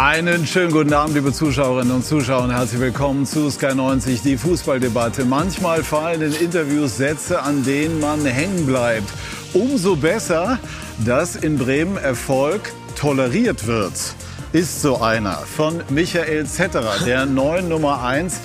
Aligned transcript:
Einen 0.00 0.46
schönen 0.46 0.70
guten 0.70 0.92
Abend, 0.92 1.16
liebe 1.16 1.32
Zuschauerinnen 1.32 1.92
und 1.92 2.04
Zuschauer, 2.04 2.44
und 2.44 2.52
herzlich 2.52 2.80
willkommen 2.80 3.26
zu 3.26 3.50
Sky 3.50 3.74
90, 3.74 4.22
die 4.22 4.36
Fußballdebatte. 4.36 5.24
Manchmal 5.24 5.82
fallen 5.82 6.22
in 6.22 6.32
Interviews 6.34 6.98
Sätze, 6.98 7.42
an 7.42 7.64
denen 7.64 7.98
man 7.98 8.24
hängen 8.24 8.64
bleibt. 8.64 9.08
Umso 9.54 9.96
besser, 9.96 10.60
dass 11.04 11.34
in 11.34 11.58
Bremen 11.58 11.96
Erfolg 11.96 12.72
toleriert 12.94 13.66
wird. 13.66 13.94
Ist 14.52 14.82
so 14.82 15.00
einer 15.00 15.38
von 15.38 15.82
Michael 15.88 16.46
Zetterer, 16.46 17.04
der 17.04 17.26
neuen 17.26 17.68
Nummer 17.68 18.04
1 18.04 18.40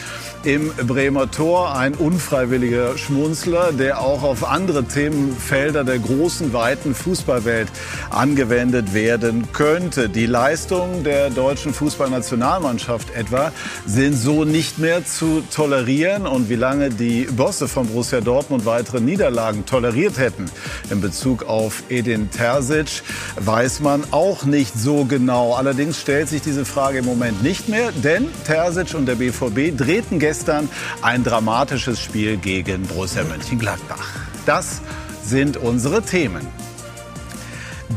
im 0.46 0.72
Bremer 0.88 1.32
Tor. 1.32 1.76
Ein 1.76 1.94
unfreiwilliger 1.94 2.98
Schmunzler, 2.98 3.72
der 3.72 4.02
auch 4.02 4.24
auf 4.24 4.44
andere 4.44 4.84
Themenfelder 4.84 5.84
der 5.84 6.00
großen, 6.00 6.54
weiten 6.54 6.94
Fußballwelt 6.94 7.70
angewendet 8.10 8.94
werden 8.94 9.52
könnte. 9.54 10.10
Die 10.10 10.26
Leistungen 10.26 11.04
der 11.04 11.30
deutschen 11.30 11.74
Fußballnationalmannschaft 11.74 13.16
etwa 13.16 13.52
sind 13.86 14.16
so 14.16 14.44
nicht 14.44 14.80
mehr 14.80 15.06
zu 15.06 15.44
tolerieren. 15.54 16.28
Und 16.28 16.50
wie 16.50 16.56
lange 16.56 16.90
die 16.90 17.24
Bosse 17.24 17.68
von 17.68 17.88
Borussia 17.88 18.20
Dortmund 18.22 18.66
weitere 18.66 19.00
Niederlagen 19.00 19.66
toleriert 19.66 20.18
hätten 20.18 20.46
in 20.90 21.00
Bezug 21.00 21.44
auf 21.44 21.84
Edin 21.90 22.30
Terzic, 22.32 23.04
weiß 23.38 23.80
man 23.80 24.04
auch 24.12 24.44
nicht 24.44 24.78
so 24.78 25.06
genau. 25.06 25.54
Allerdings 25.54 26.00
stellt 26.00 26.28
sich 26.28 26.42
diese 26.42 26.66
Frage 26.66 27.00
im 27.00 27.06
Moment 27.06 27.42
nicht 27.44 27.70
mehr, 27.70 27.92
denn 28.04 28.28
Terzic 28.46 28.94
und 28.94 29.06
der 29.06 29.16
BVB 29.16 29.76
drehten 29.78 30.20
gestern 30.20 30.33
gestern 30.34 30.68
ein 31.04 31.24
dramatisches 31.24 32.02
Spiel 32.02 32.38
gegen 32.38 32.88
Borussia 32.88 33.24
Mönchengladbach. 33.24 34.16
Das 34.48 34.82
sind 35.24 35.58
unsere 35.58 36.02
Themen. 36.02 36.42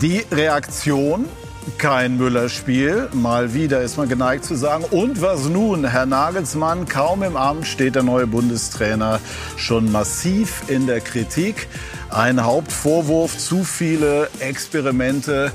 Die 0.02 0.22
Reaktion 0.30 1.25
kein 1.78 2.19
Müller-Spiel. 2.19 3.08
Mal 3.14 3.55
wieder 3.55 3.80
ist 3.80 3.97
man 3.97 4.10
geneigt 4.10 4.44
zu 4.44 4.55
sagen. 4.55 4.84
Und 4.91 5.22
was 5.22 5.47
nun? 5.48 5.86
Herr 5.86 6.05
Nagelsmann, 6.05 6.86
kaum 6.86 7.22
im 7.22 7.38
Amt 7.38 7.66
steht 7.66 7.94
der 7.94 8.02
neue 8.02 8.27
Bundestrainer 8.27 9.19
schon 9.56 9.91
massiv 9.91 10.62
in 10.69 10.86
der 10.86 11.00
Kritik. 11.00 11.69
Ein 12.10 12.44
Hauptvorwurf, 12.44 13.38
zu 13.38 13.64
viele 13.64 14.28
Experimente 14.41 15.53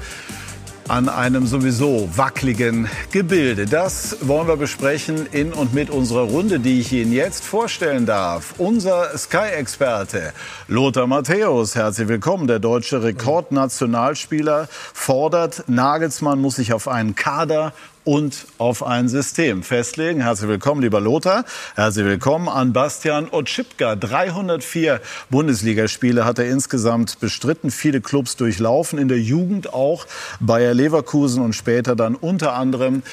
an 0.87 1.09
einem 1.09 1.47
sowieso 1.47 2.09
wackeligen 2.15 2.89
Gebilde. 3.11 3.65
Das 3.65 4.17
wollen 4.21 4.47
wir 4.47 4.57
besprechen 4.57 5.25
in 5.31 5.53
und 5.53 5.73
mit 5.73 5.89
unserer 5.89 6.23
Runde, 6.23 6.59
die 6.59 6.79
ich 6.79 6.91
Ihnen 6.91 7.13
jetzt 7.13 7.43
vorstellen 7.43 8.05
darf. 8.05 8.55
Unser 8.57 9.17
Sky-Experte 9.17 10.33
Lothar 10.67 11.07
Matthäus, 11.07 11.75
herzlich 11.75 12.07
willkommen. 12.07 12.47
Der 12.47 12.59
deutsche 12.59 13.03
Rekordnationalspieler 13.03 14.67
fordert, 14.93 15.63
Nagelsmann 15.67 16.39
muss 16.39 16.55
sich 16.55 16.73
auf 16.73 16.87
einen 16.87 17.15
Kader 17.15 17.73
und 18.03 18.45
auf 18.57 18.83
ein 18.83 19.07
System 19.07 19.63
festlegen. 19.63 20.21
Herzlich 20.21 20.49
willkommen, 20.49 20.81
lieber 20.81 20.99
Lothar. 20.99 21.45
Herzlich 21.75 22.05
willkommen 22.05 22.49
an 22.49 22.73
Bastian 22.73 23.27
Otschipka. 23.31 23.95
304 23.95 25.01
Bundesligaspiele 25.29 26.25
hat 26.25 26.39
er 26.39 26.49
insgesamt 26.49 27.19
bestritten, 27.19 27.71
viele 27.71 28.01
Clubs 28.01 28.35
durchlaufen, 28.35 28.99
in 28.99 29.07
der 29.07 29.19
Jugend 29.19 29.73
auch 29.73 30.07
Bayer 30.39 30.73
Leverkusen 30.73 31.43
und 31.43 31.53
später 31.53 31.95
dann 31.95 32.15
unter 32.15 32.53
anderem 32.53 33.03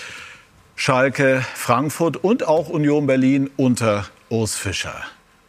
Schalke, 0.76 1.44
Frankfurt 1.54 2.16
und 2.16 2.46
auch 2.46 2.68
Union 2.68 3.06
Berlin 3.06 3.50
unter 3.56 4.06
Urs 4.28 4.54
Fischer 4.54 5.04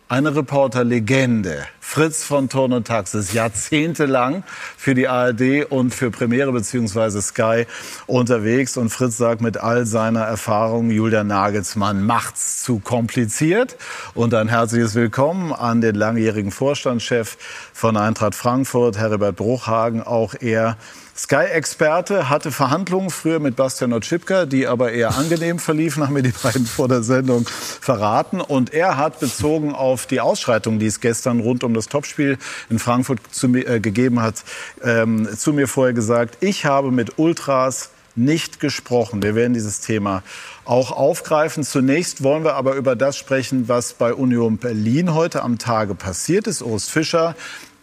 eine 0.09 0.35
Reporterlegende, 0.35 1.67
Fritz 1.79 2.23
von 2.23 2.49
Turn 2.49 2.73
und 2.73 2.87
Taxis, 2.87 3.31
jahrzehntelang 3.33 4.43
für 4.75 4.95
die 4.95 5.07
ARD 5.07 5.65
und 5.69 5.93
für 5.93 6.09
Premiere 6.09 6.51
bzw. 6.51 7.21
Sky 7.21 7.67
unterwegs. 8.07 8.75
Und 8.75 8.89
Fritz 8.89 9.17
sagt 9.17 9.41
mit 9.41 9.57
all 9.57 9.85
seiner 9.85 10.21
Erfahrung, 10.21 10.89
Julian 10.89 11.27
Nagelsmann 11.27 12.03
macht's 12.03 12.63
zu 12.63 12.79
kompliziert. 12.79 13.77
Und 14.15 14.33
ein 14.33 14.47
herzliches 14.47 14.95
Willkommen 14.95 15.53
an 15.53 15.79
den 15.79 15.93
langjährigen 15.93 16.51
Vorstandschef 16.51 17.37
von 17.71 17.95
Eintracht 17.95 18.33
Frankfurt, 18.33 18.97
Herbert 18.97 19.35
Bruchhagen, 19.35 20.01
auch 20.01 20.33
er 20.39 20.75
Sky-Experte 21.19 22.29
hatte 22.29 22.49
Verhandlungen 22.49 23.09
früher 23.09 23.41
mit 23.41 23.57
Bastian 23.57 23.91
Otschipka, 23.91 24.45
die 24.45 24.67
aber 24.67 24.93
eher 24.93 25.17
angenehm 25.17 25.59
verliefen, 25.59 26.03
haben 26.03 26.13
mir 26.13 26.23
die 26.23 26.31
beiden 26.31 26.65
vor 26.65 26.87
der 26.87 27.03
Sendung 27.03 27.45
verraten. 27.45 28.39
Und 28.39 28.73
er 28.73 28.95
hat 28.95 29.19
bezogen 29.19 29.75
auf 29.75 30.05
die 30.05 30.21
Ausschreitung, 30.21 30.79
die 30.79 30.85
es 30.85 31.01
gestern 31.01 31.41
rund 31.41 31.65
um 31.65 31.73
das 31.73 31.87
Topspiel 31.87 32.37
in 32.69 32.79
Frankfurt 32.79 33.19
zu 33.31 33.49
mir, 33.49 33.67
äh, 33.67 33.79
gegeben 33.81 34.21
hat, 34.21 34.45
ähm, 34.81 35.27
zu 35.35 35.51
mir 35.51 35.67
vorher 35.67 35.93
gesagt, 35.93 36.37
ich 36.39 36.63
habe 36.63 36.89
mit 36.89 37.19
Ultras 37.19 37.89
nicht 38.15 38.61
gesprochen. 38.61 39.21
Wir 39.21 39.35
werden 39.35 39.53
dieses 39.53 39.81
Thema 39.81 40.23
auch 40.63 40.91
aufgreifen. 40.91 41.63
Zunächst 41.63 42.23
wollen 42.23 42.43
wir 42.43 42.55
aber 42.55 42.75
über 42.75 42.95
das 42.95 43.17
sprechen, 43.17 43.67
was 43.67 43.93
bei 43.93 44.13
Union 44.13 44.57
Berlin 44.57 45.13
heute 45.13 45.41
am 45.41 45.57
Tage 45.57 45.95
passiert 45.95 46.47
ist. 46.47 46.61
Urs 46.61 46.87
Fischer 46.87 47.35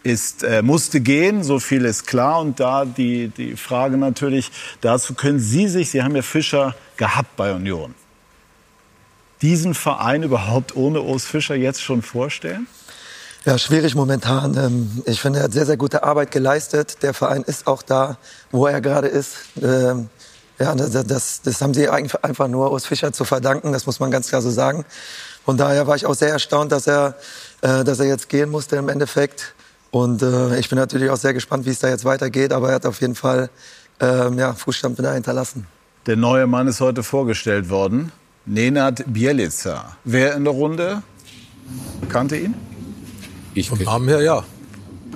ist, 0.03 0.43
äh, 0.43 0.61
musste 0.61 1.01
gehen, 1.01 1.43
so 1.43 1.59
viel 1.59 1.85
ist 1.85 2.07
klar. 2.07 2.39
Und 2.39 2.59
da 2.59 2.85
die, 2.85 3.29
die 3.29 3.55
Frage 3.55 3.97
natürlich, 3.97 4.51
dazu 4.81 5.13
können 5.13 5.39
Sie 5.39 5.67
sich, 5.67 5.89
Sie 5.89 6.03
haben 6.03 6.15
ja 6.15 6.21
Fischer 6.21 6.75
gehabt 6.95 7.35
bei 7.35 7.53
Union, 7.53 7.93
diesen 9.41 9.73
Verein 9.73 10.23
überhaupt 10.23 10.75
ohne 10.75 11.01
Urs 11.01 11.25
Fischer 11.25 11.55
jetzt 11.55 11.81
schon 11.81 12.01
vorstellen? 12.01 12.67
Ja, 13.45 13.57
schwierig 13.57 13.95
momentan. 13.95 14.57
Ähm, 14.57 15.03
ich 15.05 15.21
finde, 15.21 15.39
er 15.39 15.45
hat 15.45 15.53
sehr, 15.53 15.65
sehr 15.65 15.77
gute 15.77 16.03
Arbeit 16.03 16.31
geleistet. 16.31 17.01
Der 17.01 17.13
Verein 17.13 17.43
ist 17.43 17.67
auch 17.67 17.81
da, 17.81 18.17
wo 18.51 18.67
er 18.67 18.81
gerade 18.81 19.07
ist. 19.07 19.35
Ähm, 19.61 20.09
ja, 20.59 20.73
das, 20.73 21.41
das, 21.43 21.61
haben 21.61 21.73
sie 21.73 21.87
einfach 21.87 22.47
nur 22.47 22.71
Urs 22.71 22.87
Fischer 22.87 23.13
zu 23.13 23.25
verdanken, 23.25 23.71
das 23.73 23.85
muss 23.85 23.99
man 23.99 24.09
ganz 24.09 24.29
klar 24.29 24.41
so 24.41 24.49
sagen. 24.49 24.85
Von 25.45 25.55
daher 25.55 25.85
war 25.85 25.95
ich 25.95 26.05
auch 26.07 26.15
sehr 26.15 26.29
erstaunt, 26.29 26.71
dass 26.71 26.87
er, 26.87 27.15
äh, 27.61 27.83
dass 27.83 27.99
er 27.99 28.07
jetzt 28.07 28.27
gehen 28.27 28.49
musste 28.49 28.75
im 28.75 28.89
Endeffekt. 28.89 29.53
Und 29.91 30.21
äh, 30.21 30.59
ich 30.59 30.69
bin 30.69 30.77
natürlich 30.77 31.09
auch 31.09 31.17
sehr 31.17 31.33
gespannt, 31.33 31.65
wie 31.65 31.69
es 31.69 31.79
da 31.79 31.89
jetzt 31.89 32.05
weitergeht. 32.05 32.53
Aber 32.53 32.69
er 32.69 32.75
hat 32.75 32.85
auf 32.85 33.01
jeden 33.01 33.15
Fall 33.15 33.49
ähm, 33.99 34.37
ja, 34.37 34.53
Fußstampf 34.53 35.01
da 35.01 35.13
hinterlassen. 35.13 35.67
Der 36.05 36.15
neue 36.15 36.47
Mann 36.47 36.67
ist 36.67 36.79
heute 36.79 37.03
vorgestellt 37.03 37.69
worden. 37.69 38.11
Nenad 38.45 39.03
Bielica. 39.07 39.97
Wer 40.05 40.35
in 40.35 40.45
der 40.45 40.53
Runde 40.53 41.03
kannte 42.07 42.37
ihn? 42.37 42.53
Ich 43.53 43.69
Vom 43.69 43.81
Namen 43.81 44.07
her 44.07 44.21
ja, 44.21 44.43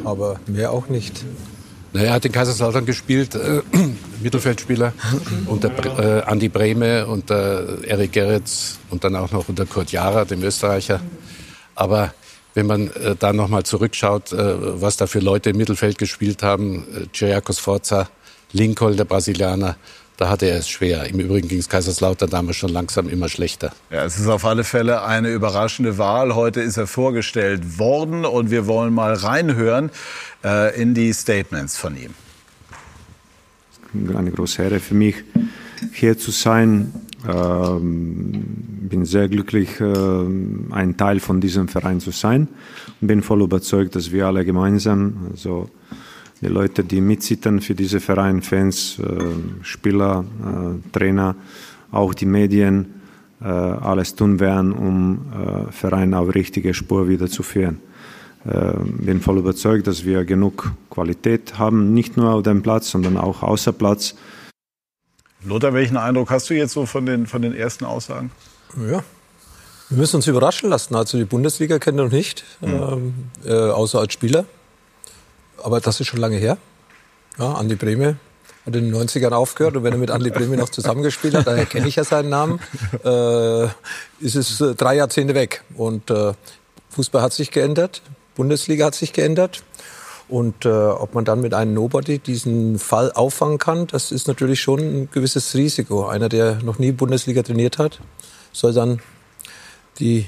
aber 0.03 0.39
mehr 0.47 0.71
auch 0.71 0.89
nicht. 0.89 1.23
Naja, 1.93 2.07
er 2.07 2.13
hat 2.13 2.25
in 2.25 2.31
Kaiserslautern 2.31 2.85
gespielt, 2.85 3.35
äh, 3.35 3.61
Mittelfeldspieler, 4.21 4.93
unter 5.45 5.69
äh, 5.99 6.23
Andi 6.23 6.49
Brehme, 6.49 7.05
unter 7.05 7.83
Erik 7.83 8.13
Gerritz 8.13 8.79
und 8.89 9.03
dann 9.03 9.15
auch 9.15 9.31
noch 9.31 9.47
unter 9.47 9.65
Kurt 9.65 9.91
Jara, 9.91 10.25
dem 10.25 10.41
Österreicher. 10.43 11.01
Aber 11.75 12.13
wenn 12.53 12.67
man 12.67 12.88
äh, 12.88 13.16
da 13.17 13.34
nochmal 13.34 13.63
zurückschaut, 13.63 14.34
äh, 14.34 14.81
was 14.81 14.97
da 14.97 15.07
für 15.07 15.19
Leute 15.19 15.51
im 15.51 15.57
Mittelfeld 15.57 15.97
gespielt 15.97 16.44
haben, 16.44 16.84
äh, 16.95 17.06
Geriakos 17.12 17.59
Forza, 17.59 18.09
Lincoln, 18.51 18.97
der 18.97 19.06
Brasilianer, 19.06 19.78
da 20.17 20.29
hatte 20.29 20.45
er 20.45 20.59
es 20.59 20.69
schwer. 20.69 21.06
Im 21.07 21.19
Übrigen 21.19 21.47
ging 21.47 21.57
es 21.57 21.67
Kaiserslautern 21.67 22.29
damals 22.29 22.57
schon 22.57 22.69
langsam 22.69 23.09
immer 23.09 23.28
schlechter. 23.28 23.72
Ja, 23.90 24.06
es 24.06 24.19
ist 24.19 24.28
auf 24.28 24.45
alle 24.45 24.63
Fälle 24.63 25.03
eine 25.03 25.29
überraschende 25.29 25.97
Wahl. 25.97 26.35
Heute 26.35 26.61
ist 26.61 26.78
er 26.78 26.85
vorgestellt 26.85 27.79
worden 27.79 28.25
und 28.25 28.51
wir 28.51 28.67
wollen 28.67 28.94
mal 28.94 29.13
reinhören 29.13 29.90
äh, 30.44 30.79
in 30.79 30.94
die 30.94 31.11
Statements 31.13 31.75
von 31.75 31.97
ihm. 31.97 32.13
Eine 34.16 34.31
große 34.31 34.61
Ehre 34.61 34.79
für 34.79 34.94
mich, 34.94 35.16
hier 35.94 36.17
zu 36.17 36.29
sein. 36.29 36.94
Ähm, 37.27 38.31
bin 38.89 39.05
sehr 39.05 39.29
glücklich, 39.29 39.79
äh, 39.79 40.25
ein 40.72 40.97
Teil 40.97 41.19
von 41.19 41.40
diesem 41.40 41.67
Verein 41.67 41.99
zu 41.99 42.11
sein 42.11 42.47
und 42.99 43.07
bin 43.07 43.22
voll 43.22 43.41
überzeugt, 43.41 43.96
dass 43.96 44.11
wir 44.11 44.28
alle 44.28 44.43
gemeinsam, 44.43 45.28
also 45.31 45.69
die 46.41 46.47
Leute, 46.47 46.84
die 46.84 47.01
mitsittern 47.01 47.61
für 47.61 47.75
diese 47.75 47.99
Verein, 47.99 48.41
Fans, 48.41 48.97
äh, 48.99 49.63
Spieler, 49.63 50.25
äh, 50.43 50.90
Trainer, 50.91 51.35
auch 51.91 52.13
die 52.16 52.25
Medien, 52.25 52.87
äh, 53.40 53.46
alles 53.46 54.16
tun 54.16 54.40
werden, 54.40 54.72
um 54.72 55.19
äh, 55.31 55.72
Verein 55.72 56.13
auf 56.16 56.34
richtige 56.34 56.73
Spur 56.73 57.07
wieder 57.07 57.28
zu 57.28 57.43
führen. 57.43 57.79
Bin 58.43 59.22
voll 59.22 59.37
überzeugt, 59.37 59.85
dass 59.85 60.03
wir 60.03 60.25
genug 60.25 60.72
Qualität 60.90 61.59
haben, 61.59 61.93
nicht 61.93 62.17
nur 62.17 62.34
auf 62.34 62.41
dem 62.41 62.63
Platz, 62.63 62.90
sondern 62.90 63.17
auch 63.17 63.43
außer 63.43 63.72
Platz 63.72 64.16
Lothar, 65.43 65.73
welchen 65.73 65.97
Eindruck 65.97 66.29
hast 66.29 66.49
du 66.49 66.53
jetzt 66.53 66.73
so 66.73 66.85
von 66.85 67.05
den, 67.05 67.28
von 67.28 67.41
den 67.41 67.55
ersten 67.55 67.85
Aussagen? 67.85 68.32
Ja, 68.78 69.03
wir 69.91 69.97
müssen 69.97 70.16
uns 70.16 70.28
überraschen 70.28 70.70
lassen. 70.70 70.96
Also 70.96 71.17
die 71.17 71.26
Bundesliga 71.26 71.78
kennt 71.78 71.99
er 71.99 72.05
noch 72.05 72.11
nicht, 72.11 72.46
mhm. 72.61 73.14
äh, 73.46 73.53
außer 73.53 73.99
als 73.99 74.14
Spieler. 74.14 74.46
Aber 75.61 75.82
das 75.82 75.99
ist 75.99 76.08
schon 76.08 76.20
lange 76.20 76.38
her. 76.38 76.58
Ja, 77.38 77.53
Andi 77.53 77.76
Breme 77.76 78.16
hat 78.66 78.76
in 78.76 78.91
den 78.91 78.96
90ern 78.96 79.32
aufgehört 79.32 79.76
und 79.76 79.84
wenn 79.84 79.93
er 79.93 79.99
mit 79.99 80.09
Andi 80.09 80.29
Breme 80.29 80.55
noch 80.55 80.70
zusammengespielt 80.70 81.34
hat, 81.34 81.47
daher 81.47 81.66
kenne 81.66 81.87
ich 81.87 81.97
ja 81.97 82.03
seinen 82.03 82.29
Namen, 82.29 82.59
äh, 83.03 83.66
ist 84.20 84.35
es 84.35 84.61
äh, 84.61 84.76
drei 84.76 84.96
Jahrzehnte 84.96 85.35
weg. 85.35 85.64
Und 85.76 86.09
äh, 86.09 86.34
Fußball 86.91 87.22
hat 87.22 87.34
sich 87.34 87.52
geändert, 87.52 88.02
Bundesliga 88.35 88.85
hat 88.85 88.96
sich 88.96 89.11
geändert. 89.11 89.64
Und 90.31 90.63
äh, 90.63 90.69
ob 90.69 91.13
man 91.13 91.25
dann 91.25 91.41
mit 91.41 91.53
einem 91.53 91.73
Nobody 91.73 92.17
diesen 92.17 92.79
Fall 92.79 93.11
auffangen 93.11 93.57
kann, 93.57 93.87
das 93.87 94.13
ist 94.13 94.29
natürlich 94.29 94.61
schon 94.61 94.79
ein 94.79 95.09
gewisses 95.11 95.55
Risiko. 95.55 96.07
Einer, 96.07 96.29
der 96.29 96.63
noch 96.63 96.79
nie 96.79 96.93
Bundesliga 96.93 97.43
trainiert 97.43 97.78
hat, 97.78 97.99
soll 98.53 98.72
dann 98.72 99.01
die, 99.99 100.25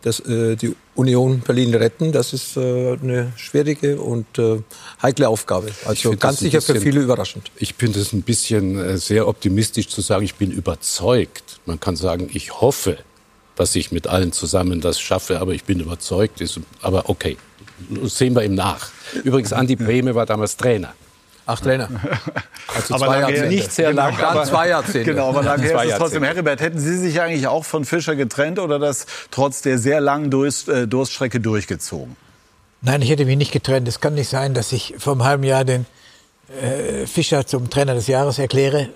das, 0.00 0.20
äh, 0.20 0.56
die 0.56 0.74
Union 0.94 1.40
Berlin 1.40 1.74
retten. 1.74 2.12
Das 2.12 2.32
ist 2.32 2.56
äh, 2.56 2.92
eine 2.94 3.34
schwierige 3.36 4.00
und 4.00 4.38
äh, 4.38 4.62
heikle 5.02 5.28
Aufgabe. 5.28 5.70
Also 5.84 6.16
ganz 6.16 6.38
sicher 6.38 6.56
bisschen, 6.56 6.76
für 6.76 6.80
viele 6.80 7.02
überraschend. 7.02 7.50
Ich 7.56 7.74
finde 7.74 8.00
es 8.00 8.14
ein 8.14 8.22
bisschen 8.22 8.78
äh, 8.78 8.96
sehr 8.96 9.28
optimistisch 9.28 9.88
zu 9.88 10.00
sagen, 10.00 10.24
ich 10.24 10.36
bin 10.36 10.50
überzeugt. 10.50 11.60
Man 11.66 11.78
kann 11.78 11.96
sagen, 11.96 12.30
ich 12.32 12.62
hoffe, 12.62 12.96
dass 13.56 13.76
ich 13.76 13.92
mit 13.92 14.06
allen 14.06 14.32
zusammen 14.32 14.80
das 14.80 14.98
schaffe, 14.98 15.40
aber 15.40 15.52
ich 15.52 15.64
bin 15.64 15.78
überzeugt. 15.78 16.40
Ist, 16.40 16.58
aber 16.80 17.10
okay, 17.10 17.36
das 17.90 18.18
sehen 18.18 18.34
wir 18.34 18.42
ihm 18.42 18.54
nach. 18.54 18.90
Übrigens, 19.24 19.52
Andi 19.52 19.76
Brehme 19.76 20.14
war 20.14 20.26
damals 20.26 20.56
Trainer. 20.56 20.94
Ach, 21.46 21.60
Trainer. 21.60 21.88
Also 22.74 22.94
aber 22.94 23.06
zwei 23.06 23.20
Jahrzehnte. 23.20 23.48
Nicht 23.48 23.72
sehr 23.72 23.90
genau, 23.90 24.08
lang, 24.08 24.20
aber 24.20 24.44
zwei 24.44 24.68
Jahrzehnte. 24.68 25.04
Genau, 25.10 25.28
aber 25.28 25.42
lange 25.42 25.64
her 25.64 25.82
ist 25.82 25.92
es 25.92 25.98
trotzdem. 25.98 26.22
Heribert, 26.22 26.60
hätten 26.60 26.78
Sie 26.78 26.96
sich 26.96 27.20
eigentlich 27.20 27.46
auch 27.46 27.66
von 27.66 27.84
Fischer 27.84 28.16
getrennt 28.16 28.58
oder 28.58 28.78
das 28.78 29.04
trotz 29.30 29.60
der 29.60 29.78
sehr 29.78 30.00
langen 30.00 30.30
Durst, 30.30 30.68
äh, 30.68 30.86
Durststrecke 30.86 31.40
durchgezogen? 31.40 32.16
Nein, 32.80 33.02
ich 33.02 33.10
hätte 33.10 33.26
mich 33.26 33.36
nicht 33.36 33.52
getrennt. 33.52 33.88
Es 33.88 34.00
kann 34.00 34.14
nicht 34.14 34.28
sein, 34.28 34.54
dass 34.54 34.72
ich 34.72 34.94
vor 34.96 35.12
einem 35.12 35.24
halben 35.24 35.44
Jahr 35.44 35.64
den 35.64 35.84
äh, 36.62 37.06
Fischer 37.06 37.46
zum 37.46 37.68
Trainer 37.68 37.94
des 37.94 38.06
Jahres 38.06 38.38
erkläre. 38.38 38.88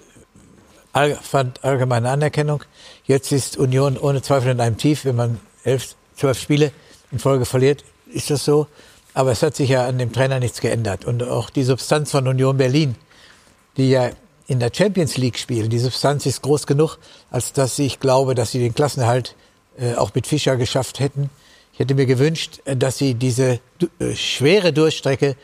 All, 0.92 1.16
fand 1.16 1.64
allgemeine 1.64 2.08
Anerkennung. 2.08 2.64
Jetzt 3.04 3.30
ist 3.30 3.58
Union 3.58 3.98
ohne 3.98 4.22
Zweifel 4.22 4.52
in 4.52 4.60
einem 4.60 4.78
Tief. 4.78 5.04
Wenn 5.04 5.16
man 5.16 5.40
elf, 5.64 5.94
zwölf 6.16 6.40
Spiele 6.40 6.72
in 7.12 7.18
Folge 7.18 7.44
verliert, 7.44 7.84
ist 8.06 8.30
das 8.30 8.44
so. 8.44 8.66
Aber 9.14 9.32
es 9.32 9.42
hat 9.42 9.56
sich 9.56 9.70
ja 9.70 9.86
an 9.86 9.98
dem 9.98 10.12
Trainer 10.12 10.40
nichts 10.40 10.60
geändert. 10.60 11.04
Und 11.04 11.22
auch 11.22 11.48
die 11.48 11.64
Substanz 11.64 12.10
von 12.10 12.28
Union 12.28 12.56
Berlin, 12.56 12.96
die 13.76 13.90
ja 13.90 14.10
in 14.46 14.60
der 14.60 14.70
Champions 14.72 15.16
League 15.16 15.38
spielen, 15.38 15.70
die 15.70 15.78
Substanz 15.78 16.26
ist 16.26 16.42
groß 16.42 16.66
genug, 16.66 16.98
als 17.30 17.52
dass 17.52 17.78
ich 17.78 17.98
glaube, 17.98 18.34
dass 18.34 18.52
sie 18.52 18.60
den 18.60 18.74
Klassenerhalt 18.74 19.34
äh, 19.78 19.94
auch 19.94 20.14
mit 20.14 20.26
Fischer 20.26 20.56
geschafft 20.56 21.00
hätten. 21.00 21.30
Ich 21.72 21.80
hätte 21.80 21.94
mir 21.94 22.06
gewünscht, 22.06 22.60
äh, 22.64 22.76
dass 22.76 22.98
sie 22.98 23.14
diese 23.14 23.60
äh, 23.98 24.14
schwere 24.14 24.72
Durchstrecke 24.72 25.36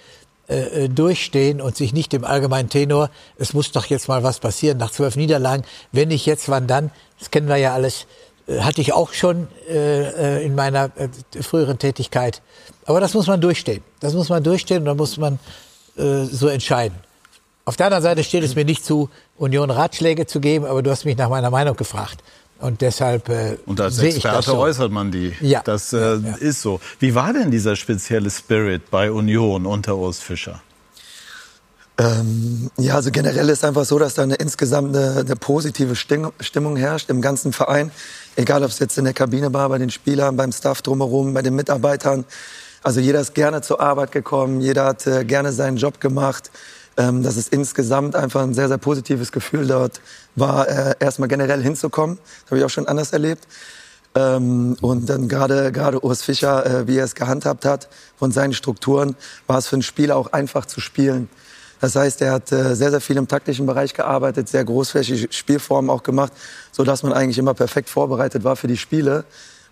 äh, 0.48 0.84
äh, 0.84 0.88
durchstehen 0.88 1.60
und 1.60 1.76
sich 1.76 1.92
nicht 1.92 2.12
im 2.14 2.24
allgemeinen 2.24 2.68
Tenor, 2.68 3.10
es 3.38 3.54
muss 3.54 3.72
doch 3.72 3.86
jetzt 3.86 4.08
mal 4.08 4.22
was 4.22 4.38
passieren 4.40 4.76
nach 4.76 4.90
zwölf 4.90 5.16
Niederlagen, 5.16 5.64
wenn 5.92 6.08
nicht 6.08 6.26
jetzt, 6.26 6.48
wann 6.48 6.66
dann, 6.66 6.90
das 7.18 7.30
kennen 7.30 7.48
wir 7.48 7.56
ja 7.56 7.72
alles, 7.72 8.06
hatte 8.48 8.80
ich 8.80 8.92
auch 8.92 9.12
schon 9.12 9.48
äh, 9.68 10.38
äh, 10.38 10.44
in 10.44 10.54
meiner 10.54 10.90
äh, 10.96 11.42
früheren 11.42 11.78
Tätigkeit. 11.78 12.42
Aber 12.86 13.00
das 13.00 13.14
muss 13.14 13.26
man 13.26 13.40
durchstehen. 13.40 13.82
Das 14.00 14.14
muss 14.14 14.28
man 14.28 14.42
durchstehen 14.42 14.78
und 14.78 14.86
da 14.86 14.94
muss 14.94 15.16
man 15.16 15.38
äh, 15.96 16.24
so 16.24 16.48
entscheiden. 16.48 16.96
Auf 17.64 17.76
der 17.76 17.86
anderen 17.86 18.02
Seite 18.02 18.24
steht 18.24 18.42
es 18.42 18.56
mir 18.56 18.64
nicht 18.64 18.84
zu, 18.84 19.08
Union 19.36 19.70
Ratschläge 19.70 20.26
zu 20.26 20.40
geben, 20.40 20.64
aber 20.64 20.82
du 20.82 20.90
hast 20.90 21.04
mich 21.04 21.16
nach 21.16 21.28
meiner 21.28 21.50
Meinung 21.50 21.76
gefragt. 21.76 22.22
Und 22.58 22.80
deshalb 22.80 23.28
äh, 23.28 23.56
Und 23.66 23.80
als 23.80 23.98
Experte 23.98 24.50
so. 24.50 24.58
äußert 24.58 24.90
man 24.90 25.10
die. 25.10 25.32
Ja. 25.40 25.62
Das 25.64 25.92
äh, 25.92 25.96
ja, 25.96 26.16
ja. 26.16 26.34
ist 26.36 26.62
so. 26.62 26.80
Wie 27.00 27.14
war 27.14 27.32
denn 27.32 27.50
dieser 27.50 27.76
spezielle 27.76 28.30
Spirit 28.30 28.90
bei 28.90 29.10
Union 29.10 29.66
unter 29.66 29.96
Urs 29.96 30.20
Fischer? 30.20 30.62
Ähm, 31.98 32.70
ja, 32.78 32.94
also 32.94 33.10
generell 33.10 33.48
ist 33.50 33.64
einfach 33.64 33.84
so, 33.84 33.98
dass 33.98 34.14
da 34.14 34.22
eine 34.22 34.36
insgesamt 34.36 34.96
eine, 34.96 35.20
eine 35.20 35.36
positive 35.36 35.94
Stimmung 35.94 36.76
herrscht 36.76 37.10
im 37.10 37.20
ganzen 37.20 37.52
Verein. 37.52 37.90
Egal, 38.36 38.62
ob 38.64 38.70
es 38.70 38.78
jetzt 38.78 38.96
in 38.96 39.04
der 39.04 39.12
Kabine 39.12 39.52
war, 39.52 39.68
bei 39.68 39.78
den 39.78 39.90
Spielern, 39.90 40.36
beim 40.36 40.52
Staff 40.52 40.80
drumherum, 40.82 41.34
bei 41.34 41.42
den 41.42 41.54
Mitarbeitern. 41.54 42.24
Also 42.82 43.00
jeder 43.00 43.20
ist 43.20 43.34
gerne 43.34 43.60
zur 43.60 43.80
Arbeit 43.80 44.10
gekommen, 44.10 44.60
jeder 44.60 44.86
hat 44.86 45.06
äh, 45.06 45.24
gerne 45.24 45.52
seinen 45.52 45.76
Job 45.76 46.00
gemacht. 46.00 46.50
Ähm, 46.96 47.22
das 47.22 47.36
ist 47.36 47.52
insgesamt 47.52 48.16
einfach 48.16 48.42
ein 48.42 48.54
sehr, 48.54 48.68
sehr 48.68 48.78
positives 48.78 49.30
Gefühl 49.30 49.66
dort 49.66 50.00
war, 50.34 50.68
äh, 50.68 50.94
erstmal 50.98 51.28
generell 51.28 51.62
hinzukommen. 51.62 52.18
Das 52.42 52.50
habe 52.50 52.58
ich 52.58 52.64
auch 52.64 52.70
schon 52.70 52.88
anders 52.88 53.12
erlebt. 53.12 53.46
Ähm, 54.14 54.76
und 54.80 55.08
dann 55.08 55.28
gerade 55.28 55.72
gerade 55.72 56.04
Urs 56.04 56.22
Fischer, 56.22 56.66
äh, 56.66 56.86
wie 56.86 56.98
er 56.98 57.04
es 57.04 57.14
gehandhabt 57.14 57.64
hat 57.64 57.88
von 58.18 58.30
seinen 58.30 58.52
Strukturen, 58.52 59.16
war 59.46 59.58
es 59.58 59.68
für 59.68 59.76
einen 59.76 59.82
Spieler 59.82 60.16
auch 60.16 60.32
einfach 60.32 60.66
zu 60.66 60.80
spielen. 60.80 61.30
Das 61.82 61.96
heißt, 61.96 62.22
er 62.22 62.30
hat 62.30 62.52
äh, 62.52 62.76
sehr, 62.76 62.92
sehr 62.92 63.00
viel 63.00 63.16
im 63.16 63.26
taktischen 63.26 63.66
Bereich 63.66 63.92
gearbeitet, 63.92 64.48
sehr 64.48 64.64
großflächige 64.64 65.32
Spielformen 65.32 65.90
auch 65.90 66.04
gemacht, 66.04 66.32
so 66.70 66.84
dass 66.84 67.02
man 67.02 67.12
eigentlich 67.12 67.38
immer 67.38 67.54
perfekt 67.54 67.90
vorbereitet 67.90 68.44
war 68.44 68.54
für 68.54 68.68
die 68.68 68.76
Spiele. 68.76 69.24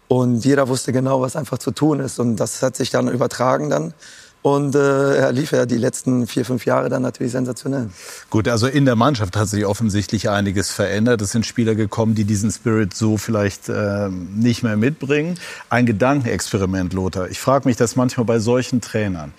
Und 0.09 0.45
jeder 0.45 0.67
wusste 0.67 0.93
genau, 0.93 1.21
was 1.21 1.37
einfach 1.37 1.59
zu 1.59 1.71
tun 1.71 2.01
ist. 2.01 2.19
Und 2.19 2.35
das 2.35 2.63
hat 2.63 2.75
sich 2.75 2.91
dann 2.91 3.07
übertragen 3.07 3.71
dann. 3.71 3.95
Und 4.43 4.75
äh, 4.75 5.19
er 5.19 5.31
lief 5.31 5.53
ja 5.53 5.67
die 5.67 5.77
letzten 5.77 6.27
vier, 6.27 6.45
fünf 6.45 6.67
Jahre 6.67 6.89
dann 6.89 7.03
natürlich 7.03 7.31
sensationell. 7.31 7.91
Gut, 8.29 8.49
also 8.49 8.67
in 8.67 8.87
der 8.87 8.97
Mannschaft 8.97 9.37
hat 9.37 9.49
sich 9.49 9.65
offensichtlich 9.65 10.29
einiges 10.31 10.73
verändert. 10.73 11.23
Es 11.23 11.31
sind 11.31 11.47
Spieler 11.47 11.77
gekommen, 11.77 12.17
die 12.17 12.25
diesen 12.25 12.51
Spirit 12.51 12.93
so 12.93 13.19
vielleicht 13.19 13.69
äh, 13.69 14.09
nicht 14.09 14.65
mehr 14.65 14.77
mitbringen. 14.77 15.39
Ein 15.69 15.87
Gedankenexperiment, 15.87 16.93
Lothar. 16.93 17.31
Ich 17.31 17.39
frage 17.39 17.69
mich 17.69 17.77
das 17.77 17.95
manchmal 17.95 18.27
bei 18.27 18.41
solchen 18.41 18.81
Trainern. 18.81 19.33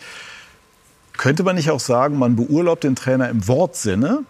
Könnte 1.21 1.43
man 1.43 1.55
nicht 1.55 1.69
auch 1.69 1.79
sagen, 1.79 2.17
man 2.17 2.35
beurlaubt 2.35 2.83
den 2.83 2.95
Trainer 2.95 3.29
im 3.29 3.47
Wortsinne, 3.47 4.23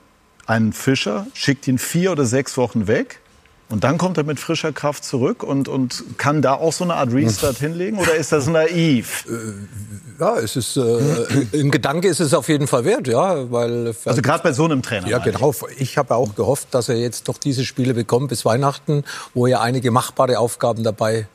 einen 0.46 0.74
Fischer, 0.74 1.26
schickt 1.34 1.66
ihn 1.70 1.78
vier 1.78 2.12
oder 2.12 2.26
sechs 2.26 2.58
Wochen 2.58 2.86
weg 2.86 3.22
und 3.70 3.86
dann 3.86 3.98
kommt 3.98 4.18
er 4.18 4.26
mit 4.26 4.42
frischer 4.42 4.74
Kraft 4.74 5.06
zurück 5.06 5.42
und, 5.42 5.70
und 5.70 6.04
kann 6.18 6.42
da 6.42 6.56
auch 6.56 6.74
so 6.74 6.84
eine 6.84 6.96
Art 6.96 7.14
Restart 7.14 7.58
hinlegen? 7.60 7.98
Oder 7.98 8.16
ist 8.16 8.34
das 8.34 8.48
naiv? 8.48 9.26
Äh, 9.30 10.22
ja, 10.22 10.38
es 10.40 10.58
ist, 10.58 10.76
äh, 10.76 11.62
ein 11.62 11.72
Gedanke 11.72 12.10
ist 12.10 12.20
es 12.20 12.34
auf 12.34 12.50
jeden 12.50 12.68
Fall 12.68 12.84
wert, 12.84 13.08
ja. 13.08 13.50
Weil, 13.50 13.96
also 14.04 14.22
gerade 14.22 14.44
bei 14.44 14.52
so 14.52 14.66
einem 14.66 14.82
Trainer. 14.82 15.08
Ja, 15.08 15.20
genau. 15.20 15.56
Ich 15.78 15.98
habe 15.98 16.14
auch 16.14 16.36
gehofft, 16.36 16.74
dass 16.74 16.90
er 16.90 16.98
jetzt 16.98 17.30
doch 17.30 17.38
diese 17.38 17.64
Spiele 17.64 17.94
bekommt 17.94 18.28
bis 18.28 18.44
Weihnachten, 18.44 19.06
wo 19.34 19.48
ja 19.48 19.62
einige 19.62 19.92
machbare 19.92 20.40
Aufgaben 20.40 20.84
dabei 20.84 21.20
sind 21.20 21.28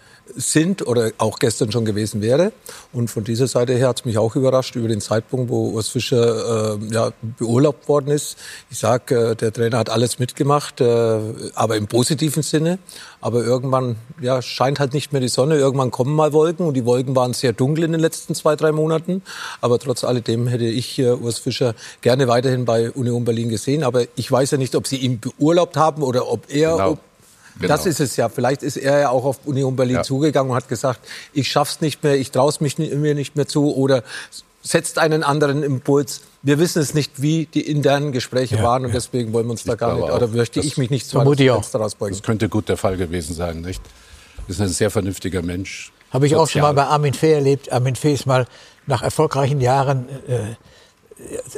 oder 0.85 1.13
auch 1.19 1.39
gestern 1.39 1.73
schon 1.73 1.85
gewesen 1.85 2.21
wäre. 2.21 2.53
Und 2.93 3.09
von 3.09 3.25
dieser 3.25 3.47
Seite 3.47 3.75
her 3.75 3.89
hat 3.89 4.01
es 4.01 4.05
mich 4.05 4.19
auch 4.19 4.37
überrascht 4.37 4.77
über 4.77 4.89
den 4.89 5.01
Zeitpunkt, 5.01 5.51
wo 5.51 5.71
Urs 5.71 5.89
Fischer 5.89 6.75
äh, 6.75 6.95
ja, 6.95 7.13
beurlaubt 7.39 7.89
worden 7.89 8.11
ist. 8.11 8.37
Ich 8.71 8.79
sage, 8.79 9.31
äh, 9.31 9.37
der 9.37 9.53
Trainer 9.53 9.79
hat 9.79 9.91
alles 9.91 10.19
mitgemacht, 10.19 10.81
äh, 10.81 11.19
aber 11.55 11.77
im 11.77 11.87
positiven 11.87 12.43
Sinne. 12.43 12.79
Aber 13.21 13.45
irgendwann 13.45 13.97
ja, 14.21 14.43
scheint 14.43 14.79
halt 14.79 14.95
nicht 14.95 15.13
mehr 15.13 15.21
die 15.21 15.29
Sonne. 15.29 15.57
Irgendwann 15.57 15.91
kommen 15.91 16.15
mal 16.15 16.33
Wolken 16.33 16.67
und 16.67 16.75
die 16.75 16.85
Wolken 16.85 17.17
waren 17.17 17.33
sehr 17.33 17.53
dunkel 17.53 17.85
in 17.85 17.93
den 17.93 18.01
letzten 18.01 18.35
zwei, 18.35 18.57
drei 18.57 18.73
Monaten. 18.73 19.23
Aber 19.61 19.79
trotz 19.79 20.05
alledem 20.05 20.47
hätte 20.47 20.67
ich 20.67 20.99
äh, 20.99 21.13
Urs 21.13 21.39
Fischer 21.39 21.75
gerne 22.03 22.29
weiterhin 22.29 22.65
bei 22.65 22.91
Union 22.91 23.25
Berlin 23.25 23.49
gesehen. 23.49 23.85
Aber 23.85 24.05
ich 24.17 24.31
weiß 24.31 24.53
ja 24.53 24.59
nicht, 24.59 24.75
ob 24.75 24.87
sie 24.87 24.97
ihn 24.97 25.21
beurlaubt 25.21 25.77
haben 25.77 26.03
oder 26.03 26.31
ob 26.31 26.51
er, 26.51 26.73
genau. 26.73 26.91
ob 26.93 26.99
Genau. 27.59 27.69
Das 27.69 27.87
ist 27.87 28.01
es 28.01 28.17
ja. 28.17 28.29
Vielleicht 28.29 28.63
ist 28.63 28.77
er 28.77 29.01
ja 29.01 29.11
auch 29.11 29.25
auf 29.25 29.39
Union 29.47 29.77
Berlin 29.77 29.97
ja. 29.97 30.03
zugegangen 30.03 30.51
und 30.51 30.57
hat 30.57 30.69
gesagt, 30.69 31.01
ich 31.33 31.49
schaff's 31.49 31.81
nicht 31.81 32.03
mehr, 32.03 32.17
ich 32.17 32.31
traue 32.31 32.53
mich 32.61 32.79
mir 32.79 33.15
nicht 33.15 33.37
mehr 33.37 33.47
zu 33.47 33.75
oder 33.75 34.03
setzt 34.63 34.99
einen 34.99 35.23
anderen 35.23 35.63
Impuls. 35.63 36.23
Wir 36.43 36.59
wissen 36.59 36.83
es 36.83 36.93
nicht, 36.93 37.23
wie 37.23 37.47
die 37.47 37.63
internen 37.63 38.13
Gespräche 38.13 38.57
ja, 38.57 38.63
waren 38.63 38.85
und 38.85 38.91
ja. 38.91 38.95
deswegen 38.95 39.33
wollen 39.33 39.47
wir 39.47 39.53
uns 39.53 39.61
ich 39.61 39.67
da 39.67 39.75
gar 39.75 39.95
nicht, 39.95 40.11
oder 40.11 40.29
möchte 40.29 40.61
ich 40.61 40.77
mich 40.77 40.91
nicht 40.91 41.09
zu 41.09 41.19
weit 41.19 41.25
Das 42.13 42.23
könnte 42.23 42.49
gut 42.49 42.69
der 42.69 42.77
Fall 42.77 42.97
gewesen 42.97 43.35
sein, 43.35 43.63
nicht? 43.63 43.83
Das 44.47 44.57
ist 44.57 44.63
ein 44.63 44.69
sehr 44.69 44.91
vernünftiger 44.91 45.43
Mensch. 45.43 45.93
Habe 46.11 46.27
ich 46.27 46.33
Sozial. 46.33 46.45
auch 46.45 46.49
schon 46.49 46.63
mal 46.63 46.75
bei 46.75 46.85
Armin 46.85 47.15
Fee 47.15 47.33
erlebt. 47.33 47.73
Armin 47.73 47.97
Fee 47.97 48.13
ist 48.13 48.27
mal 48.27 48.47
nach 48.87 49.03
erfolgreichen 49.03 49.61
Jahren 49.61 50.09
äh, 50.29 50.55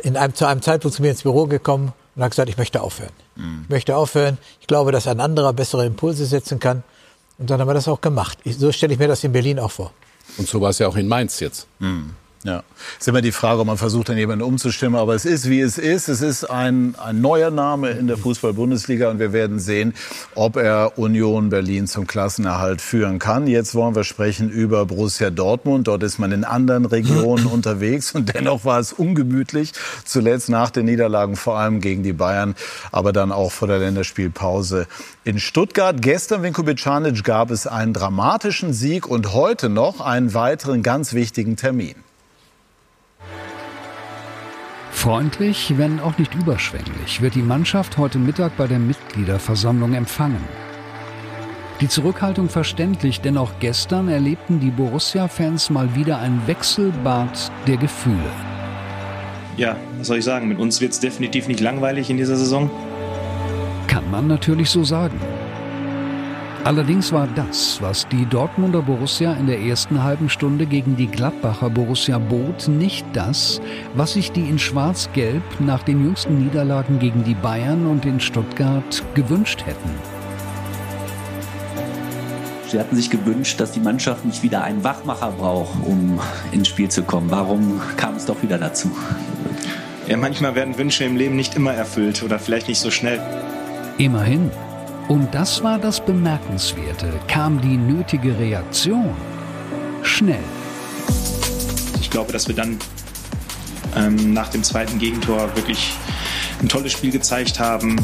in 0.02 0.16
einem, 0.16 0.34
zu 0.34 0.46
einem 0.46 0.62
Zeitpunkt 0.62 0.96
zu 0.96 1.02
mir 1.02 1.10
ins 1.10 1.22
Büro 1.22 1.46
gekommen 1.46 1.92
und 2.18 2.24
hat 2.24 2.32
gesagt, 2.32 2.48
ich 2.48 2.56
möchte 2.56 2.82
aufhören. 2.82 3.12
Mhm. 3.36 3.60
Ich 3.62 3.68
möchte 3.68 3.96
aufhören. 3.96 4.38
Ich 4.60 4.66
glaube, 4.66 4.90
dass 4.90 5.06
ein 5.06 5.20
anderer 5.20 5.52
bessere 5.52 5.86
Impulse 5.86 6.26
setzen 6.26 6.58
kann. 6.58 6.82
Und 7.38 7.48
dann 7.48 7.60
haben 7.60 7.68
wir 7.68 7.74
das 7.74 7.86
auch 7.86 8.00
gemacht. 8.00 8.38
so 8.44 8.72
stelle 8.72 8.92
ich 8.92 8.98
mir 8.98 9.06
das 9.06 9.22
in 9.22 9.30
Berlin 9.30 9.60
auch 9.60 9.70
vor. 9.70 9.92
Und 10.36 10.48
so 10.48 10.60
war 10.60 10.70
es 10.70 10.80
ja 10.80 10.88
auch 10.88 10.96
in 10.96 11.06
Mainz 11.06 11.38
jetzt. 11.38 11.68
Mhm. 11.78 12.16
Ja, 12.44 12.62
ist 12.98 13.08
immer 13.08 13.20
die 13.20 13.32
Frage, 13.32 13.60
ob 13.60 13.66
man 13.66 13.78
versucht, 13.78 14.10
dann 14.10 14.16
jemanden 14.16 14.44
umzustimmen. 14.44 15.00
Aber 15.00 15.14
es 15.16 15.24
ist, 15.24 15.48
wie 15.48 15.60
es 15.60 15.76
ist. 15.76 16.08
Es 16.08 16.20
ist 16.20 16.44
ein, 16.44 16.94
ein 16.96 17.20
neuer 17.20 17.50
Name 17.50 17.90
in 17.90 18.06
der 18.06 18.16
Fußball-Bundesliga 18.16 19.10
und 19.10 19.18
wir 19.18 19.32
werden 19.32 19.58
sehen, 19.58 19.92
ob 20.36 20.56
er 20.56 20.98
Union 20.98 21.48
Berlin 21.50 21.88
zum 21.88 22.06
Klassenerhalt 22.06 22.80
führen 22.80 23.18
kann. 23.18 23.48
Jetzt 23.48 23.74
wollen 23.74 23.96
wir 23.96 24.04
sprechen 24.04 24.50
über 24.50 24.86
Borussia 24.86 25.30
Dortmund. 25.30 25.88
Dort 25.88 26.04
ist 26.04 26.20
man 26.20 26.30
in 26.30 26.44
anderen 26.44 26.84
Regionen 26.84 27.46
unterwegs 27.52 28.12
und 28.12 28.32
dennoch 28.32 28.64
war 28.64 28.78
es 28.78 28.92
ungemütlich. 28.92 29.72
Zuletzt 30.04 30.48
nach 30.48 30.70
den 30.70 30.86
Niederlagen, 30.86 31.34
vor 31.34 31.58
allem 31.58 31.80
gegen 31.80 32.04
die 32.04 32.12
Bayern, 32.12 32.54
aber 32.92 33.12
dann 33.12 33.32
auch 33.32 33.50
vor 33.50 33.66
der 33.66 33.80
Länderspielpause 33.80 34.86
in 35.24 35.40
Stuttgart. 35.40 36.00
Gestern, 36.00 36.44
Vinko 36.44 36.62
Bicanic, 36.62 37.24
gab 37.24 37.50
es 37.50 37.66
einen 37.66 37.94
dramatischen 37.94 38.72
Sieg 38.72 39.08
und 39.08 39.32
heute 39.32 39.68
noch 39.68 40.00
einen 40.00 40.34
weiteren 40.34 40.84
ganz 40.84 41.14
wichtigen 41.14 41.56
Termin. 41.56 41.96
Freundlich, 44.90 45.74
wenn 45.76 46.00
auch 46.00 46.18
nicht 46.18 46.34
überschwänglich, 46.34 47.20
wird 47.20 47.34
die 47.34 47.42
Mannschaft 47.42 47.98
heute 47.98 48.18
Mittag 48.18 48.56
bei 48.56 48.66
der 48.66 48.78
Mitgliederversammlung 48.78 49.94
empfangen. 49.94 50.42
Die 51.80 51.88
Zurückhaltung 51.88 52.48
verständlich, 52.48 53.20
denn 53.20 53.38
auch 53.38 53.52
gestern 53.60 54.08
erlebten 54.08 54.58
die 54.58 54.70
Borussia-Fans 54.70 55.70
mal 55.70 55.94
wieder 55.94 56.18
ein 56.18 56.42
Wechselbad 56.46 57.52
der 57.68 57.76
Gefühle. 57.76 58.32
ja, 59.56 59.76
was 59.98 60.08
soll 60.08 60.18
ich 60.18 60.24
sagen, 60.24 60.48
mit 60.48 60.58
uns 60.58 60.80
wird 60.80 60.92
es 60.92 61.00
definitiv 61.00 61.48
nicht 61.48 61.60
langweilig 61.60 62.10
in 62.10 62.16
dieser 62.16 62.36
Saison. 62.36 62.70
Kann 63.86 64.10
man 64.10 64.26
natürlich 64.26 64.70
so 64.70 64.84
sagen. 64.84 65.20
Allerdings 66.64 67.12
war 67.12 67.28
das, 67.34 67.80
was 67.80 68.06
die 68.08 68.26
Dortmunder 68.26 68.82
Borussia 68.82 69.32
in 69.34 69.46
der 69.46 69.60
ersten 69.60 70.02
halben 70.02 70.28
Stunde 70.28 70.66
gegen 70.66 70.96
die 70.96 71.06
Gladbacher 71.06 71.70
Borussia 71.70 72.18
bot, 72.18 72.68
nicht 72.68 73.06
das, 73.12 73.60
was 73.94 74.14
sich 74.14 74.32
die 74.32 74.48
in 74.48 74.58
Schwarz-Gelb 74.58 75.42
nach 75.60 75.82
den 75.82 76.04
jüngsten 76.04 76.44
Niederlagen 76.44 76.98
gegen 76.98 77.24
die 77.24 77.34
Bayern 77.34 77.86
und 77.86 78.04
in 78.04 78.20
Stuttgart 78.20 79.02
gewünscht 79.14 79.64
hätten. 79.64 79.90
Sie 82.68 82.78
hatten 82.78 82.96
sich 82.96 83.08
gewünscht, 83.08 83.58
dass 83.60 83.72
die 83.72 83.80
Mannschaft 83.80 84.26
nicht 84.26 84.42
wieder 84.42 84.62
einen 84.62 84.84
Wachmacher 84.84 85.30
braucht, 85.30 85.74
um 85.86 86.20
ins 86.52 86.68
Spiel 86.68 86.90
zu 86.90 87.02
kommen. 87.02 87.30
Warum 87.30 87.80
kam 87.96 88.16
es 88.16 88.26
doch 88.26 88.42
wieder 88.42 88.58
dazu? 88.58 88.90
Ja, 90.06 90.18
manchmal 90.18 90.54
werden 90.54 90.76
Wünsche 90.76 91.04
im 91.04 91.16
Leben 91.16 91.36
nicht 91.36 91.54
immer 91.54 91.72
erfüllt 91.72 92.22
oder 92.22 92.38
vielleicht 92.38 92.68
nicht 92.68 92.80
so 92.80 92.90
schnell. 92.90 93.20
Immerhin. 93.96 94.50
Und 95.08 95.34
das 95.34 95.62
war 95.62 95.78
das 95.78 96.04
Bemerkenswerte, 96.04 97.10
kam 97.28 97.62
die 97.62 97.78
nötige 97.78 98.38
Reaktion 98.38 99.14
schnell. 100.02 100.44
Ich 101.98 102.10
glaube, 102.10 102.30
dass 102.30 102.46
wir 102.46 102.54
dann 102.54 102.78
ähm, 103.96 104.34
nach 104.34 104.48
dem 104.48 104.62
zweiten 104.62 104.98
Gegentor 104.98 105.56
wirklich 105.56 105.94
ein 106.60 106.68
tolles 106.68 106.92
Spiel 106.92 107.10
gezeigt 107.10 107.58
haben. 107.58 107.96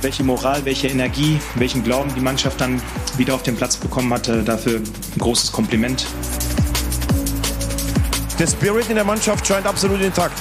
Welche 0.00 0.24
Moral, 0.24 0.64
welche 0.64 0.88
Energie, 0.88 1.38
welchen 1.56 1.84
Glauben 1.84 2.10
die 2.14 2.22
Mannschaft 2.22 2.58
dann 2.62 2.80
wieder 3.18 3.34
auf 3.34 3.42
den 3.42 3.56
Platz 3.56 3.76
bekommen 3.76 4.12
hatte, 4.14 4.42
dafür 4.42 4.78
ein 4.78 5.18
großes 5.18 5.52
Kompliment. 5.52 6.06
Der 8.38 8.46
Spirit 8.46 8.88
in 8.88 8.94
der 8.94 9.04
Mannschaft 9.04 9.46
scheint 9.46 9.66
absolut 9.66 10.00
intakt. 10.00 10.40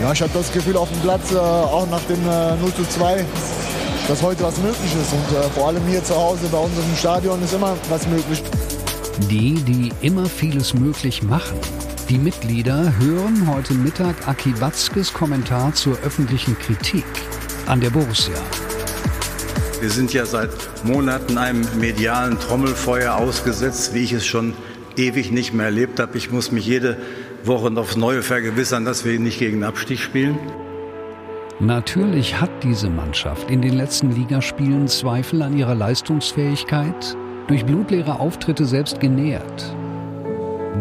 Ja, 0.00 0.12
ich 0.12 0.20
habe 0.20 0.30
das 0.34 0.52
Gefühl 0.52 0.76
auf 0.76 0.90
dem 0.90 1.00
Platz, 1.00 1.32
äh, 1.32 1.36
auch 1.38 1.88
nach 1.88 2.02
dem 2.02 2.20
äh, 2.28 2.56
0 2.60 2.74
zu 2.74 2.84
2, 2.84 3.24
dass 4.08 4.22
heute 4.22 4.42
was 4.42 4.58
möglich 4.58 4.92
ist. 5.00 5.12
Und 5.12 5.36
äh, 5.36 5.42
vor 5.54 5.68
allem 5.68 5.82
hier 5.86 6.04
zu 6.04 6.14
Hause 6.14 6.46
bei 6.52 6.58
uns 6.58 6.72
im 6.76 6.96
Stadion 6.96 7.42
ist 7.42 7.54
immer 7.54 7.76
was 7.88 8.06
möglich. 8.06 8.42
Die, 9.30 9.54
die 9.54 9.90
immer 10.02 10.26
vieles 10.26 10.74
möglich 10.74 11.22
machen. 11.22 11.58
Die 12.10 12.18
Mitglieder 12.18 12.92
hören 12.98 13.50
heute 13.50 13.72
Mittag 13.72 14.28
Aki 14.28 14.60
Watzkes 14.60 15.14
Kommentar 15.14 15.72
zur 15.74 15.98
öffentlichen 16.04 16.58
Kritik 16.58 17.06
an 17.64 17.80
der 17.80 17.88
Borussia. 17.88 18.34
Wir 19.80 19.90
sind 19.90 20.12
ja 20.12 20.26
seit 20.26 20.50
Monaten 20.84 21.38
einem 21.38 21.66
medialen 21.80 22.38
Trommelfeuer 22.38 23.14
ausgesetzt, 23.14 23.94
wie 23.94 24.04
ich 24.04 24.12
es 24.12 24.26
schon 24.26 24.52
ewig 24.96 25.30
nicht 25.30 25.54
mehr 25.54 25.66
erlebt 25.66 26.00
habe. 26.00 26.16
Ich 26.18 26.30
muss 26.30 26.52
mich 26.52 26.66
jede 26.66 26.98
Woche 27.44 27.70
aufs 27.78 27.96
Neue 27.96 28.22
vergewissern, 28.22 28.84
dass 28.84 29.04
wir 29.04 29.18
nicht 29.18 29.38
gegen 29.38 29.58
den 29.58 29.64
Abstieg 29.64 29.98
spielen? 29.98 30.38
Natürlich 31.58 32.38
hat 32.40 32.50
diese 32.62 32.90
Mannschaft 32.90 33.50
in 33.50 33.62
den 33.62 33.74
letzten 33.74 34.10
Ligaspielen 34.10 34.88
Zweifel 34.88 35.40
an 35.42 35.56
ihrer 35.56 35.74
Leistungsfähigkeit 35.74 37.16
durch 37.48 37.64
blutleere 37.64 38.20
Auftritte 38.20 38.66
selbst 38.66 39.00
genährt. 39.00 39.74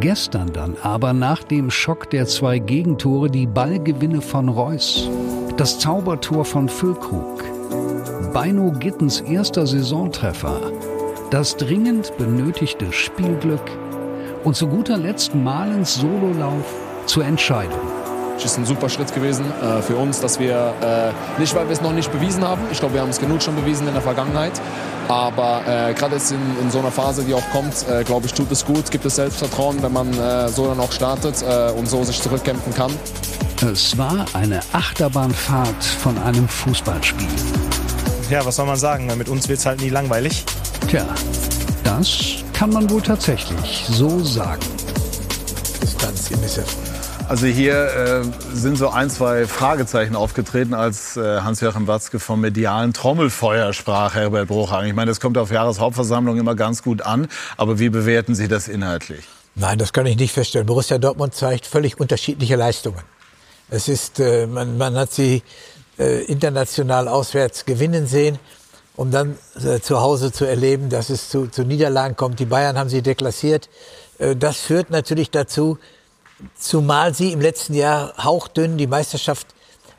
Gestern 0.01 0.51
dann 0.51 0.75
aber 0.81 1.13
nach 1.13 1.43
dem 1.43 1.71
Schock 1.71 2.09
der 2.09 2.25
zwei 2.25 2.59
Gegentore 2.59 3.29
die 3.29 3.47
Ballgewinne 3.47 4.21
von 4.21 4.49
Reus, 4.49 5.09
das 5.55 5.79
Zaubertor 5.79 6.43
von 6.43 6.67
Füllkrug, 6.67 7.43
Beino 8.33 8.73
Gittens 8.77 9.21
erster 9.21 9.65
Saisontreffer, 9.65 10.59
das 11.31 11.55
dringend 11.55 12.11
benötigte 12.17 12.91
Spielglück 12.91 13.71
und 14.45 14.55
zu 14.55 14.67
guter 14.67 14.97
Letzt 14.97 15.33
Malens 15.33 15.95
Sololauf 15.95 16.65
zur 17.07 17.25
Entscheidung. 17.25 17.79
Es 18.37 18.45
ist 18.45 18.57
ein 18.57 18.65
super 18.65 18.89
Schritt 18.89 19.13
gewesen 19.13 19.45
äh, 19.61 19.81
für 19.81 19.95
uns, 19.95 20.19
dass 20.19 20.39
wir, 20.39 20.73
äh, 20.81 21.39
nicht 21.39 21.55
weil 21.55 21.65
wir 21.65 21.73
es 21.73 21.81
noch 21.81 21.93
nicht 21.93 22.11
bewiesen 22.11 22.43
haben, 22.43 22.61
ich 22.71 22.79
glaube, 22.79 22.93
wir 22.93 23.01
haben 23.01 23.09
es 23.09 23.19
genug 23.19 23.41
schon 23.41 23.55
bewiesen 23.55 23.87
in 23.87 23.93
der 23.93 24.03
Vergangenheit, 24.03 24.51
aber 25.07 25.61
äh, 25.65 25.93
gerade 25.93 26.15
jetzt 26.15 26.31
in, 26.31 26.39
in, 26.61 26.69
so 26.69 26.79
einer 26.79 26.91
Phase, 26.91 27.23
die 27.23 27.33
auch 27.33 27.49
kommt, 27.51 27.87
äh, 27.89 28.03
glaube 28.03 28.27
ich, 28.27 28.33
tut 28.33 28.51
es 28.51 28.65
gut, 28.65 28.91
gibt 28.91 29.05
es 29.05 29.15
Selbstvertrauen, 29.15 29.81
wenn 29.81 29.93
man 29.93 30.13
äh, 30.13 30.49
so 30.49 30.67
dann 30.67 30.79
auch 30.79 30.91
startet 30.91 31.41
äh, 31.41 31.71
und 31.71 31.89
so 31.89 32.03
sich 32.03 32.21
zurückkämpfen 32.21 32.73
kann. 32.73 32.91
Es 33.71 33.97
war 33.97 34.25
eine 34.33 34.59
Achterbahnfahrt 34.73 35.83
von 35.83 36.17
einem 36.19 36.47
Fußballspiel. 36.47 37.27
Ja, 38.29 38.45
was 38.45 38.57
soll 38.57 38.65
man 38.65 38.77
sagen? 38.77 39.09
Mit 39.17 39.29
uns 39.29 39.47
wird 39.47 39.59
es 39.59 39.65
halt 39.65 39.81
nie 39.81 39.89
langweilig. 39.89 40.43
Tja, 40.87 41.05
das 41.85 42.43
kann 42.51 42.71
man 42.71 42.89
wohl 42.89 43.01
tatsächlich 43.01 43.85
so 43.89 44.19
sagen. 44.19 44.65
Distanzgemäße. 45.81 46.63
Also 47.29 47.47
hier 47.47 47.73
äh, 47.73 48.55
sind 48.55 48.77
so 48.77 48.89
ein, 48.89 49.09
zwei 49.09 49.47
Fragezeichen 49.47 50.15
aufgetreten, 50.15 50.73
als 50.73 51.17
äh, 51.17 51.41
Hans-Joachim 51.41 51.87
Watzke 51.87 52.19
vom 52.19 52.41
medialen 52.41 52.93
Trommelfeuer 52.93 53.73
sprach, 53.73 54.15
Herbert 54.15 54.47
Bruchhagen. 54.47 54.87
Ich 54.87 54.95
meine, 54.95 55.09
das 55.09 55.19
kommt 55.19 55.37
auf 55.37 55.51
Jahreshauptversammlung 55.51 56.37
immer 56.37 56.55
ganz 56.55 56.83
gut 56.83 57.01
an. 57.01 57.27
Aber 57.57 57.79
wie 57.79 57.89
bewerten 57.89 58.35
Sie 58.35 58.47
das 58.47 58.67
inhaltlich? 58.67 59.25
Nein, 59.55 59.77
das 59.77 59.93
kann 59.93 60.05
ich 60.05 60.17
nicht 60.17 60.33
feststellen. 60.33 60.67
Borussia 60.67 60.97
Dortmund 60.97 61.33
zeigt 61.33 61.65
völlig 61.65 61.99
unterschiedliche 61.99 62.55
Leistungen. 62.55 63.01
Es 63.69 63.87
ist, 63.87 64.19
äh, 64.19 64.45
man, 64.47 64.77
man 64.77 64.95
hat 64.95 65.11
sie 65.11 65.41
äh, 65.97 66.23
international 66.25 67.07
auswärts 67.07 67.65
gewinnen 67.65 68.05
sehen 68.05 68.37
um 68.95 69.11
dann 69.11 69.37
äh, 69.63 69.79
zu 69.79 70.01
Hause 70.01 70.31
zu 70.31 70.45
erleben, 70.45 70.89
dass 70.89 71.09
es 71.09 71.29
zu, 71.29 71.47
zu 71.47 71.63
Niederlagen 71.63 72.15
kommt. 72.15 72.39
Die 72.39 72.45
Bayern 72.45 72.77
haben 72.77 72.89
sie 72.89 73.01
deklassiert. 73.01 73.69
Äh, 74.19 74.35
das 74.35 74.57
führt 74.57 74.89
natürlich 74.89 75.31
dazu, 75.31 75.77
zumal 76.57 77.13
sie 77.13 77.31
im 77.31 77.41
letzten 77.41 77.73
Jahr 77.73 78.13
hauchdünn 78.17 78.77
die 78.77 78.87
Meisterschaft 78.87 79.47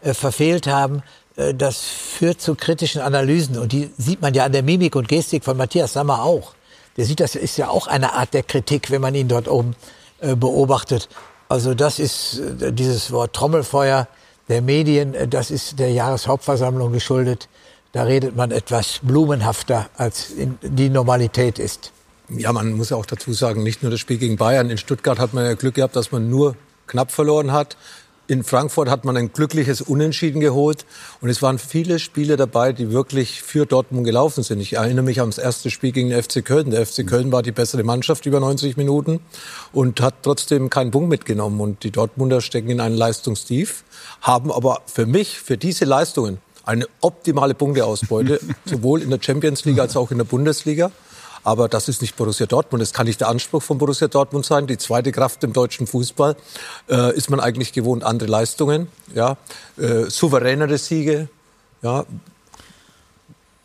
äh, 0.03 0.15
verfehlt 0.15 0.67
haben, 0.67 1.03
äh, 1.37 1.55
das 1.55 1.81
führt 1.81 2.41
zu 2.41 2.55
kritischen 2.55 3.01
Analysen. 3.01 3.59
Und 3.59 3.73
die 3.73 3.91
sieht 3.99 4.23
man 4.23 4.35
ja 4.35 4.45
an 4.45 4.53
der 4.53 4.63
Mimik 4.63 4.97
und 4.97 5.09
Gestik 5.09 5.45
von 5.45 5.57
Matthias 5.57 5.93
Sammer 5.93 6.23
auch. 6.23 6.55
Der 6.97 7.05
sieht, 7.05 7.21
das 7.21 7.35
ist 7.35 7.57
ja 7.59 7.69
auch 7.69 7.87
eine 7.87 8.15
Art 8.15 8.33
der 8.35 8.43
Kritik, 8.43 8.91
wenn 8.91 9.03
man 9.03 9.15
ihn 9.15 9.29
dort 9.29 9.49
oben 9.49 9.77
äh, 10.21 10.35
beobachtet. 10.35 11.09
Also 11.49 11.75
das 11.75 11.99
ist 11.99 12.41
äh, 12.61 12.73
dieses 12.73 13.13
Wort 13.13 13.35
Trommelfeuer 13.35 14.09
der 14.49 14.63
Medien, 14.63 15.17
das 15.29 15.51
ist 15.51 15.81
der 15.81 15.91
Jahreshauptversammlung 15.91 16.93
geschuldet. 16.93 17.49
Da 17.97 18.03
redet 18.03 18.37
man 18.37 18.51
etwas 18.51 19.01
blumenhafter, 19.01 19.89
als 19.97 20.35
die 20.61 20.91
Normalität 20.91 21.59
ist. 21.59 21.93
Ja, 22.29 22.53
man 22.53 22.75
muss 22.75 22.91
ja 22.91 22.99
auch 22.99 23.07
dazu 23.07 23.33
sagen, 23.33 23.63
nicht 23.63 23.83
nur 23.83 23.91
das 23.91 24.01
Spiel 24.01 24.19
gegen 24.19 24.37
Bayern. 24.37 24.69
In 24.69 24.77
Stuttgart 24.77 25.19
hat 25.19 25.33
man 25.33 25.47
ja 25.47 25.55
Glück 25.55 25.77
gehabt, 25.77 25.97
dass 25.97 26.13
man 26.13 26.29
nur 26.29 26.57
knapp 26.89 27.11
verloren 27.11 27.53
hat. 27.53 27.79
In 28.27 28.45
Frankfurt 28.45 28.91
hat 28.91 29.07
man 29.07 29.17
ein 29.17 29.33
glückliches 29.33 29.81
Unentschieden 29.81 30.43
geholt. 30.43 30.85
Und 31.23 31.31
es 31.31 31.41
waren 31.41 31.59
viele 31.59 31.99
Spiele 31.99 32.37
dabei, 32.37 32.75
die 32.75 32.93
wirklich 32.93 33.41
für 33.41 33.65
Dortmund 33.65 34.05
gelaufen 34.05 34.43
sind. 34.43 34.61
Ich 34.61 34.75
erinnere 34.75 35.03
mich 35.03 35.23
an 35.23 35.31
das 35.31 35.39
erste 35.39 35.71
Spiel 35.71 35.93
gegen 35.93 36.11
den 36.11 36.23
FC 36.23 36.45
Köln. 36.45 36.73
Der 36.73 36.85
FC 36.85 37.07
Köln 37.07 37.33
war 37.33 37.43
die 37.43 37.53
bessere 37.53 37.83
Mannschaft 37.83 38.27
über 38.27 38.41
90 38.41 38.77
Minuten 38.77 39.21
und 39.73 40.03
hat 40.03 40.17
trotzdem 40.23 40.69
keinen 40.69 40.91
Punkt 40.91 41.09
mitgenommen. 41.09 41.63
Und 41.63 41.83
die 41.83 41.93
Dortmunder 41.93 42.43
stecken 42.43 42.69
in 42.69 42.81
einen 42.81 42.95
Leistungstief, 42.95 43.85
haben 44.21 44.53
aber 44.53 44.83
für 44.85 45.07
mich, 45.07 45.39
für 45.39 45.57
diese 45.57 45.87
Leistungen, 45.87 46.43
eine 46.67 46.87
optimale 47.01 47.55
Punkteausbeute, 47.55 48.41
sowohl 48.67 49.01
in 49.01 49.11
der 49.11 49.21
Champions 49.23 49.65
League 49.65 49.79
als 49.79 49.97
auch 49.97 50.11
in 50.11 50.19
der 50.19 50.25
Bundesliga. 50.25 50.91
Aber 51.45 51.69
das 51.69 51.89
ist 51.89 52.03
nicht 52.03 52.17
Borussia 52.17 52.47
Dortmund. 52.47 52.83
Das 52.83 52.93
kann 52.93 53.07
nicht 53.07 53.21
der 53.21 53.29
Anspruch 53.29 53.63
von 53.63 53.79
Borussia 53.79 54.09
Dortmund 54.09 54.45
sein. 54.45 54.67
Die 54.67 54.79
zweite 54.79 55.13
Kraft 55.13 55.45
im 55.45 55.53
deutschen 55.53 55.87
Fußball 55.87 56.35
äh, 56.91 57.17
ist 57.17 57.31
man 57.31 57.39
eigentlich 57.39 57.73
gewohnt, 57.73 58.03
andere 58.03 58.29
Leistungen, 58.29 58.89
ja, 59.15 59.37
äh, 59.79 60.11
souveränere 60.11 60.77
Siege, 60.77 61.29
ja, 61.83 62.05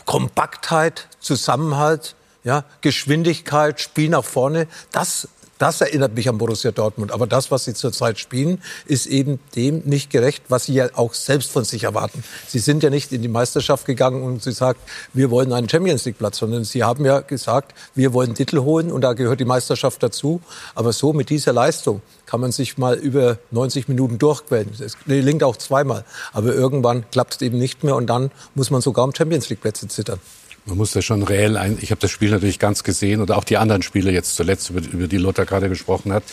Kompaktheit, 0.05 1.08
Zusammenhalt, 1.20 2.15
ja, 2.43 2.65
Geschwindigkeit, 2.81 3.81
Spiel 3.81 4.10
nach 4.10 4.25
vorne. 4.25 4.67
Das 4.91 5.27
das 5.62 5.80
erinnert 5.80 6.15
mich 6.15 6.27
an 6.27 6.38
Borussia 6.38 6.72
Dortmund. 6.72 7.12
Aber 7.12 7.27
das, 7.27 7.51
was 7.51 7.65
sie 7.65 7.74
zurzeit 7.74 8.18
spielen, 8.18 8.62
ist 8.86 9.06
eben 9.06 9.39
dem 9.56 9.84
nicht 9.86 10.10
gerecht, 10.10 10.44
was 10.50 10.65
sie 10.65 10.74
ja 10.74 10.88
auch 10.96 11.13
selbst 11.13 11.51
von 11.51 11.63
sich 11.65 11.84
erwarten. 11.84 12.24
Sie 12.48 12.60
sind 12.60 12.82
ja 12.82 12.89
nicht 12.89 13.12
in 13.12 13.22
die 13.22 13.27
Meisterschaft 13.27 13.86
gegangen 13.86 14.24
und 14.24 14.41
sie 14.41 14.53
sagt, 14.53 14.80
wir 15.13 15.30
wollen 15.30 15.53
einen 15.53 15.70
Champions 15.70 16.06
League 16.06 16.18
Platz, 16.18 16.39
sondern 16.39 16.63
sie 16.63 16.84
haben 16.84 17.06
ja 17.06 17.20
gesagt, 17.20 17.75
wir 17.94 18.12
wollen 18.13 18.34
Titel 18.34 18.60
holen 18.60 18.91
und 18.91 19.01
da 19.01 19.13
gehört 19.13 19.39
die 19.39 19.46
Meisterschaft 19.46 20.01
dazu. 20.01 20.41
Aber 20.74 20.94
so 20.94 21.13
mit 21.13 21.30
dieser 21.30 21.53
Leistung 21.53 22.01
kann 22.25 22.41
man 22.41 22.51
sich 22.51 22.77
mal 22.77 22.96
über 22.96 23.38
90 23.51 23.88
Minuten 23.88 24.18
durchquellen. 24.18 24.72
Es 24.80 24.98
gelingt 25.06 25.44
auch 25.44 25.58
zweimal. 25.58 26.06
Aber 26.34 26.56
irgendwann 26.56 27.03
klappt 27.12 27.36
es 27.36 27.41
eben 27.41 27.60
nicht 27.60 27.84
mehr 27.84 27.96
und 27.96 28.08
dann 28.08 28.32
muss 28.56 28.72
man 28.72 28.82
sogar 28.82 29.06
um 29.06 29.13
Champions 29.13 29.50
League 29.50 29.62
Plätze 29.62 29.88
zittern. 29.88 30.20
Man 30.65 30.77
muss 30.77 30.91
das 30.91 31.03
schon 31.03 31.24
reell 31.24 31.58
ein. 31.58 31.77
Ich 31.82 31.91
habe 31.91 32.00
das 32.00 32.12
Spiel 32.12 32.30
natürlich 32.30 32.60
ganz 32.60 32.84
gesehen 32.84 33.22
und 33.22 33.32
auch 33.32 33.44
die 33.44 33.58
anderen 33.58 33.82
Spiele 33.82 34.12
jetzt 34.12 34.36
zuletzt, 34.36 34.70
über, 34.70 34.82
über 34.82 35.08
die 35.08 35.18
Lothar 35.18 35.46
gerade 35.46 35.70
gesprochen 35.70 36.13
hat. 36.13 36.24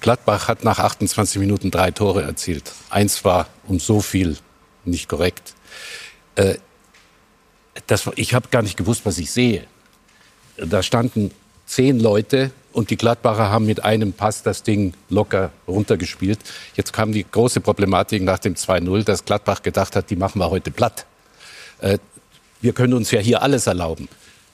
Gladbach 0.00 0.48
hat 0.48 0.64
nach 0.64 0.78
28 0.78 1.40
Minuten 1.40 1.70
drei 1.70 1.90
Tore 1.90 2.22
erzielt. 2.22 2.72
Eins 2.88 3.24
war 3.24 3.48
um 3.66 3.80
so 3.80 4.00
viel 4.00 4.36
nicht 4.84 5.08
korrekt. 5.08 5.54
Äh, 6.36 6.56
das, 7.86 8.08
ich 8.16 8.34
habe 8.34 8.48
gar 8.50 8.62
nicht 8.62 8.76
gewusst, 8.76 9.02
was 9.04 9.18
ich 9.18 9.30
sehe. 9.30 9.66
Da 10.56 10.82
standen 10.82 11.32
zehn 11.66 11.98
Leute 11.98 12.50
und 12.72 12.90
die 12.90 12.96
Gladbacher 12.96 13.50
haben 13.50 13.66
mit 13.66 13.84
einem 13.84 14.12
Pass 14.12 14.42
das 14.42 14.62
Ding 14.62 14.94
locker 15.08 15.50
runtergespielt. 15.66 16.38
Jetzt 16.76 16.92
kam 16.92 17.12
die 17.12 17.26
große 17.28 17.60
Problematik 17.60 18.22
nach 18.22 18.38
dem 18.38 18.54
2-0, 18.54 19.04
dass 19.04 19.24
Gladbach 19.24 19.62
gedacht 19.62 19.96
hat, 19.96 20.10
die 20.10 20.16
machen 20.16 20.40
wir 20.40 20.50
heute 20.50 20.70
platt. 20.70 21.06
Äh, 21.80 21.98
wir 22.60 22.72
können 22.72 22.94
uns 22.94 23.10
ja 23.10 23.20
hier 23.20 23.42
alles 23.42 23.66
erlauben. 23.66 24.08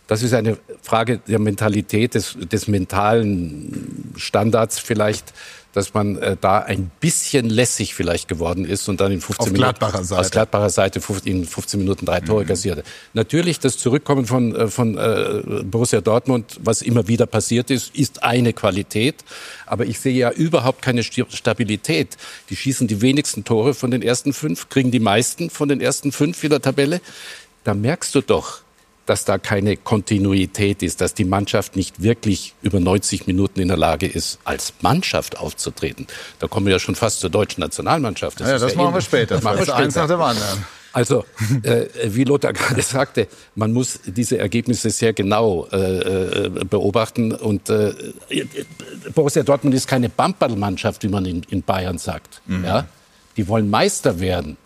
Das 0.06 0.22
ist 0.22 0.34
eine 0.34 0.56
Frage 0.82 1.18
der 1.26 1.40
Mentalität, 1.40 2.14
des, 2.14 2.36
des 2.38 2.68
mentalen 2.68 4.12
Standards 4.16 4.78
vielleicht, 4.78 5.32
dass 5.72 5.92
man 5.92 6.16
äh, 6.16 6.36
da 6.40 6.60
ein 6.60 6.90
bisschen 7.00 7.50
lässig 7.50 7.94
vielleicht 7.94 8.28
geworden 8.28 8.64
ist 8.64 8.88
und 8.88 8.98
dann 9.00 9.12
in 9.12 9.20
15 9.20 9.42
Auf 9.42 9.52
Minuten 9.52 9.84
aus 10.14 10.30
Gladbacher 10.30 10.70
Seite 10.70 11.02
in 11.24 11.44
15 11.44 11.78
Minuten 11.78 12.06
drei 12.06 12.20
Tore 12.20 12.44
Mhm. 12.44 12.46
kassierte. 12.46 12.82
Natürlich 13.12 13.58
das 13.60 13.76
Zurückkommen 13.76 14.24
von, 14.26 14.54
äh, 14.56 14.68
von 14.68 14.96
äh, 14.96 15.64
Borussia 15.64 16.00
Dortmund, 16.00 16.60
was 16.62 16.80
immer 16.80 17.08
wieder 17.08 17.26
passiert 17.26 17.70
ist, 17.70 17.94
ist 17.94 18.22
eine 18.22 18.54
Qualität. 18.54 19.16
Aber 19.66 19.84
ich 19.84 20.00
sehe 20.00 20.14
ja 20.14 20.30
überhaupt 20.30 20.80
keine 20.80 21.02
Stabilität. 21.02 22.16
Die 22.48 22.56
schießen 22.56 22.86
die 22.86 23.02
wenigsten 23.02 23.44
Tore 23.44 23.74
von 23.74 23.90
den 23.90 24.00
ersten 24.00 24.32
fünf, 24.32 24.70
kriegen 24.70 24.92
die 24.92 25.00
meisten 25.00 25.50
von 25.50 25.68
den 25.68 25.82
ersten 25.82 26.10
fünf 26.10 26.42
in 26.42 26.50
der 26.50 26.62
Tabelle. 26.62 27.02
Da 27.66 27.74
merkst 27.74 28.14
du 28.14 28.20
doch, 28.20 28.60
dass 29.06 29.24
da 29.24 29.38
keine 29.38 29.76
Kontinuität 29.76 30.84
ist, 30.84 31.00
dass 31.00 31.14
die 31.14 31.24
Mannschaft 31.24 31.74
nicht 31.74 32.00
wirklich 32.00 32.54
über 32.62 32.78
90 32.78 33.26
Minuten 33.26 33.58
in 33.58 33.66
der 33.66 33.76
Lage 33.76 34.06
ist, 34.06 34.38
als 34.44 34.72
Mannschaft 34.82 35.36
aufzutreten. 35.36 36.06
Da 36.38 36.46
kommen 36.46 36.66
wir 36.66 36.74
ja 36.74 36.78
schon 36.78 36.94
fast 36.94 37.18
zur 37.18 37.28
deutschen 37.28 37.62
Nationalmannschaft. 37.62 38.38
Ja, 38.38 38.54
ist 38.54 38.62
das 38.62 38.76
machen 38.76 38.94
wir 38.94 39.00
später. 39.00 39.34
Das 39.34 39.42
machen 39.44 39.58
wir 39.58 39.66
Das 39.66 39.74
eins 39.74 39.94
später. 39.94 40.06
nach 40.06 40.14
dem 40.14 40.20
anderen. 40.22 40.64
Also, 40.92 41.24
äh, 41.64 41.86
wie 42.04 42.22
Lothar 42.22 42.52
gerade 42.52 42.82
sagte, 42.82 43.26
man 43.56 43.72
muss 43.72 43.98
diese 44.06 44.38
Ergebnisse 44.38 44.90
sehr 44.90 45.12
genau 45.12 45.66
äh, 45.72 46.46
äh, 46.46 46.48
beobachten. 46.70 47.32
Und 47.32 47.68
äh, 47.68 47.94
Borussia 49.12 49.42
Dortmund 49.42 49.74
ist 49.74 49.88
keine 49.88 50.08
Bamperlmannschaft, 50.08 51.02
wie 51.02 51.08
man 51.08 51.26
in, 51.26 51.42
in 51.50 51.62
Bayern 51.64 51.98
sagt. 51.98 52.42
Mhm. 52.46 52.64
Ja? 52.64 52.86
Die 53.36 53.48
wollen 53.48 53.68
Meister 53.70 54.20
werden. 54.20 54.56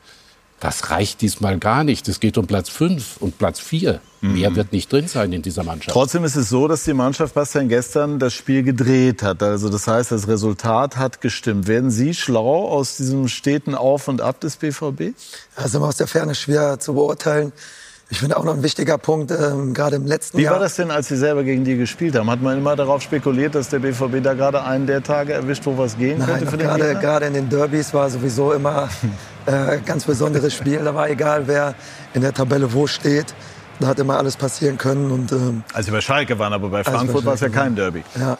Das 0.60 0.90
reicht 0.90 1.22
diesmal 1.22 1.58
gar 1.58 1.84
nicht. 1.84 2.06
Es 2.06 2.20
geht 2.20 2.36
um 2.36 2.46
Platz 2.46 2.68
5 2.68 3.16
und 3.18 3.38
Platz 3.38 3.60
4. 3.60 4.00
Mhm. 4.20 4.34
Mehr 4.34 4.54
wird 4.54 4.72
nicht 4.72 4.92
drin 4.92 5.08
sein 5.08 5.32
in 5.32 5.40
dieser 5.40 5.64
Mannschaft. 5.64 5.94
Trotzdem 5.94 6.22
ist 6.24 6.36
es 6.36 6.50
so, 6.50 6.68
dass 6.68 6.84
die 6.84 6.92
Mannschaft 6.92 7.32
Bastian 7.34 7.70
gestern 7.70 8.18
das 8.18 8.34
Spiel 8.34 8.62
gedreht 8.62 9.22
hat. 9.22 9.42
Also 9.42 9.70
das 9.70 9.86
heißt, 9.86 10.12
das 10.12 10.28
Resultat 10.28 10.98
hat 10.98 11.22
gestimmt. 11.22 11.66
Werden 11.66 11.90
Sie 11.90 12.12
schlau 12.12 12.68
aus 12.68 12.98
diesem 12.98 13.28
steten 13.28 13.74
Auf 13.74 14.06
und 14.08 14.20
Ab 14.20 14.40
des 14.40 14.56
BVB? 14.56 15.14
Das 15.56 15.66
ist 15.66 15.74
immer 15.74 15.88
aus 15.88 15.96
der 15.96 16.06
Ferne 16.06 16.34
schwer 16.34 16.78
zu 16.78 16.92
beurteilen. 16.92 17.52
Ich 18.12 18.18
finde 18.18 18.36
auch 18.36 18.44
noch 18.44 18.54
ein 18.54 18.62
wichtiger 18.64 18.98
Punkt, 18.98 19.30
ähm, 19.30 19.72
gerade 19.72 19.94
im 19.96 20.04
letzten 20.06 20.38
Wie 20.38 20.42
Jahr. 20.42 20.54
war 20.54 20.60
das 20.60 20.74
denn, 20.74 20.90
als 20.90 21.06
Sie 21.08 21.16
selber 21.16 21.44
gegen 21.44 21.62
die 21.64 21.76
gespielt 21.76 22.16
haben? 22.16 22.28
Hat 22.28 22.42
man 22.42 22.58
immer 22.58 22.74
darauf 22.74 23.02
spekuliert, 23.02 23.54
dass 23.54 23.68
der 23.68 23.78
BVB 23.78 24.20
da 24.20 24.34
gerade 24.34 24.64
einen 24.64 24.86
der 24.88 25.00
Tage 25.02 25.32
erwischt, 25.32 25.64
wo 25.64 25.78
was 25.78 25.96
gehen 25.96 26.18
Nein, 26.18 26.28
könnte 26.28 26.46
für 26.48 26.56
den 26.56 26.66
gerade, 26.66 26.82
Gegner? 26.84 27.00
gerade 27.00 27.26
in 27.26 27.34
den 27.34 27.48
Derbys 27.48 27.94
war 27.94 28.10
sowieso 28.10 28.52
immer 28.52 28.88
äh, 29.46 29.52
ein 29.52 29.84
ganz 29.84 30.04
besonderes 30.04 30.52
Spiel. 30.52 30.80
Da 30.82 30.92
war 30.92 31.08
egal, 31.08 31.46
wer 31.46 31.74
in 32.12 32.22
der 32.22 32.34
Tabelle 32.34 32.72
wo 32.72 32.88
steht. 32.88 33.32
Da 33.78 33.86
hat 33.86 33.98
immer 34.00 34.18
alles 34.18 34.36
passieren 34.36 34.76
können. 34.76 35.10
Und, 35.12 35.30
ähm, 35.32 35.62
Als 35.72 35.86
Sie 35.86 35.92
bei 35.92 36.00
Schalke 36.00 36.36
waren, 36.38 36.52
aber 36.52 36.68
bei 36.68 36.78
Als 36.78 36.86
bei 36.88 36.92
Frankfurt 36.92 37.24
war 37.24 37.34
es 37.34 37.40
ja 37.40 37.48
kein 37.48 37.76
Derby. 37.76 38.02
ja. 38.18 38.36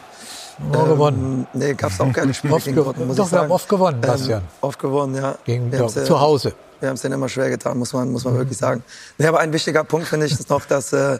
Nur 0.71 0.87
gewonnen. 0.87 1.47
Nee, 1.53 1.73
gab 1.73 1.91
es 1.91 1.99
auch 1.99 2.11
keine 2.13 2.33
Spiele 2.33 2.53
Oft 2.53 2.65
gegen 2.65 2.75
ge- 2.75 2.83
Dortmund, 2.83 3.07
muss 3.09 3.17
Doch, 3.17 3.25
ich 3.25 3.31
wir 3.31 3.35
sagen. 3.37 3.43
haben 3.49 3.55
oft 3.55 3.69
gewonnen, 3.69 4.01
Bastian. 4.01 4.41
Ähm, 4.41 4.47
oft 4.61 4.79
gewonnen, 4.79 5.15
ja. 5.15 5.35
Gegen 5.45 5.71
Wir 5.71 5.79
Dortmund. 5.79 6.07
Zu 6.07 6.19
Hause. 6.19 6.53
Wir 6.79 6.89
haben 6.89 6.95
es 6.95 7.01
denen 7.01 7.13
immer 7.15 7.29
schwer 7.29 7.49
getan, 7.49 7.77
muss 7.77 7.93
man, 7.93 8.11
muss 8.11 8.23
man 8.25 8.35
wirklich 8.37 8.57
sagen. 8.57 8.83
Nee, 9.17 9.27
aber 9.27 9.39
ein 9.39 9.53
wichtiger 9.53 9.83
Punkt 9.83 10.07
finde 10.07 10.25
ich 10.25 10.33
ist 10.33 10.49
noch, 10.49 10.65
dass 10.65 10.93
äh, 10.93 11.19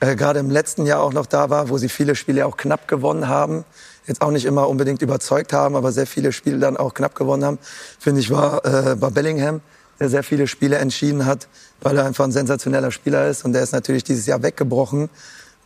äh, 0.00 0.16
gerade 0.16 0.40
im 0.40 0.50
letzten 0.50 0.86
Jahr 0.86 1.00
auch 1.02 1.12
noch 1.12 1.26
da 1.26 1.50
war, 1.50 1.68
wo 1.68 1.78
sie 1.78 1.88
viele 1.88 2.14
Spiele 2.14 2.46
auch 2.46 2.56
knapp 2.56 2.86
gewonnen 2.88 3.28
haben. 3.28 3.64
Jetzt 4.06 4.20
auch 4.22 4.30
nicht 4.30 4.44
immer 4.44 4.68
unbedingt 4.68 5.00
überzeugt 5.02 5.52
haben, 5.52 5.76
aber 5.76 5.92
sehr 5.92 6.06
viele 6.06 6.32
Spiele 6.32 6.58
dann 6.58 6.76
auch 6.76 6.92
knapp 6.94 7.14
gewonnen 7.14 7.44
haben. 7.44 7.58
Finde 7.98 8.20
ich, 8.20 8.30
war, 8.30 8.64
äh, 8.64 9.00
war 9.00 9.10
Bellingham, 9.12 9.60
der 10.00 10.08
sehr 10.08 10.22
viele 10.24 10.46
Spiele 10.48 10.76
entschieden 10.78 11.24
hat, 11.26 11.46
weil 11.80 11.96
er 11.96 12.04
einfach 12.04 12.24
ein 12.24 12.32
sensationeller 12.32 12.90
Spieler 12.90 13.28
ist. 13.28 13.44
Und 13.44 13.52
der 13.52 13.62
ist 13.62 13.72
natürlich 13.72 14.02
dieses 14.04 14.26
Jahr 14.26 14.42
weggebrochen. 14.42 15.08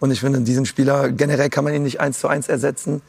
Und 0.00 0.10
ich 0.10 0.20
finde, 0.20 0.40
diesen 0.40 0.66
Spieler, 0.66 1.10
generell 1.10 1.48
kann 1.48 1.64
man 1.64 1.74
ihn 1.74 1.82
nicht 1.82 2.00
eins 2.00 2.20
zu 2.20 2.28
eins 2.28 2.48
ersetzen. 2.48 3.02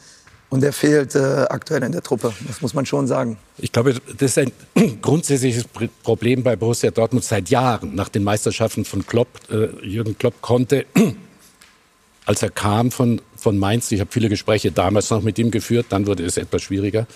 Und 0.50 0.62
der 0.62 0.72
fehlt 0.72 1.14
äh, 1.16 1.46
aktuell 1.50 1.84
in 1.84 1.92
der 1.92 2.02
Truppe. 2.02 2.32
Das 2.48 2.62
muss 2.62 2.74
man 2.74 2.86
schon 2.86 3.06
sagen. 3.06 3.38
Ich 3.58 3.74
glaube, 3.74 3.96
das 4.18 4.38
ist 4.38 4.38
ein 4.38 4.52
grundsätzliches 5.02 5.66
Pr- 5.66 5.90
Problem 6.04 6.42
bei 6.42 6.56
Borussia 6.56 6.90
Dortmund 6.90 7.26
seit 7.26 7.50
Jahren. 7.50 7.96
Nach 7.96 8.08
den 8.08 8.24
Meisterschaften 8.24 8.86
von 8.86 9.06
Klopp, 9.06 9.28
äh, 9.52 9.86
Jürgen 9.86 10.18
Klopp 10.18 10.42
konnte, 10.42 10.86
als 12.26 12.44
er 12.44 12.50
kam 12.50 12.92
von, 12.92 13.22
von 13.36 13.58
Mainz, 13.58 13.92
ich 13.92 14.00
habe 14.00 14.10
viele 14.12 14.30
Gespräche 14.30 14.72
damals 14.72 15.10
noch 15.10 15.22
mit 15.22 15.38
ihm 15.38 15.52
geführt, 15.52 15.88
dann 15.90 16.08
wurde 16.08 16.24
es 16.26 16.38
etwas 16.38 16.62
schwieriger. 16.62 17.08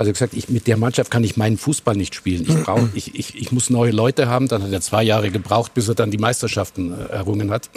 Also 0.00 0.12
gesagt, 0.12 0.32
ich, 0.32 0.48
mit 0.48 0.66
der 0.66 0.78
Mannschaft 0.78 1.10
kann 1.10 1.22
ich 1.24 1.36
meinen 1.36 1.58
Fußball 1.58 1.94
nicht 1.94 2.14
spielen. 2.14 2.46
Ich, 2.48 2.64
brauch, 2.64 2.80
ich, 2.94 3.14
ich, 3.16 3.34
ich 3.34 3.52
muss 3.52 3.68
neue 3.68 3.90
Leute 3.90 4.28
haben. 4.28 4.48
Dann 4.48 4.62
hat 4.62 4.72
er 4.72 4.80
zwei 4.80 5.02
Jahre 5.02 5.30
gebraucht, 5.30 5.74
bis 5.74 5.88
er 5.88 5.94
dann 5.94 6.10
die 6.10 6.16
Meisterschaften 6.16 6.94
äh, 6.94 7.12
errungen 7.12 7.50
hat. 7.50 7.68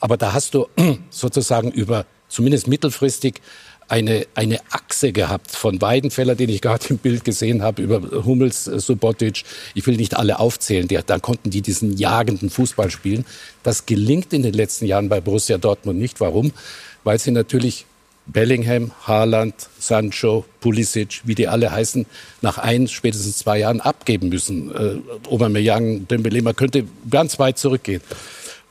Aber 0.00 0.16
da 0.16 0.32
hast 0.32 0.54
du 0.54 0.66
sozusagen 1.10 1.70
über, 1.70 2.06
zumindest 2.28 2.68
mittelfristig, 2.68 3.42
eine, 3.86 4.26
eine 4.34 4.60
Achse 4.70 5.12
gehabt 5.12 5.50
von 5.50 5.82
Weidenfeller, 5.82 6.36
den 6.36 6.48
ich 6.48 6.62
gerade 6.62 6.86
im 6.88 6.96
Bild 6.96 7.22
gesehen 7.22 7.60
habe, 7.60 7.82
über 7.82 8.00
Hummels, 8.24 8.66
äh, 8.66 8.80
Subotic. 8.80 9.44
Ich 9.74 9.86
will 9.86 9.98
nicht 9.98 10.16
alle 10.16 10.38
aufzählen. 10.38 10.88
Die, 10.88 10.98
da 11.04 11.18
konnten 11.18 11.50
die 11.50 11.60
diesen 11.60 11.98
jagenden 11.98 12.48
Fußball 12.48 12.90
spielen. 12.90 13.26
Das 13.62 13.84
gelingt 13.84 14.32
in 14.32 14.42
den 14.42 14.54
letzten 14.54 14.86
Jahren 14.86 15.10
bei 15.10 15.20
Borussia 15.20 15.58
Dortmund 15.58 15.98
nicht. 15.98 16.18
Warum? 16.18 16.52
Weil 17.04 17.18
sie 17.18 17.30
natürlich 17.30 17.84
Bellingham, 18.26 18.92
Haaland, 19.06 19.54
Sancho, 19.78 20.44
Pulisic, 20.60 21.20
wie 21.24 21.34
die 21.34 21.48
alle 21.48 21.70
heißen, 21.72 22.06
nach 22.40 22.58
ein, 22.58 22.86
spätestens 22.88 23.38
zwei 23.38 23.58
Jahren 23.58 23.80
abgeben 23.80 24.28
müssen. 24.28 24.72
Äh, 24.74 25.28
Aubameyang, 25.28 26.06
Dembele, 26.08 26.40
man 26.42 26.54
könnte 26.54 26.84
ganz 27.10 27.38
weit 27.38 27.58
zurückgehen. 27.58 28.00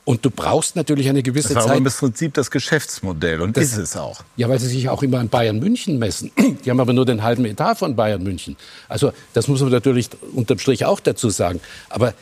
Und 0.04 0.24
du 0.24 0.30
brauchst 0.30 0.74
natürlich 0.74 1.08
eine 1.08 1.22
gewisse 1.22 1.54
Das 1.54 1.64
war 1.64 1.68
Zeit. 1.68 1.78
im 1.78 1.84
Prinzip 1.84 2.34
das 2.34 2.50
Geschäftsmodell 2.50 3.40
und 3.40 3.56
Das- 3.56 3.66
ist 3.66 3.76
es 3.76 3.96
auch. 3.96 4.22
Ja, 4.36 4.48
weil 4.48 4.58
sie 4.58 4.66
sich 4.66 4.88
auch 4.88 5.02
immer 5.04 5.20
an 5.20 5.28
Bayern 5.28 5.60
München 5.60 5.98
messen. 6.00 6.32
Die 6.64 6.70
haben 6.70 6.80
aber 6.80 6.92
nur 6.92 7.06
den 7.06 7.22
halben 7.22 7.44
Etat 7.44 7.76
von 7.76 7.94
Bayern 7.94 8.22
München. 8.22 8.56
Also 8.88 9.12
das 9.32 9.46
muss 9.46 9.60
man 9.60 9.70
natürlich 9.70 10.08
unterm 10.34 10.58
Strich 10.58 10.84
auch 10.86 10.98
dazu 10.98 11.30
sagen. 11.30 11.60
Aber 11.88 12.14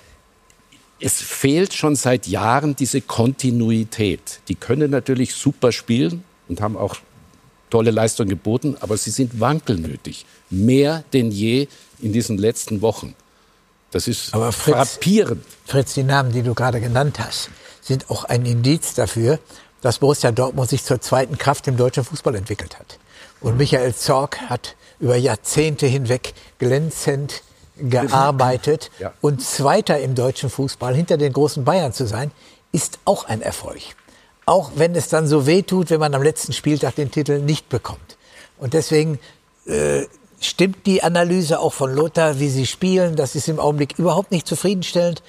es 0.98 1.14
fehlt 1.22 1.72
schon 1.72 1.96
seit 1.96 2.26
Jahren 2.26 2.76
diese 2.76 3.00
Kontinuität. 3.00 4.40
Die 4.48 4.56
können 4.56 4.90
natürlich 4.90 5.32
super 5.34 5.72
spielen 5.72 6.22
und 6.48 6.60
haben 6.60 6.76
auch 6.76 6.96
tolle 7.70 7.90
Leistungen 7.90 8.28
geboten, 8.28 8.76
aber 8.80 8.96
sie 8.96 9.10
sind 9.10 9.40
wankelmütig. 9.40 10.26
Mehr 10.50 11.04
denn 11.12 11.30
je 11.30 11.68
in 12.00 12.12
diesen 12.12 12.38
letzten 12.38 12.82
Wochen. 12.82 13.14
Das 13.92 14.06
ist 14.08 14.34
Aber 14.34 14.52
Fritz- 14.52 14.74
frappierend. 14.74 15.44
Fritz, 15.66 15.94
die 15.94 16.02
Namen, 16.02 16.32
die 16.32 16.42
du 16.42 16.54
gerade 16.54 16.80
genannt 16.80 17.18
hast, 17.18 17.50
sind 17.80 18.10
auch 18.10 18.24
ein 18.24 18.44
Indiz 18.46 18.94
dafür, 18.94 19.38
dass 19.80 19.98
Borussia 19.98 20.30
Dortmund 20.30 20.68
sich 20.70 20.84
zur 20.84 21.00
zweiten 21.00 21.38
Kraft 21.38 21.66
im 21.66 21.76
deutschen 21.76 22.04
Fußball 22.04 22.34
entwickelt 22.34 22.78
hat. 22.78 22.98
Und 23.40 23.56
Michael 23.56 23.94
Zorc 23.94 24.38
hat 24.42 24.76
über 25.00 25.16
Jahrzehnte 25.16 25.86
hinweg 25.86 26.34
glänzend 26.58 27.42
gearbeitet. 27.78 28.90
Ja. 28.98 29.12
Und 29.20 29.42
Zweiter 29.42 29.98
im 30.00 30.14
deutschen 30.14 30.50
Fußball, 30.50 30.94
hinter 30.94 31.16
den 31.16 31.32
großen 31.32 31.64
Bayern 31.64 31.92
zu 31.92 32.06
sein, 32.06 32.30
ist 32.72 32.98
auch 33.04 33.24
ein 33.24 33.40
Erfolg. 33.42 33.80
Auch 34.50 34.72
wenn 34.74 34.96
es 34.96 35.08
dann 35.08 35.28
so 35.28 35.46
weh 35.46 35.62
tut, 35.62 35.90
wenn 35.90 36.00
man 36.00 36.12
am 36.12 36.24
letzten 36.24 36.52
Spieltag 36.52 36.96
den 36.96 37.12
Titel 37.12 37.38
nicht 37.38 37.68
bekommt. 37.68 38.16
Und 38.58 38.74
deswegen 38.74 39.20
äh, 39.64 40.06
stimmt 40.40 40.86
die 40.86 41.04
Analyse 41.04 41.60
auch 41.60 41.72
von 41.72 41.94
Lothar, 41.94 42.40
wie 42.40 42.48
sie 42.48 42.66
spielen. 42.66 43.14
Das 43.14 43.36
ist 43.36 43.46
im 43.46 43.60
Augenblick 43.60 43.96
überhaupt 43.96 44.32
nicht 44.32 44.48
zufriedenstellend. 44.48 45.22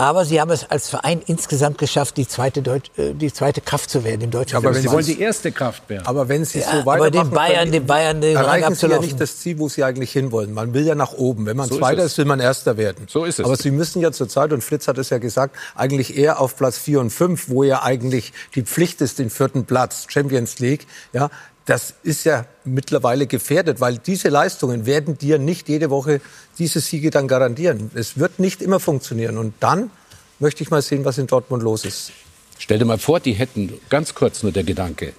Aber 0.00 0.24
sie 0.24 0.40
haben 0.40 0.52
es 0.52 0.64
als 0.70 0.88
Verein 0.88 1.20
insgesamt 1.26 1.76
geschafft, 1.76 2.16
die 2.18 2.28
zweite, 2.28 2.62
Deut 2.62 2.88
äh, 2.96 3.14
die 3.14 3.32
zweite 3.32 3.60
Kraft 3.60 3.90
zu 3.90 4.04
werden 4.04 4.20
im 4.20 4.30
deutschen 4.30 4.56
Aber 4.56 4.66
wenn 4.72 4.74
Fußball. 4.82 5.02
Sie 5.02 5.08
wollen 5.08 5.16
die 5.18 5.22
erste 5.24 5.50
Kraft 5.50 5.88
werden. 5.88 6.06
Aber 6.06 6.28
wenn 6.28 6.44
Sie 6.44 6.60
Ja, 6.60 6.66
so 6.70 6.70
aber 6.78 7.00
weitermachen, 7.00 7.30
den 7.30 7.34
Bayern- 7.34 7.72
den 7.72 7.86
Bayern 7.86 8.20
den 8.20 8.36
erreichen 8.36 8.76
Sie 8.76 8.86
ja 8.86 9.00
nicht 9.00 9.20
das 9.20 9.38
Ziel, 9.40 9.58
wo 9.58 9.68
Sie 9.68 9.82
eigentlich 9.82 10.12
hinwollen. 10.12 10.54
Man 10.54 10.72
will 10.72 10.86
ja 10.86 10.94
nach 10.94 11.14
oben. 11.14 11.46
Wenn 11.46 11.56
man 11.56 11.68
So 11.68 11.74
ist 11.74 11.80
Zweiter 11.80 12.04
es. 12.04 12.12
ist, 12.12 12.18
will 12.18 12.26
man 12.26 12.38
Erster 12.38 12.76
werden. 12.76 13.06
So 13.08 13.24
ist 13.24 13.40
es. 13.40 13.44
Aber 13.44 13.56
Sie 13.56 13.72
müssen 13.72 14.00
ja 14.00 14.12
zurzeit, 14.12 14.52
und 14.52 14.62
Fritz 14.62 14.86
hat 14.86 14.98
es 14.98 15.10
ja 15.10 15.18
gesagt, 15.18 15.56
eigentlich 15.74 16.16
eher 16.16 16.40
auf 16.40 16.56
Platz 16.56 16.78
4 16.78 17.00
und 17.00 17.10
5, 17.10 17.48
wo 17.48 17.64
ja 17.64 17.82
eigentlich 17.82 18.32
die 18.54 18.62
Pflicht 18.62 19.00
ist, 19.00 19.18
den 19.18 19.30
vierten 19.30 19.64
Platz, 19.64 20.06
Champions 20.08 20.60
League, 20.60 20.86
ja, 21.12 21.28
das 21.68 21.92
ist 22.02 22.24
ja 22.24 22.46
mittlerweile 22.64 23.26
gefährdet, 23.26 23.78
weil 23.80 23.98
diese 23.98 24.30
Leistungen 24.30 24.86
werden 24.86 25.18
dir 25.18 25.38
nicht 25.38 25.68
jede 25.68 25.90
Woche 25.90 26.20
diese 26.58 26.80
Siege 26.80 27.10
dann 27.10 27.28
garantieren. 27.28 27.90
Es 27.94 28.18
wird 28.18 28.38
nicht 28.38 28.62
immer 28.62 28.80
funktionieren. 28.80 29.36
Und 29.36 29.52
dann 29.60 29.90
möchte 30.38 30.62
ich 30.62 30.70
mal 30.70 30.80
sehen, 30.80 31.04
was 31.04 31.18
in 31.18 31.26
Dortmund 31.26 31.62
los 31.62 31.84
ist. 31.84 32.12
Stell 32.58 32.78
dir 32.78 32.86
mal 32.86 32.98
vor, 32.98 33.20
die 33.20 33.34
hätten, 33.34 33.72
ganz 33.90 34.14
kurz 34.14 34.42
nur 34.42 34.50
der 34.50 34.64
Gedanke, 34.64 35.12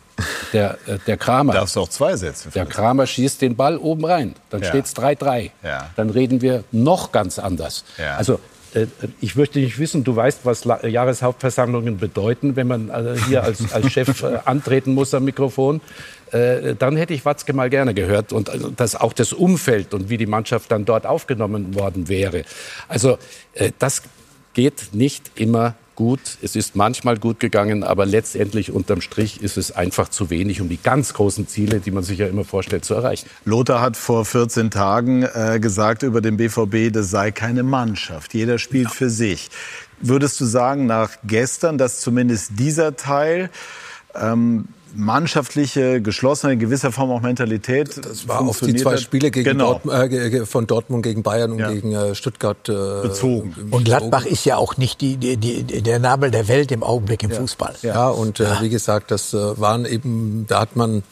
der, 0.52 0.78
äh, 0.88 0.98
der 1.06 1.18
Kramer. 1.18 1.54
Darfst 1.54 1.76
du 1.76 1.82
auch 1.82 1.90
zwei 1.90 2.16
Sätze? 2.18 2.50
Der 2.50 2.66
Kramer 2.66 3.06
schießt 3.06 3.42
den 3.44 3.56
Ball 3.56 3.78
oben 3.78 4.04
rein. 4.06 4.36
Dann 4.50 4.62
Ja. 4.64 4.70
steht's 4.70 4.94
3-3. 4.96 5.52
Ja. 5.64 5.92
Dann 5.96 6.10
reden 6.10 6.42
wir 6.42 6.64
noch 6.72 7.12
ganz 7.12 7.38
anders. 7.38 7.86
Ja. 8.00 8.18
Also 8.18 8.40
ich 9.22 9.36
möchte 9.36 9.60
nicht 9.60 9.80
wissen, 9.80 10.04
du 10.04 10.16
weißt, 10.16 10.42
was 10.44 10.64
Jahreshauptversammlungen 10.64 11.98
bedeuten, 11.98 12.56
wenn 12.56 12.68
man 12.68 12.90
äh, 12.90 13.16
hier 13.28 13.44
als, 13.44 13.74
als 13.74 13.92
Chef 13.92 14.24
äh, 14.24 14.40
antreten 14.46 14.94
muss 14.94 15.14
am 15.14 15.26
Mikrofon. 15.26 15.82
Dann 16.32 16.96
hätte 16.96 17.16
ich 17.16 17.26
Watzke 17.26 17.54
mal 17.54 17.72
gerne 17.72 17.96
gehört 17.96 18.34
und 18.34 18.52
das 18.78 18.96
auch 18.96 19.14
das 19.14 19.34
Umfeld 19.34 19.96
und 19.96 20.12
wie 20.12 20.18
die 20.18 20.28
Mannschaft 20.28 20.72
dann 20.72 20.86
dort 20.86 21.08
aufgenommen 21.08 21.74
worden 21.74 22.08
wäre. 22.08 22.44
Also 22.88 23.18
das 23.80 24.04
geht 24.54 24.90
nicht 24.94 25.32
immer 25.34 25.74
gut. 26.00 26.38
Es 26.42 26.56
ist 26.56 26.78
manchmal 26.78 27.18
gut 27.18 27.42
gegangen, 27.42 27.84
aber 27.84 28.06
letztendlich 28.06 28.72
unterm 28.72 29.02
Strich 29.02 29.44
ist 29.44 29.58
es 29.58 29.74
einfach 29.74 30.08
zu 30.08 30.30
wenig, 30.30 30.62
um 30.62 30.70
die 30.70 30.82
ganz 30.82 31.14
großen 31.14 31.46
Ziele, 31.46 31.82
die 31.82 31.92
man 31.92 32.04
sich 32.04 32.20
ja 32.20 32.28
immer 32.28 32.46
vorstellt, 32.46 32.86
zu 32.86 32.94
erreichen. 32.94 33.30
Lothar 33.44 33.82
hat 33.82 33.98
vor 33.98 34.24
14 34.24 34.72
Tagen 34.72 35.24
äh, 35.24 35.60
gesagt 35.62 36.04
über 36.04 36.22
den 36.22 36.38
BVB, 36.38 36.94
das 36.94 37.10
sei 37.10 37.32
keine 37.32 37.64
Mannschaft. 37.64 38.34
Jeder 38.34 38.60
spielt 38.60 38.86
ja. 38.86 38.92
für 38.92 39.10
sich. 39.10 39.50
Würdest 40.00 40.40
du 40.40 40.46
sagen, 40.46 40.86
nach 40.86 41.12
gestern, 41.26 41.78
dass 41.78 42.00
zumindest 42.00 42.52
dieser 42.58 42.96
Teil 42.96 43.50
ähm, 44.16 44.70
mannschaftliche, 44.96 46.02
geschlossene, 46.02 46.54
in 46.54 46.60
gewisser 46.60 46.92
Form 46.92 47.12
auch 47.12 47.22
Mentalität. 47.22 48.00
Das 48.04 48.28
war 48.28 48.42
auf 48.42 48.60
die 48.60 48.76
zwei 48.76 48.98
Spiele 48.98 49.32
gegen 49.32 49.52
genau. 49.52 49.80
Dort, 49.84 50.12
äh, 50.12 50.46
von 50.46 50.68
Dortmund 50.68 51.04
gegen 51.04 51.24
Bayern 51.24 51.52
und 51.52 51.60
ja. 51.60 51.72
gegen 51.72 51.94
äh, 51.94 52.16
Stuttgart 52.16 52.70
äh, 52.70 52.74
bezogen. 53.02 53.56
Und 53.72 53.86
Gladbach 53.86 54.26
ist 54.26 54.46
ja 54.46 54.58
auch 54.58 54.78
nicht 54.78 55.02
die, 55.02 55.18
die, 55.18 55.38
die, 55.38 55.82
der 55.82 56.00
Nabel 56.00 56.32
der 56.32 56.48
Welt 56.48 56.72
im 56.72 56.84
Augenblick 56.84 57.24
im 57.24 57.32
ja. 57.32 57.38
Fußball. 57.38 57.76
Ja, 57.82 57.94
ja 57.94 58.08
und 58.10 58.40
äh, 58.40 58.48
wie 58.62 58.70
gesagt, 58.70 59.12
das 59.12 59.34
äh, 59.34 59.60
waren 59.60 59.86
eben, 59.86 60.46
da 60.48 60.62
hat 60.62 60.76
man 60.76 61.04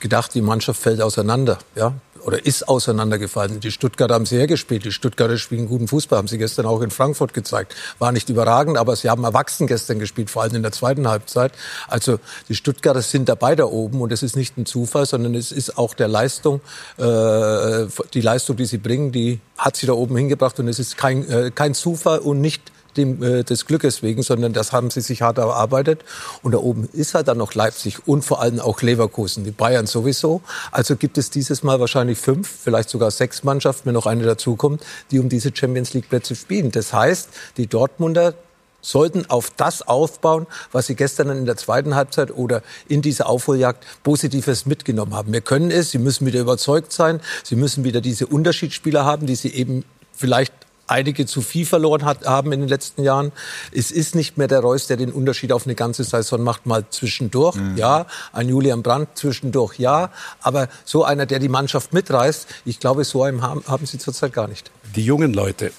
gedacht, 0.00 0.34
die 0.34 0.42
Mannschaft 0.42 0.80
fällt 0.80 1.00
auseinander. 1.00 1.58
Ja, 1.74 1.94
oder 2.24 2.44
ist 2.44 2.68
auseinandergefallen. 2.68 3.60
Die 3.60 3.70
Stuttgarter 3.70 4.14
haben 4.14 4.26
sie 4.26 4.36
hergespielt. 4.36 4.84
Die 4.84 4.92
Stuttgarter 4.92 5.38
spielen 5.38 5.66
guten 5.66 5.88
Fußball, 5.88 6.18
haben 6.18 6.28
sie 6.28 6.38
gestern 6.38 6.66
auch 6.66 6.80
in 6.82 6.90
Frankfurt 6.90 7.34
gezeigt. 7.34 7.74
War 7.98 8.12
nicht 8.12 8.28
überragend, 8.28 8.78
aber 8.78 8.96
sie 8.96 9.10
haben 9.10 9.24
erwachsen 9.24 9.66
gestern 9.66 9.98
gespielt, 9.98 10.30
vor 10.30 10.42
allem 10.42 10.54
in 10.54 10.62
der 10.62 10.72
zweiten 10.72 11.08
Halbzeit. 11.08 11.52
Also 11.86 12.18
die 12.48 12.54
Stuttgarter 12.54 13.02
sind 13.02 13.28
dabei 13.28 13.54
da 13.54 13.64
oben 13.64 14.00
und 14.00 14.12
es 14.12 14.22
ist 14.22 14.36
nicht 14.36 14.56
ein 14.56 14.66
Zufall, 14.66 15.06
sondern 15.06 15.34
es 15.34 15.52
ist 15.52 15.78
auch 15.78 15.94
der 15.94 16.08
Leistung, 16.08 16.60
äh, 16.96 17.86
die 18.14 18.20
Leistung, 18.20 18.56
die 18.56 18.66
sie 18.66 18.78
bringen, 18.78 19.12
die 19.12 19.40
hat 19.56 19.76
sie 19.76 19.86
da 19.86 19.92
oben 19.92 20.16
hingebracht 20.16 20.58
und 20.60 20.68
es 20.68 20.78
ist 20.78 20.96
kein, 20.96 21.28
äh, 21.28 21.50
kein 21.54 21.74
Zufall 21.74 22.18
und 22.20 22.40
nicht 22.40 22.72
dem, 22.96 23.22
äh, 23.22 23.44
des 23.44 23.66
Glückes 23.66 24.02
wegen, 24.02 24.22
sondern 24.22 24.52
das 24.52 24.72
haben 24.72 24.90
sie 24.90 25.00
sich 25.00 25.22
hart 25.22 25.38
erarbeitet. 25.38 26.04
Und 26.42 26.52
da 26.52 26.58
oben 26.58 26.88
ist 26.92 27.14
halt 27.14 27.28
dann 27.28 27.38
noch 27.38 27.54
Leipzig 27.54 28.06
und 28.06 28.24
vor 28.24 28.40
allem 28.40 28.60
auch 28.60 28.82
Leverkusen, 28.82 29.44
die 29.44 29.50
Bayern 29.50 29.86
sowieso. 29.86 30.42
Also 30.72 30.96
gibt 30.96 31.18
es 31.18 31.30
dieses 31.30 31.62
Mal 31.62 31.80
wahrscheinlich 31.80 32.18
fünf, 32.18 32.48
vielleicht 32.48 32.90
sogar 32.90 33.10
sechs 33.10 33.44
Mannschaften, 33.44 33.86
wenn 33.86 33.94
noch 33.94 34.06
eine 34.06 34.24
dazukommt, 34.24 34.82
die 35.10 35.18
um 35.18 35.28
diese 35.28 35.50
Champions 35.54 35.94
League 35.94 36.08
Plätze 36.08 36.34
spielen. 36.34 36.70
Das 36.70 36.92
heißt, 36.92 37.28
die 37.56 37.66
Dortmunder 37.66 38.34
sollten 38.80 39.28
auf 39.28 39.50
das 39.50 39.82
aufbauen, 39.82 40.46
was 40.72 40.86
sie 40.86 40.94
gestern 40.94 41.30
in 41.30 41.46
der 41.46 41.56
zweiten 41.56 41.94
Halbzeit 41.94 42.30
oder 42.30 42.62
in 42.88 43.02
dieser 43.02 43.28
Aufholjagd 43.28 43.84
Positives 44.02 44.66
mitgenommen 44.66 45.14
haben. 45.14 45.32
Wir 45.32 45.40
können 45.40 45.70
es, 45.70 45.90
sie 45.90 45.98
müssen 45.98 46.26
wieder 46.26 46.40
überzeugt 46.40 46.92
sein, 46.92 47.20
sie 47.42 47.56
müssen 47.56 47.84
wieder 47.84 48.00
diese 48.00 48.26
Unterschiedsspieler 48.26 49.04
haben, 49.04 49.26
die 49.26 49.34
sie 49.34 49.52
eben 49.52 49.84
vielleicht 50.12 50.52
einige 50.88 51.26
zu 51.26 51.40
viel 51.40 51.66
verloren 51.66 52.04
hat, 52.04 52.26
haben 52.26 52.52
in 52.52 52.60
den 52.60 52.68
letzten 52.68 53.02
Jahren. 53.02 53.32
Es 53.72 53.90
ist 53.90 54.14
nicht 54.14 54.38
mehr 54.38 54.48
der 54.48 54.60
Reus, 54.60 54.86
der 54.86 54.96
den 54.96 55.12
Unterschied 55.12 55.52
auf 55.52 55.66
eine 55.66 55.74
ganze 55.74 56.04
Saison 56.04 56.42
macht, 56.42 56.66
mal 56.66 56.84
zwischendurch, 56.90 57.56
mhm. 57.56 57.76
ja. 57.76 58.06
Ein 58.32 58.48
Julian 58.48 58.82
Brandt 58.82 59.10
zwischendurch, 59.14 59.78
ja. 59.78 60.10
Aber 60.40 60.68
so 60.84 61.04
einer, 61.04 61.26
der 61.26 61.38
die 61.38 61.48
Mannschaft 61.48 61.92
mitreißt, 61.92 62.46
ich 62.64 62.80
glaube, 62.80 63.04
so 63.04 63.22
einen 63.22 63.42
haben, 63.42 63.62
haben 63.66 63.86
sie 63.86 63.98
zurzeit 63.98 64.32
gar 64.32 64.48
nicht. 64.48 64.70
Die 64.96 65.04
jungen 65.04 65.32
Leute, 65.32 65.72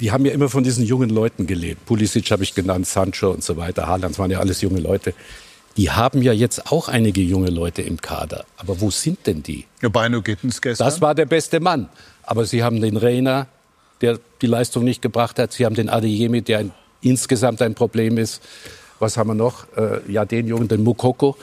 die 0.00 0.12
haben 0.12 0.24
ja 0.24 0.32
immer 0.32 0.48
von 0.48 0.64
diesen 0.64 0.84
jungen 0.84 1.10
Leuten 1.10 1.46
gelebt. 1.46 1.84
Pulisic 1.86 2.30
habe 2.30 2.42
ich 2.42 2.54
genannt, 2.54 2.86
Sancho 2.86 3.30
und 3.30 3.44
so 3.44 3.56
weiter. 3.56 3.86
Haaland 3.86 4.18
waren 4.18 4.30
ja 4.30 4.40
alles 4.40 4.60
junge 4.60 4.80
Leute. 4.80 5.14
Die 5.76 5.90
haben 5.90 6.22
ja 6.22 6.32
jetzt 6.32 6.72
auch 6.72 6.88
einige 6.88 7.20
junge 7.20 7.50
Leute 7.50 7.82
im 7.82 8.00
Kader. 8.00 8.44
Aber 8.56 8.80
wo 8.80 8.90
sind 8.90 9.26
denn 9.26 9.44
die? 9.44 9.66
Ja, 9.80 9.88
Beino 9.88 10.22
Gittens 10.22 10.60
gestern. 10.60 10.86
Das 10.86 11.00
war 11.00 11.14
der 11.14 11.26
beste 11.26 11.60
Mann. 11.60 11.88
Aber 12.24 12.46
sie 12.46 12.64
haben 12.64 12.80
den 12.80 12.96
Reiner, 12.96 13.46
der 14.00 14.18
die 14.40 14.46
Leistung 14.46 14.84
nicht 14.84 15.02
gebracht 15.02 15.38
hat. 15.38 15.52
Sie 15.52 15.64
haben 15.64 15.74
den 15.74 15.88
Adeyemi, 15.88 16.42
der 16.42 16.58
ein, 16.58 16.72
insgesamt 17.00 17.62
ein 17.62 17.74
Problem 17.74 18.18
ist. 18.18 18.42
Was 18.98 19.16
haben 19.16 19.28
wir 19.28 19.34
noch? 19.34 19.66
Äh, 19.76 20.00
ja, 20.10 20.24
den 20.24 20.46
Jungen, 20.46 20.68
den 20.68 20.82
Mukoko. 20.82 21.36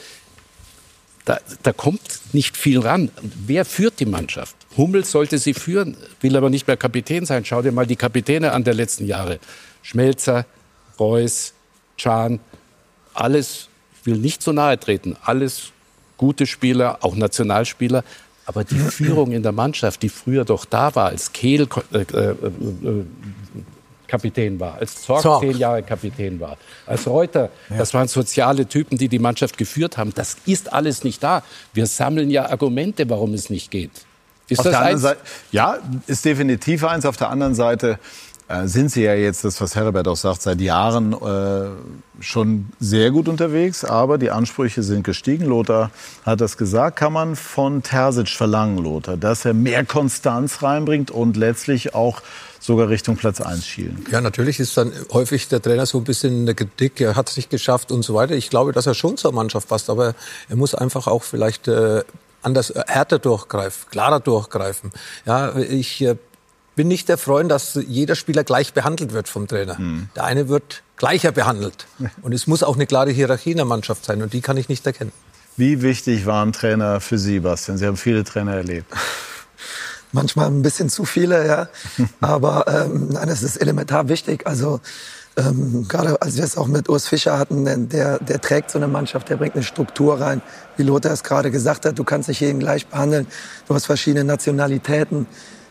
Da, 1.26 1.40
da 1.64 1.74
kommt 1.74 2.02
nicht 2.34 2.56
viel 2.56 2.80
ran. 2.80 3.10
Wer 3.22 3.66
führt 3.66 4.00
die 4.00 4.06
Mannschaft? 4.06 4.56
Hummels 4.78 5.12
sollte 5.12 5.38
sie 5.38 5.54
führen, 5.54 5.98
will 6.22 6.36
aber 6.38 6.50
nicht 6.50 6.68
mehr 6.68 6.78
Kapitän 6.78 7.26
sein. 7.26 7.46
Schau 7.46 7.62
dir 7.62 7.72
mal 7.72 7.88
die 7.88 7.96
Kapitäne 7.96 8.52
an 8.52 8.64
der 8.64 8.76
letzten 8.76 9.08
Jahre. 9.08 9.40
Schmelzer, 9.82 10.46
Reus, 11.00 11.54
Can, 11.98 12.40
alles 13.14 13.70
will 14.04 14.18
nicht 14.18 14.44
so 14.44 14.52
nahe 14.52 14.80
treten. 14.80 15.16
Alles 15.24 15.72
gute 16.18 16.46
Spieler, 16.46 17.00
auch 17.02 17.16
Nationalspieler. 17.16 18.04
Aber 18.46 18.64
die 18.64 18.78
Führung 18.78 19.32
in 19.32 19.44
der 19.44 19.52
Mannschaft, 19.52 20.04
die 20.04 20.10
früher 20.10 20.46
doch 20.46 20.66
da 20.66 20.94
war, 20.96 21.08
als 21.08 21.34
Kehl 21.34 21.68
äh, 21.92 21.98
äh, 21.98 22.30
äh, 22.32 22.36
Kapitän 24.08 24.60
war, 24.60 24.76
als 24.76 25.02
Zorg, 25.02 25.24
Zorg, 25.24 25.42
zehn 25.42 25.58
Jahre 25.58 25.82
Kapitän 25.82 26.40
war, 26.40 26.58
als 26.86 27.08
Reuter, 27.08 27.50
ja. 27.70 27.78
das 27.78 27.94
waren 27.94 28.08
soziale 28.08 28.68
Typen, 28.68 28.98
die 28.98 29.08
die 29.08 29.18
Mannschaft 29.20 29.58
geführt 29.58 29.98
haben. 29.98 30.14
Das 30.14 30.38
ist 30.46 30.72
alles 30.72 31.04
nicht 31.04 31.24
da. 31.24 31.44
Wir 31.74 31.88
sammeln 31.88 32.30
ja 32.30 32.50
Argumente, 32.50 33.10
warum 33.10 33.34
es 33.34 33.50
nicht 33.50 33.72
geht. 33.72 33.92
Ist 34.48 34.60
Auf 34.60 34.66
das 34.66 34.76
eins? 34.76 35.02
Seite, 35.02 35.20
ja, 35.52 35.78
ist 36.06 36.24
definitiv 36.24 36.84
eins. 36.84 37.06
Auf 37.06 37.18
der 37.18 37.30
anderen 37.30 37.56
Seite 37.56 38.00
sind 38.66 38.90
Sie 38.90 39.04
ja 39.04 39.16
jetzt, 39.16 39.44
das 39.44 39.60
was 39.60 39.76
Herbert 39.76 40.08
auch 40.08 40.16
sagt, 40.16 40.44
seit 40.44 40.62
Jahren 40.62 41.14
äh, 41.14 42.24
schon 42.24 42.68
sehr 42.80 43.10
gut 43.10 43.28
unterwegs, 43.28 43.84
aber 43.84 44.20
die 44.20 44.30
Ansprüche 44.30 44.84
sind 44.84 45.04
gestiegen. 45.04 45.46
Lothar 45.46 45.90
hat 46.26 46.42
das 46.42 46.56
gesagt. 46.56 46.98
Kann 46.98 47.14
man 47.14 47.36
von 47.36 47.82
Terzic 47.82 48.30
verlangen, 48.30 48.78
Lothar, 48.78 49.18
dass 49.18 49.46
er 49.46 49.56
mehr 49.56 49.84
Konstanz 49.84 50.62
reinbringt 50.62 51.10
und 51.10 51.38
letztlich 51.38 51.96
auch 51.96 52.22
sogar 52.60 52.90
Richtung 52.90 53.16
Platz 53.16 53.42
1 53.42 53.66
schielen. 53.66 54.06
Ja, 54.12 54.22
natürlich 54.22 54.60
ist 54.60 54.78
dann 54.78 54.92
häufig 55.12 55.48
der 55.48 55.62
Trainer 55.62 55.86
so 55.86 56.00
ein 56.00 56.04
bisschen 56.04 56.34
in 56.34 56.46
der 56.46 56.56
Kritik, 56.56 57.02
er 57.02 57.16
hat 57.16 57.30
es 57.30 57.38
nicht 57.38 57.50
geschafft 57.50 57.92
und 57.92 58.04
so 58.04 58.14
weiter. 58.14 58.36
Ich 58.36 58.50
glaube, 58.50 58.72
dass 58.74 58.86
er 58.86 58.94
schon 58.94 59.18
zur 59.18 59.32
Mannschaft 59.32 59.70
passt, 59.70 59.90
aber 59.90 60.16
er 60.50 60.56
muss 60.56 60.74
einfach 60.76 61.08
auch 61.08 61.24
vielleicht 61.24 61.68
äh, 61.68 62.04
anders 62.42 62.70
äh, 62.70 62.84
härter 62.88 63.20
durchgreifen, 63.20 63.90
klarer 63.92 64.20
durchgreifen. 64.20 64.92
Ja, 65.26 65.56
ich 65.58 66.02
äh, 66.02 66.16
bin 66.76 66.88
nicht 66.88 67.10
der 67.10 67.18
Freund, 67.18 67.52
dass 67.52 67.80
jeder 67.88 68.16
Spieler 68.16 68.44
gleich 68.44 68.74
behandelt 68.74 69.14
wird 69.14 69.28
vom 69.28 69.48
Trainer. 69.48 69.80
Mhm. 69.80 70.10
Der 70.16 70.26
eine 70.26 70.50
wird 70.50 70.84
gleicher 70.98 71.32
behandelt. 71.32 71.88
Und 72.22 72.34
es 72.34 72.48
muss 72.48 72.64
auch 72.64 72.76
eine 72.76 72.86
klare 72.86 73.12
Hierarchie 73.12 73.52
in 73.52 73.58
der 73.58 73.66
Mannschaft 73.66 74.06
sein. 74.06 74.22
Und 74.22 74.34
die 74.34 74.42
kann 74.42 74.58
ich 74.58 74.70
nicht 74.70 74.86
erkennen. 74.86 75.12
Wie 75.58 75.82
wichtig 75.82 76.26
waren 76.26 76.52
Trainer 76.52 77.00
für 77.00 77.18
Sie, 77.18 77.40
Bastian? 77.40 77.78
Sie 77.78 77.86
haben 77.86 77.98
viele 77.98 78.24
Trainer 78.24 78.56
erlebt. 78.56 78.92
Manchmal 80.12 80.48
ein 80.48 80.62
bisschen 80.62 80.90
zu 80.90 81.04
viele, 81.04 81.46
ja. 81.46 81.68
Aber 82.22 82.66
ähm, 82.68 83.10
nein, 83.12 83.28
es 83.28 83.44
ist 83.44 83.58
elementar 83.58 84.08
wichtig. 84.08 84.48
Also 84.48 84.80
ähm, 85.38 85.86
gerade 85.88 86.22
als 86.22 86.38
wir 86.38 86.44
es 86.44 86.58
auch 86.58 86.68
mit 86.68 86.88
Urs 86.88 87.08
Fischer 87.08 87.38
hatten, 87.38 87.90
der, 87.90 88.20
der 88.20 88.42
trägt 88.42 88.72
so 88.72 88.80
eine 88.80 88.88
Mannschaft, 88.88 89.30
der 89.30 89.36
bringt 89.36 89.56
eine 89.56 89.64
Struktur 89.64 90.20
rein. 90.22 90.42
Wie 90.78 90.84
Lothar 90.84 91.12
es 91.12 91.24
gerade 91.24 91.52
gesagt 91.52 91.86
hat, 91.86 92.00
du 92.00 92.06
kannst 92.06 92.30
nicht 92.30 92.40
jeden 92.40 92.60
gleich 92.60 92.88
behandeln. 92.88 93.28
Du 93.68 93.76
hast 93.76 93.86
verschiedene 93.86 94.24
Nationalitäten 94.24 95.28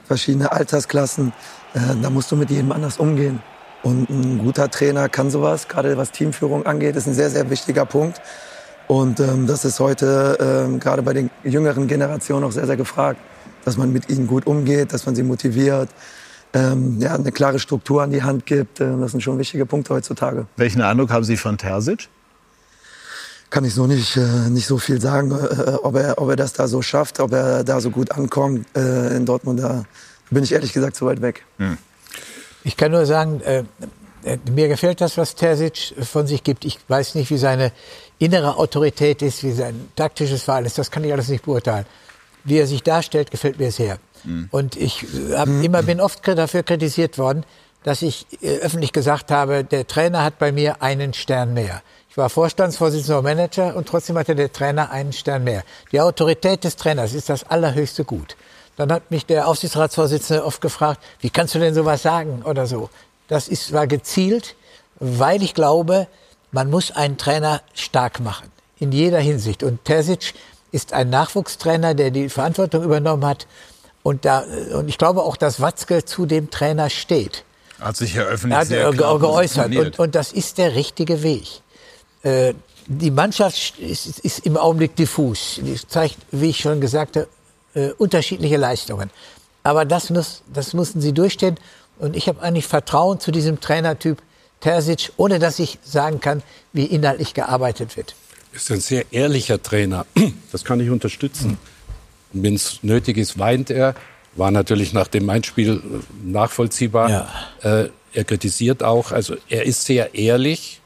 verschiedene 0.06 0.52
Altersklassen. 0.52 1.32
Äh, 1.74 1.80
da 2.02 2.10
musst 2.10 2.30
du 2.30 2.36
mit 2.36 2.50
jedem 2.50 2.72
anders 2.72 2.98
umgehen. 2.98 3.42
Und 3.82 4.08
ein 4.08 4.38
guter 4.38 4.70
Trainer 4.70 5.08
kann 5.08 5.30
sowas, 5.30 5.68
gerade 5.68 5.96
was 5.96 6.10
Teamführung 6.10 6.64
angeht, 6.64 6.96
ist 6.96 7.06
ein 7.06 7.14
sehr, 7.14 7.30
sehr 7.30 7.50
wichtiger 7.50 7.84
Punkt. 7.84 8.20
Und 8.88 9.20
ähm, 9.20 9.46
das 9.46 9.64
ist 9.64 9.80
heute 9.80 10.38
ähm, 10.40 10.80
gerade 10.80 11.02
bei 11.02 11.12
den 11.12 11.30
jüngeren 11.42 11.86
Generationen 11.86 12.44
auch 12.44 12.52
sehr, 12.52 12.66
sehr 12.66 12.76
gefragt, 12.76 13.20
dass 13.64 13.76
man 13.76 13.92
mit 13.92 14.10
ihnen 14.10 14.26
gut 14.26 14.46
umgeht, 14.46 14.92
dass 14.92 15.06
man 15.06 15.14
sie 15.14 15.22
motiviert, 15.22 15.88
ähm, 16.54 16.98
ja, 17.00 17.14
eine 17.14 17.32
klare 17.32 17.58
Struktur 17.58 18.02
an 18.02 18.10
die 18.10 18.22
Hand 18.22 18.46
gibt. 18.46 18.80
Ähm, 18.80 19.00
das 19.00 19.10
sind 19.10 19.22
schon 19.22 19.38
wichtige 19.38 19.66
Punkte 19.66 19.94
heutzutage. 19.94 20.46
Welchen 20.56 20.82
Eindruck 20.82 21.10
haben 21.10 21.24
Sie 21.24 21.36
von 21.36 21.58
Terzic? 21.58 22.08
Kann 23.54 23.64
ich 23.64 23.74
so 23.74 23.86
nicht, 23.86 24.16
äh, 24.16 24.50
nicht 24.50 24.66
so 24.66 24.78
viel 24.78 25.00
sagen, 25.00 25.30
äh, 25.30 25.74
ob, 25.84 25.94
er, 25.94 26.20
ob 26.20 26.28
er 26.28 26.34
das 26.34 26.54
da 26.54 26.66
so 26.66 26.82
schafft, 26.82 27.20
ob 27.20 27.32
er 27.32 27.62
da 27.62 27.80
so 27.80 27.90
gut 27.90 28.10
ankommt 28.10 28.66
äh, 28.76 29.16
in 29.16 29.26
Dortmund. 29.26 29.60
Da 29.60 29.84
bin 30.28 30.42
ich 30.42 30.50
ehrlich 30.50 30.72
gesagt 30.72 30.96
zu 30.96 31.06
weit 31.06 31.22
weg. 31.22 31.44
Hm. 31.58 31.78
Ich 32.64 32.76
kann 32.76 32.90
nur 32.90 33.06
sagen, 33.06 33.40
äh, 33.42 33.62
äh, 34.24 34.38
mir 34.50 34.66
gefällt 34.66 35.00
das, 35.00 35.16
was 35.18 35.36
Terzic 35.36 35.94
von 36.02 36.26
sich 36.26 36.42
gibt. 36.42 36.64
Ich 36.64 36.80
weiß 36.88 37.14
nicht, 37.14 37.30
wie 37.30 37.38
seine 37.38 37.70
innere 38.18 38.56
Autorität 38.56 39.22
ist, 39.22 39.44
wie 39.44 39.52
sein 39.52 39.88
taktisches 39.94 40.42
Verhalten 40.42 40.66
ist. 40.66 40.76
Das 40.76 40.90
kann 40.90 41.04
ich 41.04 41.12
alles 41.12 41.28
nicht 41.28 41.44
beurteilen. 41.44 41.86
Wie 42.42 42.58
er 42.58 42.66
sich 42.66 42.82
darstellt, 42.82 43.30
gefällt 43.30 43.60
mir 43.60 43.70
sehr. 43.70 43.98
Hm. 44.24 44.48
Und 44.50 44.74
ich 44.74 45.06
hab 45.32 45.46
hm. 45.46 45.62
immer 45.62 45.84
bin 45.84 46.00
oft 46.00 46.26
dafür 46.26 46.64
kritisiert 46.64 47.18
worden, 47.18 47.46
dass 47.84 48.02
ich 48.02 48.26
äh, 48.42 48.56
öffentlich 48.56 48.92
gesagt 48.92 49.30
habe, 49.30 49.62
der 49.62 49.86
Trainer 49.86 50.24
hat 50.24 50.40
bei 50.40 50.50
mir 50.50 50.82
einen 50.82 51.14
Stern 51.14 51.54
mehr. 51.54 51.82
Ich 52.14 52.18
war 52.18 52.30
Vorstandsvorsitzender 52.30 53.18
und 53.18 53.24
Manager 53.24 53.74
und 53.74 53.88
trotzdem 53.88 54.16
hatte 54.16 54.36
der 54.36 54.52
Trainer 54.52 54.92
einen 54.92 55.12
Stern 55.12 55.42
mehr. 55.42 55.64
Die 55.90 56.00
Autorität 56.00 56.62
des 56.62 56.76
Trainers 56.76 57.12
ist 57.12 57.28
das 57.28 57.42
allerhöchste 57.42 58.04
Gut. 58.04 58.36
dann 58.76 58.92
hat 58.92 59.10
mich 59.10 59.26
der 59.26 59.48
Aufsichtsratsvorsitzende 59.48 60.44
oft 60.44 60.60
gefragt, 60.60 61.02
wie 61.18 61.30
kannst 61.30 61.56
du 61.56 61.58
denn 61.58 61.74
sowas 61.74 62.02
sagen 62.02 62.42
oder 62.44 62.68
so. 62.68 62.88
Das 63.26 63.48
ist, 63.48 63.72
war 63.72 63.88
gezielt, 63.88 64.54
weil 65.00 65.42
ich 65.42 65.54
glaube, 65.54 66.06
man 66.52 66.70
muss 66.70 66.92
einen 66.92 67.18
Trainer 67.18 67.62
stark 67.72 68.20
machen. 68.20 68.48
In 68.78 68.92
jeder 68.92 69.18
Hinsicht. 69.18 69.64
Und 69.64 69.84
Terzic 69.84 70.34
ist 70.70 70.92
ein 70.92 71.10
Nachwuchstrainer, 71.10 71.94
der 71.94 72.12
die 72.12 72.28
Verantwortung 72.28 72.84
übernommen 72.84 73.26
hat. 73.26 73.48
Und, 74.04 74.24
da, 74.24 74.44
und 74.72 74.88
ich 74.88 74.98
glaube 74.98 75.24
auch, 75.24 75.36
dass 75.36 75.60
Watzke 75.60 76.04
zu 76.04 76.26
dem 76.26 76.48
Trainer 76.52 76.90
steht. 76.90 77.42
Hat 77.80 77.96
sich 77.96 78.14
ja 78.14 78.22
öffentlich 78.22 78.56
Er 78.56 78.66
sehr 78.66 78.86
hat 78.86 78.94
klar 78.94 79.18
ge 79.18 79.26
geäußert. 79.26 79.74
Und, 79.74 79.98
und 79.98 80.14
das 80.14 80.30
ist 80.30 80.58
der 80.58 80.76
richtige 80.76 81.24
Weg. 81.24 81.63
Äh, 82.24 82.54
die 82.86 83.10
Mannschaft 83.10 83.78
ist, 83.78 84.18
ist 84.18 84.40
im 84.40 84.56
Augenblick 84.56 84.96
diffus. 84.96 85.60
Die 85.62 85.74
zeigt, 85.74 86.16
wie 86.32 86.50
ich 86.50 86.58
schon 86.58 86.80
gesagt 86.80 87.16
habe, 87.16 87.28
äh, 87.74 87.90
unterschiedliche 87.92 88.56
Leistungen. 88.56 89.10
Aber 89.62 89.84
das, 89.84 90.10
muss, 90.10 90.42
das 90.52 90.74
mussten 90.74 91.00
sie 91.00 91.12
durchstehen. 91.12 91.58
Und 91.98 92.16
ich 92.16 92.28
habe 92.28 92.42
eigentlich 92.42 92.66
Vertrauen 92.66 93.20
zu 93.20 93.30
diesem 93.30 93.60
Trainertyp 93.60 94.20
Terzic, 94.60 95.12
ohne 95.16 95.38
dass 95.38 95.58
ich 95.58 95.78
sagen 95.82 96.20
kann, 96.20 96.42
wie 96.72 96.84
inhaltlich 96.84 97.34
gearbeitet 97.34 97.96
wird. 97.96 98.14
Ist 98.52 98.70
ein 98.70 98.80
sehr 98.80 99.04
ehrlicher 99.12 99.62
Trainer. 99.62 100.06
Das 100.52 100.64
kann 100.64 100.80
ich 100.80 100.90
unterstützen. 100.90 101.58
Wenn 102.32 102.54
es 102.54 102.78
nötig 102.82 103.16
ist, 103.16 103.38
weint 103.38 103.70
er. 103.70 103.94
War 104.36 104.50
natürlich 104.50 104.92
nach 104.92 105.08
dem 105.08 105.26
Main-Spiel 105.26 105.82
äh, 105.82 106.30
nachvollziehbar. 106.30 107.28
Äh, 107.62 107.88
er 108.12 108.24
kritisiert 108.24 108.82
auch. 108.82 109.10
Also 109.12 109.36
er 109.48 109.64
ist 109.64 109.84
sehr 109.84 110.14
ehrlich. 110.14 110.80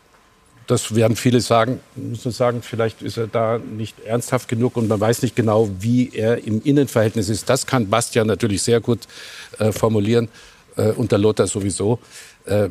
Das 0.68 0.94
werden 0.94 1.16
viele 1.16 1.40
sagen, 1.40 1.80
müssen 1.96 2.30
sagen, 2.30 2.60
vielleicht 2.62 3.00
ist 3.00 3.16
er 3.16 3.26
da 3.26 3.58
nicht 3.58 3.98
ernsthaft 4.00 4.48
genug 4.48 4.76
und 4.76 4.86
man 4.86 5.00
weiß 5.00 5.22
nicht 5.22 5.34
genau, 5.34 5.70
wie 5.80 6.14
er 6.14 6.44
im 6.46 6.62
Innenverhältnis 6.62 7.30
ist. 7.30 7.48
Das 7.48 7.66
kann 7.66 7.88
Bastian 7.88 8.26
natürlich 8.26 8.62
sehr 8.62 8.80
gut 8.80 9.00
äh, 9.58 9.72
formulieren 9.72 10.28
äh, 10.76 10.90
und 10.90 11.10
der 11.10 11.18
Lothar 11.18 11.46
sowieso. 11.46 11.98
Äh, 12.44 12.68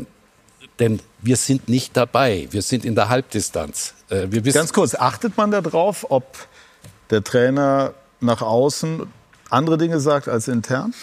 denn 0.79 0.99
wir 1.21 1.37
sind 1.37 1.69
nicht 1.69 1.97
dabei. 1.97 2.47
Wir 2.51 2.61
sind 2.61 2.85
in 2.85 2.93
der 2.93 3.09
Halbdistanz. 3.09 3.95
Äh, 4.09 4.27
wir 4.29 4.45
wissen, 4.45 4.59
Ganz 4.59 4.73
kurz, 4.73 4.93
achtet 4.93 5.35
man 5.35 5.49
darauf, 5.49 6.05
ob 6.09 6.25
der 7.09 7.23
Trainer 7.23 7.95
nach 8.19 8.43
außen 8.43 9.07
andere 9.49 9.77
Dinge 9.77 9.99
sagt 9.99 10.27
als 10.27 10.47
intern? 10.47 10.93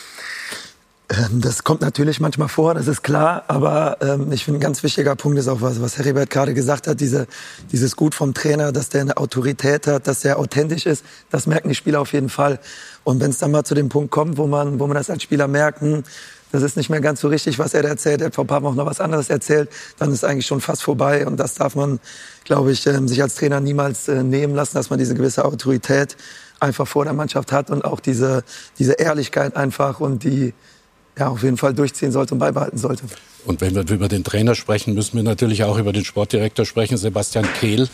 Ähm, 1.16 1.40
Das 1.40 1.64
kommt 1.64 1.80
natürlich 1.80 2.20
manchmal 2.20 2.48
vor, 2.48 2.74
das 2.74 2.88
ist 2.88 3.02
klar, 3.02 3.44
aber 3.48 3.98
ähm, 4.00 4.32
ich 4.32 4.44
finde, 4.44 4.58
ein 4.58 4.62
ganz 4.62 4.82
wichtiger 4.82 5.14
Punkt 5.16 5.38
ist 5.38 5.48
auch 5.48 5.60
was, 5.60 5.80
was 5.80 5.98
Heribert 5.98 6.30
gerade 6.30 6.54
gesagt 6.54 6.86
hat, 6.86 7.00
diese, 7.00 7.26
dieses 7.72 7.96
Gut 7.96 8.14
vom 8.14 8.34
Trainer, 8.34 8.72
dass 8.72 8.88
der 8.88 9.02
eine 9.02 9.16
Autorität 9.16 9.86
hat, 9.86 10.06
dass 10.06 10.20
der 10.20 10.38
authentisch 10.38 10.86
ist, 10.86 11.04
das 11.30 11.46
merken 11.46 11.68
die 11.68 11.74
Spieler 11.74 12.00
auf 12.00 12.12
jeden 12.12 12.28
Fall. 12.28 12.58
Und 13.04 13.20
wenn 13.20 13.30
es 13.30 13.38
dann 13.38 13.50
mal 13.50 13.64
zu 13.64 13.74
dem 13.74 13.88
Punkt 13.88 14.10
kommt, 14.10 14.38
wo 14.38 14.46
man, 14.46 14.80
wo 14.80 14.86
man 14.86 14.96
das 14.96 15.10
als 15.10 15.22
Spieler 15.22 15.48
merkt, 15.48 15.80
hm, 15.80 16.04
das 16.52 16.62
ist 16.62 16.76
nicht 16.76 16.88
mehr 16.88 17.00
ganz 17.00 17.20
so 17.20 17.28
richtig, 17.28 17.58
was 17.58 17.74
er 17.74 17.82
da 17.82 17.88
erzählt, 17.88 18.20
er 18.20 18.28
hat 18.28 18.34
vor 18.36 18.44
ein 18.44 18.48
paar 18.48 18.62
Wochen 18.62 18.76
noch 18.76 18.86
was 18.86 19.00
anderes 19.00 19.28
erzählt, 19.28 19.68
dann 19.98 20.12
ist 20.12 20.24
eigentlich 20.24 20.46
schon 20.46 20.60
fast 20.60 20.84
vorbei 20.84 21.26
und 21.26 21.36
das 21.38 21.54
darf 21.54 21.74
man, 21.74 21.98
glaube 22.44 22.70
ich, 22.70 22.86
ähm, 22.86 23.08
sich 23.08 23.20
als 23.22 23.34
Trainer 23.34 23.60
niemals 23.60 24.08
äh, 24.08 24.22
nehmen 24.22 24.54
lassen, 24.54 24.76
dass 24.76 24.88
man 24.88 24.98
diese 24.98 25.14
gewisse 25.14 25.44
Autorität 25.44 26.16
einfach 26.60 26.86
vor 26.86 27.04
der 27.04 27.12
Mannschaft 27.12 27.50
hat 27.50 27.70
und 27.70 27.84
auch 27.84 27.98
diese, 27.98 28.44
diese 28.78 28.92
Ehrlichkeit 28.92 29.56
einfach 29.56 29.98
und 29.98 30.22
die, 30.22 30.54
ja, 31.18 31.28
auf 31.28 31.42
jeden 31.42 31.56
Fall 31.56 31.74
durchziehen 31.74 32.12
sollte 32.12 32.34
und 32.34 32.40
beibehalten 32.40 32.78
sollte. 32.78 33.04
Und 33.44 33.60
wenn 33.60 33.74
wir 33.74 33.88
über 33.88 34.08
den 34.08 34.24
Trainer 34.24 34.54
sprechen, 34.54 34.94
müssen 34.94 35.16
wir 35.16 35.22
natürlich 35.22 35.64
auch 35.64 35.78
über 35.78 35.92
den 35.92 36.04
Sportdirektor 36.04 36.64
sprechen, 36.64 36.96
Sebastian 36.96 37.46
Kehl, 37.60 37.88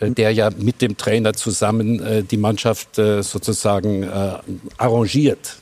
äh, 0.00 0.10
der 0.10 0.32
ja 0.32 0.50
mit 0.56 0.80
dem 0.82 0.96
Trainer 0.96 1.34
zusammen 1.34 2.00
äh, 2.00 2.22
die 2.22 2.38
Mannschaft 2.38 2.98
äh, 2.98 3.22
sozusagen 3.22 4.08
arrangiert. 4.76 5.56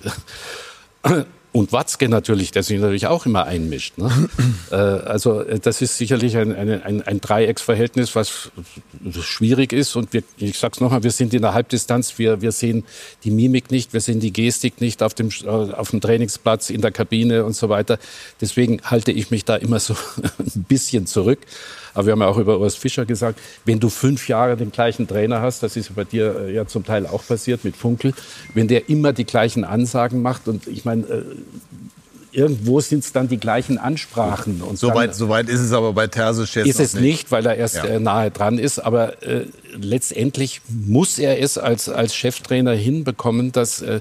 Und 1.57 1.73
Watzke 1.73 2.11
natürlich, 2.11 2.51
der 2.51 2.63
sich 2.63 2.79
natürlich 2.79 3.07
auch 3.07 3.25
immer 3.25 3.47
einmischt. 3.47 3.97
Ne? 3.97 4.29
äh, 4.71 4.75
also 4.75 5.41
äh, 5.41 5.59
das 5.59 5.81
ist 5.81 5.97
sicherlich 5.97 6.37
ein, 6.37 6.55
ein, 6.55 7.01
ein, 7.01 7.21
Dreiecksverhältnis, 7.23 8.15
was 8.15 8.51
schwierig 9.23 9.73
ist. 9.73 9.97
Und 9.97 10.13
wir, 10.13 10.23
ich 10.37 10.59
sage 10.59 10.73
es 10.75 10.81
nochmal, 10.83 11.03
wir 11.03 11.11
sind 11.13 11.33
in 11.33 11.41
der 11.41 11.55
Halbdistanz. 11.55 12.19
Wir, 12.19 12.43
wir 12.43 12.53
sehen 12.53 12.85
die 13.25 13.31
Mimik 13.31 13.71
nicht, 13.71 13.95
wir 13.95 14.03
sehen 14.03 14.21
die 14.21 14.35
Gestik 14.35 14.83
nicht 14.83 15.03
auf 15.03 15.15
dem, 15.15 15.31
äh, 15.31 15.49
auf 15.49 15.93
dem 15.93 16.03
Trainingsplatz, 16.03 16.69
in 16.69 16.83
der 16.83 16.91
Kabine 16.91 17.47
und 17.47 17.57
so 17.57 17.71
weiter. 17.71 17.99
Deswegen 18.43 18.83
halte 18.85 19.11
ich 19.11 19.31
mich 19.31 19.47
da 19.47 19.57
immer 19.57 19.81
so 19.81 19.95
ein 20.39 20.65
bisschen 20.65 21.07
zurück. 21.07 21.39
Aber 21.97 22.07
wir 22.07 22.13
haben 22.13 22.21
ja 22.21 22.29
auch 22.29 22.37
über 22.39 22.59
Urs 22.61 22.77
Fischer 22.77 23.07
gesagt, 23.07 23.41
wenn 23.65 23.81
du 23.81 23.89
fünf 23.89 24.29
Jahre 24.29 24.57
den 24.57 24.71
gleichen 24.71 25.09
Trainer 25.09 25.41
hast, 25.41 25.63
das 25.63 25.77
ist 25.77 25.95
bei 25.95 26.05
dir 26.05 26.47
äh, 26.47 26.55
ja 26.55 26.67
zum 26.67 26.85
Teil 26.85 27.07
auch 27.07 27.27
passiert 27.27 27.65
mit 27.65 27.75
Funkel, 27.75 28.13
wenn 28.55 28.69
der 28.69 28.89
immer 28.91 29.13
die 29.15 29.25
gleichen 29.25 29.65
Ansagen 29.65 30.21
macht 30.21 30.47
und 30.47 30.67
ich 30.67 30.85
meine, 30.85 31.03
äh, 31.07 31.23
irgendwo 32.33 32.81
sind 32.81 33.03
es 33.03 33.13
dann 33.13 33.29
die 33.29 33.39
gleichen 33.39 33.79
Ansprachen. 33.79 34.61
Und 34.61 34.79
So 34.79 34.95
weit, 34.95 35.15
so 35.15 35.31
weit 35.31 35.49
ist 35.49 35.61
es 35.61 35.73
aber 35.73 35.95
bei 35.95 36.07
Terzic 36.07 36.55
jetzt 36.67 36.67
ist 36.67 36.95
es 36.95 37.01
nicht, 37.01 37.33
weil 37.33 37.47
er 37.47 37.57
erst 37.57 37.77
Ja. 37.77 37.85
äh, 37.87 37.99
nahe 37.99 38.31
dran 38.31 38.59
ist. 38.59 38.79
Aber 38.79 39.23
äh, 39.23 39.47
letztendlich 39.81 40.61
muss 40.69 41.19
er 41.19 41.41
es 41.41 41.59
als, 41.59 41.89
als 41.89 42.15
Cheftrainer 42.15 42.73
hinbekommen, 42.73 43.53
dass, 43.53 43.83
äh, 43.83 44.01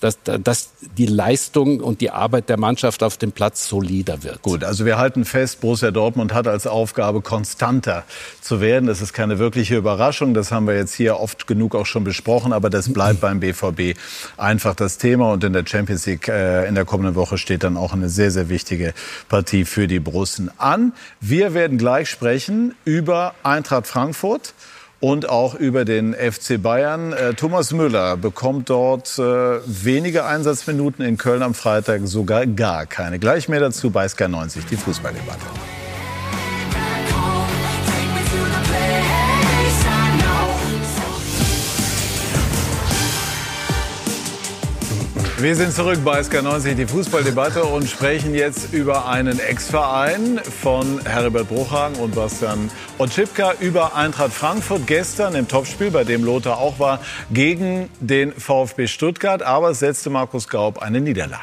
dass, 0.00 0.18
dass 0.22 0.70
die 0.96 1.06
Leistung 1.06 1.80
und 1.80 2.00
die 2.00 2.10
Arbeit 2.10 2.48
der 2.48 2.58
Mannschaft 2.58 3.02
auf 3.02 3.16
dem 3.16 3.32
Platz 3.32 3.68
solider 3.68 4.22
wird. 4.22 4.42
Gut, 4.42 4.62
also 4.62 4.84
wir 4.84 4.98
halten 4.98 5.24
fest, 5.24 5.60
Borussia 5.60 5.90
Dortmund 5.90 6.34
hat 6.34 6.46
als 6.46 6.66
Aufgabe, 6.66 7.22
konstanter 7.22 8.04
zu 8.40 8.60
werden. 8.60 8.86
Das 8.86 9.00
ist 9.00 9.12
keine 9.12 9.38
wirkliche 9.38 9.76
Überraschung. 9.76 10.34
Das 10.34 10.52
haben 10.52 10.66
wir 10.66 10.76
jetzt 10.76 10.94
hier 10.94 11.18
oft 11.18 11.46
genug 11.46 11.74
auch 11.74 11.86
schon 11.86 12.04
besprochen. 12.04 12.52
Aber 12.52 12.70
das 12.70 12.92
bleibt 12.92 13.20
beim 13.20 13.40
BVB 13.40 13.98
einfach 14.36 14.74
das 14.74 14.98
Thema. 14.98 15.32
Und 15.32 15.44
in 15.44 15.52
der 15.52 15.64
Champions 15.66 16.06
League 16.06 16.28
äh, 16.28 16.68
in 16.68 16.74
der 16.74 16.84
kommenden 16.84 17.14
Woche 17.14 17.38
steht 17.38 17.64
dann 17.64 17.76
auch 17.76 17.92
eine 17.92 18.08
sehr, 18.08 18.30
sehr 18.30 18.48
wichtige 18.48 18.92
Partie 19.28 19.64
für 19.64 19.86
die 19.86 20.00
Borussen 20.00 20.50
an. 20.58 20.92
Wir 21.20 21.54
werden 21.54 21.78
gleich 21.78 22.10
sprechen 22.10 22.74
über 22.84 23.34
Eintracht 23.42 23.86
Frankfurt. 23.86 24.52
Und 24.98 25.28
auch 25.28 25.54
über 25.54 25.84
den 25.84 26.14
FC 26.14 26.60
Bayern. 26.60 27.12
Äh, 27.12 27.34
Thomas 27.34 27.72
Müller 27.72 28.16
bekommt 28.16 28.70
dort 28.70 29.18
äh, 29.18 29.22
wenige 29.66 30.24
Einsatzminuten 30.24 31.04
in 31.04 31.18
Köln 31.18 31.42
am 31.42 31.52
Freitag, 31.52 32.00
sogar 32.04 32.46
gar 32.46 32.86
keine. 32.86 33.18
Gleich 33.18 33.48
mehr 33.48 33.60
dazu 33.60 33.90
bei 33.90 34.08
Sky 34.08 34.28
90, 34.28 34.64
die 34.64 34.76
Fußballdebatte. 34.76 35.85
Wir 45.38 45.54
sind 45.54 45.74
zurück 45.74 45.98
bei 46.02 46.20
SK90, 46.20 46.76
die 46.76 46.86
Fußballdebatte 46.86 47.62
und 47.64 47.86
sprechen 47.90 48.34
jetzt 48.34 48.72
über 48.72 49.06
einen 49.06 49.38
Ex-Verein 49.38 50.40
von 50.62 50.98
Heribert 51.04 51.48
Bruchhagen 51.48 51.96
und 51.96 52.14
Bastian 52.14 52.70
Otschipka 52.96 53.52
über 53.60 53.94
Eintracht 53.94 54.32
Frankfurt 54.32 54.86
gestern 54.86 55.34
im 55.34 55.46
Topspiel, 55.46 55.90
bei 55.90 56.04
dem 56.04 56.24
Lothar 56.24 56.56
auch 56.56 56.78
war, 56.78 57.00
gegen 57.30 57.90
den 58.00 58.32
VfB 58.32 58.86
Stuttgart. 58.86 59.42
Aber 59.42 59.72
es 59.72 59.80
setzte 59.80 60.08
Markus 60.08 60.48
Gaub 60.48 60.78
eine 60.78 61.02
Niederlage. 61.02 61.42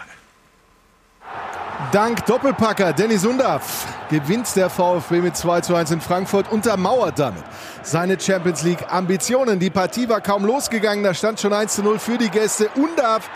Dank 1.91 2.25
Doppelpacker 2.25 2.93
Dennis 2.93 3.23
Undaff 3.23 3.85
gewinnt 4.09 4.55
der 4.55 4.71
VfB 4.71 5.21
mit 5.21 5.37
2 5.37 5.61
zu 5.61 5.75
1 5.75 5.91
in 5.91 6.01
Frankfurt, 6.01 6.51
untermauert 6.51 7.19
damit 7.19 7.43
seine 7.83 8.19
Champions 8.19 8.63
League 8.63 8.91
Ambitionen. 8.91 9.59
Die 9.59 9.69
Partie 9.69 10.09
war 10.09 10.21
kaum 10.21 10.45
losgegangen, 10.45 11.03
da 11.03 11.13
stand 11.13 11.39
schon 11.39 11.53
1 11.53 11.75
zu 11.75 11.83
0 11.83 11.99
für 11.99 12.17
die 12.17 12.29
Gäste. 12.29 12.69
Undaff 12.75 13.29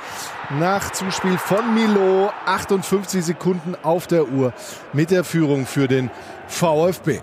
nach 0.50 0.92
Zuspiel 0.92 1.38
von 1.38 1.74
Milo, 1.74 2.32
58 2.46 3.24
Sekunden 3.24 3.76
auf 3.84 4.08
der 4.08 4.30
Uhr 4.30 4.54
mit 4.94 5.12
der 5.12 5.24
Führung 5.24 5.66
für 5.66 5.88
den 5.88 6.10
VfB. 6.48 7.20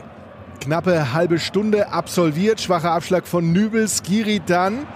Knappe 0.60 1.12
halbe 1.12 1.38
Stunde 1.38 1.92
absolviert, 1.92 2.60
schwacher 2.60 2.92
Abschlag 2.92 3.26
von 3.26 3.52
Nübel, 3.52 3.88
Skiri 3.88 4.40
dann 4.44 4.86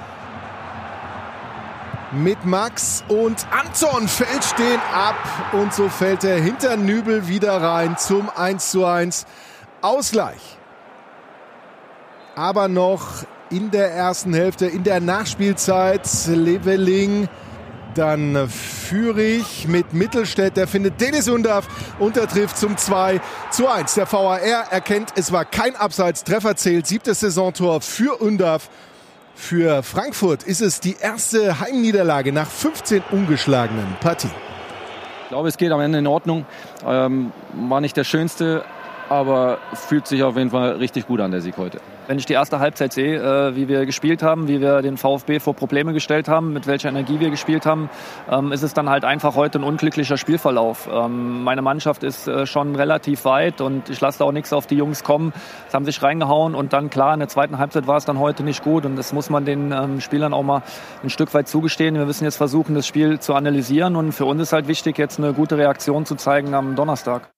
mit 2.13 2.45
Max 2.47 3.05
und 3.09 3.47
Anton 3.51 4.09
fällt 4.09 4.59
den 4.59 4.81
ab 4.95 5.17
und 5.53 5.75
so 5.75 5.89
fällt 5.89 6.25
er 6.25 6.41
hinter 6.41 6.77
Nübel 6.77 7.29
wieder 7.29 7.61
rein 7.61 7.99
zum 7.99 8.31
1 8.35 8.71
zu 8.71 8.85
1 8.85 9.27
Ausgleich. 9.83 10.59
Aber 12.35 12.69
noch 12.69 13.25
in 13.51 13.71
der 13.71 13.93
ersten 13.93 14.33
Hälfte, 14.33 14.67
in 14.67 14.85
der 14.85 15.01
Nachspielzeit, 15.01 16.09
Leveling, 16.27 17.29
dann 17.95 18.49
Führig 18.49 19.67
mit 19.69 19.93
Mittelstädt, 19.93 20.57
der 20.57 20.67
findet 20.67 21.01
Dennis 21.01 21.29
Undaff 21.29 21.67
und 21.99 22.17
er 22.17 22.29
trifft 22.29 22.57
zum 22.57 22.77
2 22.77 23.21
zu 23.51 23.69
1. 23.69 23.95
Der 23.95 24.11
VAR 24.11 24.41
erkennt, 24.41 25.13
es 25.17 25.33
war 25.33 25.45
kein 25.45 25.77
Abseits, 25.77 26.25
Treffer 26.25 26.57
zählt, 26.57 26.87
siebtes 26.87 27.21
Saisontor 27.21 27.81
für 27.81 28.21
Undaff. 28.21 28.71
Für 29.35 29.83
Frankfurt 29.83 30.43
ist 30.43 30.61
es 30.61 30.81
die 30.81 30.97
erste 31.01 31.61
Heimniederlage 31.61 32.33
nach 32.33 32.51
15 32.51 33.03
ungeschlagenen 33.11 33.97
Partien. 34.01 34.33
Ich 35.23 35.29
glaube, 35.29 35.49
es 35.49 35.57
geht 35.57 35.71
am 35.71 35.81
Ende 35.81 35.99
in 35.99 36.07
Ordnung. 36.07 36.47
Ähm, 36.87 37.33
war 37.53 37.81
nicht 37.81 37.97
der 37.97 38.05
schönste 38.05 38.65
aber 39.09 39.59
fühlt 39.75 40.07
sich 40.07 40.23
auf 40.23 40.37
jeden 40.37 40.51
Fall 40.51 40.73
richtig 40.77 41.07
gut 41.07 41.21
an, 41.21 41.31
der 41.31 41.41
Sieg 41.41 41.57
heute. 41.57 41.81
Wenn 42.09 42.19
ich 42.19 42.25
die 42.25 42.33
erste 42.33 42.59
Halbzeit 42.59 42.95
sehe, 42.95 43.21
äh, 43.21 43.55
wie 43.55 43.69
wir 43.69 43.85
gespielt 43.85 44.23
haben, 44.23 44.49
wie 44.49 44.63
wir 44.63 44.81
den 44.81 44.97
VfB 44.97 45.41
vor 45.41 45.53
Probleme 45.53 45.93
gestellt 45.93 46.27
haben, 46.27 46.55
mit 46.55 46.67
welcher 46.67 46.89
Energie 46.89 47.21
wir 47.21 47.29
gespielt 47.29 47.67
haben, 47.67 47.91
ähm, 48.31 48.51
ist 48.51 48.63
es 48.63 48.73
dann 48.73 48.89
halt 48.89 49.05
einfach 49.05 49.35
heute 49.35 49.59
ein 49.59 49.63
unglücklicher 49.63 50.17
Spielverlauf. 50.17 50.89
Ähm, 50.91 51.45
meine 51.45 51.61
Mannschaft 51.61 52.03
ist 52.05 52.27
äh, 52.27 52.47
schon 52.47 52.77
relativ 52.77 53.27
weit 53.27 53.61
und 53.61 53.91
ich 53.91 54.01
lasse 54.01 54.21
da 54.21 54.25
auch 54.25 54.33
nichts 54.33 54.55
auf 54.55 54.67
die 54.67 54.77
Jungs 54.77 55.05
kommen. 55.05 55.35
Sie 55.69 55.77
haben 55.77 55.85
sich 55.85 56.03
reingehauen 56.03 56.55
und 56.55 56.73
dann 56.73 56.89
klar, 56.89 57.13
in 57.13 57.21
der 57.21 57.29
zweiten 57.29 57.59
Halbzeit 57.59 57.87
war 57.87 57.99
es 57.99 58.07
dann 58.07 58.19
heute 58.19 58.43
nicht 58.43 58.65
gut 58.65 58.87
und 58.87 58.97
das 58.97 59.13
muss 59.13 59.29
man 59.29 59.45
den 59.45 59.73
ähm, 59.73 60.01
Spielern 60.01 60.33
auch 60.33 60.43
mal 60.43 60.63
ein 61.03 61.11
Stück 61.11 61.35
weit 61.35 61.47
zugestehen. 61.47 61.95
Wir 61.95 62.07
müssen 62.07 62.25
jetzt 62.25 62.37
versuchen, 62.37 62.75
das 62.75 62.87
Spiel 62.87 63.19
zu 63.19 63.35
analysieren 63.35 63.97
und 63.97 64.13
für 64.13 64.25
uns 64.25 64.41
ist 64.41 64.55
halt 64.55 64.67
wichtig, 64.67 64.97
jetzt 64.97 65.19
eine 65.19 65.35
gute 65.35 65.59
Reaktion 65.59 66.07
zu 66.07 66.15
zeigen 66.15 66.55
am 66.55 66.75
Donnerstag. 66.75 67.29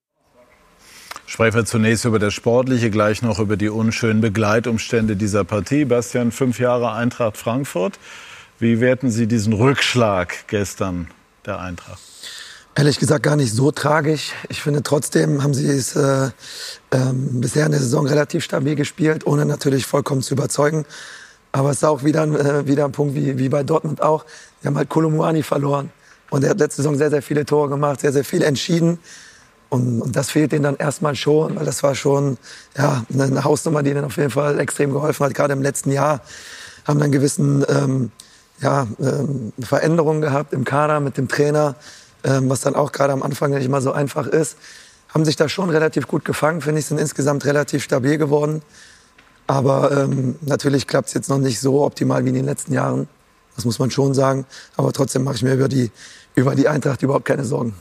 Sprechen 1.30 1.54
wir 1.54 1.64
zunächst 1.64 2.04
über 2.06 2.18
das 2.18 2.34
Sportliche, 2.34 2.90
gleich 2.90 3.22
noch 3.22 3.38
über 3.38 3.56
die 3.56 3.68
unschönen 3.68 4.20
Begleitumstände 4.20 5.14
dieser 5.14 5.44
Partie. 5.44 5.84
Bastian, 5.84 6.32
fünf 6.32 6.58
Jahre 6.58 6.92
Eintracht 6.92 7.36
Frankfurt. 7.36 8.00
Wie 8.58 8.80
werten 8.80 9.12
Sie 9.12 9.28
diesen 9.28 9.52
Rückschlag 9.52 10.48
gestern 10.48 11.06
der 11.46 11.60
Eintracht? 11.60 12.00
Ehrlich 12.74 12.98
gesagt 12.98 13.22
gar 13.22 13.36
nicht 13.36 13.52
so 13.52 13.70
tragisch. 13.70 14.32
Ich 14.48 14.60
finde 14.60 14.82
trotzdem 14.82 15.44
haben 15.44 15.54
sie 15.54 15.68
es 15.68 15.94
äh, 15.94 16.30
ähm, 16.90 17.40
bisher 17.40 17.64
in 17.66 17.70
der 17.70 17.80
Saison 17.80 18.08
relativ 18.08 18.42
stabil 18.42 18.74
gespielt, 18.74 19.24
ohne 19.24 19.46
natürlich 19.46 19.86
vollkommen 19.86 20.22
zu 20.22 20.34
überzeugen. 20.34 20.84
Aber 21.52 21.70
es 21.70 21.76
ist 21.76 21.84
auch 21.84 22.02
wieder, 22.02 22.24
äh, 22.24 22.66
wieder 22.66 22.86
ein 22.86 22.92
Punkt 22.92 23.14
wie, 23.14 23.38
wie 23.38 23.48
bei 23.48 23.62
Dortmund 23.62 24.02
auch. 24.02 24.24
Wir 24.62 24.70
haben 24.70 24.76
halt 24.76 24.88
Kolumuani 24.88 25.44
verloren. 25.44 25.92
Und 26.30 26.42
er 26.42 26.50
hat 26.50 26.58
letzte 26.58 26.82
Saison 26.82 26.96
sehr, 26.96 27.10
sehr 27.10 27.22
viele 27.22 27.44
Tore 27.44 27.68
gemacht, 27.68 28.00
sehr, 28.00 28.12
sehr 28.12 28.24
viel 28.24 28.42
entschieden. 28.42 28.98
Und, 29.70 30.02
und 30.02 30.16
das 30.16 30.30
fehlt 30.30 30.52
ihnen 30.52 30.64
dann 30.64 30.76
erstmal 30.76 31.14
schon, 31.14 31.56
weil 31.56 31.64
das 31.64 31.83
war 31.83 31.94
schon 31.94 32.37
ja, 32.76 33.04
eine 33.12 33.44
Hausnummer, 33.44 33.83
die 33.83 33.90
ihnen 33.90 34.04
auf 34.04 34.16
jeden 34.16 34.30
Fall 34.30 34.59
extrem 34.59 34.92
geholfen 34.92 35.24
hat. 35.24 35.33
Gerade 35.33 35.52
im 35.52 35.62
letzten 35.62 35.92
Jahr 35.92 36.20
haben 36.87 36.98
dann 36.98 37.12
gewissen 37.12 37.64
ähm, 37.68 38.11
ja, 38.61 38.88
ähm, 39.00 39.52
Veränderungen 39.61 40.20
gehabt 40.20 40.52
im 40.52 40.64
Kader 40.64 40.98
mit 40.98 41.16
dem 41.16 41.28
Trainer, 41.28 41.76
ähm, 42.24 42.50
was 42.50 42.61
dann 42.61 42.74
auch 42.74 42.90
gerade 42.90 43.12
am 43.12 43.22
Anfang 43.22 43.52
nicht 43.52 43.64
immer 43.64 43.80
so 43.80 43.92
einfach 43.92 44.26
ist. 44.26 44.56
Haben 45.14 45.24
sich 45.24 45.37
da 45.37 45.48
schon 45.48 45.70
relativ 45.70 46.09
gut 46.09 46.24
gefangen, 46.24 46.61
finde 46.61 46.80
ich, 46.80 46.87
sind 46.87 46.98
insgesamt 46.98 47.44
relativ 47.44 47.85
stabil 47.85 48.18
geworden. 48.18 48.62
Aber 49.46 49.90
ähm, 49.92 50.37
natürlich 50.42 50.88
klappt 50.88 51.09
es 51.09 51.14
jetzt 51.14 51.28
noch 51.28 51.38
nicht 51.38 51.61
so 51.61 51.85
optimal 51.85 52.24
wie 52.24 52.28
in 52.28 52.35
den 52.35 52.44
letzten 52.44 52.72
Jahren. 52.72 53.09
Das 53.56 53.64
muss 53.64 53.78
man 53.78 53.90
schon 53.90 54.14
sagen. 54.14 54.46
Aber 54.76 54.92
trotzdem 54.92 55.24
mache 55.24 55.37
ich 55.37 55.42
mir 55.42 55.54
über 55.54 55.68
die, 55.68 55.90
über 56.35 56.54
die 56.54 56.68
Eintracht 56.68 57.02
überhaupt 57.02 57.24
keine 57.24 57.44
Sorgen. 57.44 57.74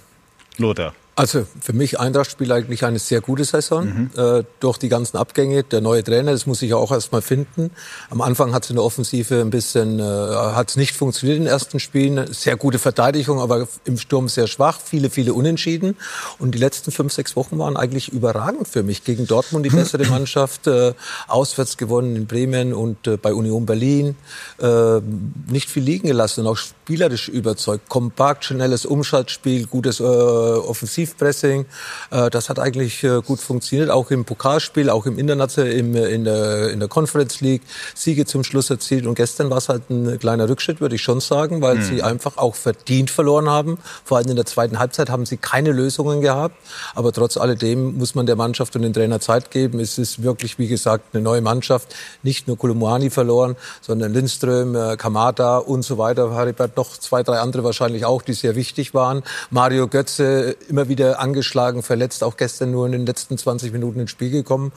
Lothar. 0.57 0.93
Also 1.19 1.45
für 1.59 1.73
mich 1.73 1.99
Eintracht 1.99 2.31
spielt 2.31 2.49
eigentlich 2.49 2.85
eine 2.85 2.97
sehr 2.97 3.19
gute 3.19 3.43
Saison 3.43 3.83
mhm. 3.83 4.09
äh, 4.15 4.43
durch 4.61 4.77
die 4.77 4.87
ganzen 4.87 5.17
Abgänge. 5.17 5.63
Der 5.63 5.81
neue 5.81 6.01
Trainer, 6.01 6.31
das 6.31 6.45
muss 6.45 6.61
ich 6.61 6.73
auch 6.73 6.93
erstmal 6.93 7.21
finden. 7.21 7.71
Am 8.09 8.21
Anfang 8.21 8.53
hat 8.53 8.63
es 8.63 8.69
in 8.69 8.77
der 8.77 8.85
Offensive 8.85 9.41
ein 9.41 9.49
bisschen, 9.49 9.99
äh, 9.99 10.03
hat 10.03 10.69
es 10.69 10.77
nicht 10.77 10.95
funktioniert 10.95 11.37
in 11.37 11.43
den 11.43 11.51
ersten 11.51 11.81
Spielen. 11.81 12.25
Sehr 12.31 12.55
gute 12.55 12.79
Verteidigung, 12.79 13.41
aber 13.41 13.67
im 13.83 13.97
Sturm 13.97 14.29
sehr 14.29 14.47
schwach. 14.47 14.79
Viele, 14.81 15.09
viele 15.09 15.33
Unentschieden. 15.33 15.97
Und 16.37 16.55
die 16.55 16.57
letzten 16.57 16.89
fünf, 16.89 17.11
sechs 17.11 17.35
Wochen 17.35 17.59
waren 17.59 17.75
eigentlich 17.75 18.13
überragend 18.13 18.69
für 18.69 18.83
mich. 18.83 19.03
Gegen 19.03 19.27
Dortmund 19.27 19.65
die 19.65 19.71
bessere 19.71 20.05
Mannschaft, 20.09 20.67
äh, 20.67 20.93
auswärts 21.27 21.75
gewonnen 21.75 22.15
in 22.15 22.27
Bremen 22.27 22.73
und 22.73 23.07
äh, 23.07 23.17
bei 23.17 23.33
Union 23.33 23.65
Berlin. 23.65 24.15
Äh, 24.57 25.01
nicht 25.49 25.69
viel 25.69 25.83
liegen 25.83 26.07
gelassen 26.07 26.45
und 26.45 26.47
auch 26.47 26.55
spielerisch 26.55 27.27
überzeugt. 27.27 27.89
Kompakt, 27.89 28.45
schnelles 28.45 28.85
Umschaltspiel, 28.85 29.67
gutes 29.67 29.99
äh, 29.99 30.03
Offensiv 30.03 31.08
Tiefpressing. 31.09 31.65
Äh, 32.11 32.29
das 32.29 32.49
hat 32.49 32.59
eigentlich 32.59 33.03
äh, 33.03 33.21
gut 33.21 33.39
funktioniert, 33.39 33.89
auch 33.89 34.11
im 34.11 34.25
Pokalspiel, 34.25 34.89
auch 34.89 35.05
im 35.05 35.17
International, 35.17 35.71
im, 35.71 35.95
in, 35.95 36.23
der, 36.23 36.69
in 36.69 36.79
der 36.79 36.89
Conference 36.89 37.41
League 37.41 37.61
Siege 37.95 38.25
zum 38.25 38.43
Schluss 38.43 38.69
erzielt. 38.69 39.05
Und 39.05 39.15
gestern 39.15 39.49
war 39.49 39.57
es 39.57 39.69
halt 39.69 39.89
ein 39.89 40.19
kleiner 40.19 40.47
Rückschritt, 40.47 40.81
würde 40.81 40.95
ich 40.95 41.01
schon 41.01 41.19
sagen, 41.19 41.61
weil 41.61 41.77
mhm. 41.77 41.83
sie 41.83 42.03
einfach 42.03 42.37
auch 42.37 42.55
verdient 42.55 43.09
verloren 43.09 43.49
haben. 43.49 43.77
Vor 44.03 44.17
allem 44.17 44.29
in 44.29 44.35
der 44.35 44.45
zweiten 44.45 44.79
Halbzeit 44.79 45.09
haben 45.09 45.25
sie 45.25 45.37
keine 45.37 45.71
Lösungen 45.71 46.21
gehabt. 46.21 46.55
Aber 46.95 47.11
trotz 47.11 47.37
alledem 47.37 47.97
muss 47.97 48.15
man 48.15 48.25
der 48.25 48.35
Mannschaft 48.35 48.75
und 48.75 48.83
den 48.83 48.93
Trainer 48.93 49.19
Zeit 49.19 49.51
geben. 49.51 49.79
Es 49.79 49.97
ist 49.97 50.23
wirklich, 50.23 50.59
wie 50.59 50.67
gesagt, 50.67 51.13
eine 51.13 51.23
neue 51.23 51.41
Mannschaft. 51.41 51.95
Nicht 52.23 52.47
nur 52.47 52.57
Kolumuani 52.57 53.09
verloren, 53.09 53.55
sondern 53.81 54.13
Lindström, 54.13 54.75
äh, 54.75 54.97
Kamada 54.97 55.57
und 55.57 55.83
so 55.83 55.97
weiter. 55.97 56.31
Haribert 56.31 56.77
noch 56.77 56.97
zwei, 56.97 57.23
drei 57.23 57.39
andere 57.39 57.63
wahrscheinlich 57.63 58.05
auch, 58.05 58.21
die 58.21 58.33
sehr 58.33 58.55
wichtig 58.55 58.93
waren. 58.93 59.23
Mario 59.49 59.87
Götze 59.87 60.55
immer 60.67 60.87
wieder 60.87 60.98
wieder 60.99 61.19
angeschlagen, 61.19 61.81
verletzt, 61.81 62.23
auch 62.23 62.37
gestern 62.37 62.71
nur 62.71 62.85
in 62.85 62.91
den 62.91 63.05
letzten 63.05 63.37
20 63.37 63.71
Minuten 63.71 64.01
ins 64.01 64.11
Spiel 64.11 64.29
gekommen. 64.29 64.71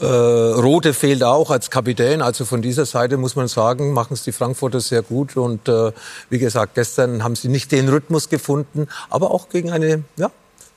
Äh, 0.00 0.06
Rote 0.06 0.94
fehlt 0.94 1.24
auch 1.24 1.50
als 1.50 1.70
Kapitän, 1.70 2.22
also 2.22 2.44
von 2.44 2.62
dieser 2.62 2.86
Seite 2.86 3.16
muss 3.16 3.34
man 3.36 3.48
sagen, 3.48 3.92
machen 3.92 4.14
es 4.14 4.22
die 4.22 4.32
Frankfurter 4.32 4.80
sehr 4.80 5.02
gut 5.02 5.36
und 5.36 5.68
äh, 5.68 5.92
wie 6.30 6.38
gesagt, 6.38 6.76
gestern 6.76 7.24
haben 7.24 7.34
sie 7.34 7.48
nicht 7.48 7.72
den 7.72 7.88
Rhythmus 7.88 8.28
gefunden, 8.28 8.86
aber 9.10 9.32
auch 9.32 9.48
gegen 9.48 9.70
eine, 9.70 10.04
ja, 10.16 10.30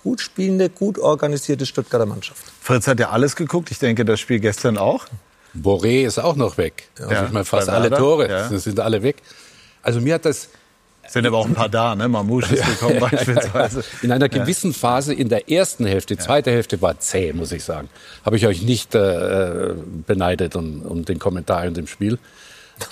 gut 0.03 0.21
spielende, 0.21 0.69
gut 0.69 0.97
organisierte 0.97 1.65
Stuttgarter 1.65 2.05
Mannschaft. 2.05 2.41
Fritz 2.61 2.87
hat 2.87 2.99
ja 2.99 3.09
alles 3.09 3.35
geguckt, 3.35 3.69
ich 3.69 3.79
denke 3.79 4.05
das 4.05 4.19
Spiel 4.19 4.39
gestern 4.39 4.77
auch. 4.77 5.05
Boré 5.53 6.05
ist 6.05 6.19
auch 6.19 6.35
noch 6.35 6.57
weg. 6.57 6.89
Also 6.99 7.11
ja, 7.11 7.25
ich 7.25 7.31
meine, 7.31 7.45
fast 7.45 7.69
alle 7.69 7.89
Tore 7.89 8.29
ja. 8.29 8.57
sind 8.57 8.79
alle 8.79 9.03
weg. 9.03 9.17
Also 9.81 10.01
mir 10.01 10.15
hat 10.15 10.25
das 10.25 10.49
sind 11.09 11.25
aber 11.25 11.37
auch 11.37 11.45
ein 11.45 11.53
paar 11.53 11.69
da, 11.69 11.95
ne? 11.95 12.07
Mamouche 12.07 12.55
ist 12.55 12.65
gekommen 12.65 12.99
beispielsweise. 12.99 13.83
In 14.01 14.11
einer 14.11 14.29
gewissen 14.29 14.73
Phase 14.73 15.13
in 15.13 15.29
der 15.29 15.49
ersten 15.49 15.85
Hälfte, 15.85 16.15
die 16.15 16.21
zweite 16.21 16.51
Hälfte 16.51 16.81
war 16.81 16.99
zäh, 16.99 17.33
muss 17.33 17.51
ich 17.51 17.63
sagen. 17.63 17.89
Habe 18.25 18.37
ich 18.37 18.45
euch 18.45 18.61
nicht 18.61 18.95
äh, 18.95 19.73
beneidet 20.05 20.55
um, 20.55 20.81
um 20.81 21.05
den 21.05 21.19
Kommentar 21.19 21.65
in 21.65 21.73
dem 21.73 21.87
Spiel. 21.87 22.19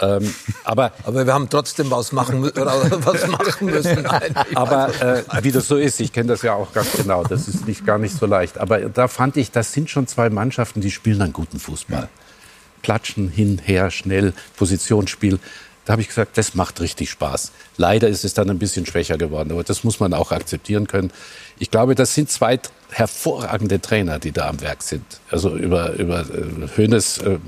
Ähm, 0.01 0.33
aber, 0.63 0.91
aber 1.03 1.25
wir 1.25 1.33
haben 1.33 1.49
trotzdem 1.49 1.91
was 1.91 2.11
machen, 2.11 2.43
was 2.43 3.27
machen 3.27 3.67
müssen. 3.67 4.01
Nein, 4.03 4.35
aber 4.55 4.89
äh, 5.01 5.23
wie 5.43 5.51
das 5.51 5.67
so 5.67 5.77
ist, 5.77 5.99
ich 5.99 6.13
kenne 6.13 6.29
das 6.29 6.41
ja 6.41 6.53
auch 6.53 6.73
ganz 6.73 6.91
genau, 6.93 7.23
das 7.23 7.47
ist 7.47 7.67
nicht, 7.67 7.85
gar 7.85 7.97
nicht 7.97 8.17
so 8.17 8.25
leicht. 8.25 8.57
Aber 8.57 8.79
da 8.79 9.07
fand 9.07 9.37
ich, 9.37 9.51
das 9.51 9.73
sind 9.73 9.89
schon 9.89 10.07
zwei 10.07 10.29
Mannschaften, 10.29 10.81
die 10.81 10.91
spielen 10.91 11.21
einen 11.21 11.33
guten 11.33 11.59
Fußball. 11.59 12.09
Klatschen 12.83 13.29
hin, 13.29 13.59
her, 13.63 13.91
schnell, 13.91 14.33
Positionsspiel. 14.55 15.39
Da 15.87 15.93
habe 15.93 16.01
ich 16.01 16.09
gesagt, 16.09 16.37
das 16.37 16.53
macht 16.53 16.81
richtig 16.81 17.09
Spaß. 17.09 17.53
Leider 17.77 18.09
ist 18.09 18.25
es 18.25 18.33
dann 18.33 18.49
ein 18.49 18.59
bisschen 18.59 18.85
schwächer 18.85 19.17
geworden, 19.17 19.53
aber 19.53 19.63
das 19.63 19.85
muss 19.85 20.01
man 20.01 20.13
auch 20.13 20.33
akzeptieren 20.33 20.85
können. 20.85 21.13
Ich 21.59 21.71
glaube, 21.71 21.95
das 21.95 22.13
sind 22.13 22.29
zwei 22.29 22.59
hervorragende 22.89 23.79
Trainer, 23.79 24.19
die 24.19 24.33
da 24.33 24.49
am 24.49 24.59
Werk 24.59 24.83
sind. 24.83 25.05
Also 25.31 25.55
über, 25.55 25.93
über 25.93 26.23
äh, 26.23 26.67
Hoeneß 26.75 27.19
äh, 27.19 27.39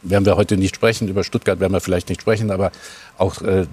werden 0.00 0.24
wir 0.24 0.38
heute 0.38 0.56
nicht 0.56 0.74
sprechen, 0.74 1.06
über 1.06 1.22
Stuttgart 1.22 1.60
werden 1.60 1.74
wir 1.74 1.82
vielleicht 1.82 2.08
nicht 2.08 2.22
sprechen, 2.22 2.50
aber 2.50 2.72
auch 3.18 3.42
äh, 3.42 3.66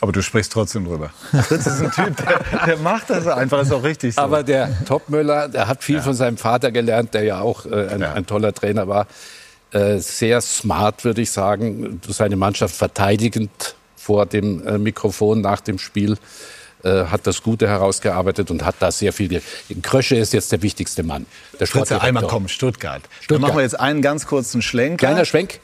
aber 0.00 0.12
du 0.12 0.22
sprichst 0.22 0.52
trotzdem 0.52 0.84
drüber. 0.84 1.10
Das 1.32 1.50
ist 1.50 1.82
ein 1.82 1.90
Typ, 1.90 2.16
der, 2.16 2.66
der 2.66 2.76
macht 2.76 3.10
das 3.10 3.26
einfach, 3.26 3.60
ist 3.62 3.72
auch 3.72 3.82
richtig 3.82 4.14
so. 4.14 4.20
Aber 4.20 4.44
der 4.44 4.84
Topmüller, 4.84 5.48
der 5.48 5.66
hat 5.66 5.82
viel 5.82 5.96
ja. 5.96 6.02
von 6.02 6.14
seinem 6.14 6.36
Vater 6.36 6.70
gelernt, 6.70 7.12
der 7.14 7.24
ja 7.24 7.40
auch 7.40 7.66
äh, 7.66 7.88
ein, 7.88 8.00
ja. 8.02 8.12
ein, 8.12 8.24
toller 8.24 8.52
Trainer 8.52 8.86
war. 8.86 9.08
Äh, 9.74 9.98
sehr 9.98 10.40
smart, 10.40 11.04
würde 11.04 11.20
ich 11.20 11.32
sagen, 11.32 12.00
seine 12.06 12.36
Mannschaft 12.36 12.76
verteidigend 12.76 13.74
vor 13.96 14.24
dem 14.24 14.64
äh, 14.64 14.78
Mikrofon 14.78 15.40
nach 15.40 15.60
dem 15.60 15.80
Spiel 15.80 16.16
äh, 16.84 17.06
hat 17.06 17.26
das 17.26 17.42
Gute 17.42 17.66
herausgearbeitet 17.66 18.52
und 18.52 18.64
hat 18.64 18.76
da 18.78 18.92
sehr 18.92 19.12
viel. 19.12 19.42
Krösche 19.82 20.14
ist 20.14 20.32
jetzt 20.32 20.52
der 20.52 20.62
wichtigste 20.62 21.02
Mann. 21.02 21.26
Der 21.58 21.66
Fritze, 21.66 22.00
einmal 22.00 22.24
kommen, 22.28 22.48
Stuttgart. 22.48 23.02
Stuttgart. 23.02 23.30
Dann 23.30 23.40
machen 23.40 23.56
wir 23.56 23.62
jetzt 23.62 23.80
einen 23.80 24.00
ganz 24.00 24.26
kurzen 24.26 24.62
Schlenk. 24.62 25.00
Kleiner 25.00 25.24
Schwenk. 25.24 25.58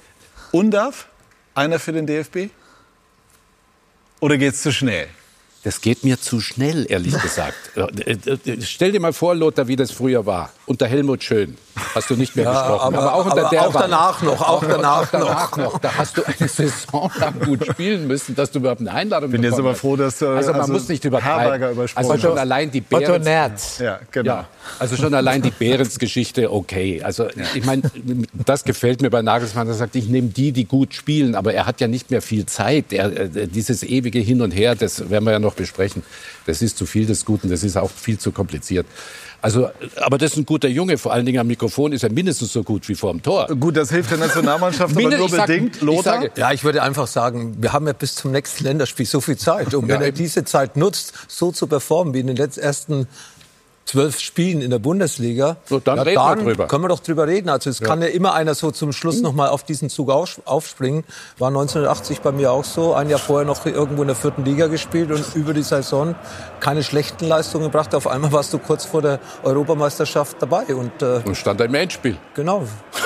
Undarf? 0.50 1.06
Einer 1.54 1.78
für 1.78 1.92
den 1.92 2.08
DFB? 2.08 2.50
Oder 4.18 4.38
geht's 4.38 4.62
zu 4.62 4.72
schnell? 4.72 5.06
Das 5.62 5.80
geht 5.80 6.02
mir 6.02 6.20
zu 6.20 6.40
schnell, 6.40 6.86
ehrlich 6.88 7.16
gesagt. 7.22 7.54
Stell 8.62 8.90
dir 8.90 9.00
mal 9.00 9.12
vor, 9.12 9.36
Lothar, 9.36 9.68
wie 9.68 9.76
das 9.76 9.92
früher 9.92 10.26
war. 10.26 10.50
Unter 10.70 10.86
Helmut 10.86 11.24
Schön 11.24 11.56
hast 11.96 12.10
du 12.10 12.14
nicht 12.14 12.36
mehr 12.36 12.44
ja, 12.44 12.52
gesprochen. 12.52 12.94
Aber, 12.94 12.98
aber 12.98 13.14
auch, 13.14 13.24
unter 13.24 13.40
aber 13.40 13.48
der 13.50 13.66
auch 13.66 13.72
danach 13.72 14.22
noch. 14.22 14.40
Auch 14.40 14.64
danach, 14.64 15.02
auch 15.02 15.06
danach 15.10 15.56
noch. 15.56 15.78
Da 15.80 15.96
hast 15.98 16.16
du 16.16 16.22
eine 16.22 16.48
Saison 16.48 17.10
lang 17.18 17.40
gut 17.40 17.66
spielen 17.66 18.06
müssen, 18.06 18.36
dass 18.36 18.52
du 18.52 18.60
überhaupt 18.60 18.80
eine 18.80 18.92
Einladung 18.92 19.32
bin 19.32 19.40
bekommen 19.40 19.52
hast. 19.52 19.58
Ich 19.58 19.64
bin 19.64 19.66
jetzt 19.66 19.80
aber 19.82 19.88
froh, 19.88 19.96
dass 19.96 20.18
du... 20.20 20.28
Also 20.28 20.52
man 20.52 20.60
also 20.60 20.72
muss 20.72 20.88
nicht 20.88 21.04
übertreiben. 21.04 21.88
Also 21.96 22.18
schon 22.18 22.38
allein 22.38 22.70
die 22.70 22.82
Behrens... 22.82 23.08
Otto 23.08 23.18
Nerz. 23.18 23.78
Ja, 23.80 23.98
genau. 24.12 24.32
Ja, 24.32 24.48
also 24.78 24.94
schon 24.94 25.12
allein 25.12 25.42
die 25.42 25.50
Behrens-Geschichte, 25.50 26.52
okay. 26.52 27.02
Also 27.02 27.26
ich 27.56 27.64
meine, 27.64 27.82
das 28.46 28.62
gefällt 28.62 29.02
mir 29.02 29.10
bei 29.10 29.22
Nagelsmann. 29.22 29.66
Er 29.66 29.74
sagt, 29.74 29.96
ich 29.96 30.08
nehme 30.08 30.28
die, 30.28 30.52
die 30.52 30.66
gut 30.66 30.94
spielen. 30.94 31.34
Aber 31.34 31.52
er 31.52 31.66
hat 31.66 31.80
ja 31.80 31.88
nicht 31.88 32.12
mehr 32.12 32.22
viel 32.22 32.46
Zeit. 32.46 32.92
Er, 32.92 33.06
äh, 33.06 33.48
dieses 33.48 33.82
ewige 33.82 34.20
Hin 34.20 34.40
und 34.40 34.52
Her, 34.52 34.76
das 34.76 35.10
werden 35.10 35.24
wir 35.24 35.32
ja 35.32 35.40
noch 35.40 35.54
besprechen. 35.54 36.04
Das 36.46 36.62
ist 36.62 36.78
zu 36.78 36.86
viel 36.86 37.06
des 37.06 37.24
Guten. 37.24 37.50
Das 37.50 37.64
ist 37.64 37.76
auch 37.76 37.90
viel 37.90 38.18
zu 38.18 38.30
kompliziert. 38.30 38.86
Also, 39.42 39.70
aber 39.96 40.18
das 40.18 40.32
ist 40.32 40.38
ein 40.38 40.46
guter 40.46 40.68
Junge. 40.68 40.98
Vor 40.98 41.12
allen 41.12 41.24
Dingen 41.24 41.38
am 41.38 41.46
Mikrofon 41.46 41.92
ist 41.92 42.02
er 42.02 42.12
mindestens 42.12 42.52
so 42.52 42.62
gut 42.62 42.88
wie 42.88 42.94
vor 42.94 43.12
dem 43.12 43.22
Tor. 43.22 43.46
Gut, 43.58 43.76
das 43.76 43.90
hilft 43.90 44.10
der 44.10 44.18
Nationalmannschaft 44.18 44.96
aber 44.96 45.16
nur 45.16 45.30
bedingt. 45.30 45.80
Lothar? 45.80 46.24
Ich 46.24 46.30
ja, 46.36 46.52
ich 46.52 46.64
würde 46.64 46.82
einfach 46.82 47.06
sagen, 47.06 47.56
wir 47.60 47.72
haben 47.72 47.86
ja 47.86 47.92
bis 47.92 48.14
zum 48.14 48.32
nächsten 48.32 48.64
Länderspiel 48.64 49.06
so 49.06 49.20
viel 49.20 49.36
Zeit. 49.36 49.74
Und 49.74 49.88
wenn 49.88 50.00
ja, 50.00 50.06
er 50.06 50.12
diese 50.12 50.44
Zeit 50.44 50.76
nutzt, 50.76 51.12
so 51.28 51.52
zu 51.52 51.66
performen 51.66 52.14
wie 52.14 52.20
in 52.20 52.26
den 52.26 52.36
letzten 52.36 53.06
zwölf 53.90 54.20
Spielen 54.20 54.60
in 54.60 54.70
der 54.70 54.78
Bundesliga, 54.78 55.56
so, 55.64 55.80
dann, 55.80 55.96
ja, 55.96 56.02
reden 56.02 56.14
dann 56.16 56.38
wir 56.38 56.44
drüber. 56.44 56.66
können 56.68 56.84
wir 56.84 56.88
doch 56.88 57.00
drüber 57.00 57.26
reden. 57.26 57.48
Also 57.48 57.70
es 57.70 57.80
ja. 57.80 57.86
kann 57.86 58.00
ja 58.02 58.08
immer 58.08 58.34
einer 58.34 58.54
so 58.54 58.70
zum 58.70 58.92
Schluss 58.92 59.20
noch 59.20 59.32
mal 59.32 59.48
auf 59.48 59.64
diesen 59.64 59.90
Zug 59.90 60.10
aufspringen. 60.10 61.04
War 61.38 61.48
1980 61.48 62.20
bei 62.20 62.30
mir 62.30 62.52
auch 62.52 62.64
so. 62.64 62.94
Ein 62.94 63.10
Jahr 63.10 63.18
vorher 63.18 63.46
noch 63.46 63.66
irgendwo 63.66 64.02
in 64.02 64.08
der 64.08 64.16
vierten 64.16 64.44
Liga 64.44 64.68
gespielt 64.68 65.10
und 65.10 65.24
über 65.34 65.54
die 65.54 65.62
Saison 65.62 66.14
keine 66.60 66.82
schlechten 66.82 67.26
Leistungen 67.26 67.64
gebracht. 67.64 67.94
Auf 67.94 68.06
einmal 68.06 68.32
warst 68.32 68.52
du 68.52 68.58
kurz 68.58 68.84
vor 68.84 69.02
der 69.02 69.18
Europameisterschaft 69.42 70.36
dabei 70.40 70.66
und, 70.74 71.02
äh, 71.02 71.20
und 71.24 71.36
stand 71.36 71.60
im 71.60 71.74
Endspiel. 71.74 72.16
Genau. 72.34 72.64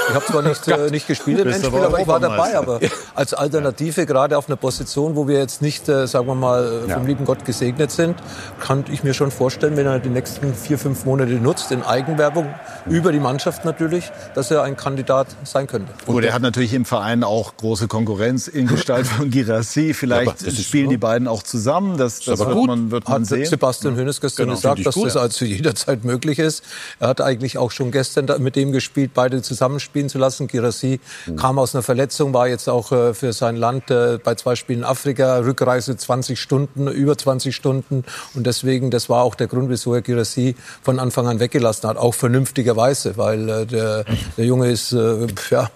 Ich 0.09 0.15
habe 0.15 0.25
zwar 0.27 0.43
nicht, 0.49 0.69
äh, 0.69 0.91
nicht 0.91 1.07
gespielt 1.07 1.41
im 1.41 1.49
Endspiel, 1.49 1.79
aber, 1.79 1.87
aber 1.87 2.01
ich 2.01 2.07
war 2.07 2.21
dabei. 2.21 2.57
Aber 2.57 2.81
als 3.15 3.33
Alternative 3.33 4.07
gerade 4.07 4.37
auf 4.37 4.49
einer 4.49 4.57
Position, 4.57 5.17
wo 5.17 5.29
wir 5.29 5.39
jetzt 5.39 5.63
nicht, 5.63 5.89
äh, 5.89 6.07
sagen 6.07 6.27
wir 6.27 6.35
mal, 6.35 6.65
äh, 6.65 6.93
vom 6.93 7.03
ja. 7.03 7.09
lieben 7.09 7.25
Gott 7.25 7.45
gesegnet 7.45 7.91
sind, 7.91 8.17
kann 8.61 8.85
ich 8.91 9.05
mir 9.05 9.15
schon 9.15 9.31
vorstellen, 9.31 9.77
wenn 9.77 9.87
er 9.87 9.99
die 9.99 10.11
nächsten 10.11 10.55
vier, 10.55 10.74
fünf 10.79 11.05
Monate 11.05 11.33
nutzt, 11.33 11.73
in 11.73 11.83
Eigenwerbung, 11.83 12.47
über 12.87 13.13
die 13.13 13.19
Mannschaft 13.19 13.65
natürlich, 13.65 14.11
dass 14.35 14.51
er 14.51 14.63
ein 14.63 14.77
Kandidat 14.77 15.29
sein 15.45 15.67
könnte. 15.67 15.93
Gut, 16.07 16.25
er 16.25 16.33
hat 16.33 16.43
natürlich 16.43 16.75
im 16.75 16.85
Verein 16.85 17.25
auch 17.25 17.57
große 17.57 17.89
Konkurrenz 17.89 18.49
in 18.49 18.67
Gestalt 18.67 19.07
von 19.07 19.31
Girassi. 19.31 19.95
Vielleicht 19.95 20.43
ja, 20.43 20.51
spielen 20.53 20.91
die 20.91 20.99
beiden 20.99 21.29
auch 21.29 21.43
zusammen. 21.43 21.97
Das, 21.97 22.21
das 22.21 22.39
wird, 22.39 22.53
gut. 22.53 22.67
man, 22.67 22.91
wird 22.91 23.09
man 23.09 23.23
hat 23.23 23.27
sehen. 23.27 23.47
Sebastian 23.47 23.97
Hönes 23.97 24.21
gestern 24.21 24.47
genau. 24.47 24.57
gesagt, 24.57 24.87
dass 24.87 24.95
gut, 24.95 25.07
das 25.07 25.17
also 25.17 25.45
jederzeit 25.45 26.05
möglich 26.05 26.39
ist. 26.39 26.63
Er 27.01 27.09
hat 27.09 27.21
eigentlich 27.21 27.59
auch 27.59 27.71
schon 27.71 27.91
gestern 27.91 28.31
mit 28.43 28.57
dem 28.57 28.73
gespielt, 28.73 29.13
beide 29.15 29.43
zusammenspielen 29.43 30.09
zu 30.09 30.19
lassen. 30.19 30.47
Girassi 30.47 31.01
mhm. 31.27 31.37
kam 31.37 31.59
aus 31.59 31.75
einer 31.75 31.83
Verletzung, 31.83 32.35
war 32.35 32.49
jetzt 32.49 32.69
auch 32.69 32.93
äh, 32.93 33.15
für 33.15 33.33
sein 33.33 33.57
Land 33.57 33.91
äh, 33.91 34.19
bei 34.23 34.35
zwei 34.35 34.57
Spielen 34.57 34.75
in 34.75 34.85
Afrika, 34.85 35.39
Rückreise 35.39 35.97
20 35.97 36.41
Stunden, 36.41 36.89
über 36.89 37.17
20 37.17 37.55
Stunden. 37.55 38.05
Und 38.35 38.47
deswegen, 38.47 38.91
das 38.91 39.09
war 39.09 39.23
auch 39.23 39.35
der 39.35 39.47
Grund, 39.47 39.71
wieso 39.71 39.95
er 39.95 40.03
Girassi 40.03 40.57
von 40.83 40.99
Anfang 40.99 41.27
an 41.27 41.41
weggelassen 41.41 41.89
hat, 41.89 41.97
auch 41.97 42.15
vernünftigerweise, 42.15 43.17
weil 43.17 43.49
äh, 43.49 43.67
der, 43.67 44.05
der 44.37 44.45
Junge 44.45 44.71
ist 44.71 44.93
äh, 44.93 45.27
ja, 45.51 45.71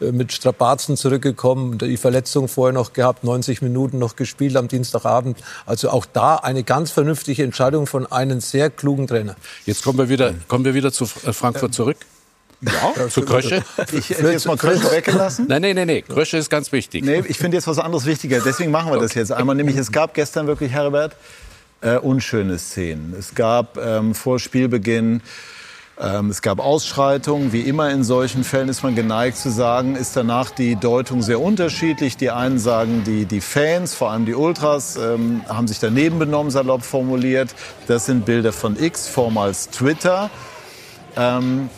mit 0.00 0.32
Strapazen 0.32 0.96
zurückgekommen, 0.96 1.78
die 1.78 1.96
Verletzung 1.96 2.48
vorher 2.48 2.72
noch 2.72 2.92
gehabt, 2.92 3.24
90 3.24 3.62
Minuten 3.62 3.98
noch 3.98 4.16
gespielt 4.16 4.56
am 4.56 4.68
Dienstagabend. 4.68 5.38
Also 5.66 5.90
auch 5.90 6.06
da 6.06 6.36
eine 6.36 6.62
ganz 6.62 6.90
vernünftige 6.90 7.42
Entscheidung 7.42 7.86
von 7.86 8.06
einem 8.06 8.40
sehr 8.40 8.70
klugen 8.70 9.06
Trainer. 9.06 9.36
Jetzt 9.66 9.82
kommen 9.82 9.98
wir 9.98 10.08
wieder, 10.08 10.34
kommen 10.48 10.64
wir 10.64 10.74
wieder 10.74 10.92
zu 10.92 11.04
äh, 11.04 11.32
Frankfurt 11.32 11.74
zurück. 11.74 11.96
Ja, 12.60 13.08
zu 13.08 13.22
Krösche. 13.22 13.62
Ich 13.92 14.10
hätte 14.10 14.32
jetzt 14.32 14.46
mal 14.46 14.56
Krösche 14.56 14.90
weggelassen. 14.90 15.46
Nein, 15.48 15.62
nein, 15.62 15.76
nein, 15.76 15.86
nein. 15.86 16.02
Krösche 16.06 16.38
ist 16.38 16.50
ganz 16.50 16.72
wichtig. 16.72 17.04
Nee, 17.04 17.22
ich 17.28 17.38
finde 17.38 17.56
jetzt 17.56 17.66
was 17.66 17.78
anderes 17.78 18.04
wichtiger. 18.04 18.40
Deswegen 18.40 18.70
machen 18.70 18.88
wir 18.88 18.96
okay. 18.96 19.04
das 19.04 19.14
jetzt 19.14 19.32
einmal. 19.32 19.54
Nämlich, 19.54 19.76
es 19.76 19.92
gab 19.92 20.14
gestern 20.14 20.46
wirklich, 20.46 20.72
Herbert, 20.72 21.14
äh, 21.80 21.96
unschöne 21.96 22.58
Szenen. 22.58 23.14
Es 23.18 23.34
gab 23.34 23.78
ähm, 23.78 24.14
vor 24.14 24.38
Spielbeginn 24.38 25.22
ähm, 26.00 26.30
es 26.30 26.42
gab 26.42 26.60
Ausschreitungen. 26.60 27.52
Wie 27.52 27.62
immer 27.62 27.90
in 27.90 28.04
solchen 28.04 28.44
Fällen 28.44 28.68
ist 28.68 28.82
man 28.82 28.94
geneigt 28.94 29.36
zu 29.36 29.50
sagen, 29.50 29.96
ist 29.96 30.16
danach 30.16 30.50
die 30.50 30.76
Deutung 30.76 31.22
sehr 31.22 31.40
unterschiedlich. 31.40 32.16
Die 32.16 32.30
einen 32.30 32.58
sagen, 32.58 33.02
die, 33.04 33.24
die 33.24 33.40
Fans, 33.40 33.94
vor 33.94 34.12
allem 34.12 34.24
die 34.24 34.34
Ultras, 34.34 34.96
ähm, 34.96 35.42
haben 35.48 35.66
sich 35.66 35.80
daneben 35.80 36.18
benommen, 36.18 36.52
salopp 36.52 36.84
formuliert. 36.84 37.54
Das 37.88 38.06
sind 38.06 38.26
Bilder 38.26 38.52
von 38.52 38.80
X, 38.80 39.08
vormals 39.08 39.70
Twitter. 39.70 40.30
Ähm, 41.16 41.68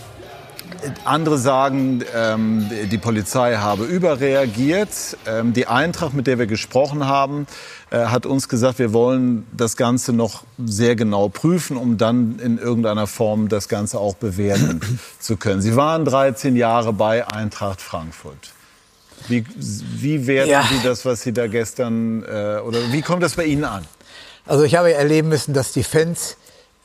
andere 1.04 1.38
sagen, 1.38 2.02
ähm, 2.14 2.70
die 2.90 2.98
Polizei 2.98 3.56
habe 3.56 3.84
überreagiert. 3.84 5.16
Ähm, 5.26 5.52
die 5.52 5.66
Eintracht, 5.66 6.14
mit 6.14 6.26
der 6.26 6.38
wir 6.38 6.46
gesprochen 6.46 7.06
haben, 7.06 7.46
äh, 7.90 8.06
hat 8.06 8.26
uns 8.26 8.48
gesagt, 8.48 8.78
wir 8.78 8.92
wollen 8.92 9.46
das 9.52 9.76
Ganze 9.76 10.12
noch 10.12 10.44
sehr 10.64 10.96
genau 10.96 11.28
prüfen, 11.28 11.76
um 11.76 11.98
dann 11.98 12.38
in 12.38 12.58
irgendeiner 12.58 13.06
Form 13.06 13.48
das 13.48 13.68
Ganze 13.68 13.98
auch 13.98 14.14
bewerten 14.14 14.80
zu 15.18 15.36
können. 15.36 15.60
Sie 15.60 15.76
waren 15.76 16.04
13 16.04 16.56
Jahre 16.56 16.92
bei 16.92 17.26
Eintracht 17.26 17.80
Frankfurt. 17.80 18.52
Wie, 19.28 19.44
wie 19.56 20.26
werten 20.26 20.50
ja. 20.50 20.64
Sie 20.70 20.80
das, 20.82 21.04
was 21.04 21.22
Sie 21.22 21.32
da 21.32 21.46
gestern, 21.46 22.22
äh, 22.22 22.60
oder 22.64 22.78
wie 22.92 23.02
kommt 23.02 23.22
das 23.22 23.34
bei 23.34 23.44
Ihnen 23.44 23.64
an? 23.64 23.84
Also 24.46 24.64
ich 24.64 24.76
habe 24.76 24.92
erleben 24.92 25.28
müssen, 25.28 25.52
dass 25.52 25.72
die 25.72 25.82
Fans 25.82 26.36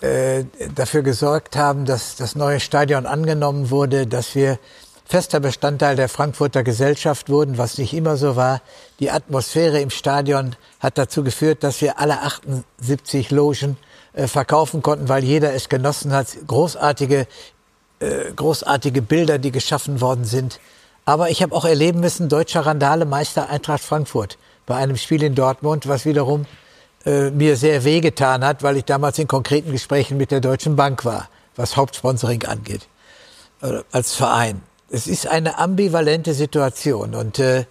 äh, 0.01 0.43
dafür 0.75 1.03
gesorgt 1.03 1.55
haben, 1.55 1.85
dass 1.85 2.15
das 2.15 2.35
neue 2.35 2.59
Stadion 2.59 3.05
angenommen 3.05 3.69
wurde, 3.69 4.07
dass 4.07 4.35
wir 4.35 4.59
fester 5.05 5.39
Bestandteil 5.39 5.95
der 5.95 6.09
Frankfurter 6.09 6.63
Gesellschaft 6.63 7.29
wurden, 7.29 7.57
was 7.57 7.77
nicht 7.77 7.93
immer 7.93 8.17
so 8.17 8.35
war. 8.35 8.61
Die 8.99 9.11
Atmosphäre 9.11 9.79
im 9.79 9.91
Stadion 9.91 10.55
hat 10.79 10.97
dazu 10.97 11.23
geführt, 11.23 11.63
dass 11.63 11.81
wir 11.81 11.99
alle 11.99 12.21
78 12.21 13.31
Logen 13.31 13.77
äh, 14.13 14.27
verkaufen 14.27 14.81
konnten, 14.81 15.07
weil 15.07 15.23
jeder 15.23 15.53
es 15.53 15.69
genossen 15.69 16.11
hat. 16.11 16.27
Großartige, 16.47 17.27
äh, 17.99 18.31
großartige 18.35 19.01
Bilder, 19.01 19.37
die 19.37 19.51
geschaffen 19.51 20.01
worden 20.01 20.25
sind. 20.25 20.59
Aber 21.05 21.29
ich 21.29 21.43
habe 21.43 21.55
auch 21.55 21.65
erleben 21.65 21.99
müssen, 21.99 22.29
deutscher 22.29 22.65
Randale-Meister 22.65 23.49
Eintracht 23.49 23.83
Frankfurt 23.83 24.39
bei 24.65 24.75
einem 24.75 24.97
Spiel 24.97 25.21
in 25.21 25.35
Dortmund, 25.35 25.87
was 25.87 26.05
wiederum 26.05 26.47
äh, 27.05 27.29
mir 27.29 27.55
sehr 27.55 27.83
wehgetan 27.83 28.43
hat, 28.43 28.63
weil 28.63 28.77
ich 28.77 28.85
damals 28.85 29.19
in 29.19 29.27
konkreten 29.27 29.71
Gesprächen 29.71 30.17
mit 30.17 30.31
der 30.31 30.41
Deutschen 30.41 30.75
Bank 30.75 31.05
war, 31.05 31.29
was 31.55 31.77
Hauptsponsoring 31.77 32.43
angeht, 32.45 32.87
äh, 33.61 33.81
als 33.91 34.15
Verein. 34.15 34.63
Es 34.95 35.07
ist 35.07 35.27
eine 35.27 35.57
ambivalente 35.57 36.33
Situation 36.33 37.15
und 37.15 37.37
äh, 37.37 37.65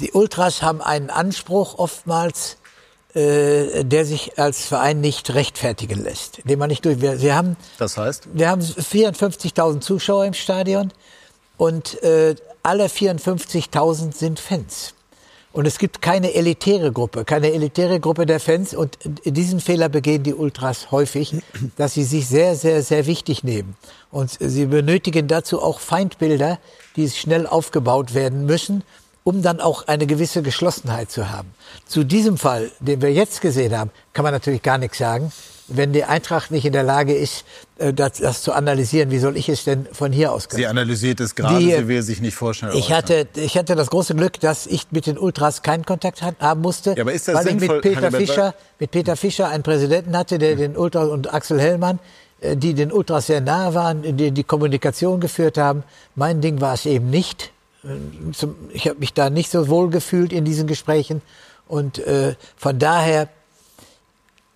die 0.00 0.12
Ultras 0.12 0.62
haben 0.62 0.80
einen 0.80 1.10
Anspruch 1.10 1.78
oftmals, 1.78 2.56
äh, 3.12 3.84
der 3.84 4.06
sich 4.06 4.38
als 4.38 4.64
Verein 4.64 5.02
nicht 5.02 5.34
rechtfertigen 5.34 6.02
lässt, 6.02 6.40
den 6.44 6.58
man 6.58 6.70
nicht 6.70 6.82
durch. 6.86 7.02
Wir, 7.02 7.20
wir 7.20 7.34
haben, 7.34 7.58
das 7.76 7.98
heißt, 7.98 8.28
wir 8.32 8.48
haben 8.48 8.62
54.000 8.62 9.80
Zuschauer 9.80 10.24
im 10.24 10.32
Stadion 10.32 10.94
und 11.58 12.02
äh, 12.02 12.36
alle 12.62 12.86
54.000 12.86 14.16
sind 14.16 14.40
Fans. 14.40 14.94
Und 15.52 15.66
es 15.66 15.78
gibt 15.78 16.02
keine 16.02 16.34
elitäre 16.34 16.92
Gruppe, 16.92 17.24
keine 17.24 17.52
elitäre 17.52 18.00
Gruppe 18.00 18.26
der 18.26 18.38
Fans. 18.38 18.74
Und 18.74 18.98
diesen 19.24 19.60
Fehler 19.60 19.88
begehen 19.88 20.22
die 20.22 20.34
Ultras 20.34 20.90
häufig, 20.90 21.36
dass 21.76 21.94
sie 21.94 22.04
sich 22.04 22.28
sehr, 22.28 22.54
sehr, 22.54 22.82
sehr 22.82 23.06
wichtig 23.06 23.44
nehmen. 23.44 23.76
Und 24.10 24.36
sie 24.38 24.66
benötigen 24.66 25.26
dazu 25.26 25.62
auch 25.62 25.80
Feindbilder, 25.80 26.58
die 26.96 27.08
schnell 27.08 27.46
aufgebaut 27.46 28.14
werden 28.14 28.44
müssen, 28.44 28.84
um 29.24 29.42
dann 29.42 29.60
auch 29.60 29.86
eine 29.88 30.06
gewisse 30.06 30.42
Geschlossenheit 30.42 31.10
zu 31.10 31.30
haben. 31.30 31.52
Zu 31.86 32.04
diesem 32.04 32.36
Fall, 32.36 32.70
den 32.80 33.02
wir 33.02 33.12
jetzt 33.12 33.40
gesehen 33.40 33.76
haben, 33.76 33.90
kann 34.12 34.22
man 34.22 34.32
natürlich 34.32 34.62
gar 34.62 34.78
nichts 34.78 34.98
sagen 34.98 35.32
wenn 35.68 35.92
die 35.92 36.04
Eintracht 36.04 36.50
nicht 36.50 36.64
in 36.64 36.72
der 36.72 36.82
Lage 36.82 37.14
ist, 37.14 37.44
äh, 37.78 37.92
das, 37.92 38.18
das, 38.18 38.42
zu 38.42 38.52
analysieren, 38.52 39.10
wie 39.10 39.18
soll 39.18 39.36
ich 39.36 39.48
es 39.48 39.64
denn 39.64 39.86
von 39.92 40.12
hier 40.12 40.32
aus 40.32 40.48
können? 40.48 40.62
Sie 40.62 40.66
analysiert 40.66 41.20
es 41.20 41.34
gerade, 41.34 41.58
die, 41.58 41.72
sie 41.72 41.88
will 41.88 42.02
sich 42.02 42.20
nicht 42.20 42.34
vorstellen. 42.34 42.72
Ich 42.74 42.92
hatte, 42.92 43.26
ich 43.34 43.56
hatte 43.56 43.74
das 43.74 43.90
große 43.90 44.14
Glück, 44.14 44.40
dass 44.40 44.66
ich 44.66 44.86
mit 44.90 45.06
den 45.06 45.18
Ultras 45.18 45.62
keinen 45.62 45.84
Kontakt 45.84 46.22
haben 46.22 46.60
musste, 46.60 46.94
ja, 46.94 47.02
aber 47.02 47.12
ist 47.12 47.28
das 47.28 47.36
weil 47.36 47.44
sinnvoll, 47.44 47.78
ich 47.78 47.84
mit 47.84 47.94
Peter 47.94 48.12
Fischer, 48.12 48.54
mit 48.78 48.90
Peter 48.90 49.16
Fischer 49.16 49.48
einen 49.48 49.62
Präsidenten 49.62 50.16
hatte, 50.16 50.38
der 50.38 50.56
den 50.56 50.76
Ultras 50.76 51.08
und 51.08 51.32
Axel 51.32 51.60
Hellmann, 51.60 51.98
äh, 52.40 52.56
die 52.56 52.74
den 52.74 52.92
Ultras 52.92 53.26
sehr 53.26 53.40
nahe 53.40 53.74
waren, 53.74 54.16
die 54.16 54.30
die 54.30 54.44
Kommunikation 54.44 55.20
geführt 55.20 55.58
haben. 55.58 55.84
Mein 56.14 56.40
Ding 56.40 56.60
war 56.60 56.74
es 56.74 56.86
eben 56.86 57.10
nicht. 57.10 57.52
Äh, 57.84 57.88
ich 58.72 58.88
habe 58.88 58.98
mich 58.98 59.12
da 59.12 59.30
nicht 59.30 59.50
so 59.50 59.68
wohl 59.68 59.90
gefühlt 59.90 60.32
in 60.32 60.44
diesen 60.44 60.66
Gesprächen 60.66 61.22
und 61.68 61.98
äh, 61.98 62.34
von 62.56 62.78
daher 62.78 63.28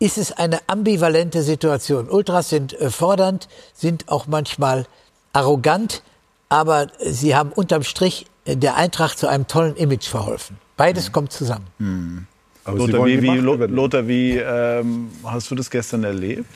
ist 0.03 0.18
es 0.18 0.32
eine 0.32 0.59
ambivalente 0.66 1.42
Situation. 1.42 2.11
Ultras 2.11 2.48
sind 2.48 2.78
äh, 2.80 2.90
fordernd, 2.90 3.48
sind 3.72 4.09
auch 4.09 4.26
manchmal 4.26 4.86
arrogant, 5.32 6.03
aber 6.48 6.88
sie 7.00 7.36
haben 7.36 7.53
unterm 7.53 7.84
Strich 7.84 8.26
äh, 8.44 8.57
der 8.57 8.74
Eintracht 8.74 9.16
zu 9.16 9.28
einem 9.28 9.46
tollen 9.46 9.76
Image 9.76 10.09
verholfen. 10.09 10.57
Beides 10.76 11.09
mhm. 11.09 11.12
kommt 11.12 11.32
zusammen. 11.32 11.66
Mhm. 11.78 12.26
Lothar, 12.66 13.07
wie, 13.07 13.22
wie, 13.22 13.38
Lothar, 13.38 14.09
wie 14.09 14.38
ähm, 14.38 15.09
hast 15.24 15.50
du 15.53 15.55
das 15.55 15.70
gestern 15.70 16.03
erlebt? 16.03 16.46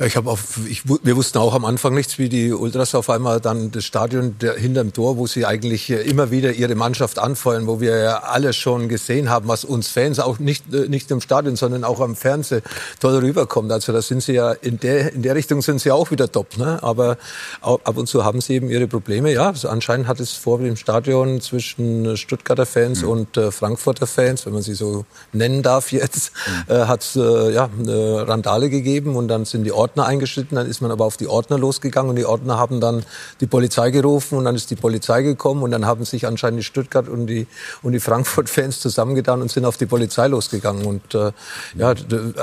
Ich 0.00 0.16
habe 0.16 0.28
auf, 0.28 0.58
ich, 0.68 0.82
wir 0.88 1.14
wussten 1.14 1.38
auch 1.38 1.54
am 1.54 1.64
Anfang 1.64 1.94
nichts, 1.94 2.18
wie 2.18 2.28
die 2.28 2.52
Ultras 2.52 2.96
auf 2.96 3.08
einmal 3.10 3.40
dann 3.40 3.70
das 3.70 3.84
Stadion 3.84 4.36
der, 4.40 4.54
hinterm 4.54 4.92
Tor, 4.92 5.18
wo 5.18 5.28
sie 5.28 5.46
eigentlich 5.46 5.88
immer 5.88 6.32
wieder 6.32 6.52
ihre 6.52 6.74
Mannschaft 6.74 7.20
anfeuern, 7.20 7.68
wo 7.68 7.80
wir 7.80 7.96
ja 7.98 8.18
alle 8.24 8.52
schon 8.54 8.88
gesehen 8.88 9.30
haben, 9.30 9.46
was 9.46 9.64
uns 9.64 9.86
Fans 9.86 10.18
auch 10.18 10.40
nicht 10.40 10.74
äh, 10.74 10.88
nicht 10.88 11.12
im 11.12 11.20
Stadion, 11.20 11.54
sondern 11.54 11.84
auch 11.84 12.00
am 12.00 12.16
Fernsehen 12.16 12.62
toll 12.98 13.18
rüberkommt. 13.18 13.70
Also 13.70 13.92
da 13.92 14.02
sind 14.02 14.20
sie 14.20 14.32
ja 14.32 14.50
in 14.50 14.80
der 14.80 15.12
in 15.12 15.22
der 15.22 15.36
Richtung 15.36 15.62
sind 15.62 15.80
sie 15.80 15.92
auch 15.92 16.10
wieder 16.10 16.30
top, 16.30 16.58
ne? 16.58 16.82
Aber 16.82 17.16
ab 17.60 17.96
und 17.96 18.08
zu 18.08 18.24
haben 18.24 18.40
sie 18.40 18.54
eben 18.54 18.70
ihre 18.70 18.88
Probleme. 18.88 19.32
Ja, 19.32 19.50
also 19.50 19.68
anscheinend 19.68 20.08
hat 20.08 20.18
es 20.18 20.32
vor 20.32 20.58
dem 20.58 20.74
Stadion 20.74 21.40
zwischen 21.40 22.16
Stuttgarter 22.16 22.66
Fans 22.66 23.02
mhm. 23.02 23.08
und 23.08 23.36
äh, 23.36 23.52
Frankfurter 23.52 24.08
Fans, 24.08 24.44
wenn 24.44 24.54
man 24.54 24.62
sie 24.62 24.74
so 24.74 25.04
nennen 25.32 25.62
darf 25.62 25.92
jetzt, 25.92 26.32
mhm. 26.68 26.74
äh, 26.74 26.78
hat 26.86 27.14
äh, 27.14 27.52
ja 27.52 27.70
eine 27.78 28.26
Randale 28.26 28.70
gegeben 28.70 29.14
und 29.14 29.28
dann 29.28 29.44
sind 29.44 29.62
die 29.62 29.83
Ordner 29.84 30.06
eingeschritten, 30.06 30.56
dann 30.56 30.66
ist 30.66 30.80
man 30.80 30.90
aber 30.90 31.04
auf 31.04 31.18
die 31.18 31.28
Ordner 31.28 31.58
losgegangen 31.58 32.08
und 32.08 32.16
die 32.16 32.24
Ordner 32.24 32.58
haben 32.58 32.80
dann 32.80 33.04
die 33.40 33.46
Polizei 33.46 33.90
gerufen 33.90 34.38
und 34.38 34.44
dann 34.46 34.54
ist 34.54 34.70
die 34.70 34.76
Polizei 34.76 35.22
gekommen 35.22 35.62
und 35.62 35.70
dann 35.72 35.84
haben 35.84 36.06
sich 36.06 36.26
anscheinend 36.26 36.60
die 36.60 36.64
Stuttgart 36.64 37.06
und 37.06 37.26
die, 37.26 37.46
und 37.82 37.92
die 37.92 38.00
Frankfurt-Fans 38.00 38.80
zusammengetan 38.80 39.42
und 39.42 39.50
sind 39.50 39.66
auf 39.66 39.76
die 39.76 39.86
Polizei 39.86 40.26
losgegangen. 40.28 40.86
Und 40.86 41.14
äh, 41.14 41.32
ja, 41.76 41.94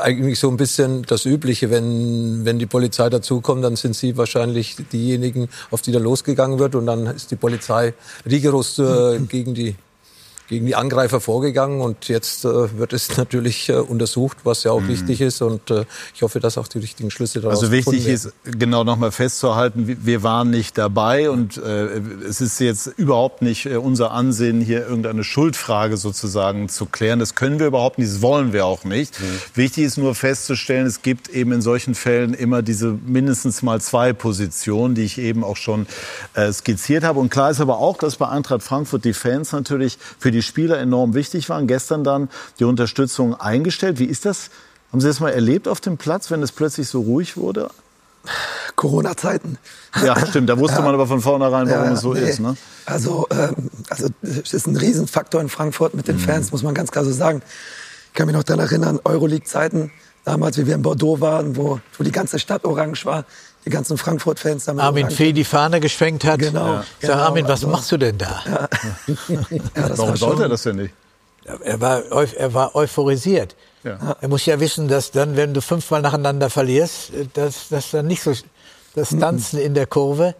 eigentlich 0.01 0.39
so 0.39 0.49
ein 0.49 0.57
bisschen 0.57 1.01
das 1.03 1.25
Übliche, 1.25 1.71
wenn, 1.71 2.45
wenn 2.45 2.59
die 2.59 2.67
Polizei 2.67 3.09
dazukommt, 3.09 3.63
dann 3.63 3.75
sind 3.75 3.95
sie 3.95 4.17
wahrscheinlich 4.17 4.77
diejenigen, 4.91 5.49
auf 5.71 5.81
die 5.81 5.91
da 5.91 5.99
losgegangen 5.99 6.59
wird 6.59 6.75
und 6.75 6.85
dann 6.85 7.07
ist 7.07 7.31
die 7.31 7.37
Polizei 7.37 7.95
rigoros 8.29 8.77
äh, 8.77 9.19
gegen 9.27 9.55
die 9.55 9.75
gegen 10.51 10.65
die 10.65 10.75
Angreifer 10.75 11.21
vorgegangen 11.21 11.79
und 11.79 12.09
jetzt 12.09 12.43
äh, 12.43 12.77
wird 12.77 12.91
es 12.91 13.15
natürlich 13.17 13.69
äh, 13.69 13.75
untersucht, 13.75 14.39
was 14.43 14.65
ja 14.65 14.71
auch 14.71 14.81
mhm. 14.81 14.89
wichtig 14.89 15.21
ist 15.21 15.41
und 15.41 15.71
äh, 15.71 15.85
ich 16.13 16.23
hoffe, 16.23 16.41
dass 16.41 16.57
auch 16.57 16.67
die 16.67 16.79
richtigen 16.79 17.09
Schlüsse 17.09 17.39
daraus 17.39 17.61
Also 17.61 17.71
wichtig 17.71 18.05
ist 18.05 18.33
genau 18.43 18.83
nochmal 18.83 19.13
festzuhalten, 19.13 19.97
wir 20.03 20.23
waren 20.23 20.49
nicht 20.49 20.77
dabei 20.77 21.29
und 21.29 21.55
äh, 21.55 22.01
es 22.27 22.41
ist 22.41 22.59
jetzt 22.59 22.87
überhaupt 22.97 23.41
nicht 23.41 23.65
äh, 23.65 23.77
unser 23.77 24.11
Ansehen, 24.11 24.59
hier 24.59 24.85
irgendeine 24.85 25.23
Schuldfrage 25.23 25.95
sozusagen 25.95 26.67
zu 26.67 26.85
klären. 26.85 27.19
Das 27.19 27.35
können 27.35 27.59
wir 27.59 27.67
überhaupt 27.67 27.97
nicht, 27.97 28.11
das 28.11 28.21
wollen 28.21 28.51
wir 28.51 28.65
auch 28.65 28.83
nicht. 28.83 29.17
Mhm. 29.21 29.25
Wichtig 29.53 29.85
ist 29.85 29.97
nur 29.97 30.15
festzustellen, 30.15 30.85
es 30.85 31.01
gibt 31.01 31.29
eben 31.29 31.53
in 31.53 31.61
solchen 31.61 31.95
Fällen 31.95 32.33
immer 32.33 32.61
diese 32.61 32.97
mindestens 33.05 33.61
mal 33.61 33.79
zwei 33.79 34.11
Positionen, 34.11 34.95
die 34.95 35.03
ich 35.03 35.17
eben 35.17 35.45
auch 35.45 35.55
schon 35.55 35.87
äh, 36.33 36.51
skizziert 36.51 37.05
habe. 37.05 37.21
Und 37.21 37.29
klar 37.29 37.51
ist 37.51 37.61
aber 37.61 37.77
auch, 37.77 37.97
dass 37.97 38.17
bei 38.17 38.27
Eintracht 38.27 38.63
Frankfurt 38.63 39.05
die 39.05 39.13
Fans 39.13 39.53
natürlich 39.53 39.97
für 40.19 40.31
die 40.31 40.40
die 40.41 40.47
Spieler 40.47 40.79
enorm 40.79 41.13
wichtig 41.13 41.49
waren. 41.49 41.67
Gestern 41.67 42.03
dann 42.03 42.29
die 42.59 42.63
Unterstützung 42.63 43.39
eingestellt. 43.39 43.99
Wie 43.99 44.05
ist 44.05 44.25
das? 44.25 44.49
Haben 44.91 44.99
Sie 44.99 45.07
das 45.07 45.19
mal 45.19 45.29
erlebt 45.29 45.67
auf 45.67 45.79
dem 45.79 45.97
Platz, 45.97 46.31
wenn 46.31 46.41
es 46.41 46.51
plötzlich 46.51 46.89
so 46.89 47.01
ruhig 47.01 47.37
wurde? 47.37 47.69
Corona-Zeiten. 48.75 49.57
Ja, 50.03 50.25
stimmt. 50.25 50.49
Da 50.49 50.57
wusste 50.57 50.79
ja. 50.79 50.83
man 50.83 50.93
aber 50.93 51.07
von 51.07 51.21
vornherein, 51.21 51.69
warum 51.69 51.85
ja, 51.85 51.93
es 51.93 52.01
so 52.01 52.13
nee. 52.13 52.27
ist. 52.27 52.39
Ne? 52.39 52.55
Also, 52.85 53.27
ähm, 53.31 53.69
also, 53.89 54.07
es 54.21 54.53
ist 54.53 54.67
ein 54.67 54.75
Riesenfaktor 54.75 55.41
in 55.41 55.49
Frankfurt 55.49 55.93
mit 55.93 56.07
den 56.07 56.17
mhm. 56.17 56.21
Fans, 56.21 56.51
muss 56.51 56.63
man 56.63 56.73
ganz 56.73 56.91
klar 56.91 57.05
so 57.05 57.11
sagen. 57.11 57.41
Ich 58.07 58.13
kann 58.13 58.27
mich 58.27 58.35
noch 58.35 58.43
daran 58.43 58.65
erinnern, 58.65 58.99
Euroleague-Zeiten, 59.03 59.91
damals, 60.25 60.57
wie 60.57 60.67
wir 60.67 60.75
in 60.75 60.81
Bordeaux 60.81 61.21
waren, 61.21 61.55
wo, 61.55 61.79
wo 61.97 62.03
die 62.03 62.11
ganze 62.11 62.39
Stadt 62.39 62.65
orange 62.65 63.05
war 63.05 63.25
die 63.65 63.69
ganzen 63.69 63.97
Frankfurt-Fans 63.97 64.65
damit. 64.65 64.83
Armin 64.83 65.11
Fee 65.11 65.33
die 65.33 65.43
Fahne 65.43 65.79
geschwenkt 65.79 66.23
hat. 66.23 66.39
Genau. 66.39 66.73
Ja. 66.73 66.85
Sag, 66.99 67.11
genau, 67.11 67.23
Armin, 67.23 67.43
was 67.45 67.51
also, 67.51 67.67
machst 67.67 67.91
du 67.91 67.97
denn 67.97 68.17
da? 68.17 68.41
Ja. 69.27 69.39
ja, 69.49 69.97
Warum 69.97 70.15
sollte 70.15 70.43
er 70.43 70.49
das 70.49 70.63
denn 70.63 70.77
nicht? 70.77 70.93
Er 71.63 71.81
war, 71.81 72.03
er 72.03 72.53
war 72.53 72.75
euphorisiert. 72.75 73.55
Ja. 73.83 74.15
Er 74.21 74.27
muss 74.27 74.45
ja 74.45 74.59
wissen, 74.59 74.87
dass 74.87 75.11
dann, 75.11 75.35
wenn 75.35 75.53
du 75.53 75.61
fünfmal 75.61 76.01
nacheinander 76.01 76.49
verlierst, 76.49 77.11
dass, 77.33 77.69
dass 77.69 77.91
dann 77.91 78.07
nicht 78.07 78.21
so 78.21 78.33
das 78.93 79.09
Tanzen 79.09 79.59
in 79.59 79.73
der 79.73 79.87
Kurve 79.87 80.35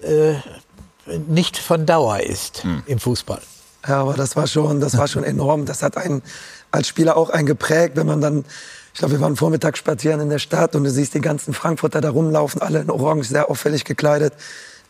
äh, 0.00 0.34
nicht 1.26 1.56
von 1.56 1.86
Dauer 1.86 2.20
ist 2.20 2.64
mhm. 2.64 2.82
im 2.86 2.98
Fußball. 2.98 3.40
Ja, 3.86 4.02
aber 4.02 4.14
das 4.14 4.36
war 4.36 4.46
schon, 4.46 4.80
das 4.80 4.96
war 4.96 5.08
schon 5.08 5.24
enorm. 5.24 5.66
Das 5.66 5.82
hat 5.82 5.96
einen 5.96 6.22
als 6.70 6.88
Spieler 6.88 7.16
auch 7.16 7.30
einen 7.30 7.46
geprägt, 7.46 7.96
wenn 7.96 8.06
man 8.06 8.20
dann 8.20 8.44
ich 8.92 8.98
glaube, 8.98 9.14
wir 9.14 9.20
waren 9.20 9.36
Vormittag 9.36 9.78
spazieren 9.78 10.20
in 10.20 10.28
der 10.28 10.38
Stadt 10.38 10.76
und 10.76 10.84
du 10.84 10.90
siehst 10.90 11.14
die 11.14 11.20
ganzen 11.20 11.54
Frankfurter 11.54 12.00
da 12.00 12.10
rumlaufen, 12.10 12.60
alle 12.60 12.80
in 12.80 12.90
Orange, 12.90 13.28
sehr 13.28 13.50
auffällig 13.50 13.84
gekleidet. 13.84 14.34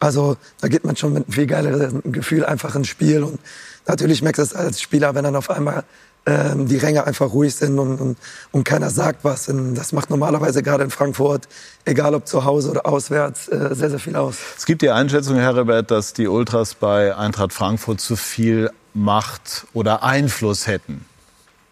Also 0.01 0.37
da 0.61 0.67
geht 0.67 0.85
man 0.85 0.97
schon 0.97 1.13
mit 1.13 1.25
einem 1.25 1.33
viel 1.33 1.47
geileren 1.47 2.03
Gefühl 2.11 2.45
einfach 2.45 2.75
ins 2.75 2.89
Spiel. 2.89 3.23
Und 3.23 3.39
natürlich 3.87 4.21
merkst 4.21 4.39
du 4.39 4.43
es 4.43 4.55
als 4.55 4.81
Spieler, 4.81 5.15
wenn 5.15 5.23
dann 5.23 5.37
auf 5.37 5.49
einmal 5.51 5.85
ähm, 6.27 6.67
die 6.67 6.77
Ränge 6.77 7.07
einfach 7.07 7.33
ruhig 7.33 7.55
sind 7.55 7.79
und, 7.79 8.01
und, 8.01 8.19
und 8.51 8.65
keiner 8.65 8.91
sagt 8.91 9.23
was. 9.23 9.49
Und 9.49 9.77
das 9.77 9.93
macht 9.93 10.11
normalerweise 10.11 10.65
gerade 10.65 10.83
in 10.83 10.91
Frankfurt, 10.91 11.47
egal 11.85 12.17
ob 12.17 12.27
zu 12.27 12.45
Hause 12.45 12.71
oder 12.71 12.87
auswärts, 12.87 13.47
äh, 13.47 13.69
sehr, 13.73 13.91
sehr 13.91 14.01
viel 14.01 14.17
aus. 14.17 14.37
Es 14.59 14.67
gibt 14.67 14.83
die 14.83 14.91
Einschätzung, 14.91 15.37
Herr 15.37 15.57
Rebert, 15.57 15.93
dass 15.93 16.13
die 16.13 16.27
Ultras 16.27 16.75
bei 16.75 17.17
Eintracht 17.17 17.53
Frankfurt 17.53 18.01
zu 18.01 18.17
viel 18.17 18.71
Macht 18.95 19.67
oder 19.73 20.03
Einfluss 20.03 20.67
hätten. 20.67 21.07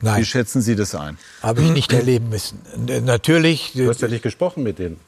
Nein. 0.00 0.20
Wie 0.20 0.24
schätzen 0.24 0.62
Sie 0.62 0.76
das 0.76 0.94
ein? 0.94 1.18
Habe 1.42 1.62
ich 1.62 1.70
nicht 1.70 1.92
erleben 1.92 2.30
müssen. 2.30 2.60
Natürlich. 3.04 3.72
Du 3.74 3.88
hast 3.88 4.00
ja 4.00 4.08
nicht 4.08 4.22
gesprochen 4.22 4.62
mit 4.62 4.78
denen. 4.78 4.98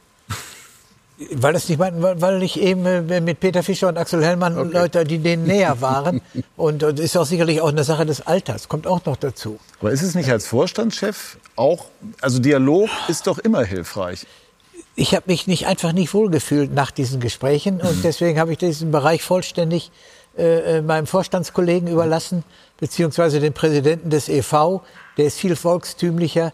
Weil, 1.30 1.52
das 1.52 1.68
nicht, 1.68 1.78
weil 1.78 2.42
ich 2.42 2.60
eben 2.60 2.84
äh, 2.86 3.20
mit 3.20 3.38
Peter 3.38 3.62
Fischer 3.62 3.88
und 3.88 3.96
Axel 3.96 4.24
Hellmann 4.24 4.58
okay. 4.58 4.70
Leute, 4.72 5.04
die 5.04 5.18
denen 5.18 5.44
näher 5.44 5.80
waren. 5.80 6.20
und 6.56 6.82
das 6.82 6.98
ist 6.98 7.16
auch 7.16 7.26
sicherlich 7.26 7.60
auch 7.60 7.68
eine 7.68 7.84
Sache 7.84 8.06
des 8.06 8.26
Alters, 8.26 8.68
kommt 8.68 8.86
auch 8.86 9.04
noch 9.04 9.16
dazu. 9.16 9.58
Aber 9.80 9.92
ist 9.92 10.02
es 10.02 10.14
nicht 10.14 10.30
als 10.30 10.46
Vorstandschef 10.46 11.36
auch, 11.54 11.86
also 12.20 12.38
Dialog 12.38 12.88
ist 13.08 13.26
doch 13.26 13.38
immer 13.38 13.62
hilfreich. 13.62 14.26
Ich 14.96 15.14
habe 15.14 15.24
mich 15.28 15.46
nicht 15.46 15.66
einfach 15.66 15.92
nicht 15.92 16.12
wohlgefühlt 16.12 16.74
nach 16.74 16.90
diesen 16.90 17.20
Gesprächen 17.20 17.80
und 17.80 17.98
mhm. 17.98 18.02
deswegen 18.02 18.40
habe 18.40 18.52
ich 18.52 18.58
diesen 18.58 18.90
Bereich 18.90 19.22
vollständig 19.22 19.90
äh, 20.36 20.78
äh, 20.78 20.82
meinem 20.82 21.06
Vorstandskollegen 21.06 21.88
überlassen, 21.88 22.42
beziehungsweise 22.82 23.38
dem 23.38 23.52
Präsidenten 23.52 24.10
des 24.10 24.28
EV. 24.28 24.80
Der 25.16 25.26
ist 25.26 25.38
viel 25.38 25.54
volkstümlicher. 25.54 26.52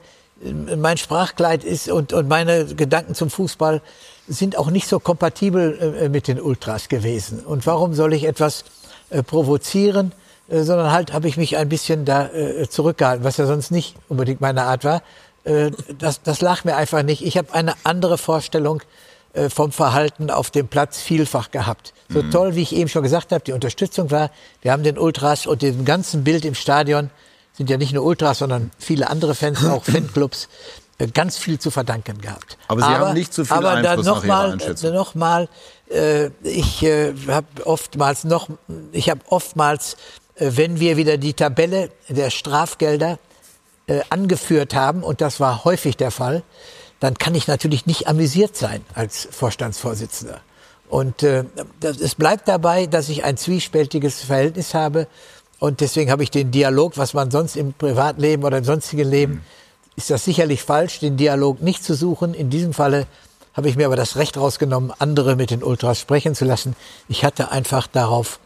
Mein 0.76 0.98
Sprachkleid 0.98 1.64
ist 1.64 1.88
und, 1.88 2.12
und 2.12 2.28
meine 2.28 2.66
Gedanken 2.66 3.14
zum 3.14 3.30
Fußball 3.30 3.80
sind 4.28 4.58
auch 4.58 4.68
nicht 4.68 4.88
so 4.88 5.00
kompatibel 5.00 5.96
äh, 6.02 6.08
mit 6.10 6.28
den 6.28 6.38
Ultras 6.38 6.90
gewesen. 6.90 7.40
Und 7.40 7.66
warum 7.66 7.94
soll 7.94 8.12
ich 8.12 8.24
etwas 8.24 8.66
äh, 9.08 9.22
provozieren? 9.22 10.12
Äh, 10.50 10.64
sondern 10.64 10.92
halt 10.92 11.14
habe 11.14 11.28
ich 11.28 11.38
mich 11.38 11.56
ein 11.56 11.70
bisschen 11.70 12.04
da 12.04 12.28
zurückgehalten, 12.68 13.24
was 13.24 13.38
ja 13.38 13.46
sonst 13.46 13.70
nicht 13.70 13.96
unbedingt 14.10 14.42
meine 14.42 14.64
Art 14.64 14.84
war. 14.84 15.02
Das, 15.98 16.20
das 16.20 16.42
lag 16.42 16.64
mir 16.64 16.76
einfach 16.76 17.02
nicht. 17.02 17.24
Ich 17.24 17.38
habe 17.38 17.54
eine 17.54 17.72
andere 17.84 18.18
Vorstellung 18.18 18.82
vom 19.50 19.72
Verhalten 19.72 20.30
auf 20.30 20.50
dem 20.50 20.68
Platz 20.68 21.00
vielfach 21.00 21.50
gehabt. 21.50 21.92
So 22.08 22.22
mhm. 22.22 22.30
toll, 22.30 22.54
wie 22.54 22.62
ich 22.62 22.74
eben 22.74 22.88
schon 22.88 23.02
gesagt 23.02 23.32
habe, 23.32 23.44
die 23.44 23.52
Unterstützung 23.52 24.10
war. 24.10 24.30
Wir 24.62 24.72
haben 24.72 24.82
den 24.82 24.98
Ultras 24.98 25.46
und 25.46 25.62
dem 25.62 25.84
ganzen 25.84 26.24
Bild 26.24 26.44
im 26.44 26.54
Stadion, 26.54 27.10
sind 27.52 27.68
ja 27.68 27.76
nicht 27.76 27.92
nur 27.92 28.04
Ultras, 28.04 28.38
sondern 28.38 28.70
viele 28.78 29.10
andere 29.10 29.34
Fans, 29.34 29.64
auch 29.64 29.84
Fanclubs, 29.84 30.48
äh, 30.98 31.08
ganz 31.08 31.36
viel 31.36 31.58
zu 31.58 31.70
verdanken 31.70 32.20
gehabt. 32.20 32.56
Aber 32.68 32.80
Sie 32.80 32.86
aber, 32.86 33.08
haben 33.08 33.14
nicht 33.14 33.34
zu 33.34 33.44
viel 33.44 33.56
aber 33.56 33.72
Einfluss 33.72 34.06
noch 34.06 34.24
mal, 34.24 34.56
noch 34.92 35.14
mal, 35.14 35.48
äh, 35.90 36.30
ich 36.42 36.82
äh, 36.82 37.14
habe 37.28 37.46
oftmals 37.64 38.24
noch, 38.24 38.48
ich 38.92 39.10
habe 39.10 39.20
oftmals, 39.28 39.96
äh, 40.36 40.52
wenn 40.54 40.80
wir 40.80 40.96
wieder 40.96 41.18
die 41.18 41.34
Tabelle 41.34 41.90
der 42.08 42.30
Strafgelder 42.30 43.18
äh, 43.86 44.00
angeführt 44.08 44.74
haben, 44.74 45.02
und 45.02 45.20
das 45.20 45.40
war 45.40 45.64
häufig 45.64 45.96
der 45.96 46.10
Fall, 46.10 46.42
dann 47.01 47.16
kann 47.16 47.34
ich 47.34 47.46
natürlich 47.46 47.86
nicht 47.86 48.09
amüsiert 48.09 48.57
sein 48.57 48.84
als 48.94 49.28
Vorstandsvorsitzender. 49.30 50.40
Und 50.88 51.22
äh, 51.22 51.44
das, 51.80 52.01
es 52.01 52.14
bleibt 52.14 52.49
dabei, 52.49 52.86
dass 52.86 53.09
ich 53.09 53.24
ein 53.24 53.36
zwiespältiges 53.36 54.22
Verhältnis 54.22 54.74
habe. 54.74 55.07
Und 55.59 55.80
deswegen 55.80 56.11
habe 56.11 56.22
ich 56.22 56.30
den 56.30 56.51
Dialog, 56.51 56.96
was 56.96 57.14
man 57.14 57.30
sonst 57.30 57.57
im 57.57 57.72
Privatleben 57.72 58.44
oder 58.44 58.59
im 58.59 58.64
sonstigen 58.64 59.09
Leben, 59.09 59.32
mhm. 59.34 59.40
ist 59.96 60.11
das 60.11 60.24
sicherlich 60.24 60.62
falsch, 60.62 61.01
den 61.01 61.16
Dialog 61.16 61.62
nicht 61.62 61.84
zu 61.84 61.94
suchen. 61.94 62.34
In 62.34 62.51
diesem 62.51 62.72
Falle 62.72 63.07
habe 63.53 63.68
ich 63.68 63.76
mir 63.76 63.86
aber 63.86 63.96
das 63.96 64.16
Recht 64.16 64.36
rausgenommen, 64.36 64.92
andere 64.99 65.36
mit 65.36 65.51
den 65.51 65.62
Ultras 65.62 66.01
sprechen 66.01 66.34
zu 66.34 66.44
lassen. 66.44 66.74
Ich 67.09 67.24
hatte 67.24 67.51
einfach 67.51 67.86
darauf, 67.86 68.38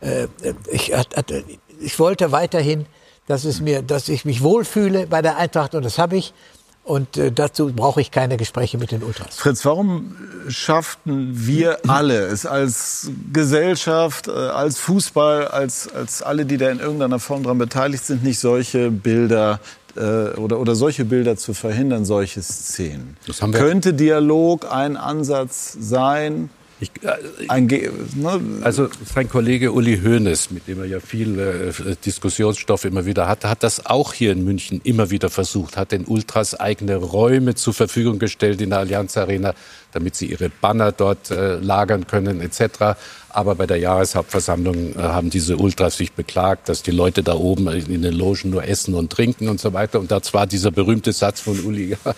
äh, 0.00 0.28
ich, 0.70 0.94
hatte, 0.94 1.44
ich 1.80 1.98
wollte 1.98 2.30
weiterhin, 2.30 2.86
dass 3.26 3.44
es 3.44 3.60
mir, 3.60 3.82
dass 3.82 4.08
ich 4.08 4.24
mich 4.24 4.42
wohlfühle 4.42 5.06
bei 5.06 5.22
der 5.22 5.36
Eintracht 5.36 5.74
und 5.74 5.84
das 5.84 5.98
habe 5.98 6.16
ich. 6.16 6.34
Und 6.82 7.16
äh, 7.16 7.30
dazu 7.30 7.72
brauche 7.72 8.00
ich 8.00 8.10
keine 8.10 8.36
Gespräche 8.36 8.78
mit 8.78 8.90
den 8.90 9.02
Ultras. 9.02 9.36
Fritz, 9.36 9.64
warum 9.64 10.16
schafften 10.48 11.46
wir 11.46 11.78
alle 11.86 12.22
es 12.26 12.46
als 12.46 13.10
Gesellschaft, 13.32 14.28
äh, 14.28 14.30
als 14.32 14.78
Fußball, 14.78 15.48
als, 15.48 15.92
als 15.92 16.22
alle, 16.22 16.46
die 16.46 16.56
da 16.56 16.70
in 16.70 16.80
irgendeiner 16.80 17.18
Form 17.18 17.42
daran 17.42 17.58
beteiligt 17.58 18.04
sind, 18.04 18.24
nicht 18.24 18.38
solche 18.38 18.90
Bilder 18.90 19.60
äh, 19.94 20.00
oder, 20.38 20.58
oder 20.58 20.74
solche 20.74 21.04
Bilder 21.04 21.36
zu 21.36 21.54
verhindern, 21.54 22.04
solche 22.04 22.42
Szenen? 22.42 23.16
Könnte 23.52 23.92
Dialog 23.94 24.70
ein 24.70 24.96
Ansatz 24.96 25.76
sein? 25.78 26.50
Ich, 26.80 26.90
äh, 27.02 27.90
ne? 28.16 28.40
Also 28.62 28.88
sein 29.04 29.28
Kollege 29.28 29.72
Uli 29.72 30.00
Hoeneß, 30.02 30.50
mit 30.50 30.66
dem 30.66 30.80
er 30.80 30.86
ja 30.86 30.98
viel 30.98 31.38
äh, 31.38 31.96
Diskussionsstoff 32.04 32.86
immer 32.86 33.04
wieder 33.04 33.28
hatte, 33.28 33.50
hat 33.50 33.62
das 33.62 33.84
auch 33.84 34.14
hier 34.14 34.32
in 34.32 34.44
München 34.44 34.80
immer 34.82 35.10
wieder 35.10 35.28
versucht, 35.28 35.76
hat 35.76 35.92
den 35.92 36.06
Ultras 36.06 36.58
eigene 36.58 36.96
Räume 36.96 37.54
zur 37.54 37.74
Verfügung 37.74 38.18
gestellt 38.18 38.62
in 38.62 38.70
der 38.70 38.78
Allianz 38.78 39.18
Arena, 39.18 39.54
damit 39.92 40.16
sie 40.16 40.26
ihre 40.26 40.48
Banner 40.48 40.90
dort 40.90 41.30
äh, 41.30 41.56
lagern 41.56 42.06
können 42.06 42.40
etc. 42.40 42.96
Aber 43.32 43.54
bei 43.54 43.66
der 43.66 43.78
Jahreshauptversammlung 43.78 44.94
äh, 44.94 44.98
haben 44.98 45.30
diese 45.30 45.56
Ultras 45.56 45.96
sich 45.96 46.12
beklagt, 46.12 46.68
dass 46.68 46.82
die 46.82 46.90
Leute 46.90 47.22
da 47.22 47.34
oben 47.34 47.68
in 47.68 48.02
den 48.02 48.14
Logen 48.14 48.50
nur 48.50 48.64
essen 48.64 48.94
und 48.94 49.10
trinken 49.10 49.48
und 49.48 49.60
so 49.60 49.72
weiter. 49.72 50.00
Und 50.00 50.10
das 50.10 50.34
war 50.34 50.46
dieser 50.46 50.70
berühmte 50.70 51.12
Satz 51.12 51.40
von 51.40 51.58
Uli, 51.60 51.96
ja, 52.04 52.14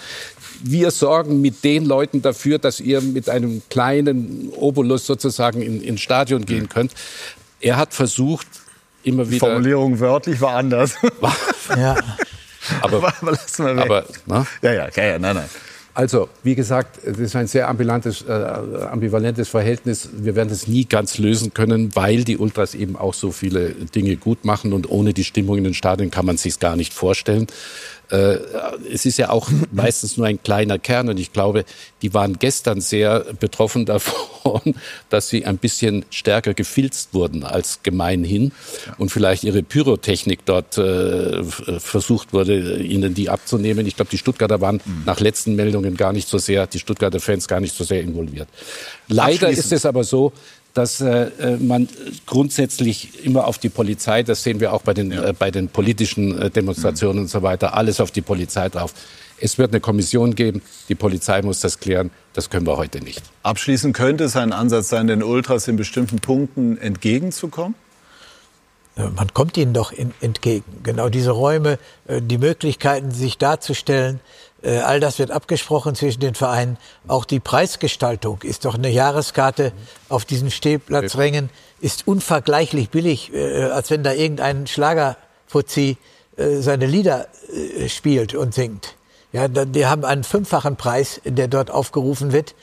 wir 0.64 0.90
sorgen 0.90 1.40
mit 1.40 1.64
den 1.64 1.84
Leuten 1.84 2.22
dafür, 2.22 2.58
dass 2.58 2.80
ihr 2.80 3.00
mit 3.00 3.28
einem 3.28 3.62
kleinen 3.68 4.50
Obolus 4.50 5.06
sozusagen 5.06 5.60
in, 5.60 5.82
ins 5.82 6.00
Stadion 6.00 6.46
gehen 6.46 6.68
könnt. 6.68 6.92
Er 7.60 7.76
hat 7.76 7.94
versucht, 7.94 8.46
immer 9.02 9.24
wieder. 9.26 9.32
Die 9.32 9.38
Formulierung 9.40 10.00
wörtlich 10.00 10.40
war 10.40 10.56
anders. 10.56 10.94
ja. 11.76 11.96
Aber, 12.80 13.12
aber 13.20 13.32
lassen 13.32 13.66
wir 13.66 13.76
weg. 13.76 13.84
Aber, 13.86 14.04
ne? 14.26 14.46
ja, 14.62 14.72
ja, 14.72 14.88
ja, 14.94 15.04
ja, 15.04 15.18
nein, 15.18 15.34
nein. 15.34 15.48
Also, 15.94 16.30
wie 16.42 16.54
gesagt, 16.54 17.00
das 17.04 17.18
ist 17.18 17.36
ein 17.36 17.46
sehr 17.46 17.68
ambivalentes, 17.68 18.22
äh, 18.22 18.32
ambivalentes 18.32 19.50
Verhältnis. 19.50 20.08
Wir 20.12 20.34
werden 20.34 20.48
es 20.48 20.66
nie 20.66 20.86
ganz 20.86 21.18
lösen 21.18 21.52
können, 21.52 21.94
weil 21.94 22.24
die 22.24 22.38
Ultras 22.38 22.74
eben 22.74 22.96
auch 22.96 23.12
so 23.12 23.30
viele 23.30 23.70
Dinge 23.70 24.16
gut 24.16 24.46
machen 24.46 24.72
und 24.72 24.88
ohne 24.88 25.12
die 25.12 25.24
Stimmung 25.24 25.58
in 25.58 25.64
den 25.64 25.74
Stadien 25.74 26.10
kann 26.10 26.24
man 26.24 26.38
sich 26.38 26.58
gar 26.58 26.76
nicht 26.76 26.94
vorstellen. 26.94 27.46
Äh, 28.12 28.38
es 28.92 29.06
ist 29.06 29.16
ja 29.16 29.30
auch 29.30 29.48
meistens 29.72 30.16
nur 30.16 30.26
ein 30.26 30.42
kleiner 30.42 30.78
Kern 30.78 31.08
und 31.08 31.18
ich 31.18 31.32
glaube, 31.32 31.64
die 32.02 32.12
waren 32.12 32.38
gestern 32.38 32.80
sehr 32.80 33.20
betroffen 33.40 33.86
davon, 33.86 34.74
dass 35.08 35.30
sie 35.30 35.46
ein 35.46 35.56
bisschen 35.56 36.04
stärker 36.10 36.52
gefilzt 36.52 37.14
wurden 37.14 37.42
als 37.44 37.80
gemeinhin 37.82 38.52
und 38.98 39.10
vielleicht 39.10 39.44
ihre 39.44 39.62
Pyrotechnik 39.62 40.44
dort 40.44 40.76
äh, 40.76 41.42
versucht 41.42 42.32
wurde, 42.34 42.78
ihnen 42.82 43.14
die 43.14 43.30
abzunehmen. 43.30 43.86
Ich 43.86 43.96
glaube, 43.96 44.10
die 44.10 44.18
Stuttgarter 44.18 44.60
waren 44.60 44.80
mhm. 44.84 45.02
nach 45.06 45.20
letzten 45.20 45.56
Meldungen 45.56 45.96
gar 45.96 46.12
nicht 46.12 46.28
so 46.28 46.36
sehr, 46.36 46.66
die 46.66 46.78
Stuttgarter 46.78 47.20
Fans 47.20 47.48
gar 47.48 47.60
nicht 47.60 47.74
so 47.74 47.84
sehr 47.84 48.02
involviert. 48.02 48.48
Leider 49.08 49.48
ist 49.48 49.72
es 49.72 49.86
aber 49.86 50.04
so, 50.04 50.32
dass 50.74 51.00
äh, 51.00 51.24
äh, 51.38 51.56
man 51.58 51.88
grundsätzlich 52.26 53.24
immer 53.24 53.46
auf 53.46 53.58
die 53.58 53.68
Polizei, 53.68 54.22
das 54.22 54.42
sehen 54.42 54.60
wir 54.60 54.72
auch 54.72 54.82
bei 54.82 54.94
den, 54.94 55.10
ja. 55.10 55.24
äh, 55.24 55.32
bei 55.32 55.50
den 55.50 55.68
politischen 55.68 56.40
äh, 56.40 56.50
Demonstrationen 56.50 57.16
mhm. 57.16 57.22
und 57.22 57.28
so 57.28 57.42
weiter, 57.42 57.74
alles 57.74 58.00
auf 58.00 58.10
die 58.10 58.22
Polizei 58.22 58.68
drauf. 58.68 58.94
Es 59.38 59.58
wird 59.58 59.72
eine 59.72 59.80
Kommission 59.80 60.34
geben, 60.34 60.62
die 60.88 60.94
Polizei 60.94 61.42
muss 61.42 61.60
das 61.60 61.80
klären, 61.80 62.10
das 62.32 62.48
können 62.48 62.66
wir 62.66 62.76
heute 62.76 63.00
nicht. 63.00 63.22
Abschließend 63.42 63.94
könnte 63.94 64.24
es 64.24 64.36
ein 64.36 64.52
Ansatz 64.52 64.88
sein, 64.88 65.08
den 65.08 65.22
Ultras 65.22 65.66
in 65.68 65.76
bestimmten 65.76 66.20
Punkten 66.20 66.78
entgegenzukommen? 66.78 67.74
Man 68.94 69.32
kommt 69.32 69.56
ihnen 69.56 69.72
doch 69.72 69.92
entgegen. 70.20 70.64
Genau 70.82 71.08
diese 71.08 71.30
Räume, 71.30 71.78
äh, 72.06 72.20
die 72.20 72.36
Möglichkeiten, 72.36 73.10
sich 73.10 73.38
darzustellen, 73.38 74.16
äh, 74.16 74.51
all 74.64 75.00
das 75.00 75.18
wird 75.18 75.30
abgesprochen 75.30 75.94
zwischen 75.94 76.20
den 76.20 76.34
Vereinen. 76.34 76.78
Auch 77.08 77.24
die 77.24 77.40
Preisgestaltung 77.40 78.42
ist 78.42 78.64
doch 78.64 78.74
eine 78.74 78.90
Jahreskarte 78.90 79.72
auf 80.08 80.24
diesen 80.24 80.50
Stehplatzrängen 80.50 81.50
ist 81.82 82.06
unvergleichlich 82.06 82.90
billig, 82.90 83.34
äh, 83.34 83.64
als 83.64 83.90
wenn 83.90 84.02
da 84.02 84.12
irgendein 84.12 84.66
Schlagerfuzzi 84.66 85.98
äh, 86.36 86.60
seine 86.60 86.86
Lieder 86.86 87.26
spielt 87.88 88.34
und 88.34 88.54
singt. 88.54 88.94
Ja, 89.32 89.46
die 89.48 89.86
haben 89.86 90.04
einen 90.04 90.24
fünffachen 90.24 90.76
Preis, 90.76 91.20
der 91.24 91.48
dort 91.48 91.70
aufgerufen 91.70 92.32
wird. 92.32 92.54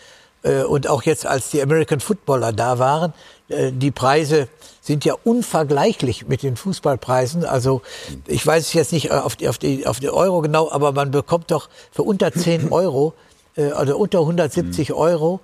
Und 0.42 0.88
auch 0.88 1.04
jetzt, 1.04 1.26
als 1.26 1.52
die 1.52 1.62
American 1.62 2.00
Footballer 2.00 2.54
da 2.54 2.80
waren, 2.80 3.14
die 3.50 3.92
Preise 3.92 4.48
sind 4.90 5.06
ja 5.06 5.14
unvergleichlich 5.24 6.28
mit 6.28 6.42
den 6.42 6.56
Fußballpreisen. 6.56 7.46
Also 7.46 7.84
ich 8.26 8.46
weiß 8.46 8.64
es 8.64 8.74
jetzt 8.74 8.92
nicht 8.92 9.12
auf 9.12 9.36
die, 9.36 9.48
auf 9.48 9.60
die, 9.60 9.86
auf 9.86 10.00
die 10.00 10.10
Euro 10.10 10.42
genau, 10.42 10.72
aber 10.72 10.94
man 10.94 11.12
bekommt 11.12 11.52
doch 11.52 11.70
für 11.92 12.02
unter 12.02 12.34
10 12.34 12.70
Euro 12.72 13.14
äh, 13.56 13.68
oder 13.68 13.98
unter 13.98 14.22
170 14.22 14.94
Euro 14.94 15.42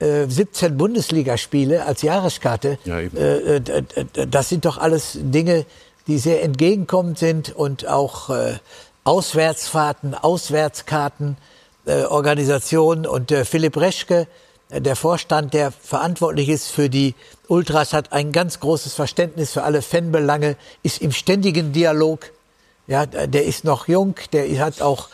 äh, 0.00 0.26
17 0.26 0.76
Bundesligaspiele 0.76 1.86
als 1.86 2.02
Jahreskarte. 2.02 2.80
Ja, 2.84 2.98
äh, 2.98 3.62
das 4.28 4.48
sind 4.48 4.64
doch 4.64 4.78
alles 4.78 5.12
Dinge, 5.14 5.64
die 6.08 6.18
sehr 6.18 6.42
entgegenkommend 6.42 7.20
sind 7.20 7.54
und 7.54 7.86
auch 7.86 8.30
äh, 8.30 8.54
Auswärtsfahrten, 9.04 10.16
Auswärtskarten, 10.16 11.36
äh, 11.86 12.02
Organisationen 12.02 13.06
und 13.06 13.30
äh, 13.30 13.44
Philipp 13.44 13.76
Reschke, 13.76 14.26
der 14.70 14.96
Vorstand, 14.96 15.54
der 15.54 15.72
verantwortlich 15.72 16.48
ist 16.48 16.68
für 16.68 16.90
die 16.90 17.14
Ultras, 17.46 17.92
hat 17.92 18.12
ein 18.12 18.32
ganz 18.32 18.60
großes 18.60 18.94
Verständnis 18.94 19.52
für 19.52 19.62
alle 19.62 19.82
Fanbelange, 19.82 20.56
ist 20.82 21.00
im 21.00 21.12
ständigen 21.12 21.72
Dialog. 21.72 22.30
Ja, 22.86 23.04
der 23.04 23.44
ist 23.44 23.64
noch 23.64 23.86
jung, 23.86 24.14
der 24.32 24.64
hat 24.64 24.80
auch, 24.80 25.08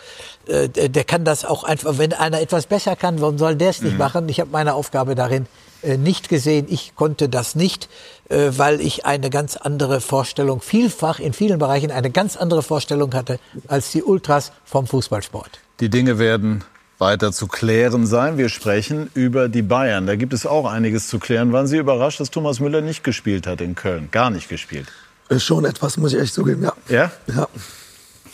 äh, 0.47 0.69
der 0.69 1.03
kann 1.03 1.25
das 1.25 1.45
auch 1.45 1.65
einfach, 1.65 1.99
wenn 1.99 2.13
einer 2.13 2.41
etwas 2.41 2.67
besser 2.67 2.95
kann, 2.95 3.21
warum 3.21 3.37
soll 3.37 3.57
der 3.57 3.71
es 3.71 3.83
nicht 3.83 3.95
mhm. 3.95 3.99
machen? 3.99 4.29
Ich 4.29 4.39
habe 4.39 4.51
meine 4.51 4.75
Aufgabe 4.75 5.17
darin 5.17 5.47
äh, 5.83 5.97
nicht 5.97 6.29
gesehen. 6.29 6.67
Ich 6.69 6.95
konnte 6.95 7.29
das 7.29 7.57
nicht, 7.57 7.89
äh, 8.29 8.51
weil 8.57 8.81
ich 8.81 9.07
eine 9.07 9.29
ganz 9.29 9.57
andere 9.57 10.01
Vorstellung, 10.01 10.61
vielfach 10.61 11.19
in 11.19 11.33
vielen 11.33 11.59
Bereichen 11.59 11.91
eine 11.91 12.11
ganz 12.11 12.37
andere 12.37 12.63
Vorstellung 12.63 13.13
hatte 13.13 13.41
als 13.67 13.91
die 13.91 14.05
Ultras 14.05 14.53
vom 14.65 14.87
Fußballsport. 14.87 15.59
Die 15.81 15.91
Dinge 15.91 16.21
werden 16.21 16.65
weiter 16.99 17.33
zu 17.33 17.47
klären 17.47 18.07
sein. 18.07 18.39
Wir 18.39 18.49
sprechen 18.49 19.11
über 19.15 19.49
die 19.49 19.63
Bayern. 19.63 20.07
Da 20.07 20.17
gibt 20.17 20.33
es 20.33 20.47
auch 20.47 20.67
einiges 20.67 21.09
zu 21.09 21.19
klären. 21.19 21.53
Waren 21.53 21.67
Sie 21.67 21.79
überrascht, 21.79 22.21
dass 22.21 22.31
Thomas 22.31 22.61
Müller 22.61 22.81
nicht 22.81 23.05
gespielt 23.05 23.47
hat 23.47 23.61
in 23.61 23.75
Köln? 23.75 24.09
Gar 24.11 24.31
nicht 24.31 24.49
gespielt? 24.49 24.87
Ist 25.29 25.45
schon 25.45 25.65
etwas, 25.65 25.97
muss 25.97 26.13
ich 26.13 26.21
echt 26.21 26.35
zugeben, 26.35 26.63
ja. 26.63 26.73
Ja? 26.89 27.11
Ja. 27.35 27.49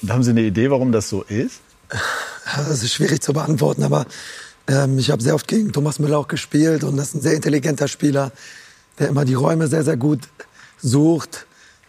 Haben 0.08 0.22
Sie 0.22 0.30
eine 0.30 0.42
Idee, 0.42 0.70
warum 0.70 0.92
das 0.92 1.08
so 1.08 1.22
ist? 1.22 1.60
Das 2.56 2.82
ist 2.82 2.94
schwierig 2.94 3.20
zu 3.22 3.32
beantworten, 3.32 3.84
aber 3.84 4.06
ähm, 4.66 4.98
ich 4.98 5.12
habe 5.12 5.22
sehr 5.22 5.36
oft 5.36 5.46
gegen 5.46 5.72
Thomas 5.72 6.00
Müller 6.00 6.18
auch 6.18 6.26
gespielt 6.26 6.82
und 6.82 6.96
das 6.96 7.08
ist 7.08 7.14
ein 7.14 7.20
sehr 7.20 7.34
intelligenter 7.34 7.86
Spieler, 7.86 8.32
der 8.98 9.08
immer 9.08 9.24
die 9.24 9.34
Räume 9.34 9.68
sehr, 9.68 9.84
sehr 9.84 9.96
gut 9.96 10.20
sucht, 10.82 11.46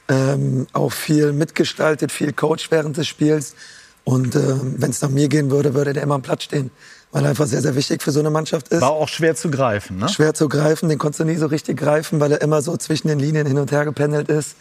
ähm, 0.08 0.68
auch 0.74 0.92
viel 0.92 1.34
mitgestaltet, 1.34 2.12
viel 2.12 2.32
Coach 2.34 2.70
während 2.70 2.98
des 2.98 3.08
Spiels. 3.08 3.56
Und 4.04 4.36
äh, 4.36 4.56
wenn 4.62 4.90
es 4.90 5.02
nach 5.02 5.10
mir 5.10 5.28
gehen 5.28 5.52
würde, 5.52 5.74
würde 5.74 5.94
der 5.94 6.04
immer 6.04 6.16
am 6.16 6.22
Platz 6.22 6.44
stehen. 6.44 6.72
Weil 7.12 7.24
er 7.24 7.30
einfach 7.30 7.46
sehr, 7.46 7.62
sehr 7.62 7.76
wichtig 7.76 8.02
für 8.02 8.12
so 8.12 8.20
eine 8.20 8.30
Mannschaft 8.30 8.70
ist. 8.70 8.82
War 8.82 8.92
auch 8.92 9.08
schwer 9.08 9.36
zu 9.36 9.52
greifen, 9.52 9.98
ne? 9.98 10.10
Schwer 10.10 10.34
zu 10.34 10.48
greifen, 10.48 10.90
den 10.90 10.98
konntest 10.98 11.20
du 11.20 11.26
nie 11.26 11.36
so 11.36 11.48
richtig 11.48 11.78
greifen, 11.78 12.20
weil 12.20 12.32
er 12.32 12.42
immer 12.42 12.62
so 12.62 12.78
zwischen 12.78 13.10
den 13.10 13.20
Linien 13.20 13.46
hin 13.46 13.58
und 13.58 13.72
her 13.72 13.86
gependelt 13.86 14.30
ist. 14.30 14.56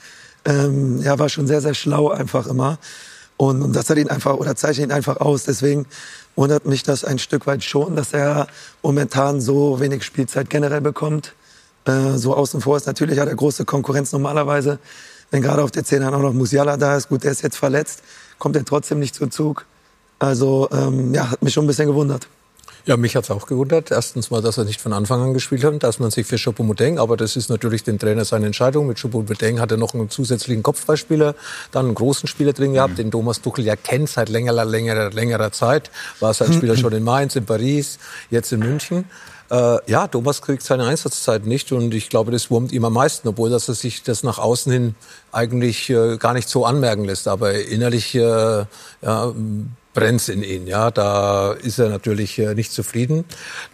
Ähm, 0.45 1.01
ja, 1.01 1.19
war 1.19 1.29
schon 1.29 1.47
sehr, 1.47 1.61
sehr 1.61 1.75
schlau 1.75 2.11
einfach 2.11 2.47
immer. 2.47 2.79
Und, 3.37 3.63
und 3.63 3.75
das 3.75 3.89
hat 3.89 3.97
ihn 3.99 4.11
einfach, 4.11 4.35
oder 4.35 4.57
zeichnet 4.57 4.89
ihn 4.89 4.93
einfach 4.93 5.19
aus. 5.19 5.45
Deswegen 5.45 5.87
wundert 6.37 6.67
mich 6.67 6.83
das 6.83 7.05
ein 7.05 7.19
Stück 7.19 7.47
weit 7.47 7.65
schon, 7.65 7.97
dass 7.97 8.13
er 8.13 8.49
momentan 8.83 9.41
so 9.41 9.81
wenig 9.81 10.03
Spielzeit 10.03 10.51
generell 10.51 10.81
bekommt. 10.81 11.35
Äh, 11.87 12.17
so 12.17 12.35
außen 12.35 12.61
vor 12.61 12.77
ist 12.77 12.87
natürlich 12.87 13.19
hat 13.19 13.29
er 13.29 13.35
große 13.35 13.65
Konkurrenz 13.65 14.13
normalerweise. 14.13 14.79
Wenn 15.31 15.43
gerade 15.43 15.63
auf 15.63 15.71
der 15.71 15.85
10 15.85 16.03
auch 16.03 16.21
noch 16.21 16.33
Musiala 16.33 16.77
da 16.77 16.97
ist, 16.97 17.09
gut, 17.09 17.23
der 17.23 17.31
ist 17.31 17.43
jetzt 17.43 17.57
verletzt 17.57 18.03
kommt 18.41 18.57
er 18.57 18.65
trotzdem 18.65 18.99
nicht 18.99 19.15
zu 19.15 19.29
Zug. 19.29 19.67
Also 20.19 20.69
ähm, 20.73 21.15
ja, 21.15 21.31
hat 21.31 21.43
mich 21.43 21.55
schon 21.55 21.65
ein 21.65 21.69
bisschen 21.69 21.87
gewundert. 21.87 22.27
Ja, 22.87 22.97
mich 22.97 23.15
hat's 23.15 23.31
auch 23.31 23.47
gewundert. 23.47 23.91
Erstens 23.91 24.31
mal, 24.31 24.41
dass 24.41 24.59
er 24.59 24.65
nicht 24.65 24.81
von 24.81 24.93
Anfang 24.93 25.23
an 25.23 25.35
gespielt 25.35 25.63
hat, 25.65 25.83
dass 25.83 25.99
man 25.99 26.11
sich 26.11 26.27
für 26.27 26.37
Choupo-Moting, 26.37 26.99
aber 26.99 27.17
das 27.17 27.37
ist 27.37 27.51
natürlich 27.51 27.85
den 27.85 27.99
Trainer 27.99 28.25
seine 28.25 28.47
Entscheidung. 28.47 28.87
Mit 28.87 28.99
Choupo-Moting 28.99 29.61
hat 29.61 29.71
er 29.71 29.77
noch 29.77 29.95
einen 29.95 30.09
zusätzlichen 30.09 30.63
Kopfballspieler, 30.63 31.35
dann 31.73 31.87
einen 31.87 31.95
großen 31.95 32.27
Spieler 32.27 32.53
drin 32.53 32.73
gehabt, 32.73 32.95
mhm. 32.95 32.97
den 32.97 33.11
Thomas 33.11 33.43
Tuchel 33.43 33.67
ja 33.67 33.77
kennt 33.77 34.09
seit 34.09 34.29
längerer, 34.31 34.65
längerer, 34.65 35.11
längerer 35.11 35.53
Zeit. 35.53 35.91
War 36.21 36.33
sein 36.33 36.53
Spieler 36.53 36.77
schon 36.77 36.93
in 36.93 37.05
Mainz, 37.05 37.37
in 37.37 37.45
Paris, 37.45 37.99
jetzt 38.31 38.51
in 38.53 38.61
München. 38.61 39.05
Äh, 39.51 39.79
ja, 39.91 40.07
Thomas 40.07 40.43
kriegt 40.43 40.63
seine 40.63 40.87
Einsatzzeit 40.87 41.45
nicht 41.45 41.73
und 41.73 41.93
ich 41.93 42.09
glaube, 42.09 42.31
das 42.31 42.51
wurmt 42.51 42.71
ihm 42.71 42.85
am 42.85 42.93
meisten, 42.93 43.27
obwohl 43.27 43.51
dass 43.51 43.69
er 43.69 43.75
sich 43.75 44.03
das 44.03 44.23
nach 44.23 44.39
außen 44.39 44.73
hin 44.73 44.95
eigentlich 45.33 45.91
äh, 45.91 46.19
gar 46.19 46.35
nicht 46.35 46.49
so 46.49 46.65
anmerken 46.65 47.05
lässt. 47.05 47.27
Aber 47.27 47.53
innerlich 47.55 48.15
äh, 48.15 48.21
ja, 49.03 49.35
brennt 49.93 50.29
in 50.29 50.43
ihn. 50.43 50.67
Ja, 50.67 50.91
da 50.91 51.53
ist 51.53 51.79
er 51.79 51.89
natürlich 51.89 52.39
äh, 52.39 52.55
nicht 52.55 52.73
zufrieden. 52.73 53.25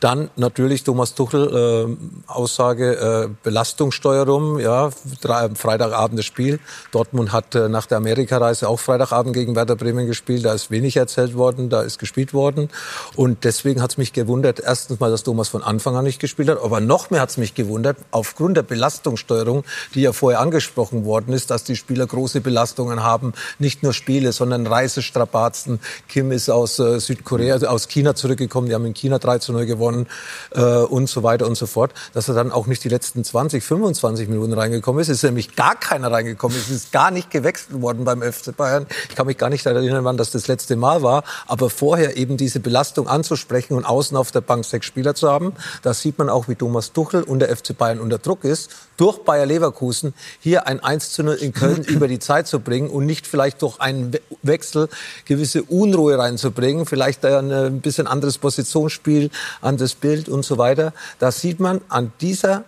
Dann 0.01 0.31
natürlich 0.37 0.83
Thomas 0.83 1.15
Tuchel 1.15 1.97
äh, 2.29 2.31
Aussage 2.31 3.27
äh, 3.27 3.29
Belastungssteuerung. 3.43 4.59
Ja, 4.59 4.91
drei, 5.21 5.51
Freitagabend 5.55 6.19
das 6.19 6.27
Spiel. 6.27 6.59
Dortmund 6.91 7.33
hat 7.33 7.55
äh, 7.55 7.69
nach 7.69 7.87
der 7.87 7.99
Amerikareise 7.99 8.69
auch 8.69 8.81
Freitagabend 8.81 9.35
gegen 9.35 9.55
Werder 9.57 9.77
Bremen 9.77 10.07
gespielt. 10.07 10.45
Da 10.45 10.55
ist 10.55 10.71
wenig 10.71 10.97
erzählt 10.97 11.35
worden, 11.35 11.69
da 11.69 11.83
ist 11.83 11.99
gespielt 11.99 12.33
worden. 12.33 12.71
Und 13.15 13.45
deswegen 13.45 13.83
hat 13.83 13.91
es 13.91 13.99
mich 13.99 14.15
gewundert. 14.15 14.61
Erstens 14.61 15.01
mal, 15.01 15.11
dass 15.11 15.23
Thomas 15.23 15.49
von 15.49 15.63
Anfang 15.63 15.97
an 15.97 16.05
nicht 16.05 16.21
gespielt 16.21 16.49
hat. 16.49 16.63
Aber 16.63 16.81
noch 16.81 17.11
mehr 17.11 17.21
hat 17.21 17.31
es 17.31 17.37
mich 17.37 17.55
gewundert 17.55 17.99
aufgrund 18.11 18.57
der 18.57 18.63
Belastungssteuerung, 18.63 19.65
die 19.95 20.03
ja 20.03 20.13
vorher 20.13 20.41
angesprochen 20.41 21.05
worden 21.05 21.35
ist, 21.35 21.51
dass 21.51 21.65
die 21.65 21.77
Spieler 21.77 22.07
große 22.07 22.41
Belastungen 22.41 23.03
haben, 23.03 23.35
nicht 23.59 23.83
nur 23.83 23.93
Spiele, 23.93 24.33
sondern 24.33 24.67
Reisestrapazen 24.67 25.81
Kim 26.09 26.33
ist 26.33 26.49
aus 26.49 26.79
äh, 26.79 26.99
Südkorea, 27.01 27.55
also 27.55 27.67
aus 27.67 27.89
China 27.89 28.15
zurückgekommen. 28.15 28.69
Die 28.69 28.75
haben 28.75 28.87
in 28.87 28.95
China 28.95 29.19
3 29.19 29.39
zu 29.39 29.53
0 29.53 29.67
gewonnen 29.67 30.07
äh, 30.55 30.61
und 30.61 31.09
so 31.09 31.23
weiter 31.23 31.47
und 31.47 31.57
so 31.57 31.67
fort. 31.67 31.93
Dass 32.15 32.29
er 32.29 32.35
dann 32.35 32.53
auch 32.53 32.67
nicht 32.67 32.83
die 32.85 32.89
letzten 32.89 33.25
20, 33.25 33.63
25 33.63 34.29
Minuten 34.29 34.53
reingekommen 34.53 35.01
ist. 35.03 35.09
Es 35.09 35.19
ist 35.19 35.25
nämlich 35.25 35.57
gar 35.57 35.77
keiner 35.77 36.11
reingekommen. 36.11 36.57
Es 36.57 36.71
ist 36.71 36.93
gar 36.93 37.11
nicht 37.11 37.31
gewechselt 37.31 37.83
worden 37.83 38.05
beim 38.05 38.23
FC 38.23 38.57
Bayern. 38.57 38.87
Ich 39.09 39.17
kann 39.17 39.27
mich 39.27 39.39
gar 39.39 39.51
nicht 39.51 39.67
erinnern, 39.67 40.05
wann 40.05 40.17
das 40.17 40.31
das 40.31 40.47
letzte 40.47 40.77
Mal 40.77 41.03
war. 41.03 41.25
Aber 41.47 41.71
vorher 41.71 42.17
eben 42.17 42.37
diese 42.37 42.61
Belastung 42.61 43.09
anzusprechen 43.09 43.75
und 43.75 43.85
außen 43.85 44.17
auf 44.17 44.31
der 44.31 44.41
Bank 44.41 44.65
sechs 44.65 44.87
Spieler 44.87 45.15
zu 45.15 45.31
haben, 45.31 45.53
da 45.83 45.93
sieht 45.93 46.19
man 46.19 46.29
auch, 46.29 46.49
wie 46.49 46.55
Thomas 46.55 46.93
Tuchel 46.93 47.23
und 47.23 47.41
der 47.41 47.55
FC 47.55 47.77
Bayern 47.77 48.01
unter 48.01 48.19
Druck 48.19 48.45
ist, 48.45 48.71
durch 48.97 49.19
Bayer 49.19 49.45
Leverkusen 49.45 50.15
hier 50.41 50.67
ein 50.67 50.81
1 50.81 51.13
zu 51.13 51.23
0 51.23 51.35
in 51.35 51.53
Köln 51.53 51.85
über 51.89 52.09
die 52.09 52.19
Zeit 52.19 52.47
zu 52.47 52.61
bringen 52.61 52.89
und 52.89 53.05
nicht 53.05 53.27
vielleicht 53.27 53.63
durch 53.63 53.81
einen 53.81 54.13
Wechsel 54.43 54.89
gewisse 55.27 55.63
Unruhe 55.65 55.96
Unruhe 55.97 56.19
reinzubringen, 56.19 56.85
vielleicht 56.85 57.25
ein 57.25 57.81
bisschen 57.81 58.07
anderes 58.07 58.37
Positionsspiel, 58.37 59.31
anderes 59.63 59.95
Bild 59.95 60.29
und 60.29 60.45
so 60.45 60.59
weiter. 60.59 60.93
Da 61.19 61.33
sieht 61.33 61.59
man 61.59 61.81
an 61.89 62.13
dieser 62.21 62.65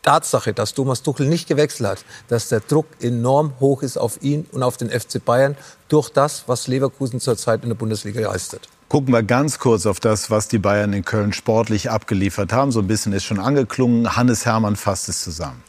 Tatsache, 0.00 0.54
dass 0.54 0.72
Thomas 0.72 1.02
Tuchel 1.02 1.28
nicht 1.28 1.48
gewechselt 1.48 1.88
hat, 1.90 2.04
dass 2.28 2.48
der 2.48 2.60
Druck 2.60 2.86
enorm 3.00 3.52
hoch 3.60 3.82
ist 3.82 3.98
auf 3.98 4.22
ihn 4.22 4.46
und 4.52 4.62
auf 4.62 4.78
den 4.78 4.88
FC 4.88 5.22
Bayern 5.22 5.56
durch 5.88 6.08
das, 6.08 6.44
was 6.46 6.66
Leverkusen 6.66 7.20
zurzeit 7.20 7.62
in 7.62 7.68
der 7.68 7.76
Bundesliga 7.76 8.20
leistet. 8.20 8.68
Gucken 8.88 9.12
wir 9.12 9.22
ganz 9.22 9.58
kurz 9.58 9.84
auf 9.84 10.00
das, 10.00 10.30
was 10.30 10.48
die 10.48 10.58
Bayern 10.58 10.94
in 10.94 11.04
Köln 11.04 11.32
sportlich 11.34 11.90
abgeliefert 11.90 12.52
haben. 12.52 12.72
So 12.72 12.80
ein 12.80 12.86
bisschen 12.86 13.12
ist 13.12 13.24
schon 13.24 13.40
angeklungen. 13.40 14.16
Hannes 14.16 14.46
Hermann 14.46 14.76
fasst 14.76 15.08
es 15.08 15.22
zusammen. 15.22 15.62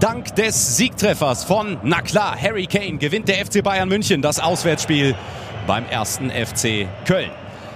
Dank 0.00 0.34
des 0.34 0.78
Siegtreffers 0.78 1.44
von, 1.44 1.76
na 1.82 2.00
klar, 2.00 2.34
Harry 2.40 2.64
Kane 2.66 2.96
gewinnt 2.96 3.28
der 3.28 3.44
FC 3.44 3.62
Bayern 3.62 3.86
München 3.86 4.22
das 4.22 4.40
Auswärtsspiel 4.40 5.14
beim 5.66 5.84
ersten 5.84 6.30
FC 6.30 6.88
Köln. 7.04 7.30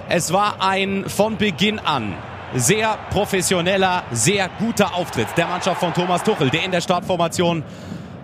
Es 0.08 0.32
war 0.32 0.62
ein 0.62 1.04
von 1.06 1.36
Beginn 1.36 1.78
an 1.78 2.14
sehr 2.54 2.96
professioneller, 3.10 4.04
sehr 4.10 4.48
guter 4.58 4.94
Auftritt 4.94 5.26
der 5.36 5.46
Mannschaft 5.48 5.78
von 5.78 5.92
Thomas 5.92 6.22
Tuchel, 6.22 6.48
der 6.48 6.64
in 6.64 6.70
der 6.70 6.80
Startformation 6.80 7.62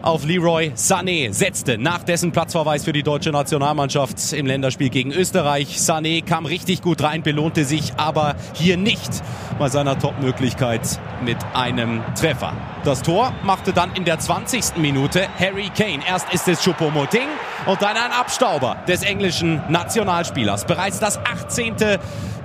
auf 0.03 0.25
Leroy 0.25 0.73
Sané 0.75 1.33
setzte 1.33 1.79
nach 1.79 2.03
dessen 2.03 2.33
Platzverweis 2.33 2.85
für 2.85 2.93
die 2.93 3.03
deutsche 3.03 3.31
Nationalmannschaft 3.31 4.33
im 4.33 4.47
Länderspiel 4.47 4.89
gegen 4.89 5.13
Österreich. 5.13 5.77
Sané 5.79 6.25
kam 6.25 6.47
richtig 6.47 6.83
gut 6.83 7.03
rein, 7.03 7.23
belohnte 7.23 7.65
sich 7.65 7.93
aber 7.97 8.37
hier 8.55 8.77
nicht 8.77 9.11
bei 9.59 9.69
seiner 9.69 9.99
Topmöglichkeit 9.99 10.81
mit 11.25 11.37
einem 11.55 12.03
Treffer. 12.19 12.53
Das 12.85 13.03
Tor 13.03 13.33
machte 13.43 13.73
dann 13.73 13.93
in 13.95 14.05
der 14.05 14.19
20. 14.19 14.77
Minute 14.79 15.29
Harry 15.39 15.71
Kane. 15.77 16.01
Erst 16.07 16.33
ist 16.33 16.49
es 16.49 16.63
Choupo-Moting 16.65 17.29
und 17.67 17.83
dann 17.83 17.97
ein 17.97 18.13
Abstauber 18.13 18.77
des 18.89 19.03
englischen 19.03 19.63
Nationalspielers. 19.69 20.65
Bereits 20.65 20.99
das 20.99 21.19
18. 21.19 21.77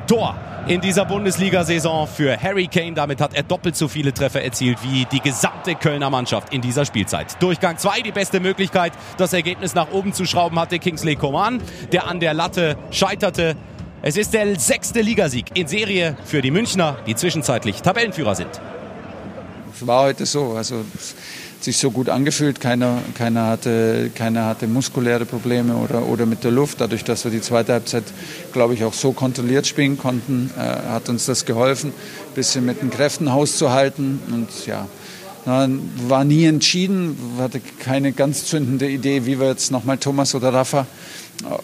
Tor 0.08 0.36
in 0.68 0.82
dieser 0.82 1.06
Bundesliga-Saison 1.06 2.08
für 2.08 2.42
Harry 2.42 2.68
Kane. 2.68 2.94
Damit 2.94 3.22
hat 3.22 3.36
er 3.36 3.44
doppelt 3.44 3.76
so 3.76 3.88
viele 3.88 4.14
Treffer 4.14 4.42
erzielt 4.42 4.80
wie 4.82 5.06
die 5.06 5.20
gesamte 5.20 5.76
Kölner 5.76 6.10
Mannschaft 6.10 6.54
in 6.54 6.62
dieser 6.62 6.86
Spielzeit. 6.86 7.42
Durchgang 7.42 7.78
2, 7.78 8.02
die 8.02 8.12
beste 8.12 8.40
Möglichkeit, 8.40 8.94
das 9.18 9.34
Ergebnis 9.34 9.76
nach 9.76 9.92
oben 9.92 10.14
zu 10.14 10.26
schrauben, 10.26 10.60
hatte 10.60 10.80
Kingsley 10.80 11.16
Coman, 11.16 11.62
der 11.92 12.08
an 12.08 12.20
der 12.20 12.34
Latte 12.34 12.78
scheiterte. 12.90 13.56
Es 14.02 14.18
ist 14.18 14.34
der 14.34 14.60
sechste 14.60 15.02
Ligasieg 15.02 15.46
in 15.54 15.68
Serie 15.68 16.18
für 16.26 16.42
die 16.42 16.52
Münchner, 16.52 16.98
die 17.06 17.16
zwischenzeitlich 17.16 17.82
Tabellenführer 17.82 18.36
sind. 18.36 18.60
Es 19.74 19.86
war 19.86 20.04
heute 20.04 20.26
so. 20.26 20.54
Also 20.54 20.84
sich 21.66 21.78
so 21.78 21.92
gut 21.92 22.10
angefühlt. 22.10 22.62
Keiner, 22.62 23.02
keiner, 23.16 23.48
hatte, 23.48 24.12
keiner 24.16 24.46
hatte 24.46 24.68
muskuläre 24.68 25.26
Probleme 25.26 25.76
oder, 25.76 26.08
oder 26.08 26.26
mit 26.26 26.44
der 26.44 26.52
Luft. 26.52 26.80
Dadurch, 26.80 27.04
dass 27.04 27.26
wir 27.26 27.32
die 27.32 27.42
zweite 27.42 27.74
Halbzeit, 27.74 28.04
glaube 28.54 28.74
ich, 28.74 28.84
auch 28.84 28.94
so 28.94 29.12
kontrolliert 29.12 29.68
spielen 29.68 29.98
konnten, 29.98 30.52
äh, 30.58 30.62
hat 30.62 31.10
uns 31.10 31.26
das 31.26 31.46
geholfen, 31.46 31.90
ein 31.90 32.36
bisschen 32.36 32.66
mit 32.66 32.82
den 32.82 32.90
Kräften 32.90 33.34
hauszuhalten. 33.34 34.20
Und 34.32 34.48
ja, 34.66 34.88
war 35.46 36.24
nie 36.24 36.46
entschieden, 36.46 37.18
hatte 37.38 37.62
keine 37.80 38.14
ganz 38.14 38.46
zündende 38.46 38.90
Idee, 38.90 39.26
wie 39.26 39.40
wir 39.40 39.48
jetzt 39.48 39.72
nochmal 39.72 39.98
Thomas 39.98 40.34
oder 40.34 40.54
Rafa 40.54 40.88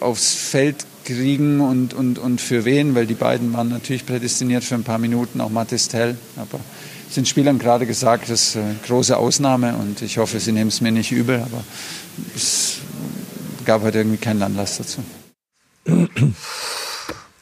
aufs 0.00 0.34
Feld 0.34 0.84
kriegen 1.04 1.60
und, 1.60 1.94
und, 1.94 2.18
und 2.18 2.40
für 2.40 2.64
wen, 2.64 2.94
weil 2.94 3.06
die 3.06 3.14
beiden 3.14 3.52
waren 3.52 3.68
natürlich 3.68 4.06
prädestiniert 4.06 4.62
für 4.62 4.76
ein 4.76 4.84
paar 4.84 4.98
Minuten, 4.98 5.40
auch 5.40 5.50
Mathis 5.50 5.88
Tell. 5.88 6.16
Aber 6.36 6.60
sind 7.12 7.28
Spielern 7.28 7.58
gerade 7.58 7.86
gesagt, 7.86 8.30
das 8.30 8.48
ist 8.48 8.56
eine 8.56 8.76
große 8.86 9.16
Ausnahme 9.16 9.74
und 9.76 10.02
ich 10.02 10.18
hoffe, 10.18 10.40
sie 10.40 10.52
nehmen 10.52 10.68
es 10.68 10.80
mir 10.80 10.92
nicht 10.92 11.12
übel, 11.12 11.40
aber 11.40 11.62
es 12.34 12.78
gab 13.64 13.82
heute 13.82 13.98
irgendwie 13.98 14.18
keinen 14.18 14.42
Anlass 14.42 14.78
dazu. 14.78 15.02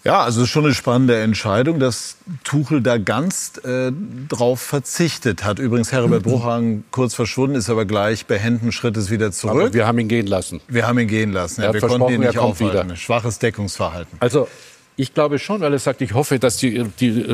Ja, 0.03 0.23
also 0.23 0.41
es 0.41 0.45
ist 0.47 0.51
schon 0.51 0.65
eine 0.65 0.75
spannende 0.75 1.21
Entscheidung, 1.21 1.79
dass 1.79 2.17
Tuchel 2.43 2.81
da 2.81 2.97
ganz 2.97 3.61
äh, 3.65 3.93
drauf 4.29 4.61
verzichtet 4.61 5.45
hat. 5.45 5.59
Übrigens, 5.59 5.93
Herbert 5.93 6.23
Bruchhagen 6.23 6.85
kurz 6.91 7.15
verschwunden, 7.15 7.55
ist 7.55 7.69
aber 7.69 7.85
gleich 7.85 8.25
behenden 8.25 8.73
Schrittes 8.73 9.11
wieder 9.11 9.31
zurück. 9.31 9.61
Aber 9.61 9.75
wir 9.75 9.87
haben 9.87 9.99
ihn 9.99 10.09
gehen 10.09 10.27
lassen. 10.27 10.61
Wir 10.69 10.89
haben 10.89 10.99
ihn 10.99 11.09
gehen 11.09 11.33
lassen. 11.33 11.63
Ja, 11.63 11.75
wir 11.75 11.83
konnten 11.83 12.15
ihn 12.15 12.21
nicht 12.21 12.39
aufhalten. 12.39 12.97
Schwaches 12.97 13.39
Deckungsverhalten. 13.41 14.17
Also 14.21 14.49
ich 14.97 15.15
glaube 15.15 15.39
schon, 15.39 15.61
weil 15.61 15.73
er 15.73 15.79
sagt, 15.79 16.01
ich 16.03 16.15
hoffe, 16.15 16.39
dass 16.39 16.59
die, 16.59 16.85
die, 17.01 17.25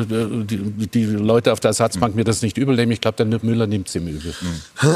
die, 0.45 0.87
die 0.87 1.05
Leute 1.05 1.51
auf 1.51 1.59
der 1.59 1.69
Ersatzbank 1.69 2.15
mir 2.15 2.23
das 2.23 2.41
nicht 2.41 2.57
übel 2.57 2.75
nehmen. 2.75 2.91
Ich 2.91 3.01
glaube, 3.01 3.23
der 3.25 3.39
Müller 3.43 3.67
nimmt 3.67 3.89
es 3.89 3.95
ihm 3.95 4.07
übel. 4.07 4.33
Mhm. 4.39 4.95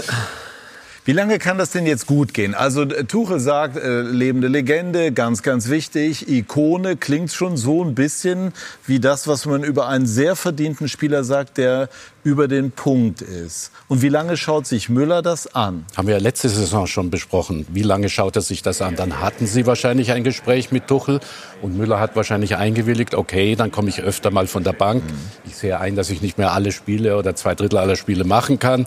Wie 1.04 1.14
lange 1.14 1.40
kann 1.40 1.58
das 1.58 1.72
denn 1.72 1.88
jetzt 1.88 2.06
gut 2.06 2.32
gehen? 2.32 2.54
Also 2.54 2.84
äh, 2.84 3.06
Tuchel 3.06 3.40
sagt, 3.40 3.76
äh, 3.76 4.02
lebende 4.02 4.48
Legende, 4.48 5.12
ganz, 5.12 5.42
ganz 5.42 5.68
wichtig. 5.68 6.30
Ikone 6.30 6.96
klingt 6.96 7.34
schon 7.34 7.58
so 7.58 7.84
ein 7.84 7.96
bisschen 7.96 8.54
wie 8.86 9.00
das, 9.00 9.28
was 9.28 9.48
man 9.48 9.64
über 9.64 9.88
einen 9.88 10.06
sehr 10.06 10.36
verdienten 10.36 10.88
Spieler 10.88 11.24
sagt, 11.24 11.58
der 11.58 11.90
über 12.24 12.48
den 12.48 12.70
Punkt 12.70 13.24
ist. 13.24 13.72
Und 13.88 14.04
wie 14.04 14.10
lange 14.10 14.38
schaut 14.38 14.68
sich 14.68 14.90
Müller 14.90 15.24
das 15.24 15.56
an? 15.56 15.86
Haben 15.98 16.08
wir 16.08 16.14
ja 16.14 16.22
letzte 16.22 16.50
Saison 16.50 16.86
schon 16.86 17.10
besprochen. 17.10 17.66
Wie 17.72 17.82
lange 17.82 18.08
schaut 18.08 18.36
er 18.36 18.44
sich 18.44 18.62
das 18.62 18.80
an? 18.84 18.96
Dann 18.96 19.20
hatten 19.22 19.48
Sie 19.48 19.66
wahrscheinlich 19.66 20.12
ein 20.12 20.24
Gespräch 20.24 20.72
mit 20.72 20.86
Tuchel 20.86 21.20
und 21.64 21.76
Müller 21.76 22.00
hat 22.00 22.16
wahrscheinlich 22.16 22.58
eingewilligt, 22.58 23.16
okay, 23.16 23.56
dann 23.56 23.72
komme 23.72 23.90
ich 23.90 24.04
öfter 24.04 24.30
mal 24.30 24.46
von 24.46 24.64
der 24.64 24.74
Bank. 24.74 25.04
Mhm. 25.04 25.18
Ich 25.48 25.56
sehe 25.56 25.80
ein, 25.80 25.96
dass 25.96 26.12
ich 26.12 26.22
nicht 26.22 26.38
mehr 26.38 26.52
alle 26.52 26.72
Spiele 26.72 27.18
oder 27.18 27.36
zwei 27.36 27.56
Drittel 27.56 27.80
aller 27.80 27.96
Spiele 27.96 28.24
machen 28.24 28.60
kann. 28.60 28.86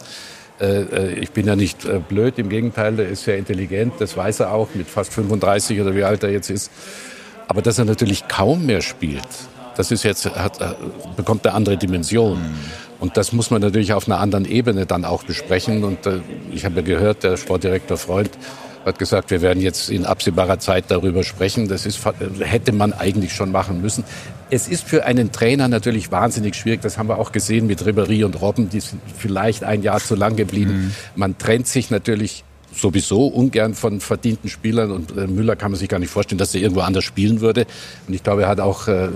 Äh, 0.65 0.83
äh, 0.83 1.13
ich 1.15 1.31
bin 1.31 1.47
ja 1.47 1.57
nicht 1.57 1.85
äh, 1.85 2.01
blöd, 2.07 2.39
im 2.39 2.49
Gegenteil, 2.49 2.99
er 2.99 3.09
ist 3.09 3.25
sehr 3.25 3.37
intelligent, 3.37 3.95
das 3.99 4.17
weiß 4.17 4.41
er 4.41 4.53
auch, 4.53 4.69
mit 4.75 4.89
fast 4.89 5.13
35 5.13 5.81
oder 5.81 5.95
wie 5.95 6.05
alt 6.05 6.23
er 6.23 6.31
jetzt 6.31 6.51
ist. 6.51 6.71
Aber 7.49 7.61
dass 7.61 7.79
er 7.79 7.85
natürlich 7.85 8.27
kaum 8.29 8.65
mehr 8.65 8.81
spielt, 8.81 9.29
das 9.77 9.91
ist 9.91 10.03
jetzt, 10.05 10.25
hat, 10.25 10.59
bekommt 11.17 11.47
eine 11.47 11.55
andere 11.55 11.77
Dimension. 11.77 12.39
Und 13.01 13.17
das 13.17 13.33
muss 13.33 13.51
man 13.51 13.61
natürlich 13.61 13.93
auf 13.93 14.07
einer 14.09 14.21
anderen 14.21 14.47
Ebene 14.47 14.87
dann 14.87 15.05
auch 15.05 15.25
besprechen. 15.25 15.83
Und 15.83 15.99
ich 16.53 16.65
habe 16.65 16.77
ja 16.77 16.83
gehört, 16.83 17.25
der 17.25 17.37
Sportdirektor 17.37 17.99
Freund 17.99 18.31
hat 18.87 18.99
gesagt, 18.99 19.31
wir 19.31 19.43
werden 19.43 19.61
jetzt 19.61 19.91
in 19.91 20.07
absehbarer 20.07 20.61
Zeit 20.61 20.85
darüber 20.89 21.25
sprechen. 21.25 21.69
Das 21.69 21.87
ist, 21.87 22.01
hätte 22.39 22.73
man 22.73 22.93
eigentlich 22.93 23.33
schon 23.33 23.51
machen 23.51 23.83
müssen. 23.83 24.05
Es 24.55 24.69
ist 24.69 24.85
für 24.85 25.05
einen 25.05 25.33
Trainer 25.33 25.67
natürlich 25.67 26.13
wahnsinnig 26.13 26.55
schwierig. 26.55 26.81
Das 26.81 26.97
haben 26.97 27.09
wir 27.09 27.19
auch 27.19 27.33
gesehen 27.33 27.67
mit 27.67 27.83
Ribéry 27.83 28.25
und 28.25 28.41
Robben. 28.41 28.69
Die 28.69 28.79
sind 28.79 29.03
vielleicht 29.19 29.65
ein 29.65 29.83
Jahr 29.83 29.99
zu 29.99 30.15
lang 30.15 30.37
geblieben. 30.37 30.73
Mhm. 30.73 30.93
Man 31.17 31.39
trennt 31.39 31.67
sich 31.67 31.91
natürlich 31.91 32.45
sowieso 32.73 33.27
ungern 33.27 33.75
von 33.75 33.99
verdienten 33.99 34.49
Spielern 34.49 34.93
und 34.93 35.17
äh, 35.17 35.27
Müller 35.27 35.57
kann 35.57 35.73
man 35.73 35.81
sich 35.81 35.89
gar 35.89 35.99
nicht 35.99 36.11
vorstellen, 36.11 36.39
dass 36.39 36.55
er 36.55 36.61
irgendwo 36.61 36.83
anders 36.83 37.03
spielen 37.03 37.41
würde. 37.41 37.67
Und 38.07 38.15
ich 38.15 38.23
glaube, 38.23 38.43
er 38.43 38.49
hat 38.49 38.61
auch 38.61 38.87
äh, 38.87 39.07
äh 39.07 39.11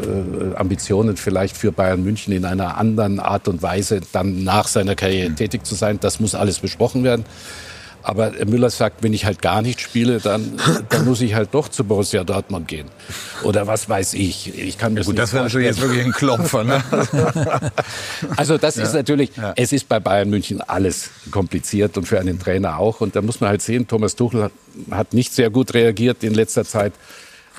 Ambitionen 0.57 1.17
vielleicht 1.17 1.57
für 1.57 1.71
Bayern 1.71 2.03
München 2.03 2.33
in 2.33 2.45
einer 2.45 2.77
anderen 2.77 3.21
Art 3.21 3.47
und 3.47 3.63
Weise 3.63 4.01
dann 4.11 4.43
nach 4.43 4.67
seiner 4.67 4.97
Karriere 4.97 5.31
mhm. 5.31 5.37
tätig 5.37 5.65
zu 5.65 5.77
sein. 5.77 6.01
Das 6.01 6.19
muss 6.19 6.35
alles 6.35 6.59
besprochen 6.59 7.05
werden. 7.05 7.25
Aber 8.03 8.33
Müller 8.47 8.71
sagt, 8.71 9.03
wenn 9.03 9.13
ich 9.13 9.25
halt 9.25 9.43
gar 9.43 9.63
nicht 9.63 9.81
spiele, 9.81 10.21
dann, 10.21 10.59
dann 10.89 11.05
muss 11.05 11.21
ich 11.21 11.35
halt 11.35 11.51
doch 11.53 11.69
zu 11.69 11.85
Borussia 11.85 12.25
Dortmund 12.25 12.69
gehen. 12.69 12.89
Oder 13.43 13.67
was 13.67 13.89
weiß 13.89 14.15
ich. 14.15 14.59
Ich 14.59 14.79
kann 14.79 14.95
mir 14.95 15.01
ja, 15.01 15.07
gut, 15.07 15.19
das 15.19 15.33
wäre 15.33 15.45
natürlich 15.45 15.67
jetzt 15.67 15.81
wirklich 15.81 16.05
ein 16.05 16.13
Klopfer. 16.13 16.65
Ne? 16.65 16.83
also 18.37 18.59
das 18.59 18.77
ja. 18.77 18.85
ist 18.85 18.95
natürlich, 18.95 19.37
ja. 19.37 19.53
es 19.57 19.73
ist 19.73 19.89
bei 19.89 20.01
Bayern 20.01 20.31
München 20.31 20.61
alles 20.61 21.11
kompliziert 21.31 21.97
und 21.99 22.07
für 22.07 22.19
einen 22.19 22.39
Trainer 22.39 22.79
auch. 22.79 23.01
Und 23.01 23.17
da 23.17 23.23
muss 23.23 23.41
man 23.41 23.51
halt 23.51 23.63
sehen, 23.63 23.87
Thomas 23.87 24.17
Tuchel 24.17 24.45
hat, 24.45 24.53
hat 24.91 25.13
nicht 25.13 25.33
sehr 25.33 25.51
gut 25.51 25.75
reagiert 25.75 26.23
in 26.25 26.35
letzter 26.35 26.65
Zeit. 26.65 26.93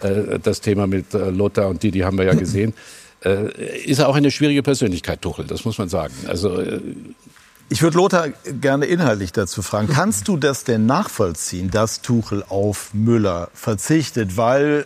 Äh, 0.01 0.39
das 0.41 0.61
Thema 0.61 0.87
mit 0.87 1.13
äh, 1.13 1.29
Lothar 1.29 1.67
und 1.67 1.83
die, 1.83 1.91
die 1.91 2.05
haben 2.05 2.17
wir 2.17 2.25
ja 2.25 2.33
gesehen. 2.33 2.73
Äh, 3.23 3.83
ist 3.85 4.01
auch 4.01 4.15
eine 4.15 4.31
schwierige 4.31 4.63
Persönlichkeit, 4.63 5.21
Tuchel, 5.21 5.45
das 5.45 5.65
muss 5.65 5.77
man 5.77 5.89
sagen. 5.89 6.13
Also 6.27 6.63
ich 7.69 7.81
würde 7.83 7.97
Lothar 7.97 8.29
gerne 8.29 8.85
inhaltlich 8.85 9.31
dazu 9.31 9.61
fragen. 9.61 9.87
Kannst 9.87 10.27
du 10.27 10.37
das 10.37 10.63
denn 10.63 10.85
nachvollziehen, 10.85 11.69
dass 11.69 12.01
Tuchel 12.01 12.43
auf 12.49 12.93
Müller 12.93 13.49
verzichtet, 13.53 14.37
weil 14.37 14.85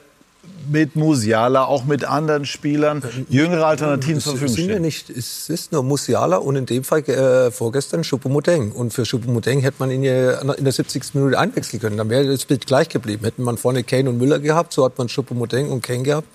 mit 0.69 0.95
Musiala, 0.95 1.65
auch 1.65 1.85
mit 1.85 2.05
anderen 2.05 2.45
Spielern 2.45 3.01
jüngere 3.29 3.65
Alternativen 3.65 4.19
zur 4.19 4.37
Verfügung 4.37 4.65
stehen? 4.65 4.81
Nicht, 4.81 5.09
es 5.09 5.49
ist 5.49 5.71
nur 5.71 5.83
Musiala 5.83 6.37
und 6.37 6.55
in 6.55 6.65
dem 6.65 6.83
Fall 6.83 7.01
äh, 7.01 7.51
vorgestern 7.51 8.01
Choupo-Moting. 8.01 8.71
Und 8.71 8.93
für 8.93 9.03
Choupo-Moting 9.03 9.61
hätte 9.61 9.77
man 9.79 9.91
ihn 9.91 10.03
ja 10.03 10.39
in 10.53 10.63
der 10.63 10.73
70. 10.73 11.15
Minute 11.15 11.39
einwechseln 11.39 11.81
können. 11.81 11.97
Dann 11.97 12.09
wäre 12.09 12.27
das 12.27 12.45
Bild 12.45 12.65
gleich 12.65 12.89
geblieben. 12.89 13.23
Hätten 13.23 13.43
man 13.43 13.57
vorne 13.57 13.83
Kane 13.83 14.09
und 14.09 14.17
Müller 14.17 14.39
gehabt, 14.39 14.73
so 14.73 14.85
hat 14.85 14.97
man 14.97 15.07
Choupo-Moting 15.07 15.69
und 15.69 15.81
Kane 15.81 16.03
gehabt, 16.03 16.27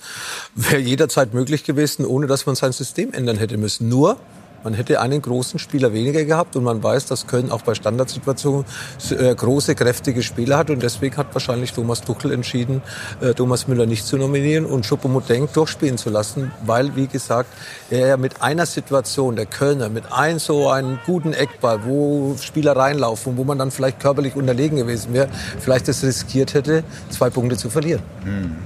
wäre 0.55 0.81
jederzeit 0.81 1.35
möglich 1.35 1.65
gewesen, 1.65 2.05
ohne 2.05 2.27
dass 2.27 2.47
man 2.47 2.55
sein 2.55 2.73
System 2.73 3.13
ändern 3.13 3.37
hätte 3.37 3.57
müssen. 3.57 3.89
Nur 3.89 4.19
man 4.65 4.75
hätte 4.75 5.01
einen 5.01 5.23
großen 5.23 5.59
Spieler 5.59 5.93
weniger 5.93 6.25
gehabt 6.25 6.57
und 6.57 6.65
man 6.65 6.83
weiß, 6.83 7.07
dass 7.07 7.27
Köln 7.27 7.51
auch 7.51 7.63
bei 7.63 7.75
Standardsituationen 7.75 8.65
äh, 9.11 9.35
große, 9.35 9.75
kräftige 9.75 10.23
Spieler 10.23 10.59
hat 10.59 10.71
und 10.71 10.83
deswegen 10.83 11.17
hat 11.17 11.29
wahrscheinlich 11.33 11.73
Thomas 11.73 12.01
Tuchel 12.01 12.33
entschieden, 12.33 12.83
äh, 13.21 13.35
Thomas 13.35 13.69
Müller 13.69 13.87
nicht 13.87 14.07
zu 14.07 14.17
nominieren 14.17 14.67
und 14.67 14.85
Schuppomoting 14.87 15.49
durchspielen 15.53 15.99
zu 15.99 16.11
lassen, 16.11 16.53
weil, 16.65 16.97
wie 16.97 17.07
gesagt, 17.07 17.51
er 17.91 18.17
mit 18.17 18.43
einer 18.43 18.67
Situation, 18.67 19.37
der 19.37 19.47
Kölner, 19.47 19.89
mit 19.89 20.13
einem 20.13 20.39
so 20.39 20.69
einen 20.69 20.99
guten 21.07 21.33
Eckball, 21.33 21.85
wo 21.85 22.37
Spieler 22.41 22.77
reinlaufen, 22.77 23.37
wo 23.37 23.45
man 23.45 23.59
dann 23.59 23.71
vielleicht 23.71 24.01
körperlich 24.01 24.37
unterlegen 24.37 24.79
gewesen 24.79 25.13
wäre, 25.13 25.29
vielleicht 25.61 25.89
es 25.89 26.03
riskiert 26.03 26.55
hätte, 26.55 26.85
zwei 27.11 27.31
Punkte 27.31 27.57
zu 27.57 27.71
verlieren. 27.71 28.03
Hm. 28.25 28.57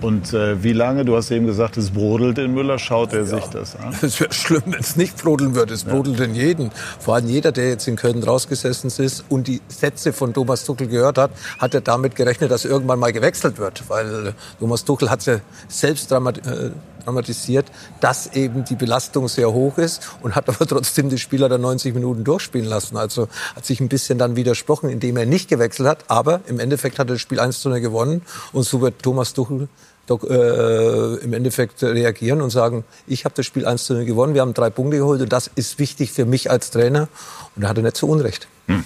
Und 0.00 0.32
äh, 0.32 0.62
wie 0.62 0.72
lange, 0.72 1.04
du 1.04 1.16
hast 1.16 1.30
eben 1.30 1.46
gesagt, 1.46 1.76
es 1.76 1.90
brodelt 1.90 2.38
in 2.38 2.54
Müller, 2.54 2.78
schaut 2.78 3.12
er 3.12 3.20
ja. 3.20 3.26
sich 3.26 3.44
das 3.46 3.76
an? 3.76 3.94
Es 4.02 4.18
wäre 4.20 4.32
schlimm, 4.32 4.62
wenn 4.66 4.80
es 4.80 4.96
nicht 4.96 5.22
brodeln 5.22 5.54
würde. 5.54 5.74
Es 5.74 5.84
brodelt 5.84 6.18
ja. 6.18 6.24
in 6.24 6.34
jedem. 6.34 6.70
Vor 6.98 7.14
allem 7.14 7.28
jeder, 7.28 7.52
der 7.52 7.68
jetzt 7.68 7.86
in 7.86 7.96
Köln 7.96 8.22
rausgesessen 8.22 8.88
ist 8.88 9.24
und 9.28 9.46
die 9.46 9.60
Sätze 9.68 10.12
von 10.12 10.32
Thomas 10.32 10.64
Tuchel 10.64 10.88
gehört 10.88 11.18
hat, 11.18 11.30
hat 11.58 11.74
er 11.74 11.80
damit 11.80 12.16
gerechnet, 12.16 12.50
dass 12.50 12.64
irgendwann 12.64 12.98
mal 12.98 13.12
gewechselt 13.12 13.58
wird. 13.58 13.88
Weil 13.88 14.34
Thomas 14.58 14.84
Tuchel 14.84 15.10
hat 15.10 15.24
ja 15.26 15.40
selbst 15.68 16.10
dramatisiert. 16.10 16.46
Äh, 16.46 16.70
dramatisiert, 17.00 17.66
dass 18.00 18.28
eben 18.34 18.64
die 18.64 18.76
Belastung 18.76 19.28
sehr 19.28 19.52
hoch 19.52 19.78
ist 19.78 20.08
und 20.22 20.34
hat 20.34 20.48
aber 20.48 20.66
trotzdem 20.66 21.08
die 21.08 21.18
Spieler 21.18 21.48
dann 21.48 21.60
90 21.60 21.94
Minuten 21.94 22.24
durchspielen 22.24 22.68
lassen. 22.68 22.96
Also 22.96 23.28
hat 23.56 23.64
sich 23.64 23.80
ein 23.80 23.88
bisschen 23.88 24.18
dann 24.18 24.36
widersprochen, 24.36 24.90
indem 24.90 25.16
er 25.16 25.26
nicht 25.26 25.48
gewechselt 25.48 25.88
hat. 25.88 26.04
Aber 26.08 26.40
im 26.46 26.60
Endeffekt 26.60 26.98
hat 26.98 27.08
er 27.08 27.14
das 27.14 27.20
Spiel 27.20 27.40
1 27.40 27.60
zu 27.60 27.68
0 27.68 27.80
gewonnen 27.80 28.22
und 28.52 28.64
so 28.64 28.80
wird 28.80 29.02
Thomas 29.02 29.32
Tuchel 29.34 29.68
äh, 30.10 31.16
im 31.24 31.32
Endeffekt 31.32 31.82
reagieren 31.82 32.42
und 32.42 32.50
sagen, 32.50 32.84
ich 33.06 33.24
habe 33.24 33.34
das 33.34 33.46
Spiel 33.46 33.66
1 33.66 33.84
zu 33.84 33.94
0 33.94 34.04
gewonnen, 34.04 34.34
wir 34.34 34.40
haben 34.40 34.54
drei 34.54 34.70
Punkte 34.70 34.98
geholt 34.98 35.20
und 35.20 35.32
das 35.32 35.50
ist 35.54 35.78
wichtig 35.78 36.12
für 36.12 36.24
mich 36.24 36.50
als 36.50 36.70
Trainer. 36.70 37.08
Und 37.54 37.62
da 37.62 37.68
hat 37.68 37.76
er 37.76 37.82
nicht 37.82 37.96
so 37.96 38.06
Unrecht. 38.06 38.48
Hm. 38.66 38.84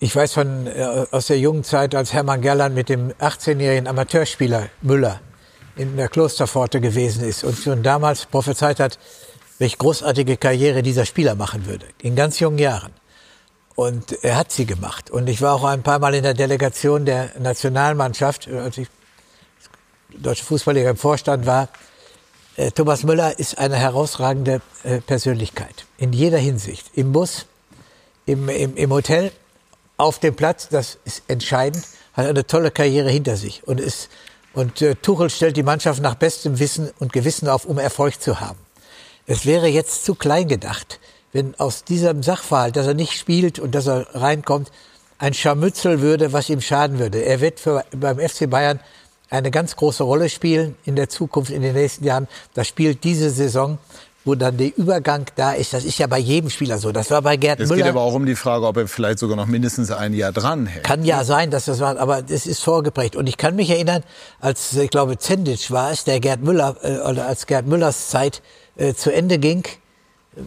Ich 0.00 0.14
weiß 0.14 0.34
von, 0.34 0.66
äh, 0.66 1.06
aus 1.10 1.26
der 1.26 1.38
jungen 1.38 1.64
Zeit, 1.64 1.94
als 1.94 2.12
Hermann 2.12 2.42
Gerland 2.42 2.74
mit 2.74 2.88
dem 2.88 3.12
18-jährigen 3.12 3.86
Amateurspieler 3.86 4.68
Müller 4.82 5.20
in 5.76 5.96
der 5.96 6.08
Klosterpforte 6.08 6.80
gewesen 6.80 7.24
ist 7.24 7.42
und 7.42 7.56
schon 7.56 7.82
damals 7.82 8.26
prophezeit 8.26 8.80
hat, 8.80 8.98
welche 9.58 9.76
großartige 9.76 10.36
Karriere 10.36 10.82
dieser 10.82 11.06
Spieler 11.06 11.34
machen 11.34 11.66
würde, 11.66 11.86
in 12.02 12.16
ganz 12.16 12.38
jungen 12.40 12.58
Jahren. 12.58 12.92
Und 13.76 14.22
er 14.22 14.36
hat 14.36 14.52
sie 14.52 14.66
gemacht. 14.66 15.10
Und 15.10 15.28
ich 15.28 15.42
war 15.42 15.54
auch 15.54 15.64
ein 15.64 15.82
paar 15.82 15.98
Mal 15.98 16.14
in 16.14 16.22
der 16.22 16.34
Delegation 16.34 17.04
der 17.04 17.30
Nationalmannschaft, 17.40 18.48
als 18.48 18.78
ich 18.78 18.88
Deutsche 20.18 20.44
Fußballliga 20.44 20.90
im 20.90 20.96
Vorstand 20.96 21.46
war. 21.46 21.68
Äh, 22.56 22.70
Thomas 22.70 23.02
Müller 23.02 23.38
ist 23.38 23.58
eine 23.58 23.76
herausragende 23.76 24.60
äh, 24.82 25.00
Persönlichkeit. 25.00 25.86
In 25.98 26.12
jeder 26.12 26.38
Hinsicht. 26.38 26.90
Im 26.94 27.12
Bus, 27.12 27.46
im, 28.26 28.48
im, 28.48 28.76
im 28.76 28.90
Hotel, 28.92 29.32
auf 29.96 30.18
dem 30.18 30.34
Platz, 30.34 30.68
das 30.68 30.98
ist 31.04 31.22
entscheidend, 31.28 31.84
hat 32.14 32.26
eine 32.26 32.46
tolle 32.46 32.70
Karriere 32.70 33.10
hinter 33.10 33.36
sich 33.36 33.66
und 33.66 33.80
ist 33.80 34.08
und 34.54 34.80
äh, 34.82 34.94
Tuchel 34.94 35.30
stellt 35.30 35.56
die 35.56 35.64
Mannschaft 35.64 36.00
nach 36.00 36.14
bestem 36.14 36.60
Wissen 36.60 36.90
und 37.00 37.12
Gewissen 37.12 37.48
auf, 37.48 37.64
um 37.64 37.78
Erfolg 37.78 38.20
zu 38.20 38.40
haben. 38.40 38.58
Es 39.26 39.46
wäre 39.46 39.66
jetzt 39.66 40.04
zu 40.04 40.14
klein 40.14 40.48
gedacht, 40.48 41.00
wenn 41.32 41.58
aus 41.58 41.82
diesem 41.82 42.22
Sachverhalt, 42.22 42.76
dass 42.76 42.86
er 42.86 42.94
nicht 42.94 43.18
spielt 43.18 43.58
und 43.58 43.74
dass 43.74 43.88
er 43.88 44.06
reinkommt, 44.14 44.70
ein 45.18 45.34
Scharmützel 45.34 46.00
würde, 46.00 46.32
was 46.32 46.48
ihm 46.48 46.60
schaden 46.60 46.98
würde. 46.98 47.24
Er 47.24 47.40
wird 47.40 47.58
für, 47.58 47.84
beim 47.96 48.18
FC 48.18 48.48
Bayern 48.48 48.80
eine 49.30 49.50
ganz 49.50 49.76
große 49.76 50.02
Rolle 50.02 50.28
spielen 50.28 50.76
in 50.84 50.96
der 50.96 51.08
Zukunft, 51.08 51.50
in 51.50 51.62
den 51.62 51.74
nächsten 51.74 52.04
Jahren. 52.04 52.28
Das 52.54 52.68
spielt 52.68 53.04
diese 53.04 53.30
Saison 53.30 53.78
wo 54.24 54.34
dann 54.34 54.56
der 54.56 54.76
Übergang 54.76 55.26
da 55.36 55.52
ist. 55.52 55.72
Das 55.72 55.84
ist 55.84 55.98
ja 55.98 56.06
bei 56.06 56.18
jedem 56.18 56.50
Spieler 56.50 56.78
so. 56.78 56.92
Das 56.92 57.10
war 57.10 57.22
bei 57.22 57.36
Gerd 57.36 57.60
es 57.60 57.68
Müller. 57.68 57.80
Es 57.80 57.84
geht 57.84 57.90
aber 57.90 58.00
auch 58.00 58.14
um 58.14 58.26
die 58.26 58.34
Frage, 58.34 58.66
ob 58.66 58.76
er 58.76 58.88
vielleicht 58.88 59.18
sogar 59.18 59.36
noch 59.36 59.46
mindestens 59.46 59.90
ein 59.90 60.14
Jahr 60.14 60.32
dran 60.32 60.66
hält. 60.66 60.84
Kann 60.84 61.04
ja 61.04 61.24
sein, 61.24 61.50
dass 61.50 61.66
das 61.66 61.80
war, 61.80 61.98
aber 61.98 62.22
es 62.28 62.46
ist 62.46 62.62
vorgeprägt. 62.62 63.16
Und 63.16 63.28
ich 63.28 63.36
kann 63.36 63.54
mich 63.54 63.70
erinnern, 63.70 64.02
als 64.40 64.74
ich 64.74 64.90
glaube 64.90 65.18
Zendic 65.18 65.70
war 65.70 65.92
es, 65.92 66.04
der 66.04 66.20
Gerd 66.20 66.42
Müller 66.42 66.76
äh, 66.82 66.98
oder 66.98 67.26
als 67.26 67.46
Gerd 67.46 67.66
Müllers 67.66 68.08
Zeit 68.08 68.42
äh, 68.76 68.94
zu 68.94 69.12
Ende 69.12 69.38
ging 69.38 69.64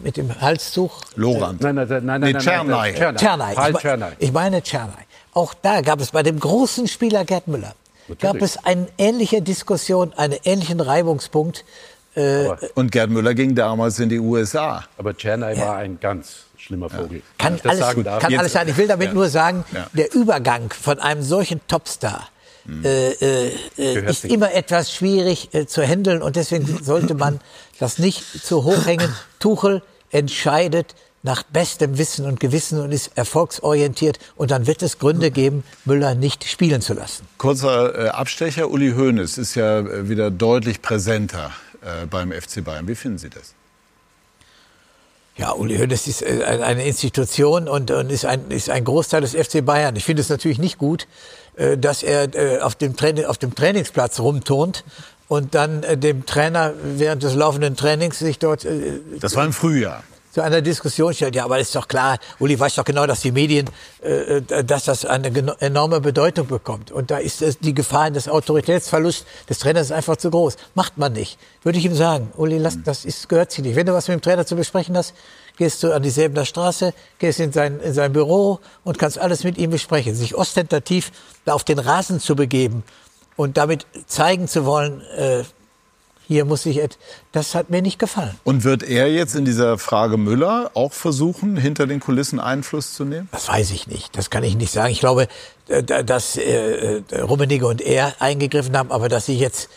mit 0.02 0.16
dem 0.16 0.40
Halstuch. 0.40 1.00
Lorand. 1.14 1.62
Nein, 1.62 1.76
nein, 1.76 1.88
nein, 1.88 2.04
nein, 2.04 2.20
nee, 2.20 2.34
Czernay. 2.34 2.94
Czernay. 2.94 3.54
Czernay. 3.80 4.12
Ich 4.18 4.32
meine 4.32 4.62
Czernay. 4.62 5.04
Auch 5.32 5.54
da 5.54 5.82
gab 5.82 6.00
es 6.00 6.10
bei 6.10 6.22
dem 6.22 6.40
großen 6.40 6.88
Spieler 6.88 7.24
Gerd 7.24 7.46
Müller 7.46 7.74
Natürlich. 8.08 8.20
gab 8.20 8.42
es 8.42 8.64
eine 8.64 8.88
ähnliche 8.96 9.42
Diskussion, 9.42 10.12
einen 10.14 10.38
ähnlichen 10.44 10.80
Reibungspunkt 10.80 11.64
äh, 12.18 12.48
und 12.74 12.90
Gerd 12.90 13.10
Müller 13.10 13.34
ging 13.34 13.54
damals 13.54 14.00
in 14.00 14.08
die 14.08 14.18
USA. 14.18 14.84
Aber 14.96 15.16
Czernay 15.16 15.56
ja. 15.56 15.66
war 15.66 15.76
ein 15.76 16.00
ganz 16.00 16.46
schlimmer 16.56 16.90
Vogel. 16.90 17.22
Kann, 17.38 17.60
alles, 17.62 17.94
kann 17.94 18.38
alles, 18.38 18.52
sein. 18.52 18.68
Ich 18.68 18.76
will 18.76 18.88
damit 18.88 19.08
ja. 19.08 19.14
nur 19.14 19.28
sagen, 19.28 19.64
ja. 19.72 19.86
der 19.92 20.12
Übergang 20.14 20.70
von 20.70 20.98
einem 20.98 21.22
solchen 21.22 21.60
Topstar 21.68 22.28
hm. 22.64 22.84
äh, 22.84 23.10
äh, 23.10 24.10
ist 24.10 24.24
immer 24.24 24.52
etwas 24.52 24.92
schwierig 24.92 25.54
äh, 25.54 25.66
zu 25.66 25.82
handeln 25.82 26.22
und 26.22 26.34
deswegen 26.36 26.82
sollte 26.82 27.14
man 27.14 27.40
das 27.78 27.98
nicht 27.98 28.24
zu 28.44 28.64
hoch 28.64 28.86
hängen. 28.86 29.14
Tuchel 29.38 29.82
entscheidet 30.10 30.94
nach 31.22 31.42
bestem 31.42 31.98
Wissen 31.98 32.26
und 32.26 32.40
Gewissen 32.40 32.80
und 32.80 32.92
ist 32.92 33.12
erfolgsorientiert. 33.16 34.18
Und 34.36 34.50
dann 34.50 34.66
wird 34.66 34.82
es 34.82 34.98
Gründe 34.98 35.30
geben, 35.30 35.64
Müller 35.84 36.14
nicht 36.14 36.44
spielen 36.44 36.80
zu 36.80 36.94
lassen. 36.94 37.26
Kurzer 37.38 38.06
äh, 38.06 38.08
Abstecher. 38.08 38.70
Uli 38.70 38.92
Hoeneß 38.92 39.38
ist 39.38 39.54
ja 39.54 39.80
äh, 39.80 40.08
wieder 40.08 40.30
deutlich 40.30 40.80
präsenter 40.80 41.50
äh, 41.82 42.06
beim 42.06 42.32
FC 42.32 42.64
Bayern. 42.64 42.86
Wie 42.86 42.94
finden 42.94 43.18
Sie 43.18 43.30
das? 43.30 43.54
Ja, 45.36 45.52
Uli 45.52 45.78
Hoeneß 45.78 46.08
ist 46.08 46.24
eine 46.24 46.84
Institution 46.84 47.68
und, 47.68 47.92
und 47.92 48.10
ist, 48.10 48.24
ein, 48.24 48.50
ist 48.50 48.70
ein 48.70 48.84
Großteil 48.84 49.20
des 49.20 49.34
FC 49.36 49.64
Bayern. 49.64 49.94
Ich 49.94 50.04
finde 50.04 50.20
es 50.20 50.28
natürlich 50.30 50.58
nicht 50.58 50.78
gut, 50.78 51.06
dass 51.78 52.02
er 52.02 52.66
auf 52.66 52.74
dem, 52.74 52.96
Training, 52.96 53.24
auf 53.24 53.38
dem 53.38 53.54
Trainingsplatz 53.54 54.18
rumturnt 54.18 54.82
und 55.28 55.54
dann 55.54 55.82
dem 56.00 56.26
Trainer 56.26 56.74
während 56.82 57.22
des 57.22 57.36
laufenden 57.36 57.76
Trainings 57.76 58.18
sich 58.18 58.40
dort. 58.40 58.66
Das 59.20 59.36
war 59.36 59.44
im 59.44 59.52
Frühjahr 59.52 60.02
zu 60.32 60.42
einer 60.42 60.60
Diskussion 60.60 61.14
stellt. 61.14 61.34
Ja, 61.34 61.44
aber 61.44 61.58
ist 61.58 61.74
doch 61.74 61.88
klar, 61.88 62.18
Uli 62.38 62.58
weiß 62.58 62.74
doch 62.76 62.84
genau, 62.84 63.06
dass 63.06 63.20
die 63.20 63.32
Medien, 63.32 63.68
äh, 64.02 64.38
äh 64.38 64.64
dass 64.64 64.84
das 64.84 65.04
eine 65.04 65.28
enorme 65.60 66.00
Bedeutung 66.00 66.46
bekommt. 66.46 66.90
Und 66.90 67.10
da 67.10 67.18
ist 67.18 67.42
es 67.42 67.58
die 67.58 67.74
Gefahr 67.74 68.10
des 68.10 68.28
Autoritätsverlusts 68.28 69.24
des 69.48 69.58
Trainers 69.58 69.92
einfach 69.92 70.16
zu 70.16 70.30
groß. 70.30 70.56
Macht 70.74 70.98
man 70.98 71.12
nicht. 71.12 71.38
Würde 71.62 71.78
ich 71.78 71.84
ihm 71.84 71.94
sagen, 71.94 72.32
Uli, 72.36 72.58
lass, 72.58 72.78
das 72.84 73.04
ist, 73.04 73.28
gehört 73.28 73.52
sich 73.52 73.64
nicht. 73.64 73.76
Wenn 73.76 73.86
du 73.86 73.94
was 73.94 74.08
mit 74.08 74.16
dem 74.16 74.22
Trainer 74.22 74.46
zu 74.46 74.56
besprechen 74.56 74.96
hast, 74.96 75.14
gehst 75.56 75.82
du 75.82 75.92
an 75.92 76.02
die 76.02 76.10
Säbener 76.10 76.44
Straße, 76.44 76.94
gehst 77.18 77.40
in 77.40 77.52
sein, 77.52 77.80
in 77.80 77.92
sein 77.92 78.12
Büro 78.12 78.60
und 78.84 78.98
kannst 78.98 79.18
alles 79.18 79.44
mit 79.44 79.58
ihm 79.58 79.70
besprechen. 79.70 80.14
Sich 80.14 80.34
ostentativ 80.34 81.10
auf 81.46 81.64
den 81.64 81.78
Rasen 81.78 82.20
zu 82.20 82.36
begeben 82.36 82.84
und 83.36 83.56
damit 83.56 83.86
zeigen 84.06 84.48
zu 84.48 84.64
wollen, 84.64 85.00
äh, 85.16 85.44
hier 86.28 86.44
muss 86.44 86.66
ich, 86.66 86.78
das 87.32 87.54
hat 87.54 87.70
mir 87.70 87.80
nicht 87.80 87.98
gefallen. 87.98 88.38
Und 88.44 88.62
wird 88.62 88.82
er 88.82 89.10
jetzt 89.10 89.34
in 89.34 89.46
dieser 89.46 89.78
Frage 89.78 90.18
Müller 90.18 90.70
auch 90.74 90.92
versuchen, 90.92 91.56
hinter 91.56 91.86
den 91.86 92.00
Kulissen 92.00 92.38
Einfluss 92.38 92.92
zu 92.92 93.06
nehmen? 93.06 93.30
Das 93.32 93.48
weiß 93.48 93.70
ich 93.70 93.86
nicht. 93.86 94.14
Das 94.14 94.28
kann 94.28 94.44
ich 94.44 94.54
nicht 94.54 94.70
sagen. 94.70 94.92
Ich 94.92 95.00
glaube, 95.00 95.26
äh, 95.68 95.82
dass 95.82 96.36
äh, 96.36 97.02
Rummenigge 97.12 97.66
und 97.66 97.80
er 97.80 98.12
eingegriffen 98.18 98.76
haben, 98.76 98.92
aber 98.92 99.08
dass 99.08 99.24
sie 99.24 99.38
jetzt, 99.38 99.70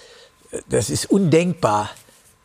äh, 0.51 0.59
das 0.67 0.89
ist 0.89 1.09
undenkbar, 1.09 1.89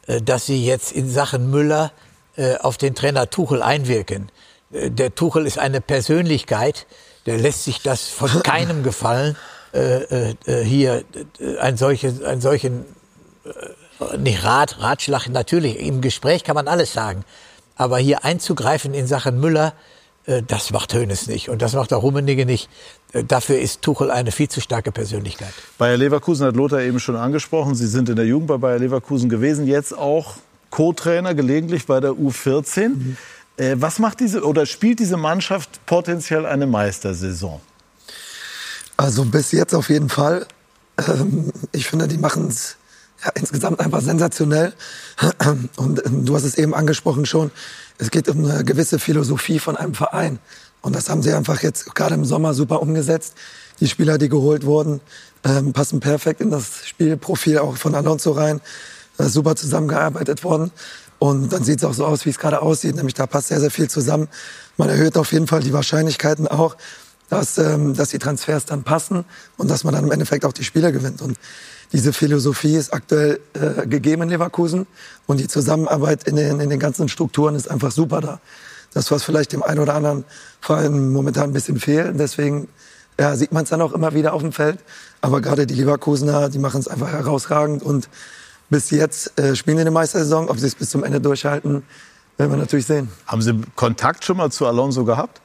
äh, 0.06 0.22
dass 0.22 0.46
sie 0.46 0.64
jetzt 0.64 0.92
in 0.92 1.10
Sachen 1.10 1.50
Müller 1.50 1.90
äh, 2.36 2.58
auf 2.58 2.76
den 2.76 2.94
Trainer 2.94 3.28
Tuchel 3.28 3.60
einwirken. 3.60 4.30
Äh, 4.70 4.92
der 4.92 5.16
Tuchel 5.16 5.46
ist 5.46 5.58
eine 5.58 5.80
Persönlichkeit, 5.80 6.86
der 7.26 7.38
lässt 7.38 7.64
sich 7.64 7.82
das 7.82 8.06
von 8.06 8.30
keinem 8.44 8.84
gefallen, 8.84 9.36
äh, 9.74 10.30
äh, 10.46 10.62
hier 10.62 11.02
äh, 11.40 11.58
ein 11.58 11.76
solches, 11.76 12.22
einen 12.22 12.40
solchen 12.40 12.84
nicht 14.18 14.44
Rat, 14.44 14.80
Ratschlag, 14.80 15.28
natürlich, 15.28 15.78
im 15.78 16.00
Gespräch 16.00 16.44
kann 16.44 16.54
man 16.54 16.68
alles 16.68 16.92
sagen. 16.92 17.24
Aber 17.76 17.98
hier 17.98 18.24
einzugreifen 18.24 18.94
in 18.94 19.06
Sachen 19.06 19.40
Müller, 19.40 19.74
äh, 20.26 20.42
das 20.42 20.70
macht 20.70 20.94
Hönes 20.94 21.26
nicht 21.26 21.48
und 21.48 21.62
das 21.62 21.74
macht 21.74 21.92
auch 21.92 22.02
Rummenigge 22.02 22.46
nicht. 22.46 22.68
Äh, 23.12 23.24
dafür 23.24 23.58
ist 23.58 23.82
Tuchel 23.82 24.10
eine 24.10 24.32
viel 24.32 24.48
zu 24.48 24.60
starke 24.60 24.92
Persönlichkeit. 24.92 25.52
Bayer 25.78 25.96
Leverkusen 25.96 26.46
hat 26.46 26.56
Lothar 26.56 26.80
eben 26.80 27.00
schon 27.00 27.16
angesprochen. 27.16 27.74
Sie 27.74 27.86
sind 27.86 28.08
in 28.08 28.16
der 28.16 28.26
Jugend 28.26 28.48
bei 28.48 28.58
Bayer 28.58 28.78
Leverkusen 28.78 29.28
gewesen, 29.28 29.66
jetzt 29.66 29.96
auch 29.96 30.34
Co-Trainer 30.70 31.34
gelegentlich 31.34 31.86
bei 31.86 32.00
der 32.00 32.12
U14. 32.12 32.88
Mhm. 32.88 33.16
Äh, 33.56 33.76
was 33.78 33.98
macht 33.98 34.20
diese 34.20 34.44
oder 34.44 34.66
spielt 34.66 34.98
diese 34.98 35.16
Mannschaft 35.16 35.84
potenziell 35.86 36.44
eine 36.44 36.66
Meistersaison? 36.66 37.60
Also 38.96 39.24
bis 39.24 39.52
jetzt 39.52 39.74
auf 39.74 39.88
jeden 39.88 40.08
Fall. 40.08 40.46
Ähm, 41.06 41.52
ich 41.72 41.86
finde, 41.86 42.08
die 42.08 42.18
machen 42.18 42.48
es 42.48 42.76
insgesamt 43.34 43.80
einfach 43.80 44.00
sensationell. 44.00 44.72
Und 45.76 46.04
ähm, 46.04 46.24
du 46.24 46.34
hast 46.34 46.44
es 46.44 46.56
eben 46.56 46.74
angesprochen 46.74 47.26
schon, 47.26 47.50
es 47.98 48.10
geht 48.10 48.28
um 48.28 48.44
eine 48.44 48.64
gewisse 48.64 48.98
Philosophie 48.98 49.58
von 49.58 49.76
einem 49.76 49.94
Verein. 49.94 50.38
Und 50.82 50.94
das 50.94 51.08
haben 51.08 51.22
sie 51.22 51.32
einfach 51.32 51.62
jetzt 51.62 51.94
gerade 51.94 52.14
im 52.14 52.24
Sommer 52.24 52.54
super 52.54 52.80
umgesetzt. 52.82 53.34
Die 53.80 53.88
Spieler, 53.88 54.18
die 54.18 54.28
geholt 54.28 54.64
wurden, 54.64 55.00
ähm, 55.44 55.72
passen 55.72 56.00
perfekt 56.00 56.40
in 56.40 56.50
das 56.50 56.86
Spielprofil 56.86 57.58
auch 57.58 57.76
von 57.76 57.94
Alonso 57.94 58.32
rein. 58.32 58.60
Da 59.16 59.24
ist 59.24 59.32
super 59.32 59.56
zusammengearbeitet 59.56 60.44
worden. 60.44 60.70
Und 61.18 61.52
dann 61.52 61.64
sieht 61.64 61.78
es 61.78 61.84
auch 61.84 61.94
so 61.94 62.04
aus, 62.04 62.26
wie 62.26 62.30
es 62.30 62.38
gerade 62.38 62.60
aussieht. 62.60 62.94
Nämlich 62.94 63.14
da 63.14 63.26
passt 63.26 63.48
sehr, 63.48 63.60
sehr 63.60 63.70
viel 63.70 63.88
zusammen. 63.88 64.28
Man 64.76 64.88
erhöht 64.88 65.16
auf 65.16 65.32
jeden 65.32 65.46
Fall 65.46 65.60
die 65.60 65.72
Wahrscheinlichkeiten 65.72 66.46
auch, 66.46 66.76
dass, 67.28 67.58
ähm, 67.58 67.94
dass 67.94 68.10
die 68.10 68.18
Transfers 68.18 68.66
dann 68.66 68.84
passen 68.84 69.24
und 69.56 69.70
dass 69.70 69.84
man 69.84 69.94
dann 69.94 70.04
im 70.04 70.12
Endeffekt 70.12 70.44
auch 70.44 70.52
die 70.52 70.64
Spieler 70.64 70.92
gewinnt. 70.92 71.22
Und 71.22 71.38
diese 71.92 72.12
Philosophie 72.12 72.76
ist 72.76 72.92
aktuell 72.92 73.40
äh, 73.54 73.86
gegeben 73.86 74.22
in 74.22 74.28
Leverkusen 74.30 74.86
und 75.26 75.38
die 75.38 75.48
Zusammenarbeit 75.48 76.24
in 76.24 76.36
den, 76.36 76.60
in 76.60 76.70
den 76.70 76.80
ganzen 76.80 77.08
Strukturen 77.08 77.54
ist 77.54 77.70
einfach 77.70 77.92
super 77.92 78.20
da. 78.20 78.40
Das, 78.92 79.10
was 79.10 79.22
vielleicht 79.22 79.52
dem 79.52 79.62
einen 79.62 79.80
oder 79.80 79.94
anderen 79.94 80.24
vor 80.60 80.76
allem 80.76 81.12
momentan 81.12 81.50
ein 81.50 81.52
bisschen 81.52 81.78
fehlt. 81.78 82.18
Deswegen 82.18 82.68
ja, 83.18 83.36
sieht 83.36 83.52
man 83.52 83.64
es 83.64 83.70
dann 83.70 83.80
auch 83.80 83.92
immer 83.92 84.14
wieder 84.14 84.32
auf 84.32 84.42
dem 84.42 84.52
Feld. 84.52 84.78
Aber 85.20 85.40
gerade 85.40 85.66
die 85.66 85.74
Leverkusener, 85.74 86.48
die 86.48 86.58
machen 86.58 86.80
es 86.80 86.88
einfach 86.88 87.10
herausragend. 87.10 87.82
Und 87.82 88.08
bis 88.70 88.90
jetzt 88.90 89.38
äh, 89.38 89.54
spielen 89.54 89.76
sie 89.76 89.82
eine 89.82 89.90
Meistersaison. 89.90 90.48
Ob 90.48 90.58
sie 90.58 90.66
es 90.66 90.74
bis 90.74 90.90
zum 90.90 91.04
Ende 91.04 91.20
durchhalten, 91.20 91.82
werden 92.36 92.50
wir 92.50 92.56
natürlich 92.56 92.86
sehen. 92.86 93.10
Haben 93.26 93.42
Sie 93.42 93.60
Kontakt 93.74 94.24
schon 94.24 94.36
mal 94.36 94.50
zu 94.50 94.66
Alonso 94.66 95.04
gehabt? 95.04 95.40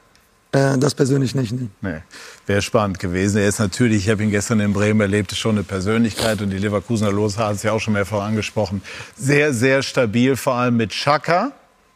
Äh, 0.52 0.78
das 0.78 0.94
persönlich 0.94 1.34
nicht. 1.34 1.52
Nee. 1.52 1.68
Nee. 1.80 2.02
Wäre 2.46 2.62
spannend 2.62 2.98
gewesen. 2.98 3.38
Er 3.38 3.48
ist 3.48 3.58
natürlich, 3.58 4.04
ich 4.04 4.10
habe 4.10 4.22
ihn 4.22 4.30
gestern 4.30 4.60
in 4.60 4.74
Bremen 4.74 5.00
erlebt, 5.00 5.32
ist 5.32 5.38
schon 5.38 5.56
eine 5.56 5.64
Persönlichkeit 5.64 6.42
und 6.42 6.50
die 6.50 6.58
Leverkusener 6.58 7.10
Los 7.10 7.38
hat 7.38 7.56
es 7.56 7.62
ja 7.62 7.72
auch 7.72 7.80
schon 7.80 7.94
mehrfach 7.94 8.22
angesprochen. 8.22 8.82
Sehr, 9.16 9.54
sehr 9.54 9.82
stabil, 9.82 10.36
vor 10.36 10.54
allem 10.54 10.76
mit 10.76 10.92
Schaka. 10.92 11.52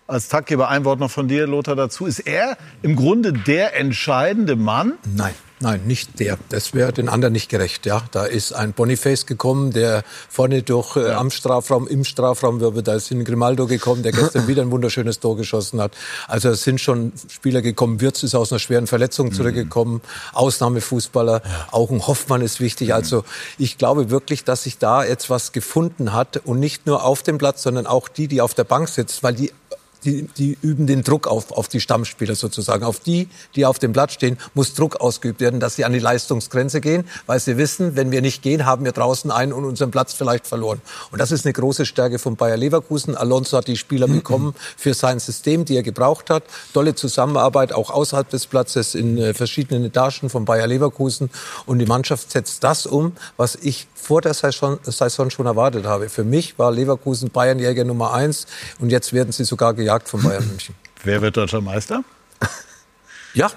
Als 0.07 0.29
Taktgeber 0.29 0.69
ein 0.69 0.85
Wort 0.85 1.01
noch 1.01 1.11
von 1.11 1.29
dir, 1.29 1.47
Lothar, 1.47 1.77
dazu. 1.77 2.07
Ist 2.07 2.21
er 2.21 2.57
im 2.83 2.97
Grunde 2.97 3.33
der 3.33 3.77
entscheidende 3.79 4.57
Mann? 4.57 4.95
Nein. 5.05 5.35
Nein, 5.59 5.87
nicht 5.87 6.21
der. 6.21 6.37
Das 6.51 6.75
wäre 6.75 6.93
den 6.93 7.09
anderen 7.09 7.33
nicht 7.33 7.49
gerecht. 7.49 7.87
Ja, 7.87 8.03
da 8.13 8.27
ist 8.27 8.53
ein 8.53 8.75
Boniface 8.75 9.25
gekommen, 9.25 9.73
der 9.73 10.05
vorne 10.29 10.63
durch 10.63 10.97
äh, 10.97 11.13
am 11.13 11.31
Strafraum, 11.31 11.89
im 11.89 12.05
Strafraum. 12.05 12.61
Da 12.85 12.95
ist 12.95 13.11
ein 13.11 13.25
Grimaldo 13.25 13.67
gekommen, 13.67 14.03
der 14.03 14.13
gestern 14.13 14.47
wieder 14.49 14.61
ein 14.61 14.71
wunderschönes 14.71 15.19
Tor 15.19 15.35
geschossen 15.35 15.81
hat. 15.81 15.93
Also 16.29 16.51
es 16.51 16.63
sind 16.63 16.79
schon 16.79 17.13
Spieler 17.31 17.63
gekommen. 17.63 18.03
Wirtz 18.03 18.23
ist 18.23 18.35
aus 18.35 18.53
einer 18.53 18.59
schweren 18.59 18.87
Verletzung 18.87 19.33
zurückgekommen. 19.33 20.03
Ausnahmefußballer. 20.35 21.41
Auch 21.71 21.91
ein 21.91 22.07
Hoffmann 22.07 22.43
ist 22.43 22.61
wichtig. 22.61 22.93
Also 22.93 23.25
ich 23.57 23.79
glaube 23.79 24.11
wirklich, 24.11 24.45
dass 24.45 24.65
sich 24.65 24.77
da 24.77 25.05
jetzt 25.05 25.31
was 25.31 25.53
gefunden 25.53 26.13
hat 26.13 26.43
und 26.45 26.61
nicht 26.61 26.85
nur 26.85 27.03
auf 27.03 27.23
dem 27.23 27.39
Platz, 27.39 27.63
sondern 27.63 27.87
auch 27.87 28.09
die, 28.09 28.29
die 28.29 28.43
auf 28.43 28.53
der 28.53 28.65
Bank 28.65 28.91
sitzen, 28.91 29.23
weil 29.23 29.35
die 29.35 29.53
die, 30.05 30.29
die 30.37 30.57
üben 30.63 30.87
den 30.87 31.03
Druck 31.03 31.27
auf, 31.27 31.53
auf 31.53 31.69
die 31.69 31.81
Stammspieler 31.81 32.35
sozusagen. 32.35 32.85
Auf 32.85 33.01
die, 33.01 33.29
die 33.55 33.67
auf 33.67 33.79
dem 33.79 33.93
Blatt 33.93 34.13
stehen, 34.13 34.39
muss 34.55 34.75
Druck 34.75 34.97
ausgeübt 34.97 35.41
werden, 35.41 35.61
dass 35.61 35.77
sie 35.77 35.85
an 35.85 35.93
die 35.93 35.99
Leistungsgrenze 35.99 36.81
gehen, 36.81 37.05
weil 37.27 37.41
sie 37.41 37.57
wissen, 37.57 37.97
wenn 37.97 38.11
wir 38.11 38.23
nicht 38.23 38.43
gehen, 38.43 38.67
haben 38.67 38.85
wir 38.85 38.93
draußen 38.93 39.31
einen 39.31 39.53
und 39.53 39.65
unseren 39.65 39.91
Platz 39.91 40.13
vielleicht 40.13 40.47
verloren. 40.47 40.81
Und 41.11 41.21
das 41.21 41.33
ist 41.33 41.45
eine 41.45 41.53
große 41.53 41.87
Stärke 41.87 42.19
von 42.19 42.37
Bayer 42.37 42.57
Leverkusen. 42.57 43.17
Alonso 43.17 43.57
hat 43.57 43.69
die 43.69 43.77
Spieler 43.77 44.09
bekommen 44.09 44.55
für 44.77 44.95
sein 44.95 45.19
System, 45.19 45.65
die 45.65 45.77
er 45.77 45.83
gebraucht 45.83 46.31
hat. 46.31 46.45
Tolle 46.73 46.95
Zusammenarbeit 46.95 47.73
auch 47.73 47.91
außerhalb 47.91 48.29
des 48.29 48.47
Platzes 48.47 48.95
in 48.95 49.19
äh, 49.19 49.35
verschiedenen 49.35 49.85
Etagen 49.85 50.31
von 50.31 50.45
Bayer 50.45 50.67
Leverkusen. 50.67 51.31
Und 51.67 51.79
die 51.79 51.87
Mannschaft 51.87 52.31
setzt 52.31 52.63
das 52.65 52.87
um, 52.87 53.13
was 53.37 53.57
ich 53.57 53.89
vor 53.95 54.21
der 54.21 54.35
Saison, 54.35 54.79
Saison 54.85 55.31
schon 55.31 55.47
erwartet 55.47 55.85
habe. 55.85 56.09
Für 56.09 56.23
mich 56.23 56.59
war 56.59 56.71
Leverkusen 56.71 57.31
Bayernjäger 57.31 57.85
Nummer 57.85 58.13
eins 58.13 58.47
und 58.79 58.91
jetzt 58.91 59.13
werden 59.13 59.33
sie 59.33 59.45
sogar 59.45 59.75
gejagt 59.87 60.09
von 60.09 60.23
Bayern 60.23 60.47
München. 60.47 60.75
Wer 61.05 61.23
wird 61.23 61.37
deutscher 61.37 61.61
Meister? 61.61 62.03
Ja, 63.35 63.51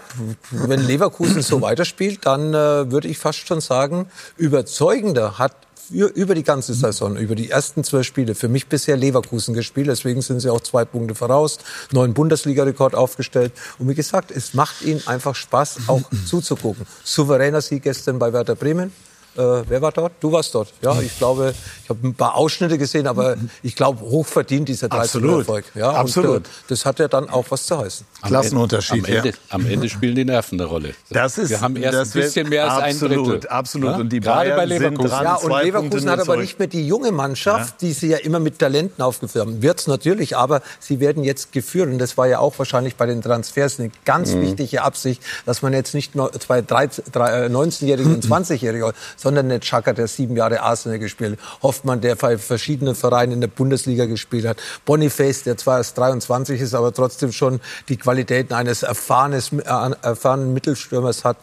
wenn 0.52 0.86
Leverkusen 0.86 1.42
so 1.42 1.62
weiterspielt, 1.62 2.26
dann 2.26 2.54
äh, 2.54 2.92
würde 2.92 3.08
ich 3.08 3.18
fast 3.18 3.48
schon 3.48 3.62
sagen, 3.62 4.08
überzeugender 4.36 5.38
hat 5.38 5.56
für, 5.74 6.08
über 6.08 6.36
die 6.36 6.44
ganze 6.44 6.74
Saison, 6.74 7.16
über 7.16 7.34
die 7.34 7.50
ersten 7.50 7.86
zwölf 7.86 8.06
Spiele, 8.06 8.36
für 8.36 8.50
mich 8.50 8.68
bisher 8.68 8.98
Leverkusen 8.98 9.54
gespielt. 9.54 9.88
Deswegen 9.88 10.22
sind 10.22 10.42
sie 10.42 10.50
auch 10.50 10.60
zwei 10.60 10.84
Punkte 10.84 11.16
voraus, 11.16 11.60
neuen 11.94 12.14
Bundesliga-Rekord 12.14 12.94
aufgestellt. 12.94 13.54
Und 13.78 13.88
wie 13.88 13.96
gesagt, 13.96 14.32
es 14.32 14.54
macht 14.54 14.82
ihnen 14.82 15.02
einfach 15.08 15.34
Spaß, 15.34 15.88
auch 15.88 16.02
zuzugucken. 16.26 16.86
Souveräner 17.06 17.62
Sieg 17.62 17.84
gestern 17.84 18.20
bei 18.20 18.34
Werder 18.34 18.56
Bremen. 18.56 18.92
Äh, 19.38 19.42
wer 19.68 19.82
war 19.82 19.92
dort? 19.92 20.14
Du 20.20 20.32
warst 20.32 20.54
dort. 20.56 20.74
Ja, 20.82 21.00
ich 21.02 21.18
glaube, 21.18 21.54
ich 21.84 21.90
habe 21.90 22.08
ein 22.08 22.14
paar 22.14 22.36
Ausschnitte 22.36 22.78
gesehen, 22.78 23.08
aber 23.08 23.38
ich 23.64 23.76
glaube, 23.76 24.02
hochverdient 24.02 24.68
dieser 24.68 24.90
13 24.90 25.02
Absolut. 25.04 25.40
Erfolg. 25.40 25.66
Ja, 25.76 25.92
Absolut. 25.92 26.36
Und, 26.38 26.46
äh, 26.48 26.50
das 26.68 26.86
hat 26.86 27.00
ja 27.00 27.08
dann 27.08 27.30
auch 27.30 27.46
was 27.50 27.66
zu 27.66 27.78
heißen. 27.78 28.06
Klassenunterschied, 28.24 29.06
Am 29.08 29.14
Ende, 29.16 29.30
ja. 29.30 29.36
am 29.50 29.66
Ende 29.66 29.90
spielen 29.90 30.16
die 30.16 30.26
Nerven 30.26 30.60
eine 30.60 30.70
Rolle. 30.70 30.94
Das 31.10 31.38
ist, 31.38 31.50
Wir 31.50 31.62
haben 31.62 31.76
erst 31.78 31.98
das 31.98 32.16
ein 32.16 32.22
bisschen 32.22 32.50
mehr 32.50 32.72
als 32.72 32.84
absolut, 32.96 33.18
ein 33.18 33.24
Drittel. 33.32 33.50
Absolut, 33.50 33.90
Ja? 33.92 33.98
Und 33.98 34.10
die 34.10 34.20
Gerade 34.20 34.40
Bayern 34.50 34.58
bei 34.58 34.66
Leverkusen. 34.66 35.02
sind 35.02 35.12
dran, 35.12 35.24
Ja, 35.24 35.36
und 35.36 35.42
zwei 35.48 35.64
Leverkusen 35.64 35.90
Punkte 35.92 36.10
hat 36.12 36.20
aber 36.20 36.26
zurück. 36.26 36.40
nicht 36.42 36.60
mehr 36.60 36.68
die 36.68 36.88
junge 36.88 37.12
Mannschaft, 37.12 37.82
die 37.82 37.94
sie 37.94 38.08
ja 38.08 38.18
immer 38.18 38.40
mit 38.40 38.60
Talenten 38.60 39.02
aufgeführt 39.02 39.46
haben. 39.46 39.62
Wird's 39.62 39.88
natürlich, 39.88 40.36
aber 40.36 40.62
sie 40.80 41.00
werden 41.00 41.24
jetzt 41.24 41.52
geführt. 41.52 41.90
Und 41.90 41.98
das 42.00 42.18
war 42.18 42.28
ja 42.28 42.40
auch 42.40 42.58
wahrscheinlich 42.58 42.96
bei 42.96 43.06
den 43.06 43.22
Transfers 43.22 43.80
eine 43.80 43.92
ganz 44.06 44.34
Mhm. 44.34 44.42
wichtige 44.42 44.82
Absicht, 44.84 45.22
dass 45.46 45.62
man 45.62 45.74
jetzt 45.74 45.94
nicht 45.94 46.16
nur 46.16 46.32
zwei 46.34 46.62
13 46.62 47.06
drei- 47.12 47.46
äh, 47.46 47.50
19-Jährige 47.50 48.10
und 48.10 48.24
20-Jährige, 48.26 48.94
sondern 49.20 49.48
nicht 49.48 49.64
Chaka, 49.64 49.94
der 49.94 50.08
sieben 50.08 50.36
Jahre 50.36 50.62
Arsenal 50.62 51.00
gespielt 51.00 51.40
hat, 51.40 51.62
Hoffmann, 51.64 52.02
der 52.02 52.16
bei 52.16 52.38
verschiedenen 52.38 52.96
Vereinen 52.96 53.34
in 53.34 53.42
der 53.42 53.48
Bundesliga 53.48 54.06
gespielt 54.06 54.46
hat, 54.46 54.58
Boniface, 54.86 55.44
der 55.44 55.58
zwar 55.58 55.78
erst 55.78 55.98
23 55.98 56.60
ist, 56.62 56.74
aber 56.74 56.94
trotzdem 56.94 57.32
schon 57.32 57.60
die 57.90 57.98
Qualitäten 57.98 58.54
eines 58.54 58.84
erfahrenes, 58.84 59.52
äh, 59.54 59.92
erfahrenen 60.02 60.54
Mittelstürmers 60.54 61.26
hat. 61.26 61.38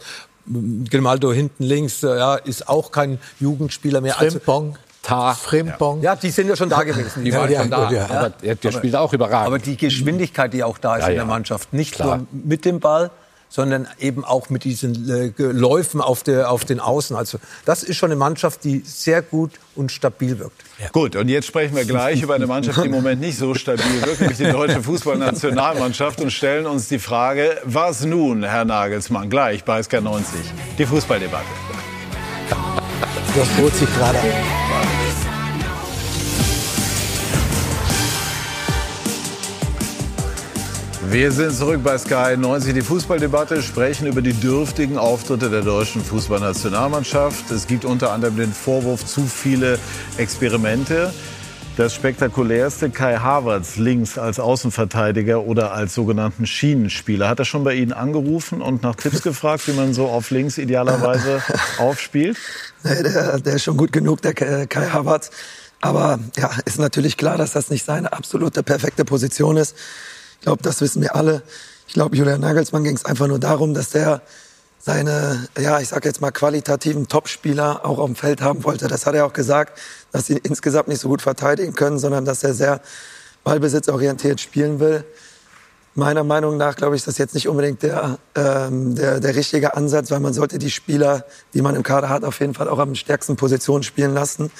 Grimaldo 0.89 1.33
hinten 1.33 1.63
links, 1.63 2.03
äh, 2.03 2.17
ja, 2.17 2.35
ist 2.35 2.67
auch 2.69 2.91
kein 2.91 3.19
Jugendspieler 3.39 4.01
mehr. 4.01 4.19
Also, 4.19 4.39
Frimpong. 4.39 4.77
Tar. 5.03 5.35
Frimpong. 5.35 6.01
ja, 6.01 6.15
die 6.17 6.29
sind 6.29 6.49
ja 6.49 6.55
schon 6.57 6.69
da 6.69 6.83
gewesen. 6.83 7.23
Die 7.23 7.33
waren 7.33 7.49
ja, 7.49 7.61
schon 7.61 7.69
da. 7.71 7.85
gut, 7.85 7.95
ja. 7.95 8.09
Aber 8.09 8.29
der, 8.29 8.55
der 8.55 8.71
spielt 8.73 8.95
auch 8.95 9.13
überragend. 9.13 9.47
Aber 9.47 9.59
die 9.59 9.77
Geschwindigkeit, 9.77 10.53
die 10.53 10.63
auch 10.63 10.77
da 10.77 10.97
ist 10.97 11.03
Ja, 11.03 11.07
in 11.07 11.15
der 11.15 11.23
ja. 11.23 11.29
Mannschaft, 11.29 11.71
nicht 11.71 11.95
Klar. 11.95 12.17
nur 12.17 12.27
mit 12.31 12.65
dem 12.65 12.81
Ball, 12.81 13.09
sondern 13.49 13.87
eben 13.99 14.23
auch 14.23 14.49
mit 14.49 14.63
diesen 14.63 15.09
äh, 15.09 15.31
Läufen 15.37 16.01
auf, 16.01 16.23
der, 16.23 16.51
auf 16.51 16.65
den 16.65 16.79
Außen. 16.79 17.15
Also 17.15 17.39
das 17.65 17.83
ist 17.83 17.97
schon 17.97 18.11
eine 18.11 18.17
Mannschaft, 18.17 18.63
die 18.63 18.81
sehr 18.85 19.21
gut 19.21 19.51
und 19.75 19.91
stabil 19.91 20.39
wirkt. 20.39 20.63
Gut, 20.91 21.15
und 21.15 21.29
jetzt 21.29 21.47
sprechen 21.47 21.75
wir 21.75 21.85
gleich 21.85 22.21
über 22.21 22.35
eine 22.35 22.47
Mannschaft, 22.47 22.79
die 22.81 22.85
im 22.85 22.91
Moment 22.91 23.21
nicht 23.21 23.37
so 23.37 23.53
stabil 23.53 24.01
wirkt, 24.03 24.21
nämlich 24.21 24.37
die 24.37 24.51
deutsche 24.51 24.81
Fußballnationalmannschaft 24.83 26.21
und 26.21 26.31
stellen 26.31 26.65
uns 26.65 26.87
die 26.87 26.99
Frage, 26.99 27.57
was 27.63 28.03
nun, 28.03 28.43
Herr 28.43 28.65
Nagelsmann, 28.65 29.29
gleich 29.29 29.63
bei 29.63 29.79
SK90, 29.79 30.23
die 30.77 30.85
Fußballdebatte. 30.85 31.45
Das 33.35 33.47
bot 33.49 33.73
sich 33.75 33.89
gerade 33.95 34.19
an. 34.19 34.66
Wir 41.09 41.31
sind 41.31 41.53
zurück 41.53 41.81
bei 41.85 41.97
Sky 41.97 42.35
90, 42.35 42.73
die 42.73 42.81
Fußballdebatte, 42.81 43.61
sprechen 43.61 44.07
über 44.07 44.21
die 44.21 44.33
dürftigen 44.33 44.97
Auftritte 44.97 45.49
der 45.49 45.61
deutschen 45.61 46.03
Fußballnationalmannschaft. 46.03 47.49
Es 47.49 47.65
gibt 47.65 47.85
unter 47.85 48.11
anderem 48.11 48.35
den 48.35 48.51
Vorwurf 48.51 49.05
zu 49.05 49.25
viele 49.25 49.79
Experimente. 50.17 51.13
Das 51.77 51.95
spektakulärste 51.95 52.89
Kai 52.89 53.15
Havertz 53.15 53.77
links 53.77 54.17
als 54.17 54.37
Außenverteidiger 54.37 55.43
oder 55.43 55.71
als 55.71 55.93
sogenannten 55.93 56.45
Schienenspieler. 56.45 57.29
Hat 57.29 57.39
er 57.39 57.45
schon 57.45 57.63
bei 57.63 57.75
Ihnen 57.75 57.93
angerufen 57.93 58.61
und 58.61 58.83
nach 58.83 58.95
Tipps 58.95 59.21
gefragt, 59.23 59.65
wie 59.69 59.73
man 59.73 59.93
so 59.93 60.07
auf 60.07 60.29
links 60.29 60.57
idealerweise 60.57 61.41
aufspielt? 61.77 62.37
Nee, 62.83 63.01
der, 63.03 63.39
der 63.39 63.53
ist 63.55 63.63
schon 63.63 63.77
gut 63.77 63.93
genug, 63.93 64.21
der 64.23 64.33
Kai 64.33 64.65
Kai 64.65 64.89
Havertz. 64.89 65.31
Aber 65.79 66.19
ja, 66.35 66.51
ist 66.65 66.79
natürlich 66.79 67.15
klar, 67.15 67.37
dass 67.37 67.51
das 67.51 67.69
nicht 67.69 67.85
seine 67.85 68.11
absolute 68.11 68.61
perfekte 68.61 69.05
Position 69.05 69.55
ist. 69.55 69.73
Ich 70.39 70.45
glaube, 70.45 70.63
das 70.63 70.81
wissen 70.81 71.01
wir 71.01 71.15
alle. 71.15 71.43
Ich 71.87 71.93
glaube, 71.93 72.15
Julian 72.15 72.41
Nagelsmann 72.41 72.83
ging 72.83 72.95
es 72.95 73.05
einfach 73.05 73.27
nur 73.27 73.39
darum, 73.39 73.73
dass 73.73 73.89
der 73.89 74.21
seine, 74.79 75.47
ja, 75.59 75.79
ich 75.79 75.89
sag 75.89 76.05
jetzt 76.05 76.21
mal 76.21 76.31
qualitativen 76.31 77.07
Topspieler 77.07 77.85
auch 77.85 77.97
auf 77.99 78.05
dem 78.05 78.15
Feld 78.15 78.41
haben 78.41 78.63
wollte. 78.63 78.87
Das 78.87 79.05
hat 79.05 79.15
er 79.15 79.25
auch 79.25 79.33
gesagt, 79.33 79.77
dass 80.11 80.27
sie 80.27 80.37
insgesamt 80.37 80.87
nicht 80.87 81.01
so 81.01 81.09
gut 81.09 81.21
verteidigen 81.21 81.73
können, 81.73 81.99
sondern 81.99 82.23
dass 82.23 82.43
er 82.43 82.53
sehr 82.53 82.81
ballbesitzorientiert 83.43 84.39
spielen 84.39 84.79
will. 84.79 85.03
Meiner 85.95 86.23
Meinung 86.23 86.57
nach, 86.57 86.75
glaube 86.75 86.95
ich, 86.95 87.01
ist 87.01 87.07
das 87.07 87.17
jetzt 87.17 87.33
nicht 87.33 87.47
unbedingt 87.47 87.81
der, 87.81 88.19
ähm, 88.35 88.95
der, 88.95 89.19
der 89.19 89.35
richtige 89.35 89.75
Ansatz, 89.75 90.11
weil 90.11 90.19
man 90.19 90.33
sollte 90.33 90.59
die 90.59 90.69
Spieler, 90.69 91.25
die 91.53 91.61
man 91.61 91.75
im 91.75 91.83
Kader 91.83 92.07
hat, 92.07 92.23
auf 92.23 92.39
jeden 92.39 92.53
Fall 92.53 92.69
auch 92.69 92.79
am 92.79 92.93
stärksten 92.95 93.35
Position 93.35 93.83
spielen 93.83 94.13
lassen. 94.13 94.51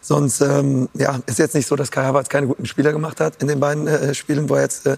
Sonst 0.00 0.40
ähm, 0.40 0.88
ja, 0.94 1.18
ist 1.26 1.38
jetzt 1.38 1.54
nicht 1.54 1.66
so, 1.66 1.76
dass 1.76 1.90
Kai 1.90 2.04
Havertz 2.04 2.28
keine 2.28 2.46
guten 2.46 2.66
Spieler 2.66 2.92
gemacht 2.92 3.20
hat 3.20 3.42
in 3.42 3.48
den 3.48 3.60
beiden 3.60 3.86
äh, 3.86 4.14
Spielen, 4.14 4.48
wo 4.48 4.54
er 4.54 4.62
jetzt 4.62 4.86
äh, 4.86 4.96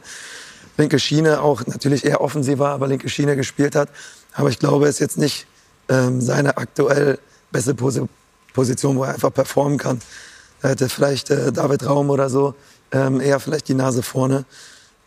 linke 0.76 0.98
Schiene 0.98 1.42
auch 1.42 1.66
natürlich 1.66 2.05
eher 2.05 2.20
offensiver, 2.20 2.68
aber 2.68 2.86
linke 2.86 3.09
Schiene 3.09 3.36
gespielt 3.36 3.74
hat. 3.74 3.88
Aber 4.34 4.48
ich 4.51 4.59
glaube, 4.59 4.86
es 4.86 4.96
ist 4.96 5.01
jetzt 5.01 5.18
nicht 5.18 5.46
ähm, 5.88 6.20
seine 6.20 6.57
aktuell 6.57 7.18
beste 7.51 7.74
Pose 7.74 8.09
Position, 8.53 8.96
wo 8.96 9.05
er 9.05 9.14
einfach 9.14 9.32
performen 9.32 9.78
kann. 9.78 10.01
Er 10.62 10.70
hätte 10.70 10.88
vielleicht 10.88 11.30
äh, 11.30 11.53
David 11.53 11.86
Raum 11.86 12.11
oder 12.11 12.28
so 12.28 12.55
ähm, 12.92 13.20
eher 13.20 13.40
vielleicht 13.40 13.68
die 13.68 13.74
Nase 13.74 14.03
vorne. 14.03 14.44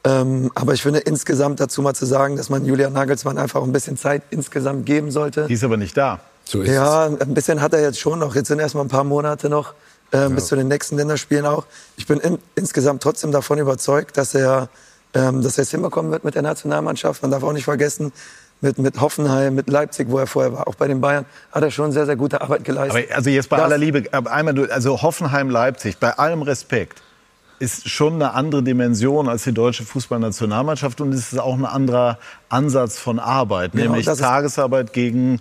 Ähm, 0.06 0.52
aber 0.56 0.74
ich 0.74 0.82
finde 0.82 1.00
insgesamt 1.00 1.60
dazu 1.60 1.82
mal 1.82 1.94
zu 1.94 2.06
sagen, 2.06 2.36
dass 2.36 2.50
man 2.50 2.66
Julian 2.66 2.94
Nagelsmann 2.94 3.38
einfach 3.38 3.64
ein 3.64 3.72
bisschen 3.72 3.98
Zeit 3.98 4.24
insgesamt 4.32 4.86
geben 4.86 5.12
sollte. 5.12 5.48
Die 5.48 5.54
ist 5.54 5.64
aber 5.64 5.78
nicht 5.78 5.96
da. 5.96 6.20
So 6.46 6.62
ist 6.62 6.70
Ja, 6.72 7.06
ein 7.06 7.34
bisschen 7.34 7.62
hat 7.62 7.74
er 7.74 7.82
jetzt 7.82 8.00
schon 8.00 8.20
noch. 8.20 8.36
Jetzt 8.36 8.48
sind 8.48 8.60
erst 8.60 8.76
mal 8.76 8.82
ein 8.82 8.88
paar 8.90 9.04
Monate 9.04 9.50
noch 9.50 9.74
äh, 10.12 10.30
bis 10.30 10.48
zu 10.48 10.56
den 10.56 10.68
nächsten 10.68 10.98
Länderspielen 10.98 11.46
auch. 11.46 11.66
Ich 11.98 12.06
bin 12.08 12.20
in, 12.20 12.38
insgesamt 12.56 13.02
trotzdem 13.02 13.32
davon 13.32 13.58
überzeugt, 13.60 14.18
dass 14.18 14.36
er, 14.36 14.70
ähm, 15.14 15.42
dass 15.42 15.58
er 15.58 15.64
es 15.64 15.72
hinbekommen 15.72 16.12
wird 16.12 16.24
mit 16.24 16.36
der 16.36 16.42
Nationalmannschaft. 16.42 17.22
Man 17.22 17.32
darf 17.32 17.44
auch 17.44 17.54
nicht 17.54 17.64
vergessen, 17.66 18.12
mit, 18.62 18.78
mit 18.78 19.02
Hoffenheim, 19.02 19.56
mit 19.56 19.70
Leipzig, 19.70 20.08
wo 20.10 20.20
er 20.20 20.28
vorher 20.28 20.54
war, 20.54 20.68
auch 20.68 20.76
bei 20.76 20.88
den 20.88 21.02
Bayern, 21.02 21.26
hat 21.52 21.64
er 21.64 21.72
schon 21.72 21.92
sehr, 21.92 22.06
sehr 22.06 22.16
gute 22.16 22.40
Arbeit 22.42 22.64
geleistet. 22.64 23.06
Aber 23.08 23.16
also 23.18 23.30
jetzt 23.30 23.50
bei 23.50 23.58
Das- 23.58 23.66
aller 23.66 23.78
Liebe, 23.78 24.04
aber 24.12 24.32
einmal, 24.32 24.72
also 24.72 25.02
Hoffenheim, 25.02 25.50
Leipzig, 25.50 25.98
bei 25.98 26.12
allem 26.18 26.42
Respekt. 26.44 27.02
Ist 27.60 27.90
schon 27.90 28.16
eine 28.16 28.34
andere 28.34 28.64
Dimension 28.64 29.30
als 29.30 29.44
die 29.44 29.54
deutsche 29.54 29.84
Fußballnationalmannschaft 29.84 31.02
und 31.02 31.14
es 31.14 31.32
ist 31.34 31.40
auch 31.40 31.56
ein 31.56 31.66
anderer 31.66 32.18
Ansatz 32.50 32.98
von 32.98 33.20
Arbeit, 33.20 33.72
Genau, 33.74 33.92
nämlich 33.96 34.06
Tagesarbeit 34.06 34.94
gegen 34.94 35.40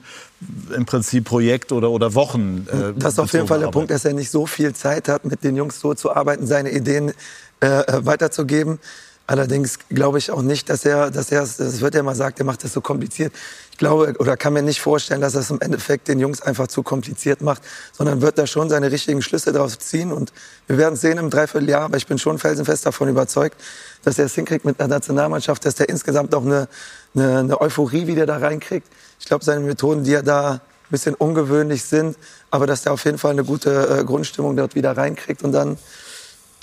im 0.74 0.86
Prinzip 0.86 1.24
Projekt 1.24 1.72
oder, 1.72 1.90
oder 1.90 2.14
Wochen. 2.14 2.66
äh, 2.70 2.92
Das 2.96 3.14
ist 3.14 3.18
auf 3.18 3.32
jeden 3.32 3.46
Fall 3.46 3.58
der 3.58 3.68
Arbeit. 3.68 3.72
Punkt, 3.74 3.90
dass 3.90 4.04
er 4.04 4.12
nicht 4.12 4.30
so 4.30 4.46
viel 4.46 4.72
Zeit 4.74 5.08
hat, 5.08 5.24
mit 5.24 5.44
den 5.44 5.56
Jungs 5.56 5.80
so 5.80 5.94
zu 5.94 6.14
arbeiten, 6.14 6.46
seine 6.46 6.70
Ideen 6.70 7.12
äh, 7.60 7.66
äh, 7.66 8.04
weiterzugeben. 8.06 8.78
Allerdings 9.26 9.78
glaube 9.88 10.18
ich 10.18 10.30
auch 10.30 10.42
nicht, 10.42 10.68
dass 10.68 10.84
er, 10.84 11.10
dass 11.10 11.30
er, 11.30 11.42
das 11.42 11.80
wird 11.80 11.94
ja 11.94 12.00
immer 12.00 12.10
gesagt, 12.10 12.40
er 12.40 12.44
macht 12.44 12.64
das 12.64 12.72
so 12.72 12.80
kompliziert. 12.80 13.32
Ich 13.72 13.78
glaube 13.78 14.14
oder 14.18 14.36
kann 14.36 14.52
mir 14.52 14.62
nicht 14.62 14.80
vorstellen, 14.80 15.20
dass 15.22 15.34
es 15.34 15.50
im 15.50 15.60
Endeffekt 15.60 16.06
den 16.06 16.20
Jungs 16.20 16.42
einfach 16.42 16.68
zu 16.68 16.82
kompliziert 16.82 17.40
macht, 17.40 17.62
sondern 17.92 18.20
wird 18.20 18.38
da 18.38 18.46
schon 18.46 18.68
seine 18.68 18.92
richtigen 18.92 19.22
Schlüsse 19.22 19.50
daraus 19.50 19.78
ziehen. 19.78 20.12
Und 20.12 20.32
wir 20.66 20.76
werden 20.76 20.94
sehen 20.94 21.18
im 21.18 21.30
Dreivierteljahr, 21.30 21.82
aber 21.82 21.96
ich 21.96 22.06
bin 22.06 22.18
schon 22.18 22.38
felsenfest 22.38 22.84
davon 22.86 23.08
überzeugt, 23.08 23.56
dass 24.04 24.18
er 24.18 24.26
es 24.26 24.34
hinkriegt 24.34 24.64
mit 24.64 24.78
einer 24.78 24.88
Nationalmannschaft, 24.88 25.64
dass 25.64 25.80
er 25.80 25.88
insgesamt 25.88 26.34
auch 26.34 26.44
eine, 26.44 26.68
eine, 27.14 27.38
eine 27.38 27.60
Euphorie 27.60 28.06
wieder 28.06 28.26
da 28.26 28.36
reinkriegt. 28.36 28.86
Ich 29.18 29.26
glaube, 29.26 29.44
seine 29.44 29.60
Methoden, 29.60 30.04
die 30.04 30.12
er 30.12 30.22
da 30.22 30.50
ein 30.52 30.60
bisschen 30.90 31.14
ungewöhnlich 31.14 31.82
sind, 31.82 32.16
aber 32.50 32.66
dass 32.66 32.84
er 32.84 32.92
auf 32.92 33.04
jeden 33.06 33.18
Fall 33.18 33.32
eine 33.32 33.44
gute 33.44 34.00
äh, 34.00 34.04
Grundstimmung 34.04 34.54
dort 34.54 34.74
wieder 34.74 34.94
reinkriegt 34.96 35.42
und 35.42 35.52
dann 35.52 35.78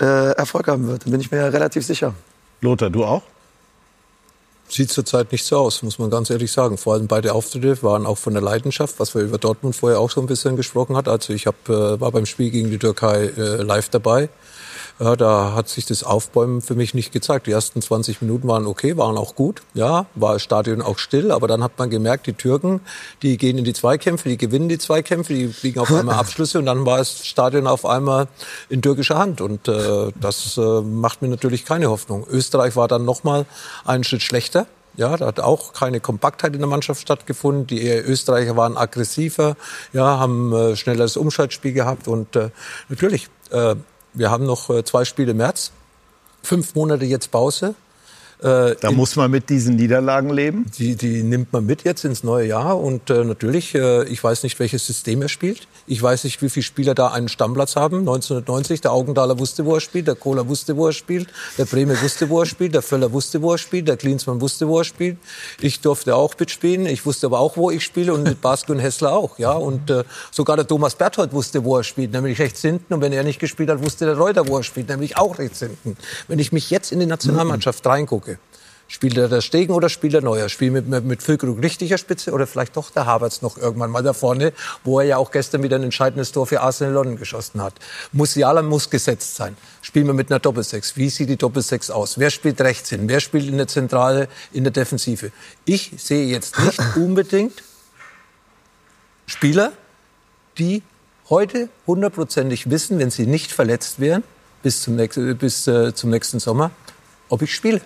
äh, 0.00 0.32
Erfolg 0.36 0.68
haben 0.68 0.86
wird. 0.86 1.06
Da 1.06 1.10
bin 1.10 1.20
ich 1.20 1.32
mir 1.32 1.52
relativ 1.52 1.84
sicher. 1.84 2.14
Lothar, 2.60 2.88
du 2.88 3.04
auch? 3.04 3.22
Sieht 4.70 4.92
zurzeit 4.92 5.32
nicht 5.32 5.44
so 5.44 5.58
aus, 5.58 5.82
muss 5.82 5.98
man 5.98 6.10
ganz 6.10 6.30
ehrlich 6.30 6.52
sagen. 6.52 6.78
Vor 6.78 6.94
allem 6.94 7.08
beide 7.08 7.34
Auftritte 7.34 7.82
waren 7.82 8.06
auch 8.06 8.18
von 8.18 8.34
der 8.34 8.42
Leidenschaft, 8.42 9.00
was 9.00 9.16
wir 9.16 9.22
über 9.22 9.36
Dortmund 9.36 9.74
vorher 9.74 9.98
auch 9.98 10.10
so 10.10 10.20
ein 10.20 10.28
bisschen 10.28 10.54
gesprochen 10.54 10.96
hat. 10.96 11.08
Also 11.08 11.32
ich 11.32 11.48
hab, 11.48 11.68
äh, 11.68 12.00
war 12.00 12.12
beim 12.12 12.24
Spiel 12.24 12.50
gegen 12.50 12.70
die 12.70 12.78
Türkei 12.78 13.32
äh, 13.36 13.62
live 13.62 13.88
dabei. 13.88 14.28
Ja, 15.00 15.16
da 15.16 15.54
hat 15.54 15.70
sich 15.70 15.86
das 15.86 16.04
Aufbäumen 16.04 16.60
für 16.60 16.74
mich 16.74 16.92
nicht 16.92 17.10
gezeigt. 17.10 17.46
Die 17.46 17.52
ersten 17.52 17.80
20 17.80 18.20
Minuten 18.20 18.46
waren 18.46 18.66
okay, 18.66 18.98
waren 18.98 19.16
auch 19.16 19.34
gut. 19.34 19.62
Ja, 19.72 20.04
war 20.14 20.34
das 20.34 20.42
Stadion 20.42 20.82
auch 20.82 20.98
still, 20.98 21.32
aber 21.32 21.48
dann 21.48 21.64
hat 21.64 21.78
man 21.78 21.88
gemerkt, 21.88 22.26
die 22.26 22.34
Türken, 22.34 22.82
die 23.22 23.38
gehen 23.38 23.56
in 23.56 23.64
die 23.64 23.72
Zweikämpfe, 23.72 24.28
die 24.28 24.36
gewinnen 24.36 24.68
die 24.68 24.76
Zweikämpfe, 24.76 25.32
die 25.32 25.48
kriegen 25.48 25.80
auf 25.80 25.90
einmal 25.90 26.14
Abschlüsse 26.18 26.58
und 26.58 26.66
dann 26.66 26.84
war 26.84 26.98
das 26.98 27.26
Stadion 27.26 27.66
auf 27.66 27.86
einmal 27.86 28.28
in 28.68 28.82
türkischer 28.82 29.16
Hand 29.16 29.40
und 29.40 29.68
äh, 29.68 30.12
das 30.20 30.58
äh, 30.58 30.80
macht 30.82 31.22
mir 31.22 31.28
natürlich 31.28 31.64
keine 31.64 31.88
Hoffnung. 31.88 32.26
Österreich 32.28 32.76
war 32.76 32.86
dann 32.86 33.06
noch 33.06 33.24
mal 33.24 33.46
einen 33.86 34.04
Schritt 34.04 34.22
schlechter. 34.22 34.66
Ja, 34.96 35.16
da 35.16 35.28
hat 35.28 35.40
auch 35.40 35.72
keine 35.72 36.00
Kompaktheit 36.00 36.52
in 36.52 36.58
der 36.58 36.68
Mannschaft 36.68 37.00
stattgefunden. 37.00 37.66
Die 37.66 37.88
Österreicher 37.88 38.54
waren 38.56 38.76
aggressiver, 38.76 39.56
ja, 39.94 40.18
haben 40.18 40.52
äh, 40.52 40.76
schnelleres 40.76 41.16
Umschaltspiel 41.16 41.72
gehabt 41.72 42.06
und 42.06 42.36
äh, 42.36 42.50
natürlich, 42.90 43.28
äh, 43.50 43.76
wir 44.12 44.30
haben 44.30 44.44
noch 44.44 44.70
äh, 44.70 44.84
zwei 44.84 45.04
Spiele 45.04 45.32
im 45.32 45.38
März, 45.38 45.72
fünf 46.42 46.74
Monate 46.74 47.04
jetzt 47.04 47.30
Pause. 47.30 47.74
Äh, 48.42 48.76
Da 48.80 48.90
muss 48.90 49.16
man 49.16 49.30
mit 49.30 49.50
diesen 49.50 49.76
Niederlagen 49.76 50.30
leben? 50.30 50.66
Die, 50.78 50.96
die 50.96 51.22
nimmt 51.22 51.52
man 51.52 51.66
mit 51.66 51.84
jetzt 51.84 52.04
ins 52.04 52.24
neue 52.24 52.46
Jahr 52.46 52.78
und 52.78 53.10
äh, 53.10 53.24
natürlich, 53.24 53.74
äh, 53.74 54.04
ich 54.04 54.22
weiß 54.22 54.42
nicht, 54.42 54.58
welches 54.58 54.86
System 54.86 55.22
er 55.22 55.28
spielt. 55.28 55.68
Ich 55.86 56.02
weiß 56.02 56.24
nicht, 56.24 56.40
wie 56.40 56.48
viele 56.48 56.64
Spieler 56.64 56.94
da 56.94 57.08
einen 57.08 57.28
Stammplatz 57.28 57.76
haben. 57.76 58.00
1990, 58.00 58.80
der 58.80 58.92
Augenthaler 58.92 59.38
wusste, 59.38 59.64
wo 59.66 59.74
er 59.74 59.80
spielt, 59.80 60.06
der 60.06 60.14
Kohler 60.14 60.48
wusste, 60.48 60.76
wo 60.76 60.86
er 60.86 60.92
spielt, 60.92 61.28
der 61.58 61.64
Bremer 61.64 62.00
wusste, 62.00 62.28
wo 62.30 62.40
er 62.40 62.46
spielt, 62.46 62.74
der 62.74 62.82
Völler 62.82 63.12
wusste, 63.12 63.42
wo 63.42 63.52
er 63.52 63.58
spielt, 63.58 63.88
der 63.88 63.96
Klinsmann 63.96 64.40
wusste, 64.40 64.68
wo 64.68 64.78
er 64.78 64.84
spielt. 64.84 65.18
Ich 65.60 65.80
durfte 65.80 66.14
auch 66.14 66.34
mitspielen, 66.38 66.86
ich 66.86 67.04
wusste 67.04 67.26
aber 67.26 67.40
auch, 67.40 67.56
wo 67.56 67.70
ich 67.70 67.84
spiele 67.84 68.14
und 68.14 68.22
mit 68.22 68.40
Basko 68.42 68.72
und 68.72 68.78
Hessler 68.78 69.12
auch. 69.12 69.38
Ja, 69.38 69.52
und 69.52 69.90
äh, 69.90 70.04
sogar 70.30 70.56
der 70.56 70.66
Thomas 70.66 70.94
Berthold 70.94 71.32
wusste, 71.32 71.64
wo 71.64 71.76
er 71.76 71.84
spielt, 71.84 72.12
nämlich 72.12 72.38
rechts 72.38 72.60
hinten. 72.62 72.94
Und 72.94 73.00
wenn 73.00 73.12
er 73.12 73.24
nicht 73.24 73.38
gespielt 73.38 73.68
hat, 73.68 73.82
wusste 73.84 74.06
der 74.06 74.16
Reuter, 74.16 74.48
wo 74.48 74.56
er 74.56 74.62
spielt, 74.62 74.88
nämlich 74.88 75.16
auch 75.16 75.38
rechts 75.38 75.58
hinten. 75.58 75.96
Wenn 76.28 76.38
ich 76.38 76.52
mich 76.52 76.70
jetzt 76.70 76.92
in 76.92 77.00
die 77.00 77.06
Nationalmannschaft 77.06 77.84
reingucke, 77.86 78.29
Spielt 78.92 79.16
er 79.16 79.28
der 79.28 79.40
Stegen 79.40 79.72
oder 79.72 79.88
spielt 79.88 80.14
er 80.14 80.20
Neuer? 80.20 80.48
Spielt 80.48 80.72
mit, 80.72 80.88
mit, 80.88 81.04
mit 81.04 81.22
Füllkrug 81.22 81.62
richtiger 81.62 81.96
Spitze 81.96 82.32
oder 82.32 82.44
vielleicht 82.48 82.76
doch 82.76 82.90
der 82.90 83.06
Havertz 83.06 83.40
noch 83.40 83.56
irgendwann 83.56 83.88
mal 83.88 84.02
da 84.02 84.12
vorne, 84.12 84.52
wo 84.82 84.98
er 84.98 85.06
ja 85.06 85.16
auch 85.16 85.30
gestern 85.30 85.62
wieder 85.62 85.76
ein 85.76 85.84
entscheidendes 85.84 86.32
Tor 86.32 86.44
für 86.48 86.60
Arsenal 86.60 86.94
London 86.94 87.16
geschossen 87.16 87.62
hat. 87.62 87.74
Musiala 88.10 88.62
muss 88.62 88.90
gesetzt 88.90 89.36
sein. 89.36 89.56
Spielen 89.80 90.08
wir 90.08 90.12
mit 90.12 90.28
einer 90.28 90.40
Doppelsechs. 90.40 90.96
Wie 90.96 91.08
sieht 91.08 91.28
die 91.28 91.36
Doppelsechs 91.36 91.88
aus? 91.88 92.18
Wer 92.18 92.30
spielt 92.30 92.60
rechts 92.60 92.88
hin? 92.88 93.08
Wer 93.08 93.20
spielt 93.20 93.46
in 93.46 93.58
der 93.58 93.68
Zentrale, 93.68 94.26
in 94.52 94.64
der 94.64 94.72
Defensive? 94.72 95.30
Ich 95.64 95.92
sehe 95.96 96.26
jetzt 96.26 96.58
nicht 96.58 96.80
unbedingt 96.96 97.62
Spieler, 99.26 99.72
die 100.58 100.82
heute 101.28 101.68
hundertprozentig 101.86 102.70
wissen, 102.70 102.98
wenn 102.98 103.12
sie 103.12 103.26
nicht 103.26 103.52
verletzt 103.52 104.00
wären, 104.00 104.24
bis 104.64 104.82
zum, 104.82 104.96
nächsten, 104.96 105.38
bis, 105.38 105.68
äh, 105.68 105.94
zum 105.94 106.10
nächsten 106.10 106.40
Sommer, 106.40 106.72
ob 107.28 107.42
ich 107.42 107.54
spiele. 107.54 107.82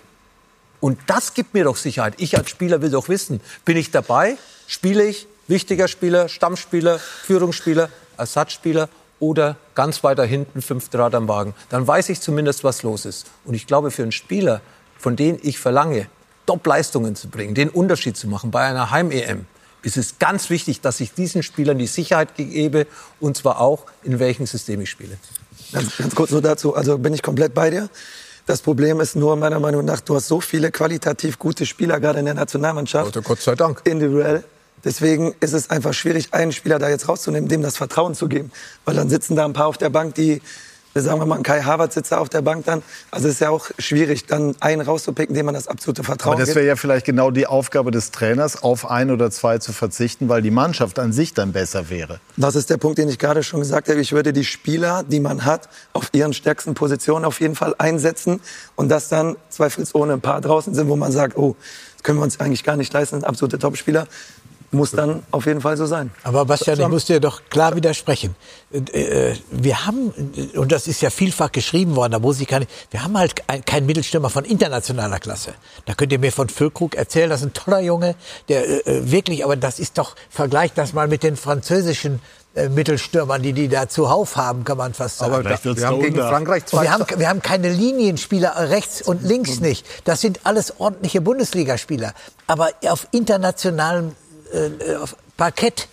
Und 0.85 0.99
das 1.07 1.33
gibt 1.33 1.55
mir 1.55 1.63
doch 1.63 1.77
Sicherheit. 1.77 2.13
Ich 2.17 2.37
als 2.37 2.47
Spieler 2.51 2.79
will 2.83 2.91
doch 2.91 3.09
wissen, 3.09 3.41
bin 3.65 3.75
ich 3.75 3.89
dabei, 3.89 4.37
spiele 4.67 5.03
ich, 5.03 5.25
wichtiger 5.47 5.87
Spieler, 5.87 6.29
Stammspieler, 6.29 6.99
Führungsspieler, 6.99 7.89
Ersatzspieler 8.17 8.87
oder 9.19 9.57
ganz 9.73 10.03
weiter 10.03 10.25
hinten, 10.25 10.61
fünfte 10.61 10.99
Rad 10.99 11.15
am 11.15 11.27
Wagen. 11.27 11.55
Dann 11.69 11.87
weiß 11.87 12.09
ich 12.09 12.21
zumindest, 12.21 12.63
was 12.63 12.83
los 12.83 13.05
ist. 13.05 13.25
Und 13.45 13.55
ich 13.55 13.65
glaube, 13.65 13.89
für 13.89 14.03
einen 14.03 14.11
Spieler, 14.11 14.61
von 14.99 15.15
dem 15.15 15.39
ich 15.41 15.57
verlange, 15.57 16.05
Top-Leistungen 16.45 17.15
zu 17.15 17.29
bringen, 17.29 17.55
den 17.55 17.69
Unterschied 17.69 18.15
zu 18.15 18.27
machen 18.27 18.51
bei 18.51 18.61
einer 18.61 18.91
Heim-EM, 18.91 19.47
ist 19.81 19.97
es 19.97 20.19
ganz 20.19 20.51
wichtig, 20.51 20.81
dass 20.81 20.99
ich 20.99 21.13
diesen 21.13 21.41
Spielern 21.41 21.79
die 21.79 21.87
Sicherheit 21.87 22.35
gebe, 22.35 22.85
und 23.19 23.35
zwar 23.35 23.59
auch, 23.59 23.87
in 24.03 24.19
welchem 24.19 24.45
System 24.45 24.81
ich 24.81 24.91
spiele. 24.91 25.17
Ganz, 25.71 25.97
ganz 25.97 26.13
kurz 26.13 26.29
nur 26.29 26.43
dazu, 26.43 26.75
also 26.75 26.99
bin 26.99 27.15
ich 27.15 27.23
komplett 27.23 27.55
bei 27.55 27.71
dir. 27.71 27.89
Das 28.45 28.61
Problem 28.61 28.99
ist 28.99 29.15
nur 29.15 29.35
meiner 29.35 29.59
Meinung 29.59 29.83
nach, 29.85 30.01
du 30.01 30.15
hast 30.15 30.27
so 30.27 30.39
viele 30.39 30.71
qualitativ 30.71 31.39
gute 31.39 31.65
Spieler 31.65 31.99
gerade 31.99 32.19
in 32.19 32.25
der 32.25 32.35
Nationalmannschaft. 32.35 33.23
Gott 33.23 33.41
sei 33.41 33.55
Dank. 33.55 33.81
Individuell. 33.85 34.43
Deswegen 34.83 35.33
ist 35.39 35.53
es 35.53 35.71
einfach 35.71 35.93
schwierig, 35.95 36.31
einen 36.31 36.51
Spieler 36.51 36.77
da 36.77 36.89
jetzt 36.89 37.09
rauszunehmen, 37.09 37.49
dem 37.49 37.63
das 37.63 37.75
Vertrauen 37.75 38.13
zu 38.13 38.27
geben. 38.27 38.51
Weil 38.85 38.95
dann 38.95 39.09
sitzen 39.09 39.35
da 39.35 39.45
ein 39.45 39.53
paar 39.53 39.65
auf 39.65 39.79
der 39.79 39.89
Bank, 39.89 40.13
die, 40.13 40.43
sagen 41.01 41.19
wir 41.19 41.25
mal, 41.25 41.41
Kai 41.41 41.61
Havertz 41.61 41.95
sitzt 41.95 42.11
da 42.11 42.19
auf 42.19 42.29
der 42.29 42.41
Bank 42.41 42.65
dann. 42.65 42.81
Also 43.11 43.27
es 43.27 43.35
ist 43.35 43.39
ja 43.41 43.49
auch 43.49 43.69
schwierig, 43.77 44.25
dann 44.25 44.55
einen 44.61 44.81
rauszupicken, 44.81 45.35
dem 45.35 45.45
man 45.45 45.55
das 45.55 45.67
absolute 45.67 46.03
Vertrauen 46.03 46.35
Aber 46.35 46.45
das 46.45 46.55
wäre 46.55 46.65
ja 46.65 46.75
vielleicht 46.75 47.05
genau 47.05 47.31
die 47.31 47.47
Aufgabe 47.47 47.91
des 47.91 48.11
Trainers, 48.11 48.63
auf 48.63 48.89
ein 48.89 49.11
oder 49.11 49.29
zwei 49.31 49.57
zu 49.57 49.73
verzichten, 49.73 50.29
weil 50.29 50.41
die 50.41 50.51
Mannschaft 50.51 50.99
an 50.99 51.11
sich 51.11 51.33
dann 51.33 51.51
besser 51.51 51.89
wäre. 51.89 52.19
Das 52.37 52.55
ist 52.55 52.69
der 52.69 52.77
Punkt, 52.77 52.97
den 52.97 53.09
ich 53.09 53.19
gerade 53.19 53.43
schon 53.43 53.59
gesagt 53.59 53.89
habe. 53.89 53.99
Ich 53.99 54.13
würde 54.13 54.31
die 54.31 54.45
Spieler, 54.45 55.03
die 55.03 55.19
man 55.19 55.45
hat, 55.45 55.69
auf 55.93 56.09
ihren 56.13 56.33
stärksten 56.33 56.73
Positionen 56.73 57.25
auf 57.25 57.41
jeden 57.41 57.55
Fall 57.55 57.75
einsetzen 57.77 58.39
und 58.75 58.89
dass 58.89 59.09
dann 59.09 59.35
zweifelsohne 59.49 60.13
ein 60.13 60.21
paar 60.21 60.41
draußen 60.41 60.73
sind, 60.73 60.87
wo 60.87 60.95
man 60.95 61.11
sagt, 61.11 61.37
oh, 61.37 61.55
das 61.95 62.03
können 62.03 62.19
wir 62.19 62.23
uns 62.23 62.39
eigentlich 62.39 62.63
gar 62.63 62.77
nicht 62.77 62.93
leisten, 62.93 63.23
absolute 63.23 63.59
Topspieler. 63.59 64.07
Muss 64.75 64.91
dann 64.91 65.23
auf 65.31 65.45
jeden 65.45 65.61
Fall 65.61 65.77
so 65.77 65.85
sein. 65.85 66.11
Aber 66.23 66.45
Bastian, 66.45 66.79
ich 66.79 66.87
muss 66.87 67.05
dir 67.05 67.19
doch 67.19 67.41
klar 67.49 67.75
widersprechen. 67.75 68.35
Äh, 68.71 68.77
äh, 69.31 69.35
Wir 69.51 69.85
haben, 69.85 70.11
und 70.55 70.71
das 70.71 70.87
ist 70.87 71.01
ja 71.01 71.09
vielfach 71.09 71.51
geschrieben 71.51 71.95
worden, 71.95 72.11
da 72.11 72.19
muss 72.19 72.39
ich 72.39 72.47
gar 72.47 72.59
nicht, 72.59 72.71
wir 72.91 73.03
haben 73.03 73.17
halt 73.17 73.33
ein- 73.47 73.63
keinen 73.65 73.85
Mittelstürmer 73.85 74.29
von 74.29 74.45
internationaler 74.45 75.19
Klasse. 75.19 75.53
Da 75.85 75.93
könnt 75.93 76.11
ihr 76.11 76.19
mir 76.19 76.31
von 76.31 76.49
Füllkrug 76.49 76.95
erzählen, 76.95 77.29
das 77.29 77.41
ist 77.41 77.47
ein 77.47 77.53
toller 77.53 77.79
Junge, 77.79 78.15
der 78.49 78.67
äh, 78.67 78.97
äh, 78.97 79.11
wirklich, 79.11 79.43
aber 79.45 79.55
das 79.55 79.79
ist 79.79 79.97
doch, 79.97 80.15
vergleicht 80.29 80.77
das 80.77 80.93
mal 80.93 81.07
mit 81.07 81.23
den 81.23 81.35
französischen 81.37 82.21
äh, 82.55 82.69
Mittelstürmern, 82.69 83.41
die 83.41 83.51
die 83.53 83.67
da 83.67 83.89
zuhauf 83.89 84.37
haben, 84.37 84.63
kann 84.63 84.77
man 84.77 84.93
fast 84.93 85.17
sagen. 85.17 85.33
Aber 85.33 85.43
da, 85.43 85.59
wir 85.63 85.87
haben 85.87 85.99
gegen 86.01 86.15
Frankreich 86.15 86.65
zwei 86.65 86.83
wir 86.83 86.91
haben, 86.91 87.05
wir 87.17 87.27
haben 87.27 87.41
keine 87.41 87.69
Linienspieler 87.69 88.69
rechts 88.69 89.01
und 89.01 89.23
links 89.23 89.59
nicht. 89.59 89.85
Das 90.05 90.21
sind 90.21 90.39
alles 90.45 90.79
ordentliche 90.79 91.19
Bundesligaspieler. 91.19 92.13
Aber 92.47 92.69
auf 92.87 93.07
internationalem 93.11 94.13
äh, 94.55 94.95
auf 94.95 95.15
Parkett 95.37 95.87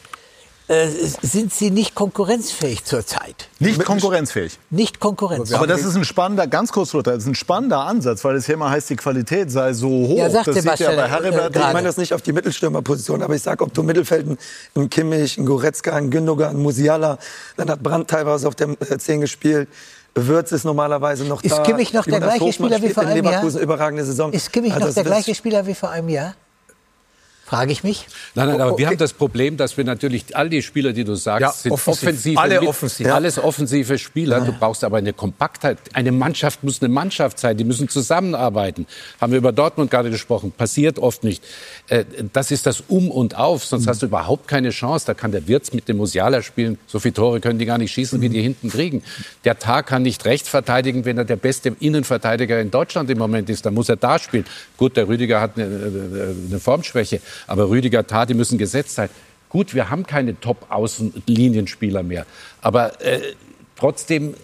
äh, 0.69 0.87
sind 0.89 1.53
sie 1.53 1.71
nicht 1.71 1.95
konkurrenzfähig 1.95 2.85
zurzeit. 2.85 3.49
Nicht 3.59 3.85
konkurrenzfähig. 3.85 4.59
Nicht 4.71 5.01
konkurrenzfähig. 5.01 5.57
Aber 5.59 5.67
das 5.67 5.83
ist 5.85 5.97
ein 5.97 6.05
spannender, 6.05 6.47
ganz 6.47 6.71
kurz, 6.73 6.93
Lothar, 6.93 7.15
das 7.15 7.25
ist 7.25 7.29
ein 7.29 7.35
spannender 7.35 7.81
Ansatz, 7.81 8.23
weil 8.25 8.37
es 8.37 8.47
hier 8.47 8.55
immer 8.55 8.71
heißt, 8.71 8.89
die 8.89 8.97
Qualität 8.97 9.51
sei 9.51 9.73
so 9.73 9.89
hoch. 9.89 10.19
Ja, 10.19 10.31
sagt 10.31 10.47
das 10.47 10.55
sieht 10.55 10.63
Sebastian, 10.63 10.95
ja 10.97 11.03
bei 11.03 11.09
Heribert. 11.09 11.57
ich 11.57 11.63
meine 11.63 11.83
das 11.89 11.97
nicht 11.97 12.15
auf 12.15 12.23
die 12.23 12.33
Mittelstürmerposition, 12.33 13.23
aber 13.23 13.35
ich 13.35 13.43
sage, 13.43 13.65
ob 13.65 13.75
du 13.75 13.83
Mittelfeld 13.83 14.27
einen- 14.27 14.39
einen 14.77 14.89
Kimmich, 14.89 15.37
einen 15.37 15.47
Goretzka, 15.47 15.93
einen 15.93 16.11
Gündogan, 16.11 16.51
einen 16.51 16.63
Musiala, 16.63 17.19
dann 17.57 17.69
hat 17.69 17.83
Brandt 17.83 18.09
teilweise 18.09 18.47
auf 18.47 18.55
der 18.55 18.69
äh, 18.89 18.99
10 18.99 19.21
gespielt. 19.21 19.69
Würz 20.15 20.53
ist 20.53 20.65
normalerweise 20.65 21.25
noch 21.25 21.43
Ist 21.43 21.57
da. 21.57 21.63
Kimmich 21.63 21.93
noch 21.93 22.05
der 22.05 22.21
gleiche 22.21 22.41
Hofmann 22.45 22.71
Spieler 22.73 22.83
wie 22.89 22.93
vor 22.95 23.03
in 23.03 23.09
einem 23.09 23.25
Jahr? 23.25 23.45
Überragende 23.45 24.05
Saison. 24.05 24.31
Ist 24.33 24.53
Kimmich 24.53 24.73
Also 24.75 24.87
noch 24.89 24.95
der 24.95 25.05
gleiche 25.05 25.35
Spieler 25.35 25.67
wie 25.67 25.75
vor 25.75 25.91
einem 25.91 26.09
Jahr? 26.11 26.35
Frage 27.53 27.71
ich 27.71 27.85
mich. 27.85 28.07
Nein, 28.35 28.49
nein, 28.49 28.61
aber 28.63 28.73
Okay. 28.73 28.81
wir 28.81 28.87
haben 28.87 28.97
das 28.97 29.13
Problem, 29.13 29.59
dass 29.59 29.77
wir 29.77 29.85
natürlich 29.85 30.35
all 30.35 30.49
die 30.49 30.63
Spieler, 30.63 30.95
die 30.95 31.05
du 31.05 31.15
sagst, 31.17 31.43
Ja, 31.43 31.53
sind 31.53 31.71
offensiv. 31.73 32.03
offensive, 32.09 32.41
Alle 32.41 32.61
mit- 32.61 32.69
offensiv. 32.71 33.07
alles 33.13 33.39
offensive 33.39 33.99
Spieler. 33.99 34.41
Du 34.41 34.53
brauchst 34.53 34.83
aber 34.85 34.97
eine 34.97 35.13
Kompaktheit. 35.13 35.77
Eine 35.93 36.13
Mannschaft 36.13 36.65
muss 36.65 36.81
eine 36.81 36.89
Mannschaft 36.89 37.39
sein. 37.39 37.59
Die 37.59 37.65
müssen 37.65 37.91
zusammenarbeiten. 37.91 38.87
Haben 39.21 39.33
wir 39.33 39.39
über 39.39 39.53
Dortmund 39.53 39.91
gerade 39.91 40.09
gesprochen. 40.09 40.51
Passiert 40.57 40.99
oft 40.99 41.25
nicht. 41.25 41.45
Äh, 41.89 42.05
Das 42.33 42.51
ist 42.51 42.65
das 42.65 42.83
Um 42.89 43.11
und 43.11 43.37
Auf. 43.37 43.67
Sonst 43.67 43.87
hast 43.87 44.01
du 44.01 44.07
überhaupt 44.07 44.49
keine 44.49 44.71
Chance. 44.71 45.05
Da 45.07 45.13
kann 45.13 45.31
der 45.33 45.47
Wirtz 45.47 45.73
mit 45.75 45.89
dem 45.89 45.99
Musiala 45.99 46.41
spielen. 46.41 46.79
So 46.87 47.01
viele 47.01 47.13
Tore 47.13 47.41
können 47.41 47.59
die 47.59 47.67
gar 47.67 47.77
nicht 47.77 47.93
schießen, 47.93 48.19
wie 48.23 48.31
die 48.31 48.41
hinten 48.41 48.71
kriegen. 48.71 49.03
Der 49.45 49.59
Tag 49.59 49.89
kann 49.89 50.01
nicht 50.03 50.25
rechts 50.25 50.49
verteidigen, 50.49 51.05
wenn 51.05 51.19
er 51.19 51.27
der 51.27 51.37
beste 51.37 51.77
Innenverteidiger 51.81 52.59
in 52.63 52.71
Deutschland 52.71 53.11
im 53.11 53.19
Moment 53.19 53.51
ist. 53.51 53.67
Dann 53.67 53.75
muss 53.75 53.91
er 53.91 53.97
da 53.97 54.19
spielen. 54.19 54.47
Gut, 54.79 54.97
der 54.97 55.07
Rüdiger 55.09 55.41
hat 55.43 55.59
eine, 55.59 55.67
eine 56.49 56.59
Formschwäche. 56.61 57.21
Aber 57.47 57.69
Rüdiger, 57.69 58.07
Tat, 58.07 58.29
müssen 58.35 58.59
gesetzt 58.59 58.95
sein. 58.95 59.09
Gut, 59.49 59.75
wir 59.75 59.91
haben 59.91 60.07
keine 60.07 60.39
Top-Außenlinienspieler 60.41 62.03
mehr. 62.03 62.27
Aber 62.61 63.01
äh, 63.03 63.21
trotzdem. 63.77 64.35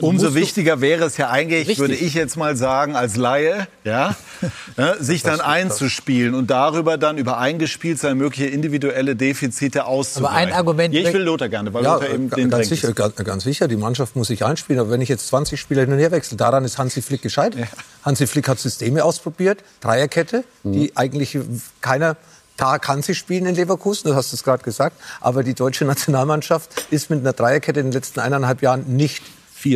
Umso 0.00 0.34
wichtiger 0.34 0.80
wäre 0.80 1.04
es 1.04 1.16
ja 1.16 1.30
eigentlich, 1.30 1.60
Richtig. 1.68 1.78
würde 1.78 1.94
ich 1.94 2.14
jetzt 2.14 2.36
mal 2.36 2.56
sagen, 2.56 2.96
als 2.96 3.16
Laie, 3.16 3.66
ja, 3.84 4.16
ne, 4.76 4.96
sich 5.00 5.22
dann 5.22 5.40
einzuspielen 5.40 6.34
und 6.34 6.50
darüber 6.50 6.96
dann 6.98 7.18
über 7.18 7.38
eingespielt 7.38 7.98
sein 7.98 8.16
mögliche 8.16 8.46
individuelle 8.46 9.14
Defizite 9.16 9.84
auszugleichen. 9.84 10.36
Aber 10.36 10.46
ein 10.48 10.52
Argument- 10.52 10.94
Ich 10.94 11.12
will 11.12 11.22
Lothar 11.22 11.48
gerne, 11.48 11.72
weil 11.74 11.84
Ja, 11.84 11.94
Lothar 11.94 12.10
eben 12.10 12.30
den 12.30 12.50
ganz 12.50 12.68
sicher, 12.68 12.92
ganz, 12.92 13.16
ganz 13.16 13.44
sicher, 13.44 13.68
die 13.68 13.76
Mannschaft 13.76 14.16
muss 14.16 14.28
sich 14.28 14.44
einspielen. 14.44 14.80
Aber 14.80 14.90
wenn 14.90 15.00
ich 15.00 15.08
jetzt 15.08 15.28
20 15.28 15.60
Spieler 15.60 15.82
hin 15.82 15.92
und 15.92 15.98
her 15.98 16.10
wechsle, 16.10 16.36
daran 16.36 16.64
ist 16.64 16.78
Hansi 16.78 17.02
Flick 17.02 17.22
gescheitert. 17.22 17.68
Hansi 18.04 18.26
Flick 18.26 18.48
hat 18.48 18.58
Systeme 18.58 19.04
ausprobiert, 19.04 19.58
Dreierkette, 19.80 20.44
Mhm. 20.62 20.72
die 20.72 20.96
eigentlich 20.96 21.38
keiner 21.80 22.16
da 22.58 22.78
kann 22.78 23.02
sie 23.02 23.14
spielen 23.14 23.46
in 23.46 23.54
Leverkusen, 23.54 24.10
du 24.10 24.14
hast 24.14 24.32
es 24.34 24.44
gerade 24.44 24.62
gesagt. 24.62 24.96
Aber 25.20 25.42
die 25.42 25.54
deutsche 25.54 25.84
Nationalmannschaft 25.86 26.86
ist 26.90 27.08
mit 27.10 27.20
einer 27.20 27.32
Dreierkette 27.32 27.80
in 27.80 27.86
den 27.86 27.92
letzten 27.92 28.20
eineinhalb 28.20 28.60
Jahren 28.62 28.84
nicht 28.94 29.22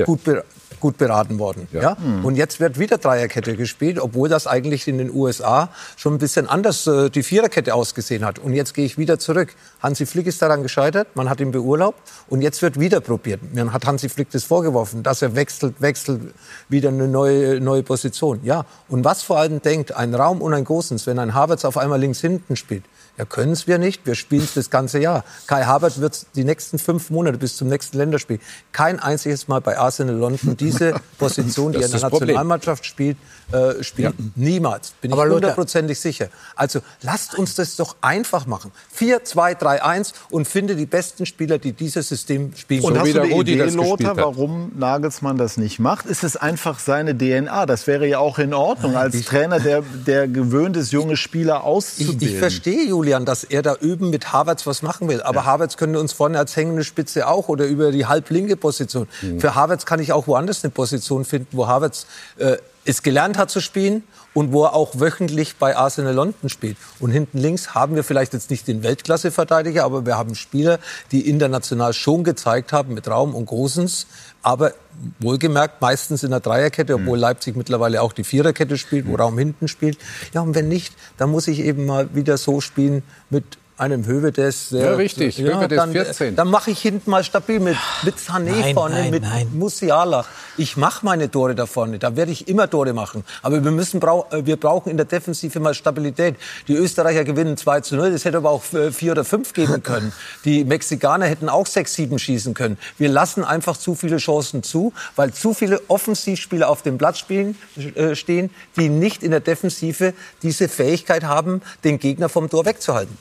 gut, 0.04 0.24
be 0.24 0.44
gut 0.80 0.98
beraten 0.98 1.38
worden. 1.38 1.68
Ja. 1.72 1.96
Mhm. 1.98 2.24
Und 2.24 2.36
jetzt 2.36 2.60
wird 2.60 2.78
wieder 2.78 2.98
Dreierkette 2.98 3.56
gespielt, 3.56 3.98
obwohl 3.98 4.28
das 4.28 4.46
eigentlich 4.46 4.86
in 4.88 4.98
den 4.98 5.10
USA 5.10 5.70
schon 5.96 6.14
ein 6.14 6.18
bisschen 6.18 6.48
anders 6.48 6.86
äh, 6.86 7.10
die 7.10 7.22
Viererkette 7.22 7.74
ausgesehen 7.74 8.24
hat. 8.24 8.38
Und 8.38 8.52
jetzt 8.52 8.74
gehe 8.74 8.84
ich 8.84 8.98
wieder 8.98 9.18
zurück. 9.18 9.54
Hansi 9.82 10.06
Flick 10.06 10.26
ist 10.26 10.42
daran 10.42 10.62
gescheitert, 10.62 11.08
man 11.14 11.30
hat 11.30 11.40
ihn 11.40 11.50
beurlaubt 11.50 11.98
und 12.28 12.42
jetzt 12.42 12.62
wird 12.62 12.78
wieder 12.78 13.00
probiert. 13.00 13.40
Man 13.54 13.72
hat 13.72 13.86
Hansi 13.86 14.08
Flick 14.08 14.30
das 14.30 14.44
vorgeworfen, 14.44 15.02
dass 15.02 15.22
er 15.22 15.34
wechselt, 15.34 15.80
wechselt, 15.80 16.20
wieder 16.68 16.88
eine 16.90 17.08
neue, 17.08 17.60
neue 17.60 17.82
Position. 17.82 18.40
Ja, 18.42 18.66
und 18.88 19.04
was 19.04 19.22
vor 19.22 19.38
allem 19.38 19.62
denkt, 19.62 19.92
ein 19.92 20.14
Raum 20.14 20.42
und 20.42 20.54
ein 20.54 20.64
Gosens, 20.64 21.06
wenn 21.06 21.18
ein 21.18 21.34
Havertz 21.34 21.64
auf 21.64 21.78
einmal 21.78 22.00
links 22.00 22.20
hinten 22.20 22.56
spielt, 22.56 22.84
ja, 23.18 23.24
können 23.24 23.52
es 23.52 23.66
wir 23.66 23.78
nicht. 23.78 24.06
Wir 24.06 24.14
spielen 24.14 24.42
es 24.44 24.54
das 24.54 24.70
ganze 24.70 24.98
Jahr. 24.98 25.24
Kai 25.46 25.64
Havertz 25.64 25.98
wird 25.98 26.26
die 26.34 26.44
nächsten 26.44 26.78
fünf 26.78 27.10
Monate 27.10 27.38
bis 27.38 27.56
zum 27.56 27.68
nächsten 27.68 27.96
Länderspiel 27.96 28.38
kein 28.72 29.00
einziges 29.00 29.48
Mal 29.48 29.60
bei 29.60 29.78
Arsenal 29.78 30.16
London 30.16 30.56
diese 30.56 30.94
Position, 31.18 31.72
die 31.72 31.78
er 31.78 31.86
in 31.86 31.90
der 31.92 32.00
das 32.00 32.10
Problem. 32.10 32.28
Nationalmannschaft 32.28 32.84
spielt, 32.84 33.16
äh, 33.52 33.82
spielen. 33.82 34.32
Niemals. 34.34 34.92
Bin 35.00 35.12
Aber 35.12 35.26
ich 35.26 35.32
hundertprozentig 35.32 35.98
sicher. 35.98 36.28
Also 36.54 36.80
lasst 37.02 37.38
uns 37.38 37.54
das 37.54 37.76
doch 37.76 37.96
einfach 38.00 38.46
machen. 38.46 38.70
4, 38.92 39.24
2, 39.24 39.54
3, 39.54 39.82
1 39.82 40.12
und 40.30 40.46
finde 40.46 40.76
die 40.76 40.86
besten 40.86 41.24
Spieler, 41.26 41.58
die 41.58 41.72
dieses 41.72 42.08
System 42.08 42.52
spielen. 42.54 42.84
Und 42.84 42.94
So 42.94 43.00
hast 43.00 43.08
du 43.08 43.12
der 43.14 43.22
eine 43.22 43.32
Rudi 43.32 43.52
Idee, 43.52 43.64
das 43.64 43.74
gespielt 43.76 44.00
Lothar, 44.00 44.16
warum 44.16 44.72
Nagelsmann 44.76 45.38
das 45.38 45.56
nicht 45.56 45.78
macht? 45.78 46.06
Ist 46.06 46.24
es 46.24 46.36
einfach 46.36 46.78
seine 46.78 47.16
DNA? 47.16 47.66
Das 47.66 47.86
wäre 47.86 48.06
ja 48.06 48.18
auch 48.18 48.38
in 48.38 48.52
Ordnung, 48.52 48.96
als 48.96 49.24
Trainer, 49.24 49.60
der, 49.60 49.82
der 49.82 50.28
gewöhnt 50.28 50.76
ist, 50.76 50.92
junge 50.92 51.16
Spieler 51.16 51.58
Ich, 51.58 51.64
auszubilden. 51.64 52.28
ich 52.28 52.38
verstehe, 52.38 52.86
Julian, 52.86 53.05
dass 53.24 53.44
er 53.44 53.62
da 53.62 53.74
üben 53.74 54.10
mit 54.10 54.32
Havertz 54.32 54.66
was 54.66 54.82
machen 54.82 55.08
will. 55.08 55.22
Aber 55.22 55.44
Havertz 55.44 55.76
könnte 55.76 56.00
uns 56.00 56.12
vorne 56.12 56.38
als 56.38 56.56
hängende 56.56 56.84
Spitze 56.84 57.28
auch 57.28 57.48
oder 57.48 57.66
über 57.66 57.92
die 57.92 58.06
halblinke 58.06 58.56
Position. 58.56 59.08
Mhm. 59.22 59.40
Für 59.40 59.54
Havertz 59.54 59.86
kann 59.86 60.00
ich 60.00 60.12
auch 60.12 60.26
woanders 60.26 60.64
eine 60.64 60.70
Position 60.70 61.24
finden, 61.24 61.48
wo 61.52 61.66
Havertz 61.66 62.06
äh, 62.38 62.56
es 62.84 63.02
gelernt 63.02 63.38
hat 63.38 63.50
zu 63.50 63.60
spielen 63.60 64.04
und 64.36 64.52
wo 64.52 64.64
er 64.64 64.74
auch 64.74 65.00
wöchentlich 65.00 65.56
bei 65.56 65.78
Arsenal 65.78 66.12
London 66.12 66.50
spielt. 66.50 66.76
Und 67.00 67.10
hinten 67.10 67.38
links 67.38 67.74
haben 67.74 67.94
wir 67.94 68.04
vielleicht 68.04 68.34
jetzt 68.34 68.50
nicht 68.50 68.68
den 68.68 68.82
Weltklasse-Verteidiger, 68.82 69.82
aber 69.82 70.04
wir 70.04 70.18
haben 70.18 70.34
Spieler, 70.34 70.78
die 71.10 71.26
international 71.26 71.94
schon 71.94 72.22
gezeigt 72.22 72.70
haben 72.70 72.92
mit 72.92 73.08
Raum 73.08 73.34
und 73.34 73.46
Großens, 73.46 74.06
aber 74.42 74.74
wohlgemerkt 75.20 75.80
meistens 75.80 76.22
in 76.22 76.32
der 76.32 76.40
Dreierkette, 76.40 76.96
obwohl 76.96 77.18
Leipzig 77.18 77.56
mittlerweile 77.56 78.02
auch 78.02 78.12
die 78.12 78.24
Viererkette 78.24 78.76
spielt, 78.76 79.08
wo 79.08 79.14
Raum 79.14 79.38
hinten 79.38 79.68
spielt. 79.68 79.96
Ja, 80.34 80.42
und 80.42 80.54
wenn 80.54 80.68
nicht, 80.68 80.94
dann 81.16 81.30
muss 81.30 81.48
ich 81.48 81.60
eben 81.60 81.86
mal 81.86 82.14
wieder 82.14 82.36
so 82.36 82.60
spielen 82.60 83.04
mit 83.30 83.56
einem 83.78 84.06
Hövedes. 84.06 84.70
der- 84.70 84.80
Ja, 84.92 84.94
richtig. 84.94 85.38
Hövedes 85.38 85.76
dann, 85.76 85.92
14. 85.92 86.34
Dann 86.36 86.48
mache 86.48 86.70
ich 86.70 86.80
hinten 86.80 87.10
mal 87.10 87.22
stabil 87.24 87.60
mit, 87.60 87.76
mit 88.04 88.16
Sané 88.16 88.50
Nein, 88.60 88.74
vorne, 88.74 88.94
nein, 88.94 89.10
mit 89.10 89.22
nein. 89.22 89.48
Musiala. 89.52 90.24
Ich 90.56 90.76
mache 90.78 91.04
meine 91.04 91.30
Tore 91.30 91.54
da 91.54 91.66
vorne. 91.66 91.98
Da 91.98 92.16
werde 92.16 92.32
ich 92.32 92.48
immer 92.48 92.70
Tore 92.70 92.94
machen. 92.94 93.24
Aber 93.42 93.62
wir 93.62 93.70
müssen 93.70 94.00
brau 94.00 94.26
äh, 94.30 94.46
wir 94.46 94.56
brauchen 94.56 94.88
in 94.90 94.96
der 94.96 95.04
Defensive 95.06 95.60
mal 95.60 95.74
Stabilität. 95.74 96.36
Die 96.68 96.74
Österreicher 96.74 97.24
gewinnen 97.24 97.56
2 97.58 97.80
zu 97.80 97.96
0. 97.96 98.08
Es 98.08 98.24
hätte 98.24 98.38
aber 98.38 98.50
auch 98.50 98.62
äh, 98.72 98.90
4 98.90 99.12
oder 99.12 99.24
5 99.24 99.52
geben 99.52 99.82
können. 99.82 100.12
Die 100.46 100.64
Mexikaner 100.64 101.26
hätten 101.26 101.48
auch 101.50 101.66
6, 101.66 101.92
7 101.92 102.18
schießen 102.18 102.54
können. 102.54 102.78
Wir 102.96 103.10
lassen 103.10 103.44
einfach 103.44 103.76
zu 103.76 103.94
viele 103.94 104.16
Chancen 104.16 104.62
zu, 104.62 104.94
weil 105.16 105.34
zu 105.34 105.52
viele 105.52 105.80
Offensivspieler 105.88 106.70
auf 106.70 106.80
dem 106.82 106.96
Platz 106.96 107.18
spielen, 107.18 107.56
äh, 107.94 108.14
stehen, 108.14 108.50
die 108.76 108.88
nicht 108.88 109.22
in 109.22 109.30
der 109.32 109.40
Defensive 109.40 110.14
diese 110.42 110.68
Fähigkeit 110.68 111.24
haben, 111.24 111.60
den 111.84 111.98
Gegner 111.98 112.30
vom 112.30 112.48
Tor 112.48 112.64
wegzuhalten. 112.64 113.16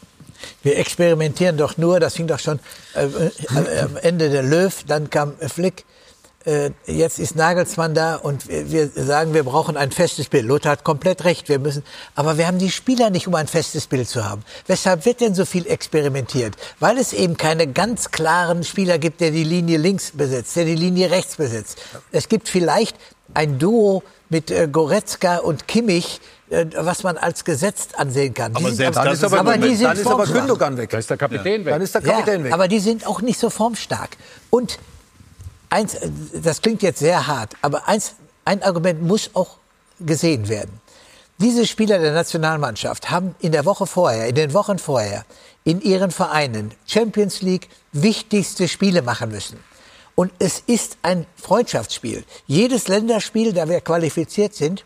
Wir 0.63 0.77
experimentieren 0.77 1.57
doch 1.57 1.77
nur, 1.77 1.99
das 1.99 2.15
fing 2.15 2.27
doch 2.27 2.39
schon 2.39 2.59
äh, 2.95 3.05
äh, 3.05 3.79
am 3.79 3.97
Ende 3.97 4.29
der 4.29 4.43
Löw, 4.43 4.83
dann 4.87 5.09
kam 5.09 5.33
Flick, 5.39 5.85
äh, 6.45 6.71
jetzt 6.85 7.17
ist 7.17 7.35
Nagelsmann 7.35 7.95
da 7.95 8.15
und 8.15 8.47
wir, 8.47 8.71
wir 8.71 9.03
sagen, 9.03 9.33
wir 9.33 9.43
brauchen 9.43 9.77
ein 9.77 9.91
festes 9.91 10.29
Bild. 10.29 10.45
Lothar 10.45 10.73
hat 10.73 10.83
komplett 10.83 11.23
recht, 11.23 11.49
wir 11.49 11.59
müssen, 11.59 11.83
aber 12.13 12.37
wir 12.37 12.47
haben 12.47 12.59
die 12.59 12.69
Spieler 12.69 13.09
nicht, 13.09 13.27
um 13.27 13.35
ein 13.35 13.47
festes 13.47 13.87
Bild 13.87 14.07
zu 14.07 14.23
haben. 14.23 14.43
Weshalb 14.67 15.05
wird 15.05 15.21
denn 15.21 15.33
so 15.33 15.45
viel 15.45 15.65
experimentiert? 15.65 16.55
Weil 16.79 16.97
es 16.97 17.13
eben 17.13 17.37
keine 17.37 17.67
ganz 17.67 18.11
klaren 18.11 18.63
Spieler 18.63 18.99
gibt, 18.99 19.21
der 19.21 19.31
die 19.31 19.43
Linie 19.43 19.77
links 19.77 20.11
besetzt, 20.11 20.55
der 20.55 20.65
die 20.65 20.75
Linie 20.75 21.09
rechts 21.09 21.35
besetzt. 21.35 21.81
Es 22.11 22.29
gibt 22.29 22.47
vielleicht 22.47 22.95
ein 23.33 23.57
Duo 23.57 24.03
mit 24.35 24.51
äh, 24.51 24.67
Goretzka 24.69 25.37
und 25.37 25.65
Kimmich, 25.65 26.19
äh, 26.49 26.65
was 26.75 27.03
man 27.03 27.15
als 27.17 27.45
gesetzt 27.45 27.97
ansehen 27.97 28.33
kann. 28.33 28.51
Die 28.51 28.57
Aber 28.57 28.67
sind 28.67 28.75
selbst 28.75 28.97
aber, 28.97 29.09
das 29.09 29.19
ist 29.19 29.23
aber 29.23 29.39
aber 29.39 29.53
die 29.53 29.59
Moment- 29.59 29.77
sind 29.77 29.87
Dann 29.87 29.97
ist 29.97 30.07
aber. 30.07 30.25
Gündogan 30.25 30.77
weg. 30.77 30.89
Da 30.89 30.97
ist 30.97 31.09
der 31.09 31.15
Kapitän 31.15 31.63
weg. 31.63 31.71
Dann 31.73 31.81
ist 31.81 31.95
der 31.95 32.01
Kapitän 32.01 32.39
ja, 32.39 32.43
weg. 32.45 32.53
Aber 32.53 32.67
die 32.67 32.79
sind 32.79 33.07
auch 33.07 33.21
nicht 33.21 33.39
so 33.39 33.49
formstark. 33.49 34.17
Und 34.49 34.77
eins, 35.69 35.93
äh, 35.93 36.09
das 36.33 36.61
klingt 36.61 36.81
jetzt 36.83 36.99
sehr 36.99 37.27
hart, 37.27 37.53
aber 37.61 37.87
eins, 37.87 38.15
ein 38.43 38.61
Argument 38.61 39.01
muss 39.01 39.29
auch 39.33 39.51
gesehen 40.01 40.49
werden. 40.49 40.81
Diese 41.37 41.65
Spieler 41.65 41.97
der 41.99 42.13
Nationalmannschaft 42.13 43.09
haben 43.09 43.35
in 43.39 43.53
der 43.53 43.63
Woche 43.63 43.87
vorher, 43.87 44.27
in 44.27 44.35
den 44.35 44.53
Wochen 44.53 44.79
vorher, 44.79 45.23
in 45.63 45.79
ihren 45.81 46.11
Vereinen 46.11 46.71
Champions 46.85 47.41
League 47.41 47.69
wichtigste 47.93 48.67
Spiele 48.67 49.01
machen 49.01 49.31
müssen. 49.31 49.57
Und 50.15 50.31
es 50.39 50.63
ist 50.65 50.97
ein 51.01 51.25
Freundschaftsspiel. 51.35 52.23
Jedes 52.47 52.87
Länderspiel, 52.87 53.53
da 53.53 53.67
wir 53.67 53.81
qualifiziert 53.81 54.55
sind, 54.55 54.85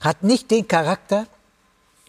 hat 0.00 0.22
nicht 0.22 0.50
den 0.50 0.68
Charakter 0.68 1.26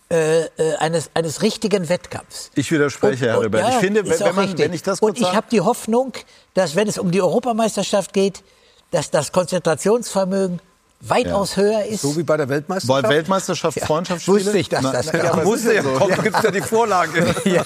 äh, 0.09 0.45
äh, 0.45 0.75
eines, 0.79 1.09
eines 1.13 1.41
richtigen 1.41 1.89
Wettkampfs. 1.89 2.51
Ich 2.55 2.71
widerspreche, 2.71 3.27
Herr 3.27 3.41
Ribert. 3.41 3.69
ich 3.69 3.75
finde, 3.75 4.07
wenn, 4.07 4.35
man, 4.35 4.57
wenn 4.57 4.73
ich 4.73 4.83
das 4.83 4.99
Und 4.99 5.19
ich 5.19 5.33
habe 5.33 5.47
die 5.51 5.61
Hoffnung, 5.61 6.13
dass 6.53 6.75
wenn 6.75 6.87
es 6.87 6.97
um 6.97 7.11
die 7.11 7.21
Europameisterschaft 7.21 8.13
geht, 8.13 8.43
dass 8.91 9.11
das 9.11 9.31
Konzentrationsvermögen 9.31 10.61
weitaus 11.01 11.57
höher 11.57 11.83
ist. 11.85 12.01
So 12.01 12.15
wie 12.17 12.23
bei 12.23 12.37
der 12.37 12.49
Weltmeisterschaft. 12.49 13.03
Weil 13.03 13.11
Weltmeisterschaft 13.11 13.79
Freundschaftsspiele? 13.81 14.45
Wusste 14.45 14.57
ich, 14.57 14.69
dass 14.69 14.81
Na, 14.81 14.91
das 14.93 15.05
ja, 15.07 15.11
gab. 15.19 15.37
es 15.39 15.45
Wusste 15.45 15.73
ja, 15.73 15.83
so. 15.83 15.91
komm, 15.91 16.23
gibt's 16.23 16.43
ja 16.43 16.51
die 16.51 16.61
Vorlage. 16.61 17.35
ja, 17.43 17.65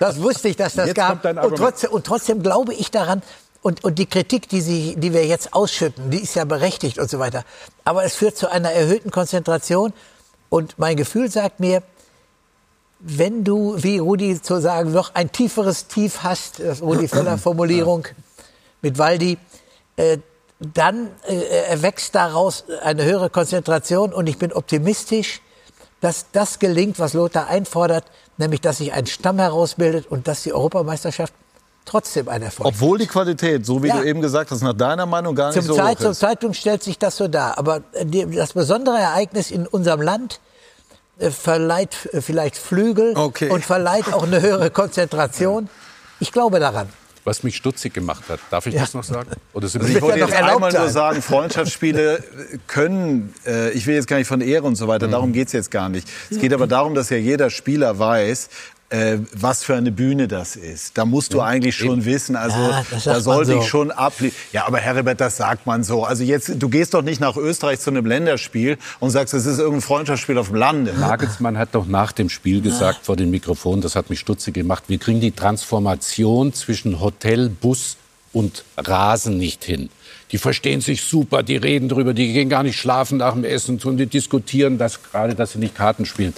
das 0.00 0.20
wusste 0.20 0.48
ich, 0.48 0.56
dass 0.56 0.74
das 0.74 0.88
Jetzt 0.88 0.96
gab. 0.96 1.24
Und 1.24 1.56
trotzdem, 1.56 1.90
und 1.90 2.06
trotzdem 2.06 2.42
glaube 2.42 2.74
ich 2.74 2.90
daran, 2.90 3.22
und, 3.64 3.82
und 3.82 3.98
die 3.98 4.04
Kritik, 4.04 4.46
die, 4.50 4.60
sie, 4.60 4.94
die 4.98 5.14
wir 5.14 5.26
jetzt 5.26 5.54
ausschütten, 5.54 6.10
die 6.10 6.22
ist 6.22 6.34
ja 6.34 6.44
berechtigt 6.44 6.98
und 6.98 7.08
so 7.08 7.18
weiter. 7.18 7.44
Aber 7.82 8.04
es 8.04 8.14
führt 8.14 8.36
zu 8.36 8.50
einer 8.50 8.70
erhöhten 8.70 9.10
Konzentration. 9.10 9.94
Und 10.50 10.78
mein 10.78 10.98
Gefühl 10.98 11.30
sagt 11.30 11.60
mir, 11.60 11.82
wenn 13.00 13.42
du, 13.42 13.74
wie 13.82 13.96
Rudi 13.96 14.40
zu 14.42 14.60
sagen, 14.60 14.92
noch 14.92 15.14
ein 15.14 15.32
tieferes 15.32 15.86
Tief 15.86 16.22
hast, 16.22 16.60
das 16.60 16.82
Rudi 16.82 17.08
Völler 17.08 17.38
Formulierung 17.38 18.06
mit 18.82 18.98
Waldi, 18.98 19.38
äh, 19.96 20.18
dann 20.58 21.08
äh, 21.26 21.34
erwächst 21.70 22.14
daraus 22.14 22.64
eine 22.82 23.04
höhere 23.04 23.30
Konzentration 23.30 24.12
und 24.12 24.26
ich 24.26 24.36
bin 24.36 24.52
optimistisch, 24.52 25.40
dass 26.02 26.26
das 26.32 26.58
gelingt, 26.58 26.98
was 26.98 27.14
Lothar 27.14 27.46
einfordert, 27.48 28.04
nämlich 28.36 28.60
dass 28.60 28.76
sich 28.76 28.92
ein 28.92 29.06
Stamm 29.06 29.38
herausbildet 29.38 30.06
und 30.10 30.28
dass 30.28 30.42
die 30.42 30.52
Europameisterschaft 30.52 31.32
trotzdem 31.84 32.28
ein 32.28 32.42
Erfolg. 32.42 32.66
Obwohl 32.68 32.98
die 32.98 33.06
Qualität, 33.06 33.64
so 33.66 33.82
wie 33.82 33.88
Ja. 33.88 33.98
du 33.98 34.04
eben 34.04 34.20
gesagt 34.20 34.50
hast, 34.50 34.62
nach 34.62 34.72
deiner 34.74 35.06
Meinung 35.06 35.34
gar 35.34 35.48
nicht 35.48 35.56
Zum, 35.56 35.66
so 35.66 35.76
Zeit, 35.76 35.96
hoch 35.98 36.02
zum 36.02 36.10
ist. 36.12 36.18
Zeitpunkt 36.20 36.56
stellt 36.56 36.82
sich 36.82 36.98
das 36.98 37.16
so 37.16 37.28
dar. 37.28 37.58
Aber 37.58 37.82
äh, 37.92 38.04
das 38.26 38.52
besondere 38.54 38.98
Ereignis 38.98 39.50
in 39.50 39.66
unserem 39.66 40.00
Land 40.02 40.40
äh, 41.18 41.30
verleiht 41.30 42.08
äh, 42.12 42.20
vielleicht 42.20 42.56
Flügel 42.56 43.12
Okay. 43.16 43.50
und 43.50 43.64
verleiht 43.64 44.12
auch 44.12 44.22
eine 44.24 44.40
höhere 44.40 44.70
Konzentration. 44.70 45.68
Ich 46.20 46.32
glaube 46.32 46.58
daran. 46.60 46.88
Was 47.26 47.42
mich 47.42 47.56
stutzig 47.56 47.94
gemacht 47.94 48.24
hat, 48.28 48.38
darf 48.50 48.66
ich 48.66 48.74
Ja. 48.74 48.82
das 48.82 48.92
noch 48.92 49.02
sagen? 49.02 49.30
Oder 49.54 49.66
sind 49.68 49.80
Also 49.80 49.94
ich 49.94 50.02
wollte 50.02 50.18
ja 50.18 50.26
jetzt 50.26 50.36
einmal 50.36 50.58
nur 50.70 50.70
sein. 50.82 50.90
sagen, 50.90 51.22
Freundschaftsspiele 51.22 52.22
können, 52.66 53.32
äh, 53.46 53.70
ich 53.70 53.86
will 53.86 53.94
jetzt 53.94 54.08
gar 54.08 54.18
nicht 54.18 54.26
von 54.28 54.42
Ehre 54.42 54.64
und 54.66 54.76
so 54.76 54.88
weiter, 54.88 55.08
darum 55.08 55.32
geht's 55.32 55.52
jetzt 55.52 55.70
gar 55.70 55.88
nicht. 55.88 56.06
Es 56.30 56.38
geht 56.38 56.52
aber 56.52 56.66
darum, 56.66 56.94
dass 56.94 57.08
ja 57.08 57.16
jeder 57.16 57.48
Spieler 57.48 57.98
weiß, 57.98 58.50
äh, 58.94 59.18
was 59.32 59.64
für 59.64 59.74
eine 59.74 59.90
Bühne 59.90 60.28
das 60.28 60.54
ist. 60.54 60.96
Da 60.96 61.04
musst 61.04 61.34
du 61.34 61.40
eigentlich 61.40 61.74
schon 61.76 62.04
wissen, 62.04 62.36
also 62.36 62.56
Ja, 62.56 62.84
da 63.04 63.20
sollte 63.20 63.52
so. 63.52 63.58
ich 63.58 63.66
schon 63.66 63.90
abliefern. 63.90 64.38
Ja, 64.52 64.66
aber 64.66 64.78
Herbert, 64.78 65.20
das 65.20 65.36
sagt 65.36 65.66
man 65.66 65.82
so. 65.82 66.04
Also 66.04 66.22
jetzt, 66.22 66.62
du 66.62 66.68
gehst 66.68 66.94
doch 66.94 67.02
nicht 67.02 67.20
nach 67.20 67.36
Österreich 67.36 67.80
zu 67.80 67.90
einem 67.90 68.06
Länderspiel 68.06 68.78
und 69.00 69.10
sagst, 69.10 69.34
es 69.34 69.46
ist 69.46 69.58
irgendein 69.58 69.80
Freundschaftsspiel 69.80 70.38
auf 70.38 70.48
dem 70.48 70.56
Lande. 70.56 70.92
Nagelsmann 70.92 71.58
hat 71.58 71.70
doch 71.72 71.86
nach 71.86 72.12
dem 72.12 72.28
Spiel 72.28 72.60
gesagt 72.60 73.00
vor 73.04 73.16
dem 73.16 73.30
Mikrofon, 73.30 73.80
das 73.80 73.96
hat 73.96 74.10
mich 74.10 74.20
stutzig 74.20 74.54
gemacht, 74.54 74.84
wir 74.86 74.98
kriegen 74.98 75.20
die 75.20 75.32
Transformation 75.32 76.52
zwischen 76.52 77.00
Hotel, 77.00 77.48
Bus 77.48 77.96
und 78.32 78.64
Rasen 78.76 79.38
nicht 79.38 79.64
hin. 79.64 79.88
Die 80.30 80.38
verstehen 80.38 80.80
sich 80.80 81.02
super, 81.02 81.42
die 81.42 81.56
reden 81.56 81.88
drüber, 81.88 82.14
die 82.14 82.32
gehen 82.32 82.48
gar 82.48 82.62
nicht 82.62 82.78
schlafen 82.78 83.18
nach 83.18 83.34
dem 83.34 83.44
Essen 83.44 83.80
und 83.84 83.96
die 83.96 84.06
diskutieren 84.06 84.78
das 84.78 85.02
gerade, 85.02 85.34
dass 85.34 85.52
sie 85.52 85.58
nicht 85.58 85.74
Karten 85.74 86.06
spielen. 86.06 86.34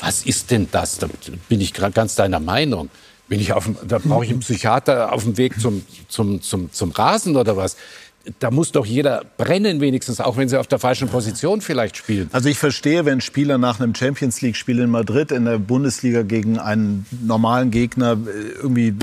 Was 0.00 0.24
ist 0.24 0.50
denn 0.50 0.68
das? 0.70 0.98
Da 0.98 1.08
bin 1.48 1.60
ich 1.60 1.72
gerade 1.72 1.92
ganz 1.92 2.14
deiner 2.14 2.40
Meinung. 2.40 2.90
Bin 3.28 3.40
ich 3.40 3.52
auf 3.52 3.64
dem, 3.64 3.76
da 3.86 3.98
brauche 3.98 4.24
ich 4.24 4.30
einen 4.30 4.40
Psychiater 4.40 5.12
auf 5.12 5.22
dem 5.22 5.36
Weg 5.36 5.60
zum, 5.60 5.84
zum, 6.08 6.42
zum, 6.42 6.72
zum 6.72 6.90
Rasen 6.90 7.36
oder 7.36 7.56
was? 7.56 7.76
Da 8.38 8.50
muss 8.50 8.72
doch 8.72 8.84
jeder 8.84 9.22
brennen 9.38 9.80
wenigstens, 9.80 10.20
auch 10.20 10.36
wenn 10.36 10.48
sie 10.48 10.58
auf 10.58 10.66
der 10.66 10.78
falschen 10.78 11.08
Position 11.08 11.62
vielleicht 11.62 11.96
spielen. 11.96 12.28
Also 12.32 12.48
ich 12.48 12.58
verstehe, 12.58 13.06
wenn 13.06 13.20
Spieler 13.20 13.56
nach 13.56 13.80
einem 13.80 13.94
Champions 13.94 14.42
League-Spiel 14.42 14.80
in 14.80 14.90
Madrid 14.90 15.30
in 15.30 15.46
der 15.46 15.58
Bundesliga 15.58 16.22
gegen 16.22 16.58
einen 16.58 17.06
normalen 17.22 17.70
Gegner 17.70 18.12
äh, 18.12 18.50
irgendwie 18.60 18.94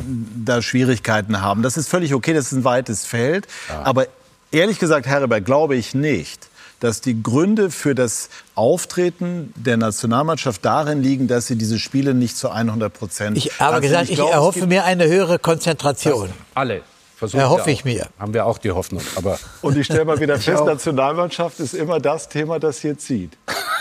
da 0.46 0.62
Schwierigkeiten 0.62 1.42
haben. 1.42 1.64
Das 1.64 1.78
ist 1.78 1.88
völlig 1.88 2.14
okay, 2.14 2.34
das 2.34 2.52
ist 2.52 2.60
ein 2.60 2.64
weites 2.64 3.06
Feld. 3.06 3.48
Aber 3.84 4.08
ehrlich 4.52 4.78
gesagt, 4.78 5.08
Herbert, 5.08 5.46
glaube 5.46 5.76
ich 5.76 5.96
nicht, 5.96 6.48
dass 6.80 7.02
die 7.02 7.22
Gründe 7.22 7.72
für 7.72 7.96
das 7.96 8.30
Auftreten 8.56 9.54
der 9.56 9.78
Nationalmannschaft 9.78 10.64
darin 10.64 11.02
liegen, 11.02 11.28
dass 11.28 11.48
sie 11.48 11.56
diese 11.56 11.80
Spiele 11.80 12.14
nicht 12.14 12.38
zu 12.38 12.50
100 12.50 12.94
Prozent. 12.94 13.38
Ich 13.38 13.60
habe 13.60 13.82
gesagt, 13.82 14.10
ich 14.10 14.20
erhoffe 14.20 14.68
mir 14.68 14.84
eine 14.86 15.08
höhere 15.08 15.40
Konzentration. 15.40 16.30
Alle. 16.54 16.82
Versuchen 17.18 17.42
Erhoffe 17.42 17.72
ich 17.72 17.84
mir. 17.84 18.08
Haben 18.20 18.36
wir 18.36 18.46
auch 18.46 18.60
die 18.60 18.70
Hoffnung. 18.70 19.02
Aber 19.16 19.40
Und 19.64 19.76
ich 19.76 19.86
stelle 19.88 20.06
mal 20.06 20.20
wieder 20.20 20.36
Ich 20.36 20.46
fest. 20.46 20.64
Nationalmannschaft 20.64 21.60
ist 21.60 21.74
immer 21.74 22.00
das 22.00 22.30
Thema, 22.30 22.60
das 22.60 22.78
hier 22.80 22.96
zieht. 23.00 23.36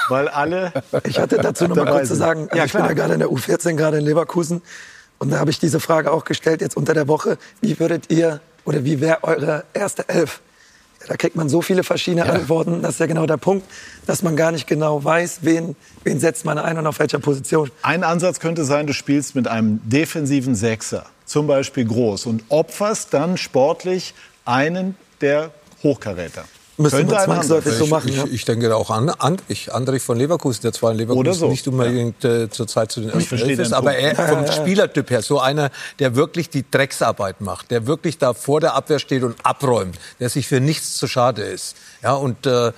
Weil 0.08 0.28
alle. 0.28 0.72
Ich 1.04 1.18
hatte 1.18 1.36
dazu 1.36 1.68
noch 1.68 1.76
mal 1.76 1.84
kurz 1.84 2.08
zu 2.08 2.14
sagen, 2.14 2.44
also 2.44 2.56
ja, 2.56 2.64
ich 2.64 2.72
bin 2.72 2.80
klar. 2.80 2.88
ja 2.88 2.94
gerade 2.94 3.12
in 3.12 3.20
der 3.20 3.28
U14, 3.28 3.74
gerade 3.74 3.98
in 3.98 4.06
Leverkusen. 4.06 4.62
Und 5.18 5.30
da 5.32 5.38
habe 5.38 5.50
ich 5.50 5.58
diese 5.58 5.80
Frage 5.80 6.12
auch 6.12 6.24
gestellt 6.24 6.62
jetzt 6.62 6.78
unter 6.78 6.94
der 6.94 7.08
Woche. 7.08 7.36
Wie 7.60 7.78
würdet 7.78 8.10
ihr 8.10 8.40
oder 8.64 8.84
wie 8.84 9.02
wäre 9.02 9.22
eure 9.22 9.64
erste 9.74 10.08
Elf? 10.08 10.40
Ja, 11.06 11.12
da 11.12 11.16
kriegt 11.16 11.36
man 11.36 11.48
so 11.48 11.62
viele 11.62 11.84
verschiedene 11.84 12.26
Antworten. 12.26 12.82
Das 12.82 12.94
ist 12.94 13.00
ja 13.00 13.06
genau 13.06 13.26
der 13.26 13.36
Punkt, 13.36 13.66
dass 14.06 14.22
man 14.22 14.36
gar 14.36 14.52
nicht 14.52 14.66
genau 14.66 15.02
weiß, 15.02 15.38
wen, 15.42 15.76
wen 16.04 16.20
setzt 16.20 16.44
man 16.44 16.58
ein 16.58 16.78
und 16.78 16.86
auf 16.86 16.98
welcher 16.98 17.18
Position. 17.18 17.70
Ein 17.82 18.04
Ansatz 18.04 18.40
könnte 18.40 18.64
sein, 18.64 18.86
du 18.86 18.92
spielst 18.92 19.34
mit 19.34 19.48
einem 19.48 19.80
defensiven 19.84 20.54
Sechser, 20.54 21.06
zum 21.24 21.46
Beispiel 21.46 21.84
groß, 21.84 22.26
und 22.26 22.44
opferst 22.48 23.14
dann 23.14 23.36
sportlich 23.36 24.14
einen 24.44 24.96
der 25.20 25.50
Hochkaräter. 25.82 26.44
Müsste 26.78 26.98
Könnte 26.98 27.14
man 27.14 27.24
zwangsläufig 27.24 27.72
so 27.72 27.86
machen. 27.86 28.08
Ich, 28.08 28.16
ja. 28.16 28.24
ich, 28.24 28.32
ich 28.32 28.44
denke 28.44 28.68
da 28.68 28.74
auch 28.74 28.90
an 28.90 29.08
Andrich, 29.08 29.72
Andrich 29.72 30.02
von 30.02 30.18
Leverkusen, 30.18 30.62
der 30.62 30.72
zwar 30.72 30.92
in 30.92 30.98
Leverkusen 30.98 31.34
so, 31.34 31.48
nicht 31.48 31.66
unbedingt 31.68 32.24
äh, 32.24 32.50
zurzeit 32.50 32.92
zu 32.92 33.00
den 33.00 33.10
ersten 33.10 33.28
verstehe 33.28 33.50
Elf 33.52 33.60
ist, 33.60 33.72
aber 33.72 33.94
er 33.94 34.14
vom 34.28 34.46
Spielertyp 34.46 35.10
her 35.10 35.22
so 35.22 35.40
einer, 35.40 35.70
der 35.98 36.16
wirklich 36.16 36.50
die 36.50 36.64
Drecksarbeit 36.70 37.40
macht, 37.40 37.70
der 37.70 37.86
wirklich 37.86 38.18
da 38.18 38.34
vor 38.34 38.60
der 38.60 38.74
Abwehr 38.74 38.98
steht 38.98 39.22
und 39.22 39.36
abräumt, 39.42 39.98
der 40.20 40.28
sich 40.28 40.46
für 40.46 40.60
nichts 40.60 40.96
zu 40.96 41.06
schade 41.06 41.42
ist. 41.42 41.76
Ja 42.02 42.12
und 42.12 42.46
äh, 42.46 42.72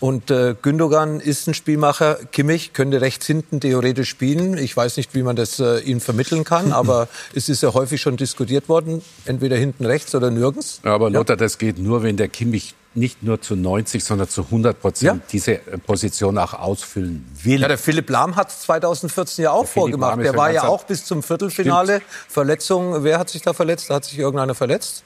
und 0.00 0.30
äh, 0.30 0.54
Gündogan 0.60 1.18
ist 1.18 1.48
ein 1.48 1.54
Spielmacher. 1.54 2.20
Kimmich 2.30 2.72
könnte 2.72 3.00
rechts 3.00 3.26
hinten 3.26 3.60
theoretisch 3.60 4.08
spielen. 4.08 4.56
Ich 4.56 4.76
weiß 4.76 4.96
nicht, 4.96 5.14
wie 5.14 5.24
man 5.24 5.34
das 5.34 5.58
äh, 5.58 5.80
ihm 5.80 6.00
vermitteln 6.00 6.44
kann, 6.44 6.72
aber 6.72 7.08
es 7.34 7.48
ist 7.48 7.62
ja 7.62 7.74
häufig 7.74 8.00
schon 8.00 8.16
diskutiert 8.16 8.68
worden, 8.68 9.02
entweder 9.24 9.56
hinten 9.56 9.84
rechts 9.84 10.14
oder 10.14 10.30
nirgends. 10.30 10.80
Ja, 10.84 10.94
aber 10.94 11.10
Lothar, 11.10 11.36
das 11.36 11.58
geht 11.58 11.78
nur, 11.78 12.02
wenn 12.02 12.16
der 12.16 12.28
Kimmich 12.28 12.74
nicht 12.94 13.22
nur 13.22 13.40
zu 13.40 13.54
90, 13.54 14.02
sondern 14.02 14.28
zu 14.28 14.42
100 14.44 14.80
Prozent 14.80 15.22
diese 15.30 15.52
äh, 15.54 15.78
Position 15.78 16.36
auch 16.38 16.54
ausfüllen 16.54 17.24
will. 17.42 17.60
Ja, 17.60 17.68
der 17.68 17.78
Philipp 17.78 18.08
Lahm 18.10 18.34
hat 18.36 18.50
2014 18.50 19.44
ja 19.44 19.50
auch 19.52 19.66
Philipp 19.66 19.74
vorgemacht. 19.74 20.18
Der 20.18 20.32
ja 20.32 20.36
war 20.36 20.50
ja 20.50 20.64
auch 20.66 20.84
bis 20.84 21.04
zum 21.04 21.22
Viertelfinale. 21.22 22.02
Verletzung, 22.28 23.04
wer 23.04 23.18
hat 23.18 23.30
sich 23.30 23.42
da 23.42 23.52
verletzt? 23.52 23.90
Hat 23.90 24.04
sich 24.04 24.18
irgendeiner 24.18 24.54
verletzt? 24.54 25.04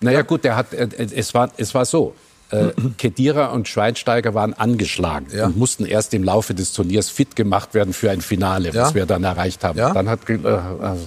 Naja 0.00 0.22
gut, 0.22 0.44
der 0.44 0.56
hat, 0.56 0.72
äh, 0.72 0.88
es, 1.14 1.34
war, 1.34 1.50
es 1.56 1.74
war 1.74 1.84
so. 1.84 2.14
Äh, 2.50 2.68
Kedira 2.98 3.46
und 3.46 3.66
Schweinsteiger 3.66 4.32
waren 4.34 4.54
angeschlagen 4.54 5.26
Ja. 5.32 5.46
und 5.46 5.56
mussten 5.56 5.84
erst 5.84 6.14
im 6.14 6.22
Laufe 6.22 6.54
des 6.54 6.72
Turniers 6.72 7.10
fit 7.10 7.34
gemacht 7.34 7.74
werden 7.74 7.92
für 7.92 8.10
ein 8.10 8.20
Finale, 8.20 8.68
was 8.68 8.90
Ja. 8.90 8.94
wir 8.94 9.06
dann 9.06 9.24
erreicht 9.24 9.64
haben. 9.64 9.78
Ja. 9.78 9.92
Dann 9.92 10.08
hat, 10.08 10.20
äh, 10.30 10.38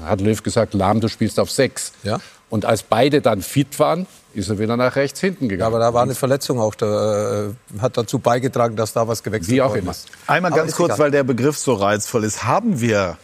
hat 0.06 0.20
Löw 0.22 0.44
gesagt, 0.44 0.74
Lahm, 0.74 1.00
du 1.00 1.08
spielst 1.08 1.40
auf 1.40 1.50
sechs. 1.50 1.94
Ja. 2.04 2.20
Und 2.50 2.66
als 2.66 2.84
beide 2.84 3.22
dann 3.22 3.42
fit 3.42 3.80
waren, 3.80 4.06
ist 4.34 4.50
er 4.50 4.60
wieder 4.60 4.78
nach 4.78 4.96
rechts 4.96 5.20
hinten 5.20 5.50
gegangen. 5.50 5.60
Ja, 5.62 5.68
aber 5.68 5.80
da 5.80 5.94
war 5.94 6.04
eine 6.04 6.16
Verletzung 6.16 6.60
auch, 6.60 6.76
da, 6.76 7.48
äh, 7.48 7.50
hat 7.80 7.98
dazu 7.98 8.20
beigetragen, 8.20 8.76
dass 8.76 8.94
da 8.94 9.08
was 9.08 9.24
gewechselt 9.24 9.52
Wie 9.52 9.62
auch 9.62 9.70
worden 9.70 9.80
immer. 9.82 9.92
ist. 9.92 10.08
Einmal 10.28 10.52
Aber 10.52 10.62
ganz 10.62 10.72
ist 10.72 10.78
kurz, 10.78 10.94
egal. 10.94 11.00
weil 11.06 11.12
der 11.12 11.24
Begriff 11.24 11.58
so 11.58 11.74
reizvoll 11.74 12.24
ist. 12.24 12.44
Haben 12.44 12.80
wir, 12.82 13.18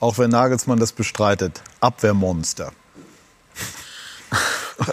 auch 0.00 0.18
wenn 0.18 0.30
Nagelsmann 0.30 0.78
das 0.78 0.92
bestreitet, 0.92 1.60
Abwehrmonster? 1.80 2.72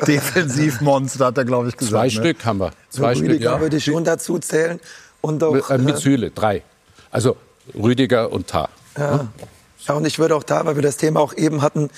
Defensivmonster, 0.08 1.28
hat 1.28 1.38
er, 1.38 1.46
glaube 1.46 1.70
ich, 1.70 1.78
gesagt. 1.78 1.92
Zwei 1.92 2.06
ne? 2.06 2.12
Stück 2.12 2.46
haben 2.46 2.60
wir. 2.60 2.72
Zwei 2.90 3.14
Rüdiger 3.14 3.30
Stück. 3.34 3.42
Ja. 3.42 3.62
würde 3.62 3.78
ich 3.78 3.86
schon 3.86 4.04
dazu 4.04 4.40
zählen. 4.40 4.80
Und 5.22 5.44
auch, 5.44 5.70
Äh, 5.70 5.78
mit 5.78 5.96
äh, 5.96 6.00
Süle, 6.00 6.32
drei. 6.32 6.64
Also 7.12 7.38
Rüdiger 7.76 8.32
und 8.32 8.48
Tah. 8.48 8.70
Ja. 8.98 9.28
ja, 9.88 9.94
und 9.94 10.06
ich 10.06 10.20
würde 10.20 10.36
auch 10.36 10.44
da, 10.44 10.66
weil 10.66 10.76
wir 10.76 10.84
das 10.84 10.98
Thema 10.98 11.20
auch 11.20 11.34
eben 11.34 11.62
hatten, 11.62 11.90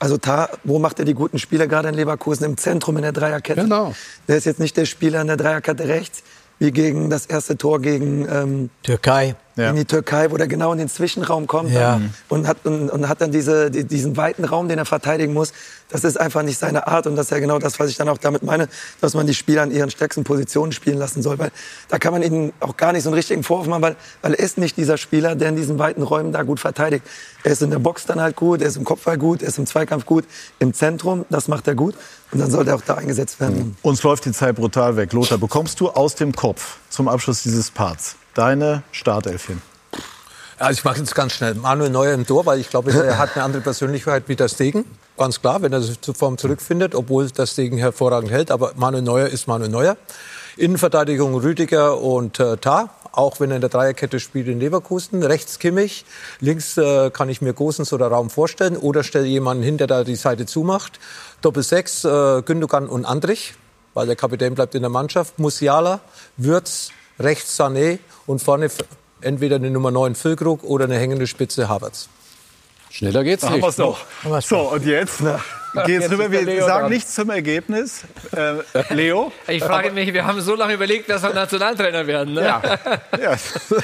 also 0.00 0.16
da, 0.16 0.48
wo 0.64 0.78
macht 0.80 0.98
er 0.98 1.04
die 1.04 1.14
guten 1.14 1.38
Spieler 1.38 1.66
gerade 1.68 1.88
in 1.88 1.94
Leverkusen? 1.94 2.44
Im 2.44 2.56
Zentrum 2.56 2.96
in 2.96 3.02
der 3.02 3.12
Dreierkette. 3.12 3.62
Genau. 3.62 3.94
Der 4.26 4.36
ist 4.38 4.46
jetzt 4.46 4.58
nicht 4.58 4.76
der 4.76 4.86
Spieler 4.86 5.20
in 5.20 5.28
der 5.28 5.36
Dreierkette 5.36 5.86
rechts, 5.86 6.22
wie 6.58 6.72
gegen 6.72 7.08
das 7.10 7.26
erste 7.26 7.56
Tor 7.56 7.80
gegen 7.80 8.26
ähm, 8.30 8.70
Türkei. 8.82 9.34
in 9.56 9.76
die 9.76 9.84
Türkei, 9.84 10.30
wo 10.30 10.36
der 10.36 10.46
genau 10.48 10.72
in 10.72 10.78
den 10.78 10.88
Zwischenraum 10.88 11.46
kommt 11.46 11.70
Ja. 11.72 12.00
und, 12.28 12.46
hat, 12.48 12.58
und, 12.64 12.90
und 12.90 13.08
hat 13.08 13.20
dann 13.20 13.30
diese, 13.30 13.70
die, 13.70 13.84
diesen 13.84 14.16
weiten 14.16 14.44
Raum, 14.44 14.68
den 14.68 14.78
er 14.78 14.84
verteidigen 14.86 15.32
muss. 15.34 15.52
Das 15.90 16.04
ist 16.04 16.18
einfach 16.18 16.42
nicht 16.42 16.58
seine 16.58 16.86
Art 16.86 17.06
und 17.06 17.16
das 17.16 17.26
ist 17.26 17.30
ja 17.30 17.38
genau 17.38 17.58
das, 17.58 17.78
was 17.78 17.90
ich 17.90 17.96
dann 17.96 18.08
auch 18.08 18.18
damit 18.18 18.42
meine, 18.42 18.68
dass 19.00 19.14
man 19.14 19.26
die 19.26 19.34
Spieler 19.34 19.64
in 19.64 19.70
ihren 19.70 19.90
stärksten 19.90 20.24
Positionen 20.24 20.72
spielen 20.72 20.98
lassen 20.98 21.22
soll. 21.22 21.38
Weil 21.38 21.50
da 21.88 21.98
kann 21.98 22.12
man 22.12 22.22
ihnen 22.22 22.52
auch 22.60 22.76
gar 22.76 22.92
nicht 22.92 23.02
so 23.02 23.10
einen 23.10 23.14
richtigen 23.14 23.42
Vorwurf 23.42 23.66
machen, 23.66 23.82
weil, 23.82 23.96
weil 24.22 24.34
er 24.34 24.44
ist 24.44 24.58
nicht 24.58 24.76
dieser 24.76 24.96
Spieler, 24.96 25.34
der 25.34 25.50
in 25.50 25.56
diesen 25.56 25.78
weiten 25.78 26.02
Räumen 26.02 26.32
da 26.32 26.42
gut 26.42 26.60
verteidigt. 26.60 27.04
Er 27.42 27.52
ist 27.52 27.62
in 27.62 27.70
der 27.70 27.78
Box 27.78 28.06
dann 28.06 28.20
halt 28.20 28.36
gut, 28.36 28.62
er 28.62 28.68
ist 28.68 28.76
im 28.76 28.84
Kopfball 28.84 29.18
gut, 29.18 29.42
er 29.42 29.48
ist 29.48 29.58
im 29.58 29.66
Zweikampf 29.66 30.06
gut, 30.06 30.24
im 30.58 30.72
Zentrum, 30.74 31.24
das 31.30 31.48
macht 31.48 31.66
er 31.68 31.74
gut 31.74 31.94
und 32.30 32.38
dann 32.38 32.50
sollte 32.50 32.70
er 32.70 32.76
auch 32.76 32.82
da 32.82 32.94
eingesetzt 32.94 33.40
werden. 33.40 33.76
Uns 33.82 34.02
läuft 34.02 34.24
die 34.24 34.32
Zeit 34.32 34.56
brutal 34.56 34.96
weg. 34.96 35.12
Lothar, 35.12 35.38
bekommst 35.38 35.80
du 35.80 35.88
aus 35.90 36.14
dem 36.14 36.32
Kopf 36.32 36.78
zum 36.88 37.08
Abschluss 37.08 37.42
dieses 37.42 37.70
Parts 37.70 38.16
deine 38.34 38.82
Startelf 38.92 39.46
hin? 39.46 39.60
Also 40.60 40.78
ich 40.80 40.84
mache 40.84 40.98
jetzt 40.98 41.14
ganz 41.14 41.32
schnell. 41.32 41.54
Manuel 41.54 41.88
Neuer 41.88 42.12
im 42.12 42.26
Tor, 42.26 42.44
weil 42.44 42.60
ich 42.60 42.68
glaube, 42.68 42.92
er 42.92 43.16
hat 43.16 43.34
eine 43.34 43.44
andere 43.44 43.62
Persönlichkeit 43.62 44.24
wie 44.26 44.36
der 44.36 44.48
Stegen. 44.48 44.84
Ganz 45.16 45.40
klar, 45.40 45.62
wenn 45.62 45.72
er 45.72 45.80
sich 45.80 45.98
zur 46.02 46.14
Form 46.14 46.36
zurückfindet, 46.36 46.94
obwohl 46.94 47.30
der 47.30 47.46
Stegen 47.46 47.78
hervorragend 47.78 48.30
hält. 48.30 48.50
Aber 48.50 48.72
Manuel 48.76 49.02
Neuer 49.02 49.28
ist 49.28 49.48
Manuel 49.48 49.70
Neuer. 49.70 49.96
Innenverteidigung 50.58 51.34
Rüdiger 51.34 51.98
und 52.02 52.40
äh, 52.40 52.58
Tah. 52.58 52.90
Auch 53.12 53.40
wenn 53.40 53.48
er 53.50 53.56
in 53.56 53.62
der 53.62 53.70
Dreierkette 53.70 54.20
spielt 54.20 54.48
in 54.48 54.60
Leverkusen. 54.60 55.22
Rechts 55.22 55.60
Kimmich. 55.60 56.04
Links 56.40 56.76
äh, 56.76 57.10
kann 57.10 57.30
ich 57.30 57.40
mir 57.40 57.54
Gosens 57.54 57.94
oder 57.94 58.08
Raum 58.08 58.28
vorstellen. 58.28 58.76
Oder 58.76 59.02
stelle 59.02 59.24
jemanden 59.24 59.62
hin, 59.62 59.78
der 59.78 59.86
da 59.86 60.04
die 60.04 60.14
Seite 60.14 60.44
zumacht. 60.44 61.00
Doppel 61.40 61.62
sechs, 61.62 62.04
äh, 62.04 62.42
Gündogan 62.42 62.86
und 62.86 63.06
Andrich. 63.06 63.54
Weil 63.94 64.06
der 64.06 64.16
Kapitän 64.16 64.56
bleibt 64.56 64.74
in 64.74 64.82
der 64.82 64.90
Mannschaft. 64.90 65.38
Musiala, 65.38 66.00
Würz, 66.36 66.90
rechts 67.18 67.58
Sané 67.58 67.98
und 68.26 68.42
vorne 68.42 68.68
entweder 69.22 69.56
eine 69.56 69.70
Nummer 69.70 69.90
9 69.90 70.14
Füllkrug 70.14 70.64
oder 70.64 70.84
eine 70.84 70.98
hängende 70.98 71.26
Spitze 71.26 71.68
Havertz. 71.68 72.08
Schneller 72.90 73.22
geht's 73.24 73.42
Da 73.42 73.48
haben 73.48 73.56
nicht. 73.56 73.64
wir's 73.64 73.76
doch. 73.76 73.98
Haben 74.22 74.32
wir's 74.32 74.48
So, 74.48 74.58
und 74.72 74.84
jetzt? 74.84 75.20
Geh 75.86 75.94
jetzt 75.94 76.10
rüber, 76.10 76.30
wir 76.30 76.64
sagen 76.64 76.88
nichts 76.88 77.14
zum 77.14 77.30
Ergebnis. 77.30 78.02
Äh, 78.36 78.94
Leo? 78.94 79.32
Ich 79.48 79.62
frage 79.62 79.90
mich, 79.90 80.12
wir 80.12 80.26
haben 80.26 80.40
so 80.40 80.54
lange 80.54 80.74
überlegt, 80.74 81.08
dass 81.08 81.22
wir 81.22 81.32
Nationaltrainer 81.32 82.06
werden. 82.06 82.34
Ne? 82.34 82.42
Ja. 82.42 82.62
ja. 83.20 83.36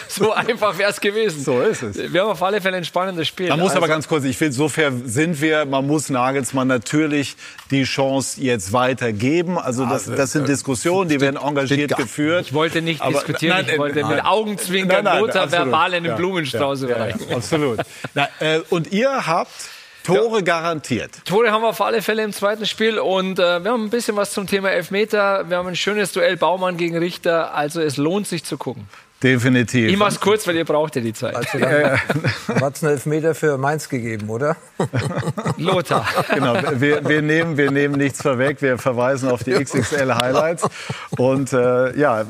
so 0.08 0.32
einfach 0.32 0.76
wäre 0.78 0.90
es 0.90 1.00
gewesen. 1.00 1.42
So 1.42 1.60
ist 1.60 1.82
es. 1.82 2.12
Wir 2.12 2.22
haben 2.22 2.30
auf 2.30 2.42
alle 2.42 2.60
Fälle 2.60 2.76
ein 2.76 2.84
spannendes 2.84 3.28
Spiel. 3.28 3.48
Man 3.48 3.60
muss 3.60 3.70
also, 3.70 3.78
aber 3.78 3.88
ganz 3.88 4.08
kurz, 4.08 4.24
ich 4.24 4.36
finde, 4.36 4.52
so 4.52 4.68
fair 4.68 4.92
sind 5.04 5.40
wir. 5.40 5.64
Man 5.64 5.86
muss 5.86 6.10
Nagelsmann 6.10 6.68
natürlich 6.68 7.36
die 7.70 7.84
Chance 7.84 8.40
jetzt 8.40 8.72
weitergeben. 8.72 9.58
Also 9.58 9.86
das, 9.86 10.06
das 10.06 10.32
sind 10.32 10.48
Diskussionen, 10.48 11.08
die 11.08 11.20
werden 11.20 11.36
engagiert 11.36 11.96
geführt. 11.96 12.46
Ich 12.46 12.52
wollte 12.52 12.82
nicht 12.82 13.00
aber, 13.00 13.12
diskutieren, 13.12 13.56
nein, 13.56 13.66
ich 13.70 13.78
wollte 13.78 14.00
nein, 14.00 14.16
mit 14.16 14.24
Augenzwinkern 14.24 15.04
nein, 15.04 15.20
Lothar 15.20 15.50
verbal 15.50 15.94
einen 15.94 16.06
ja, 16.06 16.16
Blumenstrauß 16.16 16.82
ja, 16.82 16.88
überreichen. 16.88 17.20
Ja, 17.28 17.36
absolut. 17.36 17.80
Na, 18.14 18.28
äh, 18.40 18.60
und 18.70 18.92
ihr 18.92 19.26
habt 19.26 19.50
Tore 20.06 20.36
ja. 20.36 20.42
garantiert. 20.42 21.10
Tore 21.24 21.50
haben 21.50 21.62
wir 21.62 21.68
auf 21.68 21.80
alle 21.80 22.02
Fälle 22.02 22.22
im 22.22 22.32
zweiten 22.32 22.66
Spiel 22.66 22.98
und 22.98 23.38
äh, 23.38 23.64
wir 23.64 23.72
haben 23.72 23.84
ein 23.84 23.90
bisschen 23.90 24.16
was 24.16 24.32
zum 24.32 24.46
Thema 24.46 24.70
Elfmeter. 24.70 25.48
Wir 25.48 25.56
haben 25.56 25.66
ein 25.66 25.76
schönes 25.76 26.12
Duell 26.12 26.36
Baumann 26.36 26.76
gegen 26.76 26.96
Richter. 26.96 27.54
Also 27.54 27.80
es 27.80 27.96
lohnt 27.96 28.26
sich 28.26 28.44
zu 28.44 28.56
gucken. 28.56 28.88
Definitiv. 29.26 29.90
Ich 29.90 29.96
mach's 29.96 30.20
kurz, 30.20 30.46
weil 30.46 30.54
ihr 30.54 30.64
braucht 30.64 30.94
ja 30.94 31.02
die 31.02 31.12
Zeit. 31.12 31.34
Also 31.34 31.58
dann 31.58 31.98
hat 32.60 32.76
es 32.76 32.84
einen 32.84 32.92
Elfmeter 32.92 33.34
für 33.34 33.58
Mainz 33.58 33.88
gegeben, 33.88 34.28
oder? 34.28 34.56
Lothar. 35.56 36.06
Genau, 36.32 36.54
wir, 36.78 37.08
wir, 37.08 37.22
nehmen, 37.22 37.56
wir 37.56 37.72
nehmen 37.72 37.96
nichts 37.96 38.22
vorweg, 38.22 38.62
wir 38.62 38.78
verweisen 38.78 39.28
auf 39.28 39.42
die 39.42 39.52
XXL 39.52 40.14
Highlights. 40.14 40.64
Und 41.18 41.52
äh, 41.52 41.98
ja, 41.98 42.24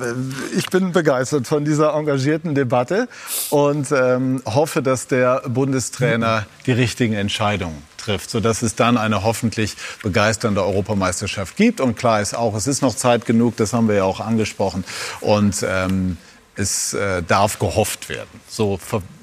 ich 0.56 0.70
bin 0.70 0.92
begeistert 0.92 1.46
von 1.46 1.66
dieser 1.66 1.92
engagierten 1.92 2.54
Debatte 2.54 3.08
und 3.50 3.92
ähm, 3.92 4.40
hoffe, 4.46 4.82
dass 4.82 5.06
der 5.06 5.42
Bundestrainer 5.46 6.46
die 6.64 6.72
richtigen 6.72 7.12
Entscheidungen 7.12 7.82
trifft, 7.98 8.30
sodass 8.30 8.62
es 8.62 8.74
dann 8.74 8.96
eine 8.96 9.22
hoffentlich 9.22 9.76
begeisternde 10.02 10.64
Europameisterschaft 10.64 11.56
gibt. 11.56 11.82
Und 11.82 11.98
klar 11.98 12.22
ist 12.22 12.34
auch, 12.34 12.54
es 12.54 12.66
ist 12.66 12.80
noch 12.80 12.94
Zeit 12.94 13.26
genug, 13.26 13.56
das 13.56 13.74
haben 13.74 13.88
wir 13.88 13.96
ja 13.96 14.04
auch 14.04 14.20
angesprochen. 14.20 14.84
Und 15.20 15.64
ähm, 15.68 16.16
es 16.56 16.94
äh, 16.94 17.22
darf 17.22 17.58
gehofft 17.58 18.08
werden. 18.08 18.40
So 18.48 18.78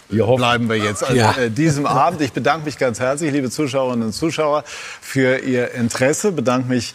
bleiben 0.09 0.69
wir 0.69 0.77
jetzt 0.77 1.03
an 1.03 1.15
ja. 1.15 1.33
Äh, 1.33 1.49
diesem 1.49 1.85
Abend. 1.85 2.21
Ich 2.21 2.33
bedanke 2.33 2.65
mich 2.65 2.77
ganz 2.77 2.99
herzlich, 2.99 3.31
liebe 3.31 3.49
Zuschauerinnen 3.49 4.07
und 4.07 4.13
Zuschauer, 4.13 4.63
für 5.01 5.39
Ihr 5.39 5.71
Interesse. 5.71 6.31
Bedanke 6.31 6.69
mich 6.69 6.93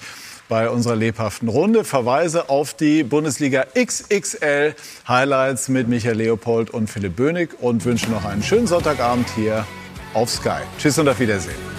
bei 0.48 0.70
unserer 0.70 0.96
lebhaften 0.96 1.48
Runde. 1.48 1.84
Verweise 1.84 2.48
auf 2.48 2.74
die 2.74 3.02
Bundesliga 3.02 3.66
XXL 3.78 4.74
Highlights 5.06 5.68
mit 5.68 5.88
Michael 5.88 6.16
Leopold 6.16 6.70
und 6.70 6.88
Philipp 6.88 7.16
Bönig 7.16 7.50
und 7.60 7.84
wünsche 7.84 8.10
noch 8.10 8.24
einen 8.24 8.42
schönen 8.42 8.66
Sonntagabend 8.66 9.28
hier 9.36 9.66
auf 10.14 10.30
Sky. 10.30 10.62
Tschüss 10.78 10.98
und 10.98 11.08
auf 11.08 11.20
Wiedersehen. 11.20 11.78